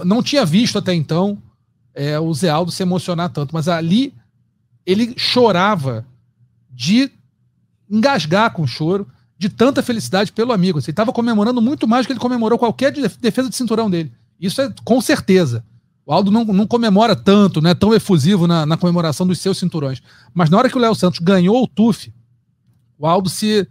não 0.04 0.22
tinha 0.22 0.46
visto 0.46 0.78
até 0.78 0.94
então 0.94 1.42
é, 1.96 2.20
o 2.20 2.34
Zé 2.34 2.50
Aldo 2.50 2.70
se 2.70 2.84
emocionar 2.84 3.30
tanto, 3.30 3.54
mas 3.54 3.70
ali 3.70 4.14
ele 4.86 5.14
chorava 5.16 6.06
de 6.70 7.10
engasgar 7.90 8.52
com 8.52 8.68
choro 8.68 9.08
de 9.38 9.50
tanta 9.50 9.84
felicidade 9.84 10.32
pelo 10.32 10.52
amigo. 10.52 10.80
Assim, 10.80 10.88
ele 10.88 10.94
estava 10.94 11.14
comemorando 11.14 11.62
muito 11.62 11.88
mais 11.88 12.06
do 12.06 12.08
que 12.08 12.14
ele 12.14 12.20
comemorou 12.20 12.58
qualquer 12.58 12.92
defesa 12.92 13.50
de 13.50 13.56
cinturão 13.56 13.90
dele. 13.90 14.12
Isso 14.40 14.62
é 14.62 14.74
com 14.84 15.00
certeza. 15.02 15.64
O 16.06 16.14
Aldo 16.14 16.32
não, 16.32 16.46
não 16.46 16.66
comemora 16.66 17.16
tanto, 17.16 17.62
né, 17.62 17.76
tão 17.76 17.94
efusivo 17.94 18.48
na, 18.48 18.66
na, 18.66 18.78
comemoração 18.78 19.28
dos 19.28 19.40
seus 19.40 19.58
cinturões. 19.58 20.02
Mas 20.34 20.50
na 20.50 20.58
hora 20.58 20.70
que 20.70 20.78
o 20.78 20.80
Léo 20.80 20.96
Santos 20.96 21.20
ganhou 21.20 21.62
o 21.62 21.68
TUF, 21.68 22.14
o 22.98 23.06
Aldo 23.06 23.30
se, 23.30 23.68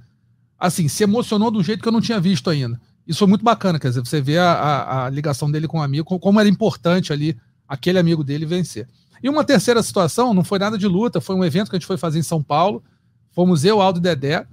assim, 0.59 0.87
se 0.87 1.03
emocionou 1.03 1.51
de 1.51 1.57
um 1.57 1.63
jeito 1.63 1.83
que 1.83 1.89
eu 1.89 1.93
não 1.93 2.01
tinha 2.01 2.21
visto 2.21 2.51
ainda. 2.51 2.79
Isso 3.07 3.21
foi 3.21 3.29
muito 3.29 3.45
bacana, 3.45 3.79
quer 3.79 3.89
dizer, 3.89 4.05
você 4.05 4.21
vê 4.21 4.37
a, 4.37 4.53
a, 4.53 5.07
a 5.07 5.11
ligação 5.11 5.51
dele 5.51 5.67
com 5.67 5.79
o 5.79 5.83
amigo, 5.83 6.19
como 6.19 6.39
era 6.39 6.49
importante 6.49 7.13
ali 7.13 7.37
aquele 7.67 7.99
amigo 7.99 8.23
dele 8.23 8.45
vencer. 8.45 8.87
E 9.23 9.29
uma 9.29 9.45
terceira 9.45 9.83
situação, 9.83 10.35
não 10.35 10.45
foi 10.45 10.59
nada 10.59 10.77
de 10.77 10.87
luta, 10.87 11.21
foi 11.21 11.35
um 11.35 11.45
evento 11.45 11.71
que 11.71 11.77
a 11.77 11.79
gente 11.79 11.87
foi 11.87 11.97
fazer 11.97 12.19
em 12.19 12.23
São 12.23 12.43
Paulo. 12.43 12.83
Fomos 13.31 13.65
eu, 13.65 13.81
Aldo 13.81 13.99
e 13.99 14.03
Dedé. 14.03 14.47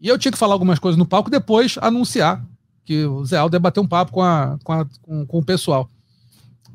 E 0.00 0.08
eu 0.08 0.18
tinha 0.18 0.32
que 0.32 0.38
falar 0.38 0.54
algumas 0.54 0.78
coisas 0.78 0.98
no 0.98 1.06
palco 1.06 1.30
depois 1.30 1.76
anunciar 1.80 2.44
que 2.84 3.04
o 3.04 3.24
Zé 3.24 3.36
Aldo 3.36 3.54
ia 3.54 3.60
bater 3.60 3.80
um 3.80 3.86
papo 3.86 4.12
com, 4.12 4.22
a, 4.22 4.58
com, 4.64 4.72
a, 4.72 4.86
com, 5.02 5.26
com 5.26 5.38
o 5.38 5.44
pessoal. 5.44 5.88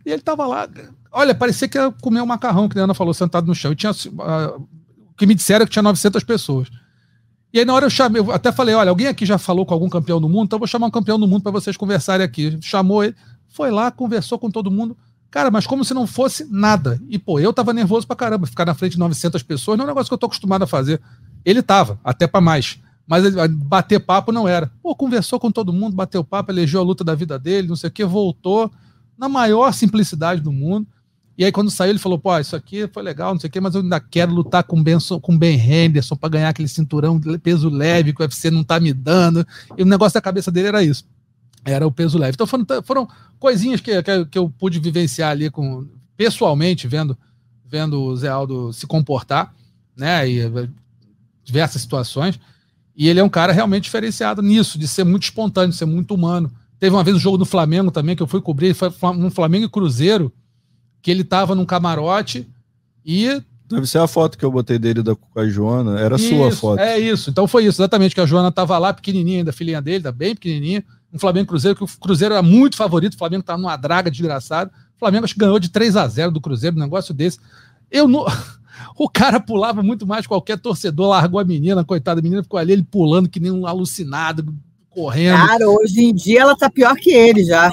E 0.05 0.11
ele 0.11 0.21
tava 0.21 0.45
lá, 0.45 0.69
olha, 1.11 1.34
parecia 1.34 1.67
que 1.67 1.78
ia 1.78 1.91
comer 2.01 2.21
um 2.21 2.26
macarrão, 2.26 2.69
que 2.69 2.78
a 2.78 2.84
Ana 2.84 2.93
falou, 2.93 3.13
sentado 3.13 3.47
no 3.47 3.55
chão. 3.55 3.71
E 3.71 3.76
tinha, 3.76 3.91
uh, 3.91 4.67
que 5.17 5.26
me 5.26 5.34
disseram 5.34 5.63
é 5.63 5.65
que 5.65 5.71
tinha 5.71 5.82
900 5.82 6.23
pessoas. 6.23 6.69
E 7.51 7.59
aí 7.59 7.65
na 7.65 7.73
hora 7.73 7.86
eu 7.86 7.89
chamei, 7.89 8.21
eu 8.21 8.32
até 8.32 8.51
falei, 8.51 8.76
olha, 8.76 8.89
alguém 8.89 9.07
aqui 9.07 9.26
já 9.26 9.38
falou 9.38 9.65
com 9.65 9.73
algum 9.73 9.89
campeão 9.89 10.21
do 10.21 10.30
mundo, 10.30 10.45
então 10.45 10.57
eu 10.57 10.59
vou 10.59 10.67
chamar 10.67 10.88
um 10.88 10.91
campeão 10.91 11.19
do 11.19 11.28
mundo 11.28 11.41
para 11.41 11.51
vocês 11.51 11.76
conversarem 11.76 12.23
aqui. 12.23 12.57
Chamou 12.61 13.03
ele, 13.03 13.15
foi 13.47 13.71
lá, 13.71 13.89
conversou 13.89 14.38
com 14.38 14.51
todo 14.51 14.69
mundo. 14.69 14.95
Cara, 15.32 15.49
mas 15.49 15.65
como 15.65 15.84
se 15.84 15.93
não 15.93 16.05
fosse 16.05 16.45
nada. 16.49 16.99
E, 17.09 17.17
pô, 17.17 17.39
eu 17.39 17.51
tava 17.51 17.73
nervoso 17.73 18.05
pra 18.05 18.15
caramba. 18.15 18.47
Ficar 18.47 18.65
na 18.65 18.73
frente 18.73 18.93
de 18.93 18.99
900 18.99 19.43
pessoas 19.43 19.78
não 19.78 19.84
é 19.84 19.86
um 19.86 19.89
negócio 19.89 20.09
que 20.09 20.13
eu 20.13 20.17
tô 20.17 20.28
acostumado 20.28 20.63
a 20.63 20.67
fazer. 20.67 21.01
Ele 21.43 21.61
tava, 21.61 21.99
até 22.03 22.26
para 22.26 22.39
mais. 22.39 22.80
Mas 23.08 23.24
bater 23.49 23.99
papo 23.99 24.32
não 24.32 24.47
era. 24.47 24.72
Pô, 24.82 24.95
conversou 24.95 25.39
com 25.39 25.51
todo 25.51 25.72
mundo, 25.72 25.95
bateu 25.95 26.24
papo, 26.24 26.51
elegeu 26.51 26.82
a 26.82 26.84
luta 26.84 27.03
da 27.03 27.14
vida 27.14 27.38
dele, 27.38 27.68
não 27.68 27.76
sei 27.76 27.89
o 27.89 27.93
que, 27.93 28.03
voltou 28.03 28.72
na 29.18 29.30
maior 29.30 29.72
simplicidade 29.74 30.41
do 30.41 30.51
mundo. 30.51 30.88
E 31.38 31.43
aí, 31.43 31.51
quando 31.51 31.70
saiu, 31.70 31.91
ele 31.91 31.99
falou: 31.99 32.18
pô, 32.18 32.38
isso 32.39 32.56
aqui 32.56 32.88
foi 32.88 33.03
legal, 33.03 33.34
não 33.34 33.39
sei 33.39 33.49
o 33.49 33.51
quê, 33.51 33.60
mas 33.60 33.76
eu 33.76 33.82
ainda 33.82 33.99
quero 33.99 34.34
lutar 34.34 34.64
com 34.64 34.80
o 34.80 35.22
com 35.22 35.38
ben 35.38 35.60
Henderson 35.60 36.16
para 36.16 36.30
ganhar 36.30 36.49
aquele 36.49 36.68
cinturão 36.68 37.20
de 37.20 37.38
peso 37.38 37.70
leve 37.70 38.14
que 38.14 38.22
o 38.22 38.24
UFC 38.24 38.49
não 38.49 38.64
tá 38.64 38.80
me 38.80 38.93
dando. 38.93 39.45
E 39.78 39.84
o 39.84 39.86
negócio 39.86 40.14
da 40.14 40.22
cabeça 40.22 40.49
dele 40.49 40.70
era 40.70 40.84
isso. 40.84 41.06
Era 41.66 41.86
o 41.86 41.91
peso 41.91 42.18
leve. 42.18 42.36
Então 42.36 42.47
foram, 42.47 42.66
foram 42.84 43.08
coisinhas 43.38 43.82
que, 43.82 44.01
que, 44.01 44.26
que 44.26 44.38
eu 44.38 44.49
pude 44.49 44.80
vivenciar 44.80 45.32
ali 45.32 45.49
com, 45.49 45.86
pessoalmente, 46.16 46.88
vendo, 46.88 47.18
vendo 47.66 48.01
o 48.01 48.16
Zé 48.16 48.30
Aldo 48.30 48.72
se 48.72 48.88
comportar, 48.88 49.53
né? 49.95 50.30
E 50.30 50.39
eh, 50.39 50.70
diversas 51.43 51.82
situações. 51.82 52.39
E 52.96 53.10
ele 53.10 53.20
é 53.20 53.24
um 53.24 53.30
cara 53.30 53.52
realmente 53.52 53.84
diferenciado 53.84 54.41
nisso, 54.41 54.80
de 54.80 54.88
ser 54.88 55.04
muito 55.04 55.24
espontâneo, 55.24 55.72
de 55.72 55.76
ser 55.76 55.86
muito 55.86 56.14
humano. 56.14 56.52
Teve 56.80 56.96
uma 56.96 57.04
vez 57.04 57.16
um 57.16 57.20
jogo 57.20 57.38
do 57.38 57.46
Flamengo 57.46 57.91
também, 57.91 58.16
que 58.16 58.24
eu 58.24 58.28
fui 58.28 58.41
cobrir, 58.41 58.74
foi 58.74 58.91
um 59.04 59.30
Flamengo 59.30 59.66
e 59.66 59.70
Cruzeiro, 59.70 60.32
que 61.02 61.12
ele 61.12 61.24
tava 61.24 61.56
num 61.56 61.66
camarote 61.66 62.48
e. 63.06 63.41
Deve 63.68 63.88
ser 63.88 63.98
a 63.98 64.08
foto 64.08 64.38
que 64.38 64.46
eu 64.46 64.52
botei 64.52 64.78
dele 64.78 65.02
da, 65.02 65.16
com 65.16 65.39
a 65.39 65.48
Joana, 65.48 66.00
era 66.00 66.16
isso, 66.16 66.30
sua 66.30 66.52
foto. 66.52 66.80
É 66.80 67.00
isso, 67.00 67.30
então 67.30 67.48
foi 67.48 67.66
isso, 67.66 67.82
exatamente, 67.82 68.14
que 68.14 68.22
a 68.22 68.26
Joana 68.26 68.52
tava 68.52 68.78
lá, 68.78 68.93
pequenininha 68.93 69.39
ainda, 69.39 69.52
filhinha 69.52 69.82
dele, 69.82 70.04
tá 70.04 70.12
bem 70.12 70.36
pequenininha, 70.36 70.84
um 71.12 71.18
Flamengo 71.18 71.48
Cruzeiro, 71.48 71.76
que 71.76 71.84
o 71.84 71.88
Cruzeiro 72.00 72.34
era 72.34 72.43
muito 72.43 72.76
favorito, 72.76 73.14
o 73.14 73.18
Flamengo 73.18 73.43
tá 73.43 73.58
numa 73.58 73.76
draga 73.76 74.12
desgraçada, 74.12 74.72
o 74.96 75.00
Flamengo 75.00 75.26
acho 75.26 75.34
que 75.34 75.39
ganhou 75.39 75.58
de 75.58 75.70
3 75.70 75.96
a 75.96 76.08
0 76.08 76.32
do 76.32 76.41
Cruzeiro, 76.41 76.76
um 76.76 76.80
negócio 76.80 77.14
desse. 77.14 77.39
Eu 77.89 78.08
não. 78.08 78.26
O 78.98 79.10
cara 79.10 79.40
pulava 79.40 79.82
muito 79.84 80.06
mais 80.06 80.28
qualquer 80.28 80.60
torcedor, 80.60 81.10
largou 81.10 81.40
a 81.40 81.44
menina, 81.44 81.84
coitada, 81.84 82.20
a 82.20 82.24
menina 82.24 82.44
ficou 82.44 82.60
ali, 82.60 82.74
ele 82.74 82.84
pulando 82.84 83.30
que 83.30 83.40
nem 83.40 83.52
um 83.52 83.66
alucinado, 83.68 84.54
correndo. 84.90 85.38
Cara, 85.48 85.70
hoje 85.70 86.02
em 86.02 86.14
dia 86.14 86.42
ela 86.42 86.56
tá 86.56 86.70
pior 86.70 86.96
que 86.96 87.12
ele 87.12 87.44
já. 87.44 87.72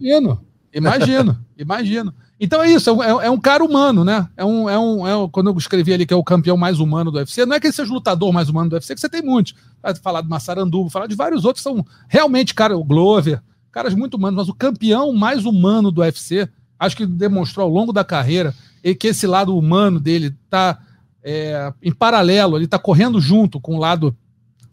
Imagino, 0.00 0.40
imagino, 0.72 1.38
imagino. 1.58 2.14
Então 2.42 2.62
é 2.62 2.70
isso, 2.72 2.88
é, 2.88 2.92
um- 3.14 3.20
é 3.20 3.30
um 3.30 3.38
cara 3.38 3.62
humano, 3.62 4.02
né? 4.02 4.26
É 4.34 4.42
um, 4.44 4.68
é, 4.68 4.78
um, 4.78 5.06
é 5.06 5.14
um- 5.14 5.28
Quando 5.28 5.50
eu 5.50 5.58
escrevi 5.58 5.92
ali 5.92 6.06
que 6.06 6.14
é 6.14 6.16
o 6.16 6.24
campeão 6.24 6.56
mais 6.56 6.78
humano 6.80 7.10
do 7.10 7.18
UFC, 7.18 7.44
não 7.44 7.54
é 7.54 7.60
que 7.60 7.66
ele 7.66 7.74
seja 7.74 7.90
o 7.90 7.94
lutador 7.94 8.32
mais 8.32 8.48
humano 8.48 8.70
do 8.70 8.72
UFC, 8.74 8.94
que 8.94 9.00
você 9.00 9.10
tem 9.10 9.20
muitos. 9.20 9.54
Vai 9.82 9.94
falar 9.94 10.22
do 10.22 10.28
Massaranduba, 10.30 10.88
falar 10.88 11.06
de 11.06 11.14
vários 11.14 11.44
outros, 11.44 11.62
são 11.62 11.84
realmente, 12.08 12.54
cara, 12.54 12.76
o 12.78 12.82
Glover, 12.84 13.42
caras 13.70 13.94
muito 13.94 14.14
humanos, 14.14 14.36
mas 14.38 14.48
o 14.48 14.54
campeão 14.54 15.12
mais 15.12 15.44
humano 15.44 15.90
do 15.90 16.00
UFC, 16.00 16.48
acho 16.78 16.96
que 16.96 17.04
demonstrou 17.04 17.64
ao 17.66 17.70
longo 17.72 17.92
da 17.92 18.04
carreira 18.04 18.54
e 18.82 18.94
que 18.94 19.08
esse 19.08 19.26
lado 19.26 19.56
humano 19.56 19.98
dele 20.00 20.34
tá 20.48 20.78
é, 21.22 21.72
em 21.82 21.92
paralelo, 21.92 22.56
ele 22.56 22.66
tá 22.66 22.78
correndo 22.78 23.20
junto 23.20 23.60
com 23.60 23.76
o 23.76 23.78
lado 23.78 24.16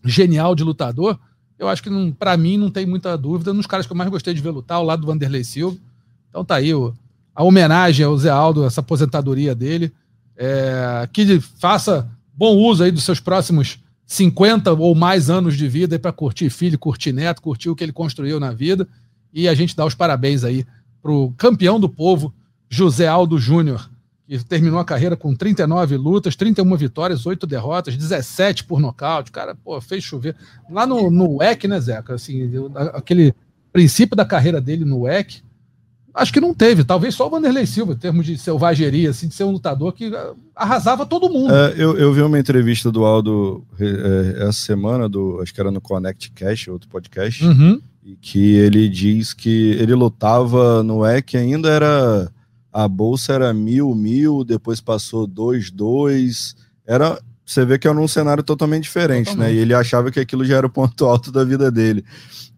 genial 0.03 0.55
de 0.55 0.63
lutador. 0.63 1.19
Eu 1.59 1.67
acho 1.67 1.81
que, 1.83 1.89
pra 2.17 2.37
mim, 2.37 2.55
não 2.57 2.69
tem 2.69 2.85
muita 2.85 3.17
dúvida. 3.17 3.51
Nos 3.53 3.65
caras 3.65 3.85
que 3.85 3.91
eu 3.91 3.97
mais 3.97 4.09
gostei 4.09 4.33
de 4.33 4.41
ver 4.41 4.51
lutar, 4.51 4.77
ao 4.77 4.83
lado 4.85 5.01
do 5.01 5.07
Vanderlei 5.07 5.43
Silva. 5.43 5.75
Então 6.29 6.45
tá 6.45 6.55
aí 6.55 6.73
o- 6.73 6.93
a 7.35 7.43
homenagem 7.43 8.05
ao 8.05 8.17
Zé 8.17 8.29
Aldo, 8.29 8.63
essa 8.65 8.81
aposentadoria 8.81 9.53
dele. 9.55 9.91
É, 10.35 11.09
que 11.11 11.39
faça 11.39 12.07
bom 12.33 12.55
uso 12.55 12.83
aí 12.83 12.91
dos 12.91 13.03
seus 13.03 13.19
próximos 13.19 13.79
50 14.05 14.71
ou 14.73 14.93
mais 14.95 15.29
anos 15.29 15.57
de 15.57 15.67
vida 15.67 15.97
para 15.99 16.11
curtir 16.11 16.49
filho, 16.49 16.77
curtir 16.79 17.11
neto, 17.11 17.41
curtir 17.41 17.69
o 17.69 17.75
que 17.75 17.83
ele 17.83 17.91
construiu 17.91 18.39
na 18.39 18.51
vida. 18.53 18.87
E 19.33 19.47
a 19.47 19.53
gente 19.55 19.75
dá 19.75 19.83
os 19.85 19.95
parabéns 19.95 20.43
aí 20.43 20.63
pro 21.01 21.33
campeão 21.37 21.79
do 21.79 21.89
povo, 21.89 22.33
José 22.69 23.07
Aldo 23.07 23.37
Júnior, 23.39 23.89
que 24.27 24.43
terminou 24.43 24.79
a 24.79 24.85
carreira 24.85 25.15
com 25.15 25.33
39 25.33 25.95
lutas, 25.95 26.35
31 26.35 26.75
vitórias, 26.75 27.25
8 27.25 27.47
derrotas, 27.47 27.95
17 27.95 28.65
por 28.65 28.79
nocaute. 28.79 29.31
Cara, 29.31 29.55
pô, 29.55 29.79
fez 29.79 30.03
chover. 30.03 30.35
Lá 30.69 30.85
no, 30.85 31.09
no 31.09 31.37
WEC, 31.37 31.67
né, 31.67 31.79
Zeca? 31.79 32.15
Assim, 32.15 32.51
aquele 32.93 33.33
princípio 33.71 34.15
da 34.15 34.25
carreira 34.25 34.59
dele 34.59 34.83
no 34.83 35.01
WEC, 35.03 35.41
acho 36.13 36.33
que 36.33 36.41
não 36.41 36.53
teve. 36.53 36.83
Talvez 36.83 37.15
só 37.15 37.27
o 37.27 37.29
Vanderlei 37.29 37.65
Silva, 37.65 37.93
em 37.93 37.97
termos 37.97 38.25
de 38.25 38.37
selvageria, 38.37 39.11
assim, 39.11 39.27
de 39.27 39.35
ser 39.35 39.45
um 39.45 39.51
lutador 39.51 39.93
que 39.93 40.13
ah, 40.13 40.33
arrasava 40.55 41.05
todo 41.05 41.29
mundo. 41.29 41.53
É, 41.53 41.75
eu, 41.77 41.97
eu 41.97 42.11
vi 42.11 42.21
uma 42.21 42.39
entrevista 42.39 42.91
do 42.91 43.05
Aldo 43.05 43.63
é, 43.79 44.43
essa 44.43 44.59
semana, 44.59 45.07
do, 45.07 45.39
acho 45.41 45.53
que 45.53 45.61
era 45.61 45.71
no 45.71 45.79
Connect 45.79 46.31
Cash, 46.31 46.67
outro 46.67 46.89
podcast, 46.89 47.45
Uhum. 47.45 47.79
e 48.03 48.15
que 48.15 48.55
ele 48.55 48.89
diz 48.89 49.33
que 49.33 49.71
ele 49.79 49.93
lutava 49.93 50.81
no 50.83 51.05
EC 51.05 51.35
ainda 51.35 51.69
era 51.69 52.29
a 52.77 52.87
bolsa 52.87 53.33
era 53.33 53.51
mil, 53.55 53.95
mil, 53.95 54.43
depois 54.43 54.79
passou 54.79 55.25
dois, 55.25 55.71
dois, 55.71 56.55
era 56.85 57.19
você 57.43 57.65
vê 57.65 57.79
que 57.79 57.87
era 57.87 57.99
um 57.99 58.07
cenário 58.07 58.43
totalmente 58.43 58.83
diferente, 58.83 59.31
Totalmente. 59.31 59.51
né? 59.51 59.57
E 59.57 59.59
ele 59.59 59.73
achava 59.73 60.11
que 60.11 60.19
aquilo 60.19 60.45
já 60.45 60.57
era 60.57 60.67
o 60.67 60.69
ponto 60.69 61.05
alto 61.07 61.31
da 61.31 61.43
vida 61.43 61.71
dele. 61.71 62.05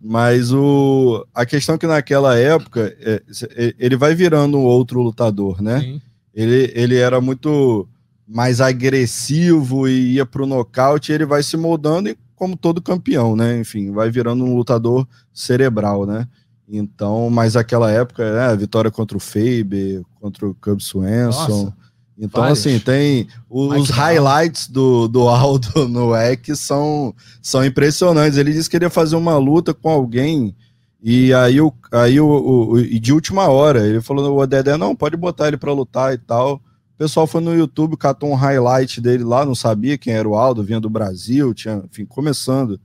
Mas 0.01 0.51
o, 0.51 1.25
a 1.33 1.45
questão 1.45 1.75
é 1.75 1.77
que 1.77 1.87
naquela 1.87 2.37
época 2.37 2.93
é, 2.99 3.21
é, 3.55 3.75
ele 3.79 3.95
vai 3.95 4.13
virando 4.13 4.57
um 4.57 4.63
outro 4.63 5.01
lutador, 5.01 5.61
né? 5.61 5.79
Sim. 5.79 6.01
Ele, 6.33 6.69
ele 6.75 6.97
era 6.97 7.21
muito 7.21 7.87
mais 8.27 8.59
agressivo 8.59 9.87
e 9.87 10.15
ia 10.15 10.25
pro 10.25 10.45
nocaute, 10.45 11.13
e 11.13 11.15
ele 11.15 11.25
vai 11.25 11.43
se 11.43 11.55
moldando 11.55 12.09
e, 12.09 12.17
como 12.35 12.57
todo 12.57 12.81
campeão, 12.81 13.37
né? 13.37 13.57
Enfim, 13.57 13.91
vai 13.91 14.11
virando 14.11 14.43
um 14.43 14.53
lutador 14.53 15.07
cerebral, 15.33 16.05
né? 16.05 16.27
Então, 16.71 17.29
mas 17.29 17.55
aquela 17.55 17.89
época, 17.91 18.31
né, 18.33 18.41
a 18.47 18.55
vitória 18.55 18.91
contra 18.91 19.17
o 19.17 19.19
Faber, 19.19 20.03
contra 20.21 20.47
o 20.47 20.53
Cub 20.55 20.79
Swanson. 20.79 21.63
Nossa, 21.63 21.73
então, 22.17 22.43
assim, 22.51 22.77
tem 22.79 23.27
os 23.49 23.89
highlights 23.89 24.67
do, 24.67 25.07
do 25.07 25.27
Aldo 25.27 25.87
no 25.89 26.15
EC 26.15 26.55
são, 26.55 27.13
são 27.41 27.65
impressionantes. 27.65 28.37
Ele 28.37 28.51
disse 28.53 28.69
que 28.69 28.75
queria 28.75 28.89
fazer 28.89 29.15
uma 29.15 29.37
luta 29.37 29.73
com 29.73 29.89
alguém 29.89 30.55
e 31.01 31.33
aí, 31.33 31.61
o, 31.61 31.73
aí 31.93 32.19
o, 32.19 32.27
o- 32.71 32.79
e 32.79 32.99
de 32.99 33.13
última 33.13 33.47
hora, 33.47 33.87
ele 33.87 34.01
falou: 34.01 34.37
o 34.37 34.45
Dedé, 34.45 34.75
não, 34.77 34.95
pode 34.95 35.15
botar 35.15 35.47
ele 35.47 35.57
pra 35.57 35.71
lutar 35.71 36.13
e 36.13 36.17
tal. 36.17 36.55
O 36.55 36.97
pessoal 36.97 37.25
foi 37.25 37.39
no 37.39 37.55
YouTube, 37.55 37.95
catou 37.95 38.29
um 38.29 38.35
highlight 38.35 38.99
dele 38.99 39.23
lá, 39.23 39.45
não 39.45 39.55
sabia 39.55 39.97
quem 39.97 40.13
era 40.13 40.27
o 40.27 40.35
Aldo, 40.35 40.61
vinha 40.61 40.81
do 40.81 40.89
Brasil, 40.89 41.53
tinha, 41.53 41.81
enfim, 41.89 42.05
começando. 42.05 42.77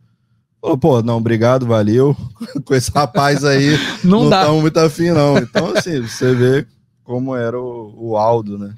Falou, 0.64 0.78
pô, 0.78 1.02
não, 1.02 1.18
obrigado, 1.18 1.66
valeu. 1.66 2.16
com 2.64 2.74
esse 2.74 2.90
rapaz 2.90 3.44
aí, 3.44 3.76
Não, 4.02 4.22
não 4.24 4.30
dá. 4.30 4.50
muito 4.50 4.78
afim, 4.78 5.10
não. 5.10 5.36
Então, 5.36 5.66
assim, 5.76 6.00
você 6.00 6.34
vê 6.34 6.66
como 7.04 7.36
era 7.36 7.60
o, 7.60 7.92
o 7.94 8.16
Aldo, 8.16 8.56
né? 8.56 8.74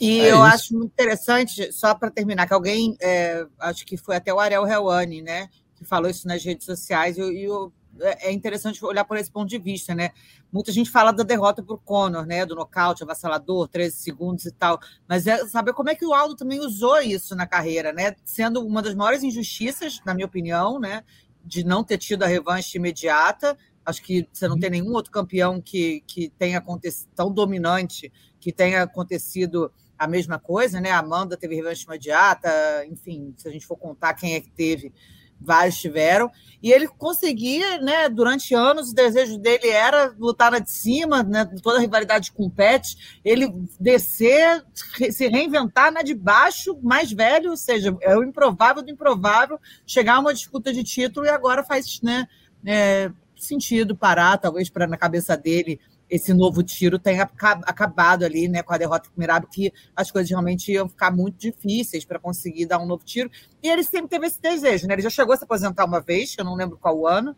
E 0.00 0.20
É 0.20 0.32
eu 0.32 0.36
isso. 0.36 0.44
acho 0.46 0.74
muito 0.74 0.90
interessante, 0.92 1.70
só 1.70 1.94
para 1.94 2.10
terminar, 2.10 2.46
que 2.46 2.54
alguém, 2.54 2.96
é, 3.02 3.44
acho 3.60 3.84
que 3.84 3.98
foi 3.98 4.16
até 4.16 4.32
o 4.32 4.40
Ariel 4.40 4.66
Helwani, 4.66 5.20
né, 5.20 5.48
que 5.76 5.84
falou 5.84 6.08
isso 6.08 6.26
nas 6.26 6.42
redes 6.42 6.64
sociais, 6.64 7.18
e 7.18 7.20
eu- 7.20 7.30
e 7.32 7.44
eu- 7.44 7.72
é 8.00 8.28
é 8.28 8.32
interessante 8.32 8.84
olhar 8.84 9.04
por 9.04 9.16
esse 9.16 9.30
ponto 9.30 9.48
de 9.48 9.58
vista, 9.58 9.94
né? 9.94 10.10
Muita 10.52 10.72
gente 10.72 10.90
fala 10.90 11.12
da 11.12 11.22
derrota 11.22 11.62
para 11.62 11.74
o 11.74 11.78
Conor, 11.78 12.26
né, 12.26 12.44
do 12.44 12.54
nocaute 12.54 13.02
avassalador, 13.02 13.68
13 13.68 13.96
segundos 13.96 14.44
e 14.46 14.52
tal, 14.52 14.78
mas 15.08 15.26
é 15.26 15.46
saber 15.46 15.72
como 15.72 15.90
é 15.90 15.94
que 15.94 16.06
o 16.06 16.12
Aldo 16.12 16.36
também 16.36 16.60
usou 16.60 17.00
isso 17.00 17.34
na 17.34 17.46
carreira, 17.46 17.92
né? 17.92 18.16
Sendo 18.24 18.64
uma 18.66 18.82
das 18.82 18.94
maiores 18.94 19.22
injustiças, 19.22 20.00
na 20.04 20.14
minha 20.14 20.26
opinião, 20.26 20.78
né, 20.78 21.04
de 21.44 21.64
não 21.64 21.82
ter 21.84 21.98
tido 21.98 22.22
a 22.22 22.26
revanche 22.26 22.78
imediata. 22.78 23.56
Acho 23.84 24.02
que 24.02 24.28
você 24.32 24.46
não 24.46 24.58
tem 24.58 24.70
nenhum 24.70 24.92
outro 24.92 25.10
campeão 25.10 25.60
que, 25.62 26.02
que 26.06 26.28
tenha 26.38 26.58
acontecido 26.58 27.08
tão 27.14 27.32
dominante 27.32 28.12
que 28.38 28.52
tenha 28.52 28.82
acontecido 28.82 29.72
a 29.98 30.06
mesma 30.06 30.38
coisa, 30.38 30.80
né? 30.80 30.90
A 30.90 30.98
Amanda 30.98 31.36
teve 31.36 31.56
revanche 31.56 31.84
imediata, 31.84 32.50
enfim, 32.86 33.34
se 33.36 33.48
a 33.48 33.50
gente 33.50 33.66
for 33.66 33.76
contar 33.76 34.14
quem 34.14 34.34
é 34.34 34.40
que 34.40 34.50
teve, 34.50 34.92
vários 35.40 35.78
tiveram. 35.78 36.30
E 36.62 36.72
ele 36.72 36.88
conseguia, 36.88 37.78
né? 37.80 38.08
Durante 38.08 38.54
anos, 38.54 38.90
o 38.90 38.94
desejo 38.94 39.38
dele 39.38 39.68
era 39.68 40.12
lutar 40.18 40.50
lá 40.50 40.58
de 40.58 40.70
cima, 40.70 41.22
né? 41.22 41.44
Toda 41.62 41.78
a 41.78 41.80
rivalidade 41.80 42.32
com 42.32 42.46
o 42.46 42.50
Pet, 42.50 43.20
ele 43.24 43.52
descer, 43.78 44.64
se 45.12 45.28
reinventar 45.28 45.92
na 45.92 46.02
de 46.02 46.14
baixo, 46.14 46.78
mais 46.82 47.12
velho, 47.12 47.50
ou 47.50 47.56
seja, 47.56 47.96
é 48.00 48.16
o 48.16 48.24
improvável 48.24 48.82
do 48.82 48.90
improvável, 48.90 49.60
chegar 49.86 50.16
a 50.16 50.20
uma 50.20 50.34
disputa 50.34 50.72
de 50.72 50.82
título 50.82 51.26
e 51.26 51.28
agora 51.28 51.62
faz, 51.62 52.00
né? 52.02 52.26
é, 52.64 53.10
sentido 53.36 53.96
parar, 53.96 54.38
talvez 54.38 54.68
para 54.68 54.86
na 54.86 54.96
cabeça 54.96 55.36
dele 55.36 55.80
esse 56.10 56.32
novo 56.32 56.62
tiro 56.62 56.98
tenha 56.98 57.24
aca- 57.24 57.60
acabado 57.64 58.24
ali, 58.24 58.48
né, 58.48 58.62
com 58.62 58.72
a 58.72 58.78
derrota 58.78 59.08
do 59.10 59.18
Mirab, 59.18 59.46
que 59.46 59.72
as 59.94 60.10
coisas 60.10 60.30
realmente 60.30 60.72
iam 60.72 60.88
ficar 60.88 61.10
muito 61.10 61.36
difíceis 61.38 62.04
para 62.04 62.18
conseguir 62.18 62.66
dar 62.66 62.78
um 62.78 62.86
novo 62.86 63.04
tiro. 63.04 63.30
E 63.62 63.68
ele 63.68 63.82
sempre 63.82 64.08
teve 64.08 64.26
esse 64.26 64.40
desejo, 64.40 64.86
né? 64.86 64.94
Ele 64.94 65.02
já 65.02 65.10
chegou 65.10 65.34
a 65.34 65.36
se 65.36 65.44
aposentar 65.44 65.84
uma 65.84 66.00
vez, 66.00 66.34
eu 66.38 66.44
não 66.44 66.54
lembro 66.54 66.78
qual 66.78 67.06
ano, 67.06 67.36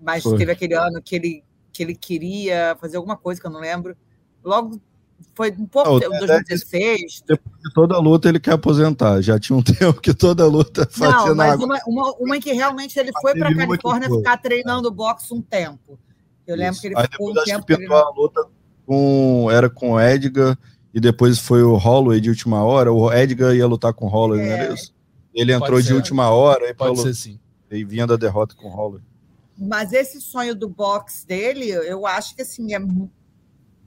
mas 0.00 0.22
Foi. 0.22 0.38
teve 0.38 0.52
aquele 0.52 0.74
ano 0.74 1.02
que 1.02 1.14
ele, 1.14 1.44
que 1.72 1.82
ele 1.82 1.94
queria 1.94 2.76
fazer 2.80 2.96
alguma 2.96 3.16
coisa 3.16 3.40
que 3.40 3.46
eu 3.46 3.50
não 3.50 3.60
lembro. 3.60 3.94
Logo 4.42 4.80
foi 5.34 5.50
um 5.52 5.66
pouco 5.66 5.90
Ah, 5.90 5.92
o 5.92 6.00
tempo, 6.00 6.12
Dedé 6.12 6.26
2016. 6.26 7.22
Depois 7.26 7.56
de 7.62 7.74
toda 7.74 7.98
luta 7.98 8.26
ele 8.26 8.40
quer 8.40 8.52
aposentar. 8.52 9.20
Já 9.20 9.38
tinha 9.38 9.54
um 9.56 9.62
tempo 9.62 10.00
que 10.00 10.14
toda 10.14 10.46
luta 10.46 10.88
Não, 10.96 11.12
fazia 11.12 11.34
na 11.34 11.34
mas 11.34 11.52
água. 11.52 11.66
uma, 11.66 11.78
uma, 11.86 12.12
uma 12.18 12.36
em 12.38 12.40
que 12.40 12.52
realmente 12.52 12.98
ele 12.98 13.10
foi 13.20 13.34
para 13.34 13.50
a 13.50 13.54
Califórnia 13.54 14.08
ficar 14.08 14.38
treinando 14.38 14.90
boxe 14.90 15.34
um 15.34 15.42
tempo. 15.42 15.98
Eu 16.50 16.56
lembro 16.56 16.72
Isso. 16.72 16.80
que 16.80 16.86
ele 16.88 16.96
Aí 16.96 17.04
ficou 17.10 17.26
um 17.30 17.32
depois 17.32 17.48
acho 17.48 17.56
tempo. 17.56 17.66
que 17.66 17.76
pintou 17.76 17.98
não- 17.98 18.06
a 18.06 18.10
luta 18.10 18.46
com. 18.86 19.48
Era 19.50 19.70
com 19.70 19.92
o 19.92 20.00
Edgar, 20.00 20.58
e 20.92 21.00
depois 21.00 21.38
foi 21.38 21.62
o 21.62 21.76
Holloway 21.76 22.20
de 22.20 22.28
última 22.30 22.62
hora. 22.64 22.92
O 22.92 23.12
Edgar 23.12 23.54
ia 23.54 23.66
lutar 23.66 23.92
com 23.94 24.06
o 24.06 24.08
Holloway, 24.08 24.40
não 24.46 24.52
É. 24.52 24.58
era 24.64 24.74
isso? 24.74 24.94
Ele 25.32 25.52
entrou 25.52 25.70
Pode 25.70 25.82
de 25.82 25.88
ser. 25.88 25.94
última 25.94 26.28
hora 26.30 26.64
e, 26.68 26.74
Pode 26.74 26.96
falou, 26.96 26.96
ser 26.96 27.14
sim. 27.14 27.38
e 27.70 27.84
vinha 27.84 28.06
da 28.06 28.16
derrota 28.16 28.54
com 28.56 28.66
o 28.68 28.70
Holloway. 28.70 29.02
Mas 29.56 29.92
esse 29.92 30.20
sonho 30.20 30.54
do 30.54 30.68
boxe 30.68 31.26
dele, 31.26 31.68
eu 31.70 32.06
acho 32.06 32.34
que 32.34 32.42
assim 32.42 32.74
é 32.74 32.78
mu- 32.78 33.10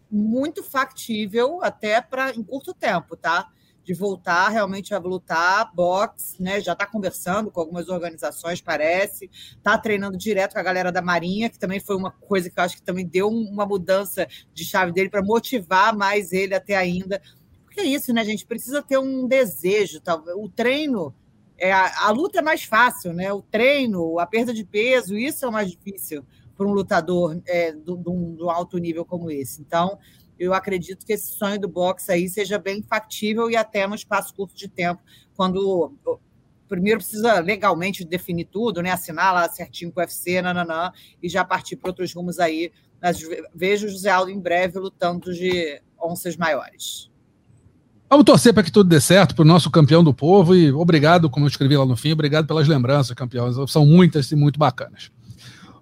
muito 0.10 0.64
factível 0.64 1.60
até 1.64 2.00
para 2.00 2.32
em 2.32 2.44
curto 2.44 2.74
tempo, 2.74 3.16
tá? 3.18 3.48
De 3.84 3.94
voltar 3.94 4.48
realmente 4.50 4.94
a 4.94 4.98
lutar 4.98 5.72
boxe, 5.76 6.42
né? 6.42 6.62
Já 6.62 6.72
está 6.74 6.86
conversando 6.86 7.52
com 7.52 7.60
algumas 7.60 7.90
organizações, 7.90 8.62
parece. 8.62 9.30
Tá 9.62 9.78
treinando 9.78 10.18
direto 10.18 10.54
com 10.54 10.60
a 10.60 10.64
galera 10.64 10.92
da 10.92 11.02
Marinha, 11.02 11.50
que 11.50 11.60
também 11.60 11.80
foi 11.80 11.96
uma 11.98 12.12
coisa 12.12 12.50
que 12.50 12.58
eu 12.60 12.64
acho 12.64 12.76
que 12.78 12.82
também 12.82 13.06
deu 13.06 13.28
um- 13.30 13.50
uma 13.52 13.66
mudança 13.66 14.26
de 14.54 14.64
chave 14.64 14.92
dele 14.94 15.10
para 15.10 15.22
motivar 15.22 15.96
mais 15.96 16.32
ele 16.32 16.56
até 16.56 16.76
ainda. 16.76 17.22
Porque 17.66 17.82
é 17.82 17.86
isso, 17.86 18.14
né, 18.14 18.24
gente? 18.24 18.46
Precisa 18.46 18.82
ter 18.82 18.98
um 18.98 19.28
desejo, 19.28 20.00
talvez. 20.00 20.36
O 20.38 20.48
treino 20.48 21.14
é, 21.58 21.72
a, 21.72 22.08
a 22.08 22.12
luta 22.12 22.40
é 22.40 22.42
mais 22.42 22.64
fácil, 22.64 23.14
né? 23.14 23.32
O 23.32 23.42
treino, 23.42 24.20
a 24.20 24.26
perda 24.26 24.54
de 24.54 24.66
peso, 24.66 25.18
isso 25.18 25.46
é 25.46 25.48
o 25.48 25.52
mais 25.52 25.70
difícil 25.72 26.26
para 26.56 26.68
um 26.68 26.74
lutador 26.74 27.42
é, 27.48 27.72
do, 27.72 27.96
do 27.96 28.50
alto 28.50 28.78
nível 28.78 29.06
como 29.06 29.32
esse. 29.32 29.62
Então, 29.62 29.98
eu 30.44 30.54
acredito 30.54 31.06
que 31.06 31.14
esse 31.14 31.38
sonho 31.38 31.60
do 31.60 31.68
boxe 31.68 32.12
aí 32.12 32.28
seja 32.30 32.60
bem 32.60 32.82
factível 32.82 33.50
e 33.50 33.56
até 33.56 33.88
num 33.88 33.96
espaço 33.96 34.34
curto 34.34 34.56
de 34.56 34.68
tempo, 34.68 35.02
quando 35.36 35.94
primeiro 36.68 37.00
precisa 37.00 37.40
legalmente 37.40 38.04
definir 38.04 38.46
tudo, 38.46 38.82
né? 38.82 38.92
Assinar 38.92 39.34
lá 39.34 39.48
certinho 39.50 39.92
com 39.92 40.00
o 40.00 40.04
UFC, 40.04 40.42
nananã, 40.42 40.92
e 41.22 41.30
já 41.30 41.44
partir 41.44 41.76
para 41.76 41.90
outros 41.90 42.14
rumos 42.14 42.40
aí. 42.40 42.72
Mas 43.02 43.20
ve- 43.20 43.44
vejo 43.54 43.86
o 43.86 43.90
José 43.90 44.10
Aldo 44.10 44.32
em 44.32 44.40
breve 44.40 44.80
lutando 44.80 45.34
de 45.34 45.82
onças 46.02 46.36
maiores. 46.36 47.12
Vamos 48.10 48.26
torcer 48.26 48.54
para 48.54 48.64
que 48.64 48.72
tudo 48.72 48.90
dê 48.90 49.02
certo 49.02 49.36
para 49.36 49.44
o 49.44 49.48
nosso 49.48 49.72
campeão 49.72 50.04
do 50.04 50.14
povo 50.14 50.56
e 50.56 50.72
obrigado, 50.72 51.30
como 51.30 51.46
eu 51.46 51.50
escrevi 51.50 51.76
lá 51.76 51.86
no 51.86 51.96
fim, 51.96 52.12
obrigado 52.12 52.46
pelas 52.46 52.68
lembranças, 52.68 53.16
campeões. 53.16 53.56
São 53.72 53.86
muitas 53.86 54.32
e 54.32 54.36
muito 54.36 54.60
bacanas. 54.60 55.12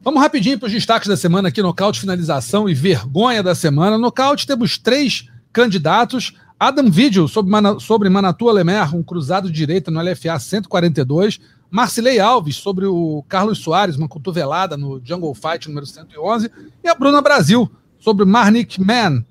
Vamos 0.04 0.20
rapidinho 0.20 0.58
para 0.58 0.66
os 0.66 0.74
destaques 0.74 1.08
da 1.08 1.16
semana 1.16 1.50
aqui, 1.50 1.62
nocaute, 1.62 2.00
finalização 2.00 2.68
e 2.68 2.74
vergonha 2.74 3.44
da 3.44 3.54
semana. 3.54 4.00
Nocaute 4.00 4.48
temos 4.48 4.76
três 4.76 5.30
candidatos. 5.54 6.34
Adam 6.60 6.90
Vigil 6.90 7.28
sobre, 7.28 7.52
Mana, 7.52 7.80
sobre 7.80 8.10
Manatu 8.10 8.50
Alemer, 8.50 8.96
um 8.96 9.04
cruzado 9.04 9.48
de 9.48 9.54
direita 9.54 9.92
no 9.92 10.02
LFA 10.02 10.40
142. 10.40 11.40
Marcilei 11.70 12.20
Alves 12.20 12.56
sobre 12.56 12.88
o 12.88 13.24
Carlos 13.30 13.60
Soares, 13.60 13.96
uma 13.96 14.08
cotovelada 14.08 14.76
no 14.76 15.00
Jungle 15.06 15.36
Fight 15.36 15.68
número 15.68 15.86
111. 15.86 16.50
E 16.84 16.90
a 16.90 16.96
Bruna 16.96 17.22
Brasil 17.22 17.70
sobre 18.00 18.26
Marnik 18.26 18.82
Man, 18.82 19.24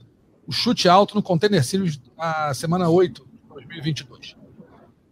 o 0.46 0.52
chute 0.52 0.88
alto 0.88 1.16
no 1.16 1.22
Container 1.22 1.64
Series 1.64 2.00
na 2.16 2.54
semana 2.54 2.88
8 2.88 3.22
de 3.22 3.54
2022. 3.54 4.36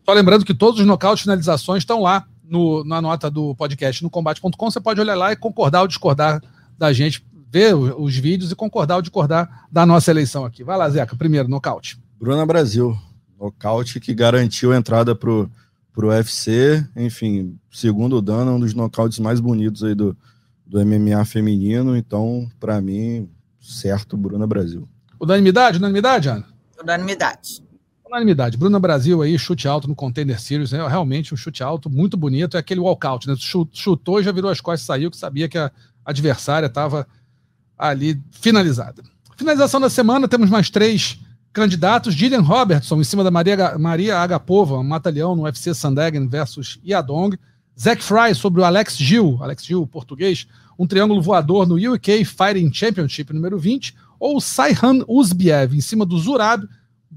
Só 0.07 0.13
lembrando 0.13 0.45
que 0.45 0.55
todos 0.55 0.79
os 0.79 0.87
nocautes 0.87 1.23
finalizações 1.23 1.83
estão 1.83 2.01
lá 2.01 2.29
no, 2.49 2.83
na 2.85 3.01
nota 3.01 3.31
do 3.31 3.55
podcast 3.55 4.03
no 4.03 4.11
combate.com. 4.11 4.71
Você 4.71 4.81
pode 4.81 5.01
olhar 5.01 5.15
lá 5.15 5.33
e 5.33 5.37
concordar 5.37 5.83
ou 5.83 5.89
discordar 5.89 6.43
da 6.77 6.93
gente, 6.93 7.25
ver 7.51 7.75
os 7.75 8.17
vídeos 8.17 8.51
e 8.51 8.57
concordar 8.57 8.97
ou 8.97 9.03
discordar 9.03 9.67
da 9.71 9.85
nossa 9.85 10.11
eleição 10.11 10.45
aqui. 10.45 10.65
Vai 10.65 10.77
lá, 10.77 10.89
Zeca, 10.89 11.17
primeiro, 11.17 11.49
nocaute. 11.49 11.99
Bruna 12.19 12.45
Brasil, 12.47 12.97
nocaute 13.39 14.01
que 14.01 14.15
garantiu 14.15 14.73
a 14.73 14.77
entrada 14.77 15.15
pro, 15.15 15.51
pro 15.93 16.09
UFC. 16.09 16.85
Enfim, 16.97 17.59
segundo 17.71 18.21
dano, 18.23 18.53
um 18.53 18.61
dos 18.61 18.75
nocautes 18.75 19.19
mais 19.19 19.41
bonitos 19.41 19.85
aí 19.85 19.95
do, 19.95 20.17
do 20.67 20.85
MMA 20.85 21.25
feminino. 21.25 21.97
Então, 21.97 22.49
para 22.59 22.81
mim, 22.81 23.29
certo, 23.61 24.17
Bruna 24.17 24.47
Brasil. 24.47 24.89
Unanimidade? 25.21 25.79
Unanimidade, 25.79 26.29
Ana? 26.29 26.47
Unanimidade. 26.81 27.63
Unanimidade. 28.09 28.57
Bruna 28.57 28.81
Brasil 28.81 29.21
aí, 29.21 29.39
chute 29.39 29.69
alto 29.69 29.87
no 29.87 29.95
Contender 29.95 30.41
Series, 30.41 30.73
é 30.73 30.87
realmente 30.89 31.35
um 31.35 31.37
chute 31.37 31.63
alto 31.63 31.91
muito 31.91 32.17
bonito. 32.17 32.57
É 32.57 32.61
aquele 32.61 32.81
walkout, 32.81 33.29
né? 33.29 33.35
Chutou 33.73 34.21
e 34.21 34.23
já 34.23 34.33
virou 34.33 34.51
as 34.51 34.61
costas, 34.61 34.87
saiu, 34.87 35.11
que 35.11 35.17
sabia 35.17 35.49
que 35.49 35.59
a 35.59 35.71
adversária 36.05 36.67
estava 36.67 37.07
ali 37.77 38.21
finalizada. 38.31 39.03
Finalização 39.37 39.81
da 39.81 39.91
semana, 39.91 40.27
temos 40.27 40.49
mais 40.49 40.71
três 40.71 41.21
candidatos. 41.53 42.15
Gillian 42.15 42.41
Robertson, 42.41 43.01
em 43.01 43.05
cima 43.05 43.23
da 43.23 43.31
Maria, 43.31 43.79
Maria 43.79 44.19
Agapova, 44.19 44.83
mata-leão 44.83 45.37
no 45.37 45.43
UFC 45.43 45.75
Sandegen 45.75 46.27
versus 46.27 46.81
Yadong. 46.85 47.39
Zack 47.79 48.03
Fry 48.03 48.35
sobre 48.35 48.61
o 48.61 48.65
Alex 48.65 48.97
Gil, 48.97 49.39
Alex 49.41 49.65
Gil, 49.65 49.87
português, 49.87 50.49
um 50.77 50.85
triângulo 50.85 51.23
voador 51.23 51.65
no 51.65 51.77
UK 51.77 52.25
Fighting 52.25 52.73
Championship 52.73 53.33
número 53.33 53.57
20 53.57 53.95
ou 54.19 54.41
Saihan 54.41 55.05
Uzbiev 55.07 55.77
em 55.77 55.81
cima 55.81 56.05
do 56.05 56.19
Zurab 56.19 56.67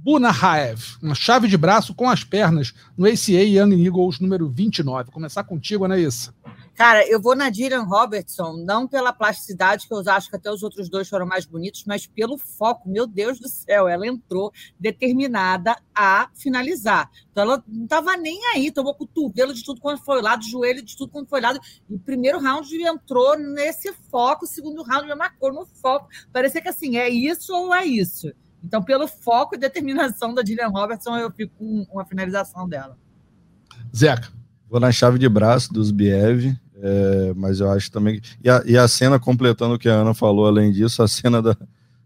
Bunahaev, 0.03 0.97
uma 0.99 1.13
chave 1.13 1.47
de 1.47 1.55
braço 1.55 1.93
com 1.93 2.09
as 2.09 2.23
pernas 2.23 2.73
no 2.97 3.05
ACA 3.05 3.43
Young 3.43 3.85
Eagles 3.85 4.19
número 4.19 4.49
29. 4.49 5.03
Vou 5.03 5.13
começar 5.13 5.43
contigo, 5.43 5.85
Anaísa. 5.85 6.33
Cara, 6.73 7.07
eu 7.07 7.21
vou 7.21 7.35
na 7.35 7.51
Dylan 7.51 7.83
Robertson, 7.83 8.53
não 8.65 8.87
pela 8.87 9.13
plasticidade, 9.13 9.87
que 9.87 9.93
eu 9.93 10.01
acho 10.07 10.27
que 10.27 10.35
até 10.35 10.49
os 10.49 10.63
outros 10.63 10.89
dois 10.89 11.07
foram 11.07 11.27
mais 11.27 11.45
bonitos, 11.45 11.83
mas 11.85 12.07
pelo 12.07 12.35
foco. 12.35 12.89
Meu 12.89 13.05
Deus 13.05 13.39
do 13.39 13.47
céu, 13.47 13.87
ela 13.87 14.07
entrou 14.07 14.51
determinada 14.79 15.77
a 15.93 16.31
finalizar. 16.33 17.11
Então 17.31 17.43
ela 17.43 17.63
não 17.67 17.83
estava 17.83 18.17
nem 18.17 18.39
aí, 18.55 18.71
tomou 18.71 18.95
cotovelo 18.95 19.53
de 19.53 19.63
tudo 19.63 19.79
quanto 19.79 20.03
foi 20.03 20.19
lado, 20.19 20.43
joelho 20.43 20.81
de 20.81 20.97
tudo 20.97 21.11
quanto 21.11 21.29
foi 21.29 21.41
lado. 21.41 21.59
E 21.87 21.93
o 21.93 21.99
primeiro 21.99 22.39
round 22.39 22.75
entrou 22.75 23.37
nesse 23.37 23.93
foco, 24.09 24.45
o 24.45 24.47
segundo 24.47 24.81
round 24.81 25.07
já 25.07 25.15
marcou 25.15 25.53
no 25.53 25.67
foco. 25.79 26.07
Parecia 26.33 26.59
que 26.59 26.69
assim, 26.69 26.97
é 26.97 27.07
isso 27.07 27.53
ou 27.53 27.71
é 27.71 27.85
isso. 27.85 28.31
Então, 28.63 28.81
pelo 28.81 29.07
foco 29.07 29.55
e 29.55 29.57
determinação 29.57 30.33
da 30.33 30.41
Dylan 30.41 30.69
Robertson, 30.69 31.17
eu 31.17 31.31
fico 31.31 31.53
com 31.57 31.85
uma 31.91 32.05
finalização 32.05 32.67
dela. 32.67 32.97
Zeca. 33.95 34.29
Vou 34.69 34.79
na 34.79 34.91
chave 34.91 35.19
de 35.19 35.27
braço 35.27 35.73
dos 35.73 35.91
Biev, 35.91 36.55
é, 36.77 37.33
mas 37.35 37.59
eu 37.59 37.69
acho 37.69 37.91
também. 37.91 38.21
E 38.43 38.49
a, 38.49 38.63
e 38.65 38.77
a, 38.77 38.87
cena, 38.87 39.19
completando 39.19 39.75
o 39.75 39.79
que 39.79 39.89
a 39.89 39.93
Ana 39.93 40.13
falou, 40.13 40.47
além 40.47 40.71
disso, 40.71 41.03
a 41.03 41.07
cena 41.07 41.41
da. 41.41 41.57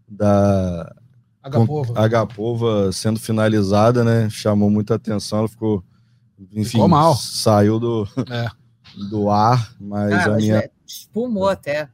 da 0.08 0.94
Agapova. 1.42 1.92
Agapova 2.00 2.92
sendo 2.92 3.20
finalizada, 3.20 4.02
né? 4.02 4.28
Chamou 4.30 4.68
muita 4.68 4.96
atenção, 4.96 5.40
ela 5.40 5.48
ficou. 5.48 5.84
Enfim, 6.52 6.64
ficou 6.64 6.88
mal. 6.88 7.14
saiu 7.14 7.78
do, 7.78 8.08
é. 8.28 8.48
do 9.08 9.30
ar, 9.30 9.72
mas 9.78 10.12
ah, 10.12 10.34
a 10.34 10.36
minha. 10.36 10.70
Espumou 10.84 11.48
até. 11.48 11.88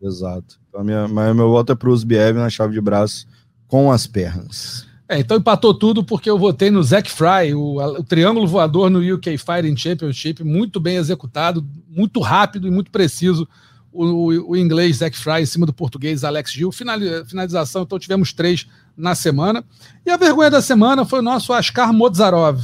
Exato. 0.00 0.58
Então, 0.68 0.80
a 0.80 0.84
minha, 0.84 1.06
mas 1.06 1.36
meu 1.36 1.50
voto 1.50 1.72
é 1.72 1.74
para 1.74 1.90
os 1.90 2.04
Biev 2.04 2.38
na 2.38 2.48
chave 2.48 2.72
de 2.72 2.80
braço 2.80 3.26
com 3.70 3.92
as 3.92 4.04
pernas. 4.04 4.84
É, 5.08 5.20
então 5.20 5.36
empatou 5.36 5.72
tudo 5.72 6.02
porque 6.04 6.28
eu 6.28 6.36
votei 6.36 6.72
no 6.72 6.82
Zack 6.82 7.08
Fry, 7.08 7.54
o, 7.54 7.76
o, 7.76 8.02
triângulo 8.02 8.48
voador 8.48 8.90
no 8.90 8.98
UK 8.98 9.38
Fighting 9.38 9.76
Championship, 9.76 10.42
muito 10.42 10.80
bem 10.80 10.96
executado, 10.96 11.64
muito 11.88 12.18
rápido 12.20 12.66
e 12.66 12.70
muito 12.70 12.90
preciso. 12.90 13.48
O, 13.92 14.04
o, 14.04 14.50
o 14.50 14.56
inglês 14.56 14.96
Zack 14.96 15.16
Fry 15.16 15.42
em 15.42 15.46
cima 15.46 15.66
do 15.66 15.72
português 15.72 16.24
Alex 16.24 16.52
Gil. 16.52 16.72
finalização, 16.72 17.82
então 17.82 17.98
tivemos 17.98 18.32
três 18.32 18.66
na 18.96 19.14
semana. 19.14 19.64
E 20.04 20.10
a 20.10 20.16
vergonha 20.16 20.50
da 20.50 20.60
semana 20.60 21.04
foi 21.04 21.20
o 21.20 21.22
nosso 21.22 21.52
Askar 21.52 21.92
Mozarov. 21.92 22.60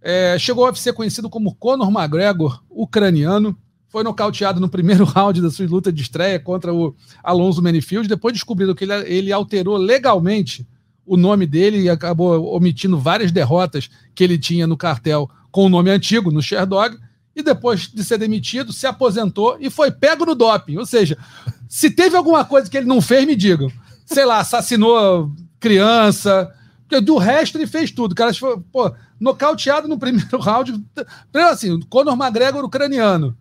É, 0.00 0.36
chegou 0.38 0.66
a 0.66 0.74
ser 0.74 0.92
conhecido 0.92 1.28
como 1.28 1.54
Conor 1.54 1.90
McGregor, 1.90 2.62
ucraniano. 2.70 3.56
Foi 3.94 4.02
nocauteado 4.02 4.58
no 4.58 4.68
primeiro 4.68 5.04
round 5.06 5.40
da 5.40 5.52
sua 5.52 5.68
luta 5.68 5.92
de 5.92 6.02
estreia 6.02 6.40
contra 6.40 6.74
o 6.74 6.96
Alonso 7.22 7.62
Manifield. 7.62 8.08
Depois 8.08 8.34
descobriram 8.34 8.74
que 8.74 8.82
ele, 8.82 8.92
ele 9.06 9.32
alterou 9.32 9.76
legalmente 9.76 10.66
o 11.06 11.16
nome 11.16 11.46
dele 11.46 11.82
e 11.82 11.88
acabou 11.88 12.56
omitindo 12.56 12.98
várias 12.98 13.30
derrotas 13.30 13.88
que 14.12 14.24
ele 14.24 14.36
tinha 14.36 14.66
no 14.66 14.76
cartel 14.76 15.30
com 15.52 15.66
o 15.66 15.68
nome 15.68 15.90
antigo, 15.90 16.32
no 16.32 16.42
Sherdog, 16.42 16.98
e 17.36 17.40
depois 17.40 17.86
de 17.86 18.02
ser 18.02 18.18
demitido, 18.18 18.72
se 18.72 18.84
aposentou 18.84 19.56
e 19.60 19.70
foi 19.70 19.92
pego 19.92 20.26
no 20.26 20.34
doping. 20.34 20.76
Ou 20.76 20.86
seja, 20.86 21.16
se 21.68 21.88
teve 21.88 22.16
alguma 22.16 22.44
coisa 22.44 22.68
que 22.68 22.76
ele 22.76 22.88
não 22.88 23.00
fez, 23.00 23.24
me 23.24 23.36
digam. 23.36 23.70
Sei 24.04 24.24
lá, 24.24 24.40
assassinou 24.40 25.30
criança, 25.60 26.52
do 27.00 27.16
resto 27.16 27.58
ele 27.58 27.68
fez 27.68 27.92
tudo. 27.92 28.10
O 28.10 28.16
cara 28.16 28.34
foi, 28.34 28.58
pô, 28.72 28.92
nocauteado 29.20 29.86
no 29.86 29.96
primeiro 29.96 30.36
round. 30.42 30.84
Assim, 31.48 31.78
Conor 31.82 32.20
McGregor 32.20 32.64
ucraniano. 32.64 33.38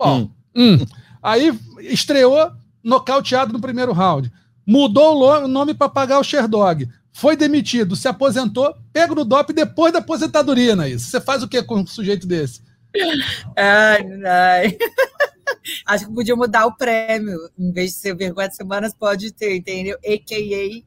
Bom, 0.00 0.30
hum. 0.56 0.78
Hum. 0.80 0.86
aí 1.22 1.56
estreou 1.80 2.50
nocauteado 2.82 3.52
no 3.52 3.60
primeiro 3.60 3.92
round 3.92 4.32
mudou 4.70 5.16
o 5.16 5.48
nome 5.48 5.74
para 5.74 5.88
pagar 5.88 6.20
o 6.20 6.24
Sherdog, 6.24 6.88
foi 7.12 7.34
demitido, 7.36 7.96
se 7.96 8.06
aposentou, 8.06 8.72
pega 8.92 9.12
no 9.12 9.24
DOP 9.24 9.52
depois 9.52 9.92
da 9.92 9.98
aposentadoria, 9.98 10.76
não 10.76 10.84
é 10.84 10.90
isso? 10.90 11.10
Você 11.10 11.20
faz 11.20 11.42
o 11.42 11.48
que 11.48 11.60
com 11.60 11.80
um 11.80 11.86
sujeito 11.86 12.24
desse? 12.24 12.62
Ai, 13.56 14.04
ai. 14.26 14.78
Acho 15.86 16.06
que 16.06 16.14
podia 16.14 16.34
mudar 16.34 16.66
o 16.66 16.76
prêmio. 16.76 17.36
Em 17.58 17.72
vez 17.72 17.92
de 17.92 17.96
ser 17.98 18.16
vergonha 18.16 18.48
de 18.48 18.56
semanas, 18.56 18.94
pode 18.94 19.32
ter, 19.32 19.56
entendeu? 19.56 19.96
AKA. 19.98 20.84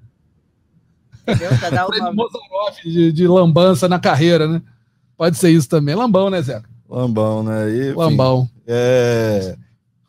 Entendeu? 1.22 1.60
Pra 1.60 1.70
dar 1.70 1.88
o 1.88 1.90
nome. 1.90 2.18
de, 2.84 3.12
de 3.12 3.28
lambança 3.28 3.88
na 3.88 4.00
carreira, 4.00 4.48
né? 4.48 4.62
Pode 5.16 5.38
ser 5.38 5.52
isso 5.52 5.70
também. 5.70 5.96
Lambão, 5.96 6.30
né, 6.30 6.42
Zé? 6.42 6.62
Lambão, 6.90 7.44
né? 7.44 7.70
E, 7.70 7.90
enfim, 7.90 7.98
Lambão. 7.98 8.50
É 8.66 9.56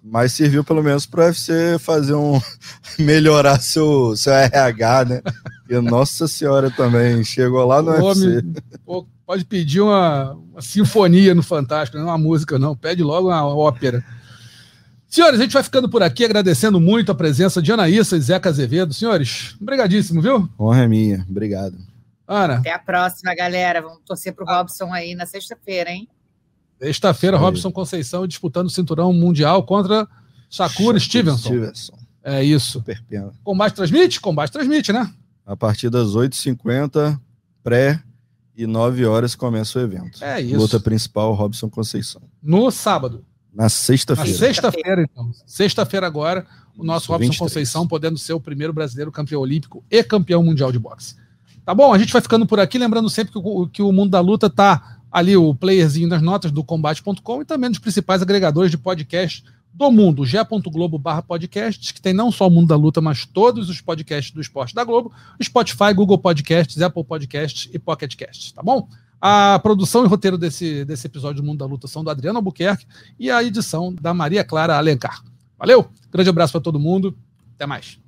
mas 0.04 0.32
serviu 0.34 0.62
pelo 0.62 0.82
menos 0.82 1.06
para 1.06 1.22
o 1.22 1.24
UFC 1.24 1.78
fazer 1.78 2.12
um 2.12 2.38
melhorar 3.00 3.58
seu, 3.58 4.14
seu 4.14 4.34
RH, 4.34 5.04
né? 5.06 5.22
E 5.70 5.80
nossa 5.80 6.28
senhora 6.28 6.70
também 6.70 7.24
chegou 7.24 7.64
lá 7.64 7.80
no 7.80 7.90
UFC. 7.90 8.42
Me, 8.42 8.54
pô, 8.84 9.06
pode 9.24 9.46
pedir 9.46 9.80
uma, 9.80 10.32
uma, 10.34 10.60
sinfonia 10.60 11.34
no 11.34 11.42
Fantástico, 11.42 11.96
não 11.96 12.08
uma 12.08 12.18
música 12.18 12.58
não, 12.58 12.76
pede 12.76 13.02
logo 13.02 13.28
uma 13.28 13.46
ópera. 13.46 14.04
Senhores, 15.08 15.40
a 15.40 15.42
gente 15.42 15.54
vai 15.54 15.62
ficando 15.62 15.88
por 15.88 16.02
aqui, 16.02 16.24
agradecendo 16.24 16.78
muito 16.78 17.10
a 17.10 17.14
presença 17.14 17.62
de 17.62 17.72
Anaíssa 17.72 18.16
e 18.16 18.20
Zeca 18.20 18.50
Azevedo. 18.50 18.92
Senhores, 18.92 19.56
obrigadíssimo, 19.58 20.20
viu? 20.20 20.50
Honra 20.60 20.82
é 20.82 20.88
minha, 20.88 21.24
obrigado. 21.30 21.78
Ana. 22.28 22.56
Até 22.56 22.72
a 22.72 22.78
próxima, 22.78 23.34
galera. 23.34 23.80
Vamos 23.80 24.00
torcer 24.04 24.34
pro 24.34 24.44
Robson 24.44 24.92
aí 24.92 25.14
na 25.14 25.24
sexta-feira, 25.24 25.90
hein? 25.90 26.08
Sexta-feira, 26.84 27.38
Robson 27.38 27.72
Conceição 27.72 28.26
disputando 28.26 28.66
o 28.66 28.70
cinturão 28.70 29.12
mundial 29.12 29.62
contra 29.62 30.06
Shakur 30.50 31.00
Stevenson. 31.00 31.48
Stevenson. 31.48 31.98
É 32.22 32.44
isso. 32.44 32.72
Super 32.72 33.02
pena. 33.04 33.32
Combate 33.42 33.74
transmite? 33.74 34.20
Combate 34.20 34.52
transmite, 34.52 34.92
né? 34.92 35.10
A 35.46 35.56
partir 35.56 35.88
das 35.88 36.08
8h50, 36.08 37.18
pré 37.62 38.02
e 38.56 38.66
9 38.66 39.04
horas 39.06 39.34
começa 39.34 39.78
o 39.78 39.82
evento. 39.82 40.22
É 40.22 40.40
isso. 40.40 40.56
Luta 40.56 40.78
principal, 40.78 41.32
Robson 41.32 41.70
Conceição. 41.70 42.22
No 42.42 42.70
sábado. 42.70 43.24
Na 43.52 43.68
sexta-feira. 43.68 44.30
Na 44.30 44.36
sexta-feira, 44.36 45.02
então. 45.02 45.30
Sexta-feira 45.46 46.06
agora, 46.06 46.46
o 46.76 46.84
nosso 46.84 47.10
Robson 47.12 47.30
23. 47.30 47.38
Conceição 47.38 47.88
podendo 47.88 48.18
ser 48.18 48.32
o 48.34 48.40
primeiro 48.40 48.72
brasileiro 48.72 49.10
campeão 49.10 49.40
olímpico 49.40 49.82
e 49.90 50.02
campeão 50.02 50.42
mundial 50.42 50.70
de 50.70 50.78
boxe. 50.78 51.16
Tá 51.64 51.74
bom? 51.74 51.94
A 51.94 51.98
gente 51.98 52.12
vai 52.12 52.20
ficando 52.20 52.46
por 52.46 52.60
aqui, 52.60 52.78
lembrando 52.78 53.08
sempre 53.08 53.32
que 53.32 53.38
o, 53.38 53.66
que 53.68 53.82
o 53.82 53.90
mundo 53.90 54.10
da 54.10 54.20
luta 54.20 54.50
tá 54.50 54.93
ali 55.14 55.36
o 55.36 55.54
playerzinho 55.54 56.08
das 56.08 56.20
notas 56.20 56.50
do 56.50 56.64
combate.com 56.64 57.40
e 57.40 57.44
também 57.44 57.70
nos 57.70 57.78
principais 57.78 58.20
agregadores 58.20 58.68
de 58.68 58.76
podcast 58.76 59.44
do 59.72 59.88
mundo, 59.92 60.26
g.globo 60.26 60.98
barra 60.98 61.22
podcasts, 61.22 61.92
que 61.92 62.02
tem 62.02 62.12
não 62.12 62.32
só 62.32 62.48
o 62.48 62.50
Mundo 62.50 62.66
da 62.66 62.76
Luta, 62.76 63.00
mas 63.00 63.24
todos 63.24 63.70
os 63.70 63.80
podcasts 63.80 64.34
do 64.34 64.40
esporte 64.40 64.74
da 64.74 64.82
Globo, 64.82 65.12
Spotify, 65.40 65.94
Google 65.94 66.18
Podcasts, 66.18 66.82
Apple 66.82 67.04
Podcasts 67.04 67.72
e 67.72 67.78
Pocket 67.78 68.16
Casts, 68.16 68.50
tá 68.50 68.60
bom? 68.60 68.88
A 69.20 69.60
produção 69.60 70.04
e 70.04 70.08
roteiro 70.08 70.36
desse, 70.36 70.84
desse 70.84 71.06
episódio 71.06 71.42
do 71.42 71.46
Mundo 71.46 71.58
da 71.58 71.66
Luta 71.66 71.86
são 71.86 72.02
do 72.02 72.10
Adriano 72.10 72.38
Albuquerque 72.38 72.84
e 73.16 73.30
a 73.30 73.42
edição 73.42 73.94
da 73.94 74.12
Maria 74.12 74.42
Clara 74.42 74.76
Alencar. 74.76 75.22
Valeu, 75.56 75.88
grande 76.10 76.28
abraço 76.28 76.52
para 76.52 76.60
todo 76.60 76.80
mundo, 76.80 77.16
até 77.54 77.66
mais. 77.66 78.00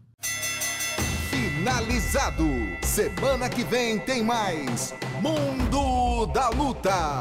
Finalizado. 1.67 2.47
Semana 2.81 3.49
que 3.49 3.65
vem 3.65 3.99
tem 3.99 4.23
mais 4.23 4.95
Mundo 5.21 6.27
da 6.27 6.49
Luta. 6.51 7.19